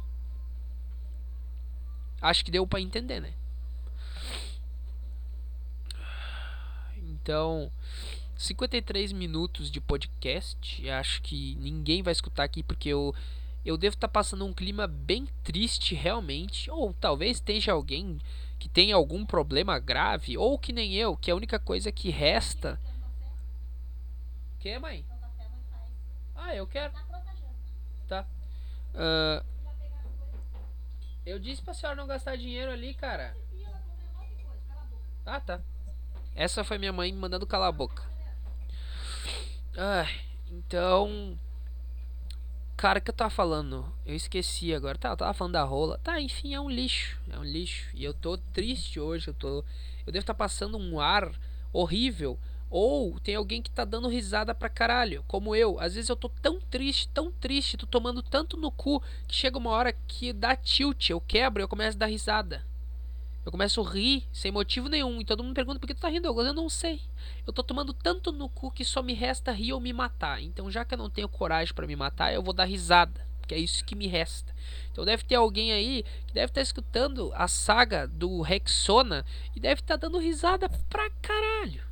Acho 2.22 2.44
que 2.44 2.52
deu 2.52 2.64
para 2.68 2.80
entender, 2.80 3.18
né? 3.18 3.39
Então, 7.30 7.70
53 8.36 9.12
minutos 9.12 9.70
de 9.70 9.80
podcast. 9.80 10.90
Acho 10.90 11.22
que 11.22 11.54
ninguém 11.60 12.02
vai 12.02 12.10
escutar 12.10 12.42
aqui 12.42 12.60
porque 12.60 12.88
eu 12.88 13.14
eu 13.64 13.76
devo 13.76 13.94
estar 13.94 14.08
tá 14.08 14.12
passando 14.12 14.44
um 14.44 14.52
clima 14.52 14.88
bem 14.88 15.28
triste 15.44 15.94
realmente, 15.94 16.68
ou 16.72 16.92
talvez 16.92 17.36
esteja 17.36 17.70
alguém 17.70 18.18
que 18.58 18.68
tenha 18.68 18.96
algum 18.96 19.24
problema 19.24 19.78
grave, 19.78 20.36
ou 20.36 20.58
que 20.58 20.72
nem 20.72 20.96
eu, 20.96 21.16
que 21.16 21.30
a 21.30 21.36
única 21.36 21.56
coisa 21.60 21.92
que 21.92 22.10
resta. 22.10 22.80
Que, 24.58 24.76
mãe? 24.80 25.06
Ah, 26.34 26.56
eu 26.56 26.66
quero. 26.66 26.92
Tá. 28.08 28.26
Uh, 28.92 29.46
eu 31.24 31.38
disse 31.38 31.62
pra 31.62 31.74
senhora 31.74 31.94
não 31.94 32.08
gastar 32.08 32.34
dinheiro 32.34 32.72
ali, 32.72 32.92
cara. 32.92 33.36
Ah, 35.24 35.38
tá. 35.38 35.60
Essa 36.34 36.64
foi 36.64 36.78
minha 36.78 36.92
mãe 36.92 37.12
me 37.12 37.18
mandando 37.18 37.46
calar 37.46 37.68
a 37.68 37.72
boca. 37.72 38.02
Ah, 39.76 40.06
então. 40.50 41.38
Cara, 42.76 42.98
o 42.98 43.02
que 43.02 43.10
eu 43.10 43.14
tava 43.14 43.30
falando? 43.30 43.92
Eu 44.06 44.14
esqueci 44.14 44.74
agora. 44.74 44.96
Tá, 44.96 45.10
eu 45.10 45.16
tava 45.16 45.34
falando 45.34 45.52
da 45.52 45.64
rola. 45.64 45.98
Tá, 45.98 46.20
enfim, 46.20 46.54
é 46.54 46.60
um 46.60 46.70
lixo. 46.70 47.20
É 47.30 47.38
um 47.38 47.44
lixo. 47.44 47.90
E 47.94 48.04
eu 48.04 48.14
tô 48.14 48.38
triste 48.38 48.98
hoje. 48.98 49.28
Eu 49.28 49.34
tô. 49.34 49.64
Eu 50.06 50.12
devo 50.12 50.20
estar 50.20 50.34
tá 50.34 50.38
passando 50.38 50.78
um 50.78 50.98
ar 50.98 51.30
horrível. 51.72 52.38
Ou 52.70 53.18
tem 53.18 53.34
alguém 53.34 53.60
que 53.60 53.70
tá 53.70 53.84
dando 53.84 54.08
risada 54.08 54.54
pra 54.54 54.68
caralho, 54.68 55.24
como 55.26 55.56
eu. 55.56 55.80
Às 55.80 55.96
vezes 55.96 56.08
eu 56.08 56.14
tô 56.14 56.28
tão 56.28 56.60
triste, 56.60 57.08
tão 57.08 57.32
triste, 57.32 57.76
tô 57.76 57.84
tomando 57.84 58.22
tanto 58.22 58.56
no 58.56 58.70
cu 58.70 59.02
que 59.26 59.34
chega 59.34 59.58
uma 59.58 59.70
hora 59.70 59.92
que 59.92 60.32
dá 60.32 60.54
tilt, 60.54 61.10
eu 61.10 61.20
quebro 61.20 61.60
e 61.60 61.64
eu 61.64 61.68
começo 61.68 61.96
a 61.96 62.00
dar 62.00 62.06
risada. 62.06 62.64
Eu 63.50 63.52
começo 63.52 63.80
a 63.80 63.90
rir 63.90 64.22
sem 64.32 64.52
motivo 64.52 64.88
nenhum. 64.88 65.20
E 65.20 65.24
todo 65.24 65.42
mundo 65.42 65.56
pergunta 65.56 65.80
por 65.80 65.88
que 65.88 65.92
tu 65.92 66.00
tá 66.00 66.08
rindo, 66.08 66.22
Douglas. 66.22 66.46
Eu 66.46 66.54
não 66.54 66.68
sei. 66.68 67.00
Eu 67.44 67.52
tô 67.52 67.64
tomando 67.64 67.92
tanto 67.92 68.30
no 68.30 68.48
cu 68.48 68.70
que 68.70 68.84
só 68.84 69.02
me 69.02 69.12
resta 69.12 69.50
rir 69.50 69.72
ou 69.72 69.80
me 69.80 69.92
matar. 69.92 70.40
Então, 70.40 70.70
já 70.70 70.84
que 70.84 70.94
eu 70.94 70.98
não 70.98 71.10
tenho 71.10 71.28
coragem 71.28 71.74
para 71.74 71.84
me 71.84 71.96
matar, 71.96 72.32
eu 72.32 72.44
vou 72.44 72.54
dar 72.54 72.64
risada. 72.64 73.26
Porque 73.40 73.56
é 73.56 73.58
isso 73.58 73.84
que 73.84 73.96
me 73.96 74.06
resta. 74.06 74.54
Então 74.92 75.04
deve 75.04 75.24
ter 75.24 75.34
alguém 75.34 75.72
aí 75.72 76.04
que 76.28 76.32
deve 76.32 76.46
estar 76.46 76.60
tá 76.60 76.62
escutando 76.62 77.32
a 77.34 77.48
saga 77.48 78.06
do 78.06 78.40
Rexona 78.40 79.26
e 79.56 79.58
deve 79.58 79.80
estar 79.80 79.98
tá 79.98 80.06
dando 80.06 80.20
risada 80.20 80.68
pra 80.88 81.10
caralho. 81.20 81.82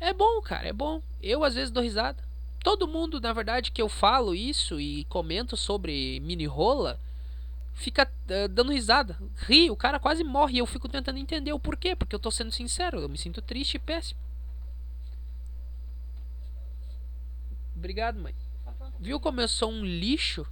É 0.00 0.14
bom, 0.14 0.40
cara, 0.40 0.66
é 0.66 0.72
bom. 0.72 1.02
Eu 1.22 1.44
às 1.44 1.54
vezes 1.54 1.70
dou 1.70 1.82
risada. 1.82 2.24
Todo 2.62 2.88
mundo, 2.88 3.20
na 3.20 3.34
verdade, 3.34 3.70
que 3.70 3.82
eu 3.82 3.90
falo 3.90 4.34
isso 4.34 4.80
e 4.80 5.04
comento 5.04 5.54
sobre 5.54 6.18
mini 6.20 6.46
rola, 6.46 6.98
fica 7.74 8.04
uh, 8.06 8.48
dando 8.48 8.72
risada. 8.72 9.18
Ri, 9.36 9.70
o 9.70 9.76
cara 9.76 9.98
quase 9.98 10.24
morre 10.24 10.54
e 10.54 10.58
eu 10.58 10.66
fico 10.66 10.88
tentando 10.88 11.18
entender 11.18 11.52
o 11.52 11.60
porquê, 11.60 11.94
porque 11.94 12.14
eu 12.14 12.20
tô 12.20 12.30
sendo 12.30 12.52
sincero, 12.52 13.00
eu 13.00 13.08
me 13.08 13.18
sinto 13.18 13.42
triste 13.42 13.74
e 13.74 13.78
péssimo. 13.78 14.18
Obrigado, 17.76 18.18
mãe. 18.18 18.34
Viu 18.98 19.20
como 19.20 19.40
eu 19.40 19.48
sou 19.48 19.70
um 19.70 19.84
lixo? 19.84 20.46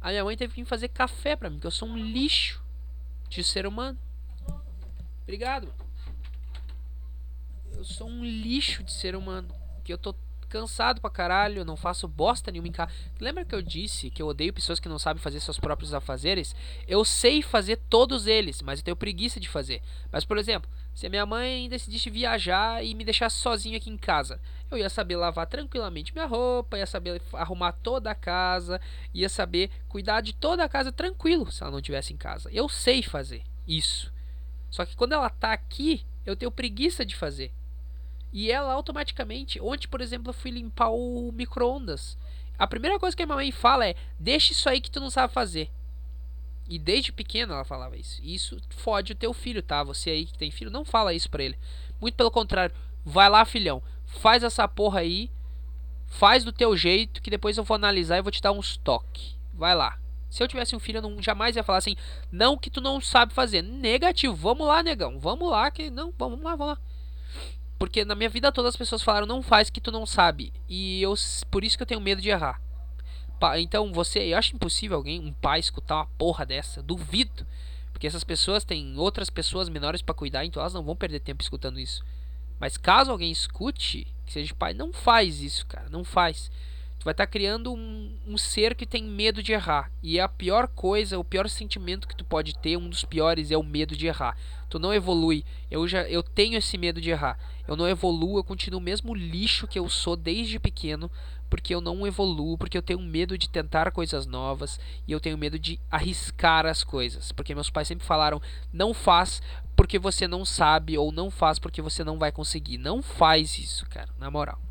A 0.00 0.10
minha 0.10 0.22
mãe 0.22 0.36
teve 0.36 0.54
que 0.54 0.64
fazer 0.64 0.88
café 0.88 1.34
pra 1.34 1.50
mim, 1.50 1.56
porque 1.56 1.66
eu 1.66 1.72
sou 1.72 1.88
um 1.88 1.96
lixo 1.96 2.62
de 3.28 3.42
ser 3.42 3.66
humano. 3.66 3.98
Obrigado. 5.22 5.72
Eu 7.72 7.84
sou 7.84 8.08
um 8.08 8.24
lixo 8.24 8.84
de 8.84 8.92
ser 8.92 9.16
humano. 9.16 9.48
Que 9.82 9.92
eu 9.92 9.98
tô 9.98 10.14
cansado 10.48 11.00
pra 11.00 11.10
caralho, 11.10 11.64
não 11.64 11.76
faço 11.76 12.08
bosta 12.08 12.50
nenhuma 12.50 12.68
em 12.68 12.72
casa. 12.72 12.92
Lembra 13.20 13.44
que 13.44 13.54
eu 13.54 13.62
disse 13.62 14.10
que 14.10 14.22
eu 14.22 14.26
odeio 14.26 14.52
pessoas 14.52 14.80
que 14.80 14.88
não 14.88 14.98
sabem 14.98 15.22
fazer 15.22 15.40
seus 15.40 15.58
próprios 15.58 15.94
afazeres? 15.94 16.56
Eu 16.86 17.04
sei 17.04 17.42
fazer 17.42 17.76
todos 17.88 18.26
eles, 18.26 18.62
mas 18.62 18.78
eu 18.78 18.84
tenho 18.84 18.96
preguiça 18.96 19.38
de 19.38 19.48
fazer. 19.48 19.82
Mas, 20.10 20.24
por 20.24 20.38
exemplo, 20.38 20.68
se 20.94 21.06
a 21.06 21.10
minha 21.10 21.24
mãe 21.24 21.68
decidisse 21.68 22.10
viajar 22.10 22.84
e 22.84 22.94
me 22.94 23.04
deixasse 23.04 23.36
sozinho 23.36 23.76
aqui 23.76 23.90
em 23.90 23.96
casa, 23.96 24.40
eu 24.70 24.76
ia 24.76 24.90
saber 24.90 25.16
lavar 25.16 25.46
tranquilamente 25.46 26.12
minha 26.12 26.26
roupa, 26.26 26.76
ia 26.76 26.86
saber 26.86 27.22
arrumar 27.32 27.72
toda 27.72 28.10
a 28.10 28.14
casa, 28.14 28.80
ia 29.14 29.28
saber 29.28 29.70
cuidar 29.88 30.20
de 30.20 30.32
toda 30.32 30.64
a 30.64 30.68
casa 30.68 30.90
tranquilo 30.90 31.50
se 31.52 31.62
ela 31.62 31.70
não 31.70 31.78
estivesse 31.78 32.12
em 32.12 32.16
casa. 32.16 32.50
Eu 32.52 32.68
sei 32.68 33.02
fazer 33.02 33.44
isso. 33.66 34.12
Só 34.70 34.84
que 34.84 34.96
quando 34.96 35.12
ela 35.12 35.30
tá 35.30 35.52
aqui, 35.52 36.04
eu 36.26 36.36
tenho 36.36 36.50
preguiça 36.50 37.04
de 37.04 37.16
fazer. 37.16 37.52
E 38.32 38.50
ela 38.50 38.72
automaticamente, 38.72 39.60
ontem, 39.60 39.88
por 39.88 40.00
exemplo, 40.00 40.30
eu 40.30 40.34
fui 40.34 40.50
limpar 40.50 40.90
o 40.90 41.32
micro-ondas. 41.32 42.16
A 42.58 42.66
primeira 42.66 42.98
coisa 42.98 43.16
que 43.16 43.22
a 43.22 43.26
minha 43.26 43.36
mãe 43.36 43.52
fala 43.52 43.86
é: 43.86 43.94
deixa 44.18 44.52
isso 44.52 44.68
aí 44.68 44.80
que 44.80 44.90
tu 44.90 45.00
não 45.00 45.10
sabe 45.10 45.32
fazer. 45.32 45.70
E 46.68 46.78
desde 46.78 47.12
pequeno 47.12 47.54
ela 47.54 47.64
falava 47.64 47.96
isso. 47.96 48.20
Isso 48.22 48.60
fode 48.70 49.12
o 49.12 49.16
teu 49.16 49.32
filho, 49.32 49.62
tá? 49.62 49.82
Você 49.82 50.10
aí 50.10 50.26
que 50.26 50.36
tem 50.36 50.50
filho, 50.50 50.70
não 50.70 50.84
fala 50.84 51.14
isso 51.14 51.30
pra 51.30 51.42
ele. 51.42 51.58
Muito 52.00 52.14
pelo 52.14 52.30
contrário. 52.30 52.74
Vai 53.04 53.30
lá, 53.30 53.44
filhão. 53.44 53.82
Faz 54.04 54.42
essa 54.42 54.68
porra 54.68 55.00
aí. 55.00 55.30
Faz 56.06 56.44
do 56.44 56.52
teu 56.52 56.76
jeito, 56.76 57.22
que 57.22 57.30
depois 57.30 57.56
eu 57.56 57.64
vou 57.64 57.74
analisar 57.74 58.18
e 58.18 58.22
vou 58.22 58.32
te 58.32 58.42
dar 58.42 58.52
uns 58.52 58.76
toques. 58.76 59.36
Vai 59.54 59.74
lá. 59.74 59.98
Se 60.28 60.42
eu 60.42 60.48
tivesse 60.48 60.76
um 60.76 60.78
filho, 60.78 60.98
eu 60.98 61.02
não, 61.02 61.22
jamais 61.22 61.56
ia 61.56 61.64
falar 61.64 61.78
assim, 61.78 61.96
não 62.30 62.58
que 62.58 62.70
tu 62.70 62.80
não 62.80 63.00
sabe 63.00 63.32
fazer. 63.32 63.62
Negativo, 63.62 64.34
vamos 64.34 64.66
lá, 64.66 64.82
negão. 64.82 65.18
Vamos 65.18 65.50
lá, 65.50 65.70
que. 65.70 65.90
Não, 65.90 66.12
vamos 66.18 66.42
lá, 66.42 66.54
vamos 66.54 66.74
lá. 66.74 66.80
Porque 67.78 68.04
na 68.04 68.14
minha 68.14 68.28
vida 68.28 68.50
todas 68.50 68.70
as 68.70 68.76
pessoas 68.76 69.02
falaram, 69.02 69.26
não 69.26 69.42
faz 69.42 69.70
que 69.70 69.80
tu 69.80 69.92
não 69.92 70.04
sabe. 70.04 70.52
E 70.68 71.00
eu 71.00 71.14
por 71.50 71.62
isso 71.62 71.76
que 71.76 71.82
eu 71.82 71.86
tenho 71.86 72.00
medo 72.00 72.20
de 72.20 72.28
errar. 72.28 72.60
Então 73.58 73.92
você, 73.92 74.18
eu 74.18 74.38
acho 74.38 74.56
impossível 74.56 74.96
alguém, 74.96 75.20
um 75.20 75.32
pai, 75.32 75.60
escutar 75.60 75.96
uma 75.96 76.06
porra 76.18 76.44
dessa. 76.44 76.82
Duvido. 76.82 77.46
Porque 77.92 78.06
essas 78.06 78.24
pessoas 78.24 78.64
têm 78.64 78.96
outras 78.96 79.30
pessoas 79.30 79.68
menores 79.68 80.02
para 80.02 80.14
cuidar, 80.14 80.44
então 80.44 80.60
elas 80.60 80.74
não 80.74 80.82
vão 80.82 80.96
perder 80.96 81.20
tempo 81.20 81.42
escutando 81.42 81.78
isso. 81.80 82.04
Mas 82.58 82.76
caso 82.76 83.10
alguém 83.10 83.30
escute, 83.30 84.06
que 84.26 84.32
seja 84.32 84.54
pai, 84.54 84.74
não 84.74 84.92
faz 84.92 85.40
isso, 85.40 85.66
cara. 85.66 85.88
Não 85.88 86.04
faz. 86.04 86.50
Vai 87.08 87.14
estar 87.14 87.24
tá 87.24 87.32
criando 87.32 87.72
um, 87.72 88.14
um, 88.26 88.36
ser 88.36 88.74
que 88.74 88.84
tem 88.84 89.02
medo 89.02 89.42
de 89.42 89.54
errar. 89.54 89.90
E 90.02 90.18
é 90.18 90.20
a 90.20 90.28
pior 90.28 90.68
coisa, 90.68 91.18
o 91.18 91.24
pior 91.24 91.48
sentimento 91.48 92.06
que 92.06 92.14
tu 92.14 92.22
pode 92.22 92.54
ter, 92.58 92.76
um 92.76 92.86
dos 92.86 93.02
piores, 93.02 93.50
é 93.50 93.56
o 93.56 93.62
medo 93.62 93.96
de 93.96 94.06
errar. 94.06 94.36
Tu 94.68 94.78
não 94.78 94.92
evolui. 94.92 95.42
Eu 95.70 95.88
já 95.88 96.02
eu 96.02 96.22
tenho 96.22 96.58
esse 96.58 96.76
medo 96.76 97.00
de 97.00 97.08
errar. 97.08 97.38
Eu 97.66 97.76
não 97.76 97.88
evoluo, 97.88 98.36
eu 98.36 98.44
continuo 98.44 98.78
o 98.78 98.82
mesmo 98.82 99.14
lixo 99.14 99.66
que 99.66 99.78
eu 99.78 99.88
sou 99.88 100.16
desde 100.16 100.58
pequeno, 100.58 101.10
porque 101.48 101.74
eu 101.74 101.80
não 101.80 102.06
evoluo, 102.06 102.58
porque 102.58 102.76
eu 102.76 102.82
tenho 102.82 103.00
medo 103.00 103.38
de 103.38 103.48
tentar 103.48 103.90
coisas 103.90 104.26
novas 104.26 104.78
e 105.06 105.12
eu 105.12 105.18
tenho 105.18 105.38
medo 105.38 105.58
de 105.58 105.80
arriscar 105.90 106.66
as 106.66 106.84
coisas. 106.84 107.32
Porque 107.32 107.54
meus 107.54 107.70
pais 107.70 107.88
sempre 107.88 108.06
falaram: 108.06 108.38
não 108.70 108.92
faz 108.92 109.40
porque 109.74 109.98
você 109.98 110.28
não 110.28 110.44
sabe, 110.44 110.98
ou 110.98 111.10
não 111.10 111.30
faz 111.30 111.58
porque 111.58 111.80
você 111.80 112.04
não 112.04 112.18
vai 112.18 112.30
conseguir. 112.30 112.76
Não 112.76 113.00
faz 113.00 113.56
isso, 113.56 113.86
cara, 113.86 114.10
na 114.18 114.30
moral. 114.30 114.67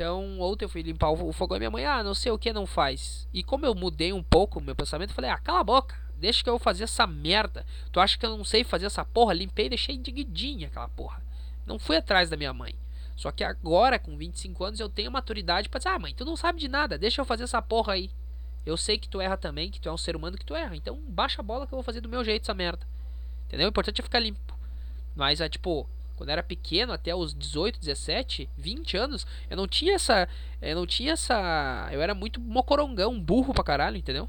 Então, 0.00 0.40
ontem 0.40 0.64
eu 0.64 0.68
fui 0.70 0.80
limpar 0.80 1.10
o 1.10 1.30
fogão 1.30 1.58
e 1.58 1.60
minha 1.60 1.70
mãe, 1.70 1.84
ah, 1.84 2.02
não 2.02 2.14
sei 2.14 2.32
o 2.32 2.38
que 2.38 2.54
não 2.54 2.64
faz. 2.64 3.28
E 3.34 3.44
como 3.44 3.66
eu 3.66 3.74
mudei 3.74 4.14
um 4.14 4.22
pouco 4.22 4.58
meu 4.58 4.74
pensamento, 4.74 5.10
eu 5.10 5.14
falei, 5.14 5.30
ah, 5.30 5.36
cala 5.36 5.60
a 5.60 5.64
boca, 5.64 5.94
deixa 6.16 6.42
que 6.42 6.48
eu 6.48 6.54
vou 6.54 6.58
fazer 6.58 6.84
essa 6.84 7.06
merda. 7.06 7.66
Tu 7.92 8.00
acha 8.00 8.16
que 8.16 8.24
eu 8.24 8.34
não 8.34 8.42
sei 8.42 8.64
fazer 8.64 8.86
essa 8.86 9.04
porra? 9.04 9.34
Limpei 9.34 9.66
e 9.66 9.68
deixei 9.68 9.96
indignidinha 9.96 10.68
aquela 10.68 10.88
porra. 10.88 11.22
Não 11.66 11.78
fui 11.78 11.98
atrás 11.98 12.30
da 12.30 12.36
minha 12.38 12.54
mãe. 12.54 12.74
Só 13.14 13.30
que 13.30 13.44
agora, 13.44 13.98
com 13.98 14.16
25 14.16 14.64
anos, 14.64 14.80
eu 14.80 14.88
tenho 14.88 15.12
maturidade 15.12 15.68
para 15.68 15.76
dizer, 15.76 15.90
ah, 15.90 15.98
mãe, 15.98 16.14
tu 16.14 16.24
não 16.24 16.34
sabe 16.34 16.58
de 16.58 16.66
nada, 16.66 16.96
deixa 16.96 17.20
eu 17.20 17.26
fazer 17.26 17.44
essa 17.44 17.60
porra 17.60 17.92
aí. 17.92 18.10
Eu 18.64 18.78
sei 18.78 18.96
que 18.96 19.06
tu 19.06 19.20
erra 19.20 19.36
também, 19.36 19.70
que 19.70 19.82
tu 19.82 19.90
é 19.90 19.92
um 19.92 19.98
ser 19.98 20.16
humano 20.16 20.38
que 20.38 20.46
tu 20.46 20.54
erra. 20.54 20.74
Então, 20.74 20.96
baixa 21.08 21.42
a 21.42 21.44
bola 21.44 21.66
que 21.66 21.74
eu 21.74 21.76
vou 21.76 21.84
fazer 21.84 22.00
do 22.00 22.08
meu 22.08 22.24
jeito 22.24 22.44
essa 22.44 22.54
merda. 22.54 22.86
Entendeu? 23.48 23.66
O 23.66 23.68
importante 23.68 24.00
é 24.00 24.02
ficar 24.02 24.20
limpo. 24.20 24.58
Mas 25.14 25.42
é 25.42 25.48
tipo, 25.50 25.86
quando 26.20 26.28
eu 26.28 26.32
era 26.34 26.42
pequeno, 26.42 26.92
até 26.92 27.14
os 27.14 27.32
18, 27.32 27.80
17, 27.80 28.46
20 28.54 28.94
anos, 28.94 29.26
eu 29.48 29.56
não 29.56 29.66
tinha 29.66 29.94
essa. 29.94 30.28
Eu 30.60 30.76
não 30.76 30.86
tinha 30.86 31.14
essa. 31.14 31.88
Eu 31.90 32.02
era 32.02 32.14
muito 32.14 32.38
mocorongão, 32.38 33.18
burro 33.18 33.54
pra 33.54 33.64
caralho, 33.64 33.96
entendeu? 33.96 34.28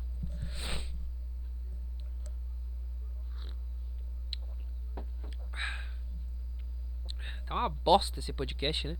Tá 7.46 7.56
uma 7.56 7.68
bosta 7.68 8.20
esse 8.20 8.32
podcast, 8.32 8.88
né? 8.88 8.98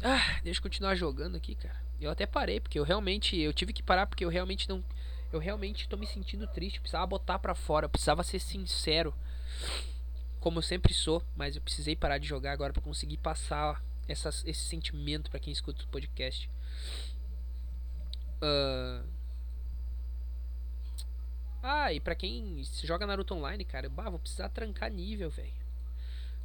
Ah, 0.00 0.38
deixa 0.44 0.60
eu 0.60 0.62
continuar 0.62 0.94
jogando 0.94 1.34
aqui, 1.34 1.56
cara. 1.56 1.74
Eu 2.00 2.12
até 2.12 2.26
parei, 2.26 2.60
porque 2.60 2.78
eu 2.78 2.84
realmente. 2.84 3.36
Eu 3.36 3.52
tive 3.52 3.72
que 3.72 3.82
parar 3.82 4.06
porque 4.06 4.24
eu 4.24 4.28
realmente 4.28 4.68
não. 4.68 4.84
Eu 5.32 5.40
realmente 5.40 5.88
tô 5.88 5.96
me 5.96 6.06
sentindo 6.06 6.46
triste. 6.46 6.76
Eu 6.76 6.82
precisava 6.82 7.08
botar 7.08 7.40
pra 7.40 7.56
fora. 7.56 7.88
Precisava 7.88 8.22
ser 8.22 8.38
sincero 8.38 9.12
como 10.44 10.58
eu 10.58 10.62
sempre 10.62 10.92
sou, 10.92 11.24
mas 11.34 11.56
eu 11.56 11.62
precisei 11.62 11.96
parar 11.96 12.18
de 12.18 12.28
jogar 12.28 12.52
agora 12.52 12.70
para 12.70 12.82
conseguir 12.82 13.16
passar 13.16 13.82
essas, 14.06 14.44
esse 14.44 14.60
sentimento 14.60 15.30
para 15.30 15.40
quem 15.40 15.50
escuta 15.50 15.82
o 15.82 15.88
podcast. 15.88 16.50
Uh... 18.42 19.08
Ah, 21.62 21.94
e 21.94 21.98
pra 21.98 22.14
quem 22.14 22.62
joga 22.82 23.06
Naruto 23.06 23.34
Online, 23.34 23.64
cara, 23.64 23.88
bah, 23.88 24.10
vou 24.10 24.18
precisar 24.18 24.50
trancar 24.50 24.92
nível, 24.92 25.30
velho. 25.30 25.64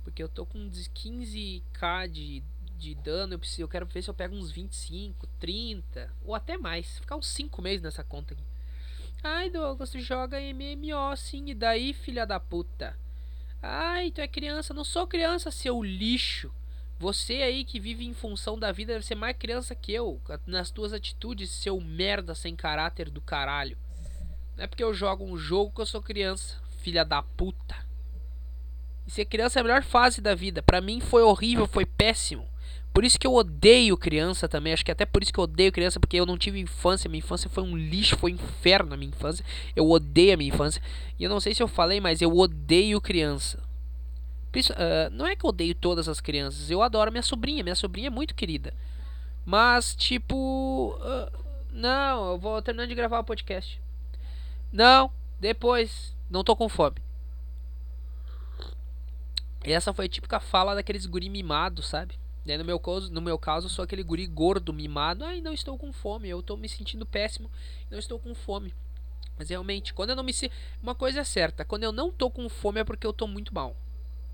Porque 0.02 0.24
eu 0.24 0.30
tô 0.30 0.46
com 0.46 0.70
15k 0.70 2.08
de, 2.08 2.42
de 2.78 2.96
dano, 2.96 3.34
eu, 3.34 3.40
preciso, 3.40 3.64
eu 3.64 3.68
quero 3.68 3.86
ver 3.86 4.02
se 4.02 4.10
eu 4.10 4.14
pego 4.14 4.34
uns 4.34 4.50
25, 4.50 5.28
30, 5.42 6.10
ou 6.24 6.34
até 6.34 6.58
mais. 6.58 7.00
Ficar 7.00 7.18
uns 7.18 7.28
5 7.28 7.62
meses 7.62 7.82
nessa 7.82 8.02
conta 8.02 8.34
aqui. 8.34 8.44
Ai, 9.22 9.50
Douglas, 9.50 9.90
tu 9.90 10.00
joga 10.00 10.38
MMO 10.40 11.18
sim, 11.18 11.50
e 11.50 11.54
daí, 11.54 11.94
filha 11.94 12.26
da 12.26 12.40
puta? 12.40 12.98
Ai, 13.62 14.12
tu 14.12 14.22
é 14.22 14.28
criança. 14.28 14.74
Não 14.74 14.84
sou 14.84 15.08
criança, 15.08 15.52
seu 15.52 15.84
lixo. 15.84 16.52
Você 16.98 17.36
aí 17.36 17.64
que 17.64 17.80
vive 17.80 18.06
em 18.06 18.14
função 18.14 18.60
da 18.60 18.72
vida 18.72 18.94
deve 18.94 19.06
ser 19.06 19.16
mais 19.16 19.38
criança 19.38 19.74
que 19.74 19.94
eu. 19.94 20.22
Nas 20.46 20.70
tuas 20.70 20.94
atitudes, 20.94 21.50
seu 21.50 21.80
merda 21.80 22.36
sem 22.36 22.56
caráter 22.56 23.10
do 23.10 23.22
caralho. 23.22 23.78
Não 24.58 24.66
é 24.66 24.68
porque 24.68 24.84
eu 24.84 24.94
jogo 24.94 25.24
um 25.24 25.38
jogo 25.38 25.74
que 25.74 25.82
eu 25.82 25.86
sou 25.86 26.02
criança, 26.02 26.62
filha 26.80 27.06
da 27.06 27.22
puta. 27.22 27.76
E 29.08 29.12
ser 29.12 29.26
criança 29.26 29.60
é 29.60 29.62
a 29.62 29.64
melhor 29.64 29.84
fase 29.84 30.20
da 30.20 30.36
vida. 30.36 30.62
Para 30.62 30.82
mim 30.82 31.00
foi 31.00 31.24
horrível, 31.24 31.66
foi 31.66 31.86
péssimo. 31.86 32.48
Por 33.00 33.06
isso 33.06 33.18
que 33.18 33.26
eu 33.26 33.34
odeio 33.34 33.96
criança 33.96 34.46
também. 34.46 34.74
Acho 34.74 34.84
que 34.84 34.92
até 34.92 35.06
por 35.06 35.24
isso 35.24 35.32
que 35.32 35.40
eu 35.40 35.46
odeio 35.46 35.72
criança, 35.72 36.02
porque 36.02 36.18
eu 36.18 36.26
não 36.26 36.38
tive 36.38 36.60
infância. 36.60 37.10
Minha 37.10 37.20
infância 37.20 37.50
foi 37.50 37.64
um 37.64 37.78
lixo, 37.78 38.18
foi 38.18 38.34
um 38.34 38.36
inferno 38.36 38.94
a 38.94 38.98
minha 38.98 39.08
infância. 39.08 39.46
Eu 39.74 39.90
odeio 39.90 40.34
a 40.34 40.36
minha 40.36 40.50
infância. 40.50 40.82
E 41.18 41.24
eu 41.24 41.30
não 41.30 41.40
sei 41.40 41.56
se 41.56 41.64
eu 41.64 41.68
falei, 41.70 42.02
mas 42.02 42.22
eu 42.22 42.38
odeio 42.38 43.00
criança. 43.00 43.58
Uh, 44.54 45.10
não 45.14 45.26
é 45.26 45.34
que 45.34 45.46
eu 45.46 45.50
odeio 45.50 45.74
todas 45.74 46.10
as 46.10 46.20
crianças. 46.20 46.70
Eu 46.70 46.84
adoro 46.84 47.10
minha 47.10 47.24
sobrinha. 47.24 47.64
Minha 47.64 47.74
sobrinha 47.74 48.08
é 48.08 48.10
muito 48.10 48.36
querida. 48.36 48.74
Mas, 49.46 49.96
tipo. 49.96 51.00
Uh, 51.00 51.40
não, 51.72 52.32
eu 52.32 52.38
vou 52.38 52.62
terminando 52.62 52.90
de 52.90 52.96
gravar 52.96 53.20
o 53.20 53.24
podcast. 53.24 53.82
Não, 54.74 55.10
depois. 55.40 56.14
Não 56.30 56.44
tô 56.44 56.54
com 56.54 56.68
fome. 56.68 56.98
Essa 59.64 59.94
foi 59.94 60.08
a 60.08 60.10
típica 60.10 60.42
fala 60.42 60.76
daqueles 60.76 61.06
guri 61.06 61.30
mimados, 61.30 61.88
sabe? 61.88 62.20
Daí 62.50 62.58
no 62.58 62.66
meu, 62.66 62.80
caso, 62.80 63.14
no 63.14 63.22
meu 63.22 63.38
caso, 63.38 63.70
sou 63.70 63.84
aquele 63.84 64.02
guri 64.02 64.26
gordo, 64.26 64.74
mimado. 64.74 65.24
Ai, 65.24 65.40
não 65.40 65.54
estou 65.54 65.78
com 65.78 65.94
fome. 65.94 66.28
Eu 66.28 66.40
estou 66.40 66.58
me 66.58 66.68
sentindo 66.68 67.06
péssimo. 67.06 67.48
Não 67.92 68.00
estou 68.00 68.18
com 68.18 68.34
fome. 68.34 68.74
Mas 69.38 69.50
realmente, 69.50 69.94
quando 69.94 70.10
eu 70.10 70.16
não 70.16 70.24
me 70.24 70.34
sinto. 70.34 70.52
Uma 70.82 70.96
coisa 70.96 71.20
é 71.20 71.24
certa: 71.24 71.64
quando 71.64 71.84
eu 71.84 71.92
não 71.92 72.10
estou 72.10 72.32
com 72.32 72.50
fome 72.50 72.80
é 72.80 72.84
porque 72.84 73.06
eu 73.06 73.12
estou 73.12 73.28
muito 73.28 73.54
mal. 73.54 73.76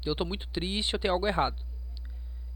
Eu 0.06 0.14
estou 0.14 0.26
muito 0.26 0.48
triste, 0.48 0.94
eu 0.94 1.00
tenho 1.00 1.14
algo 1.14 1.28
errado. 1.28 1.62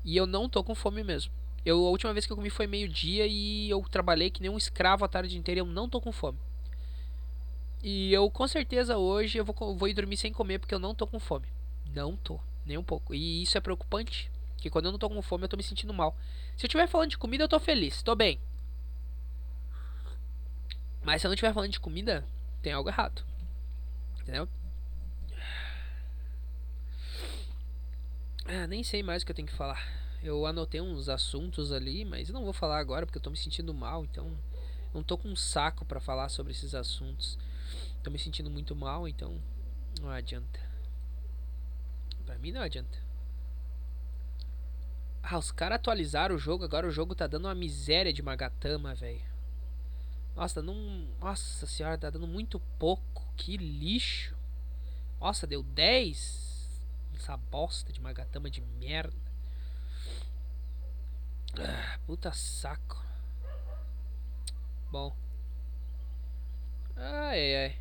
E 0.05 0.15
eu 0.15 0.25
não 0.25 0.45
estou 0.45 0.63
com 0.63 0.73
fome 0.73 1.03
mesmo. 1.03 1.33
Eu, 1.65 1.85
a 1.85 1.89
última 1.89 2.13
vez 2.13 2.25
que 2.25 2.31
eu 2.31 2.37
comi 2.37 2.49
foi 2.49 2.65
meio-dia 2.65 3.27
e 3.27 3.69
eu 3.69 3.81
trabalhei 3.91 4.29
que 4.29 4.41
nem 4.41 4.49
um 4.49 4.57
escravo 4.57 5.03
a 5.03 5.09
tarde 5.09 5.37
inteira 5.37 5.59
eu 5.59 5.65
não 5.65 5.87
estou 5.87 5.99
com 5.99 6.13
fome. 6.13 6.39
E 7.83 8.13
eu 8.13 8.31
com 8.31 8.47
certeza 8.47 8.97
hoje 8.97 9.39
eu 9.39 9.43
vou, 9.43 9.75
vou 9.75 9.89
ir 9.89 9.93
dormir 9.93 10.15
sem 10.15 10.31
comer 10.31 10.59
porque 10.59 10.73
eu 10.73 10.79
não 10.79 10.93
estou 10.93 11.05
com 11.05 11.19
fome. 11.19 11.47
Não 11.93 12.15
tô, 12.15 12.39
nem 12.65 12.77
um 12.77 12.83
pouco. 12.83 13.13
E 13.13 13.43
isso 13.43 13.57
é 13.57 13.61
preocupante 13.61 14.31
Que 14.59 14.69
quando 14.69 14.85
eu 14.85 14.91
não 14.91 14.99
tô 14.99 15.09
com 15.09 15.21
fome, 15.21 15.45
eu 15.45 15.49
tô 15.49 15.57
me 15.57 15.63
sentindo 15.63 15.93
mal. 15.93 16.15
Se 16.55 16.65
eu 16.65 16.67
estiver 16.67 16.87
falando 16.87 17.09
de 17.09 17.17
comida, 17.17 17.43
eu 17.43 17.49
tô 17.49 17.59
feliz, 17.59 18.01
tô 18.01 18.15
bem. 18.15 18.39
Mas 21.03 21.21
se 21.21 21.27
eu 21.27 21.29
não 21.29 21.33
estiver 21.33 21.53
falando 21.53 21.71
de 21.71 21.79
comida, 21.79 22.25
tem 22.61 22.73
algo 22.73 22.89
errado. 22.89 23.23
Entendeu? 24.21 24.47
Ah, 28.45 28.67
nem 28.67 28.83
sei 28.83 29.03
mais 29.03 29.21
o 29.21 29.25
que 29.25 29.31
eu 29.31 29.35
tenho 29.35 29.47
que 29.47 29.53
falar. 29.53 29.81
Eu 30.21 30.45
anotei 30.45 30.81
uns 30.81 31.07
assuntos 31.07 31.71
ali, 31.71 32.03
mas 32.03 32.29
não 32.29 32.43
vou 32.43 32.51
falar 32.51 32.79
agora 32.79 33.05
porque 33.05 33.17
eu 33.17 33.21
tô 33.21 33.29
me 33.29 33.37
sentindo 33.37 33.73
mal, 33.73 34.03
então 34.03 34.37
não 34.93 35.01
tô 35.01 35.17
com 35.17 35.29
um 35.29 35.35
saco 35.35 35.85
para 35.85 35.99
falar 35.99 36.29
sobre 36.29 36.51
esses 36.51 36.75
assuntos. 36.75 37.37
Tô 38.03 38.11
me 38.11 38.19
sentindo 38.19 38.49
muito 38.49 38.75
mal, 38.75 39.07
então 39.07 39.41
não 40.01 40.09
adianta. 40.09 40.59
Pra 42.25 42.37
mim 42.37 42.51
não 42.51 42.61
adianta. 42.61 43.08
Ah, 45.21 45.37
os 45.37 45.51
caras 45.51 45.75
atualizaram 45.75 46.35
o 46.35 46.39
jogo, 46.39 46.63
agora 46.63 46.87
o 46.87 46.91
jogo 46.91 47.13
tá 47.13 47.27
dando 47.27 47.45
uma 47.45 47.55
miséria 47.55 48.11
de 48.11 48.21
Magatama, 48.21 48.95
velho. 48.95 49.21
Nossa, 50.35 50.61
dando 50.61 50.73
Nossa 51.19 51.65
senhora, 51.67 51.97
tá 51.97 52.09
dando 52.09 52.27
muito 52.27 52.59
pouco. 52.79 53.27
Que 53.35 53.57
lixo. 53.57 54.35
Nossa, 55.19 55.45
deu 55.45 55.61
10 55.61 56.49
essa 57.15 57.35
bosta 57.35 57.91
de 57.91 58.01
Magatama 58.01 58.49
de 58.49 58.61
merda. 58.61 59.17
Ah, 61.57 61.99
puta 62.05 62.31
saco. 62.31 63.03
Bom. 64.89 65.15
Ai, 66.95 67.55
ai. 67.55 67.77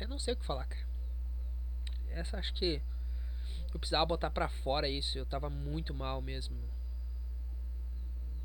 Eu 0.00 0.08
não 0.08 0.18
sei 0.18 0.34
o 0.34 0.36
que 0.36 0.44
falar, 0.44 0.66
cara. 0.66 0.89
Essa 2.10 2.38
acho 2.38 2.52
que 2.54 2.82
eu 3.72 3.78
precisava 3.78 4.06
botar 4.06 4.30
pra 4.30 4.48
fora 4.48 4.88
isso. 4.88 5.16
Eu 5.16 5.26
tava 5.26 5.48
muito 5.48 5.94
mal 5.94 6.20
mesmo. 6.20 6.56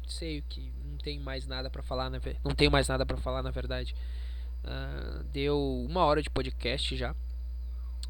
Sei 0.08 0.44
que. 0.48 0.72
Não 0.84 0.98
tenho 0.98 1.22
mais 1.22 1.48
nada 1.48 1.70
para 1.70 1.82
falar, 1.82 2.10
na 2.10 2.20
Não 2.44 2.54
tenho 2.54 2.72
mais 2.72 2.88
nada 2.88 3.06
para 3.06 3.18
falar, 3.18 3.42
na 3.42 3.52
verdade. 3.52 3.96
Uh, 4.64 5.24
deu 5.26 5.60
uma 5.88 6.04
hora 6.06 6.22
de 6.22 6.30
podcast 6.30 6.96
já. 6.96 7.16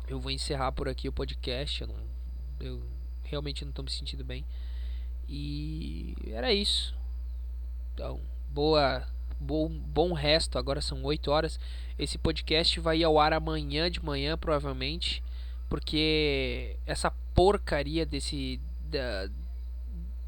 Eu 0.07 0.19
vou 0.19 0.31
encerrar 0.31 0.71
por 0.71 0.89
aqui 0.89 1.07
o 1.07 1.13
podcast. 1.13 1.81
Eu, 1.81 1.87
não, 1.87 1.95
eu 2.59 2.83
realmente 3.23 3.63
não 3.63 3.69
estou 3.69 3.83
me 3.83 3.91
sentindo 3.91 4.23
bem. 4.23 4.45
E 5.27 6.15
era 6.27 6.53
isso. 6.53 6.95
Então, 7.93 8.21
boa, 8.49 9.07
bom, 9.39 9.69
bom 9.69 10.13
resto. 10.13 10.57
Agora 10.57 10.81
são 10.81 11.03
8 11.03 11.31
horas. 11.31 11.59
Esse 11.97 12.17
podcast 12.17 12.79
vai 12.79 13.01
ao 13.03 13.17
ar 13.17 13.33
amanhã 13.33 13.89
de 13.89 14.03
manhã, 14.03 14.37
provavelmente. 14.37 15.23
Porque 15.69 16.77
essa 16.85 17.11
porcaria 17.33 18.05
desse. 18.05 18.59
Da, 18.89 19.29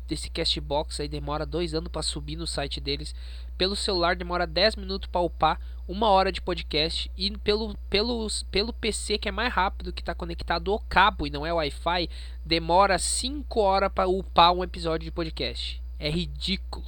desse 0.08 0.30
Castbox 0.30 1.02
aí 1.02 1.08
demora 1.08 1.46
dois 1.46 1.74
anos 1.74 1.92
para 1.92 2.02
subir 2.02 2.36
no 2.36 2.48
site 2.48 2.80
deles. 2.80 3.14
Pelo 3.58 3.76
celular 3.76 4.16
demora 4.16 4.48
10 4.48 4.78
minutos 4.78 5.10
para 5.12 5.22
upar, 5.22 5.60
uma 5.88 6.10
hora 6.10 6.32
de 6.32 6.42
podcast 6.42 7.12
e 7.18 7.36
pelo, 7.40 7.76
pelo, 7.90 8.28
pelo 8.52 8.72
PC 8.72 9.18
que 9.18 9.28
é 9.28 9.32
mais 9.32 9.54
rápido, 9.54 9.92
que 9.92 10.02
está 10.02 10.16
conectado 10.16 10.72
ao 10.72 10.80
cabo 10.80 11.28
e 11.28 11.30
não 11.30 11.46
é 11.46 11.52
Wi-Fi, 11.52 12.10
demora 12.46 12.98
5 12.98 13.60
horas 13.60 13.92
para 13.92 14.08
upar 14.08 14.54
um 14.54 14.64
episódio 14.64 15.06
de 15.06 15.12
podcast. 15.12 15.82
É 16.00 16.10
ridículo. 16.10 16.86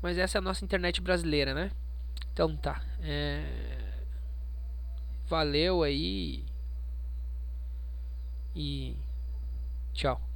Mas 0.00 0.16
essa 0.16 0.38
é 0.38 0.40
a 0.40 0.42
nossa 0.42 0.64
internet 0.64 1.00
brasileira, 1.00 1.54
né? 1.54 1.70
Então 2.32 2.54
tá. 2.56 2.82
É... 3.00 3.44
Valeu 5.26 5.82
aí. 5.82 6.44
E 8.54 8.96
tchau. 9.94 10.27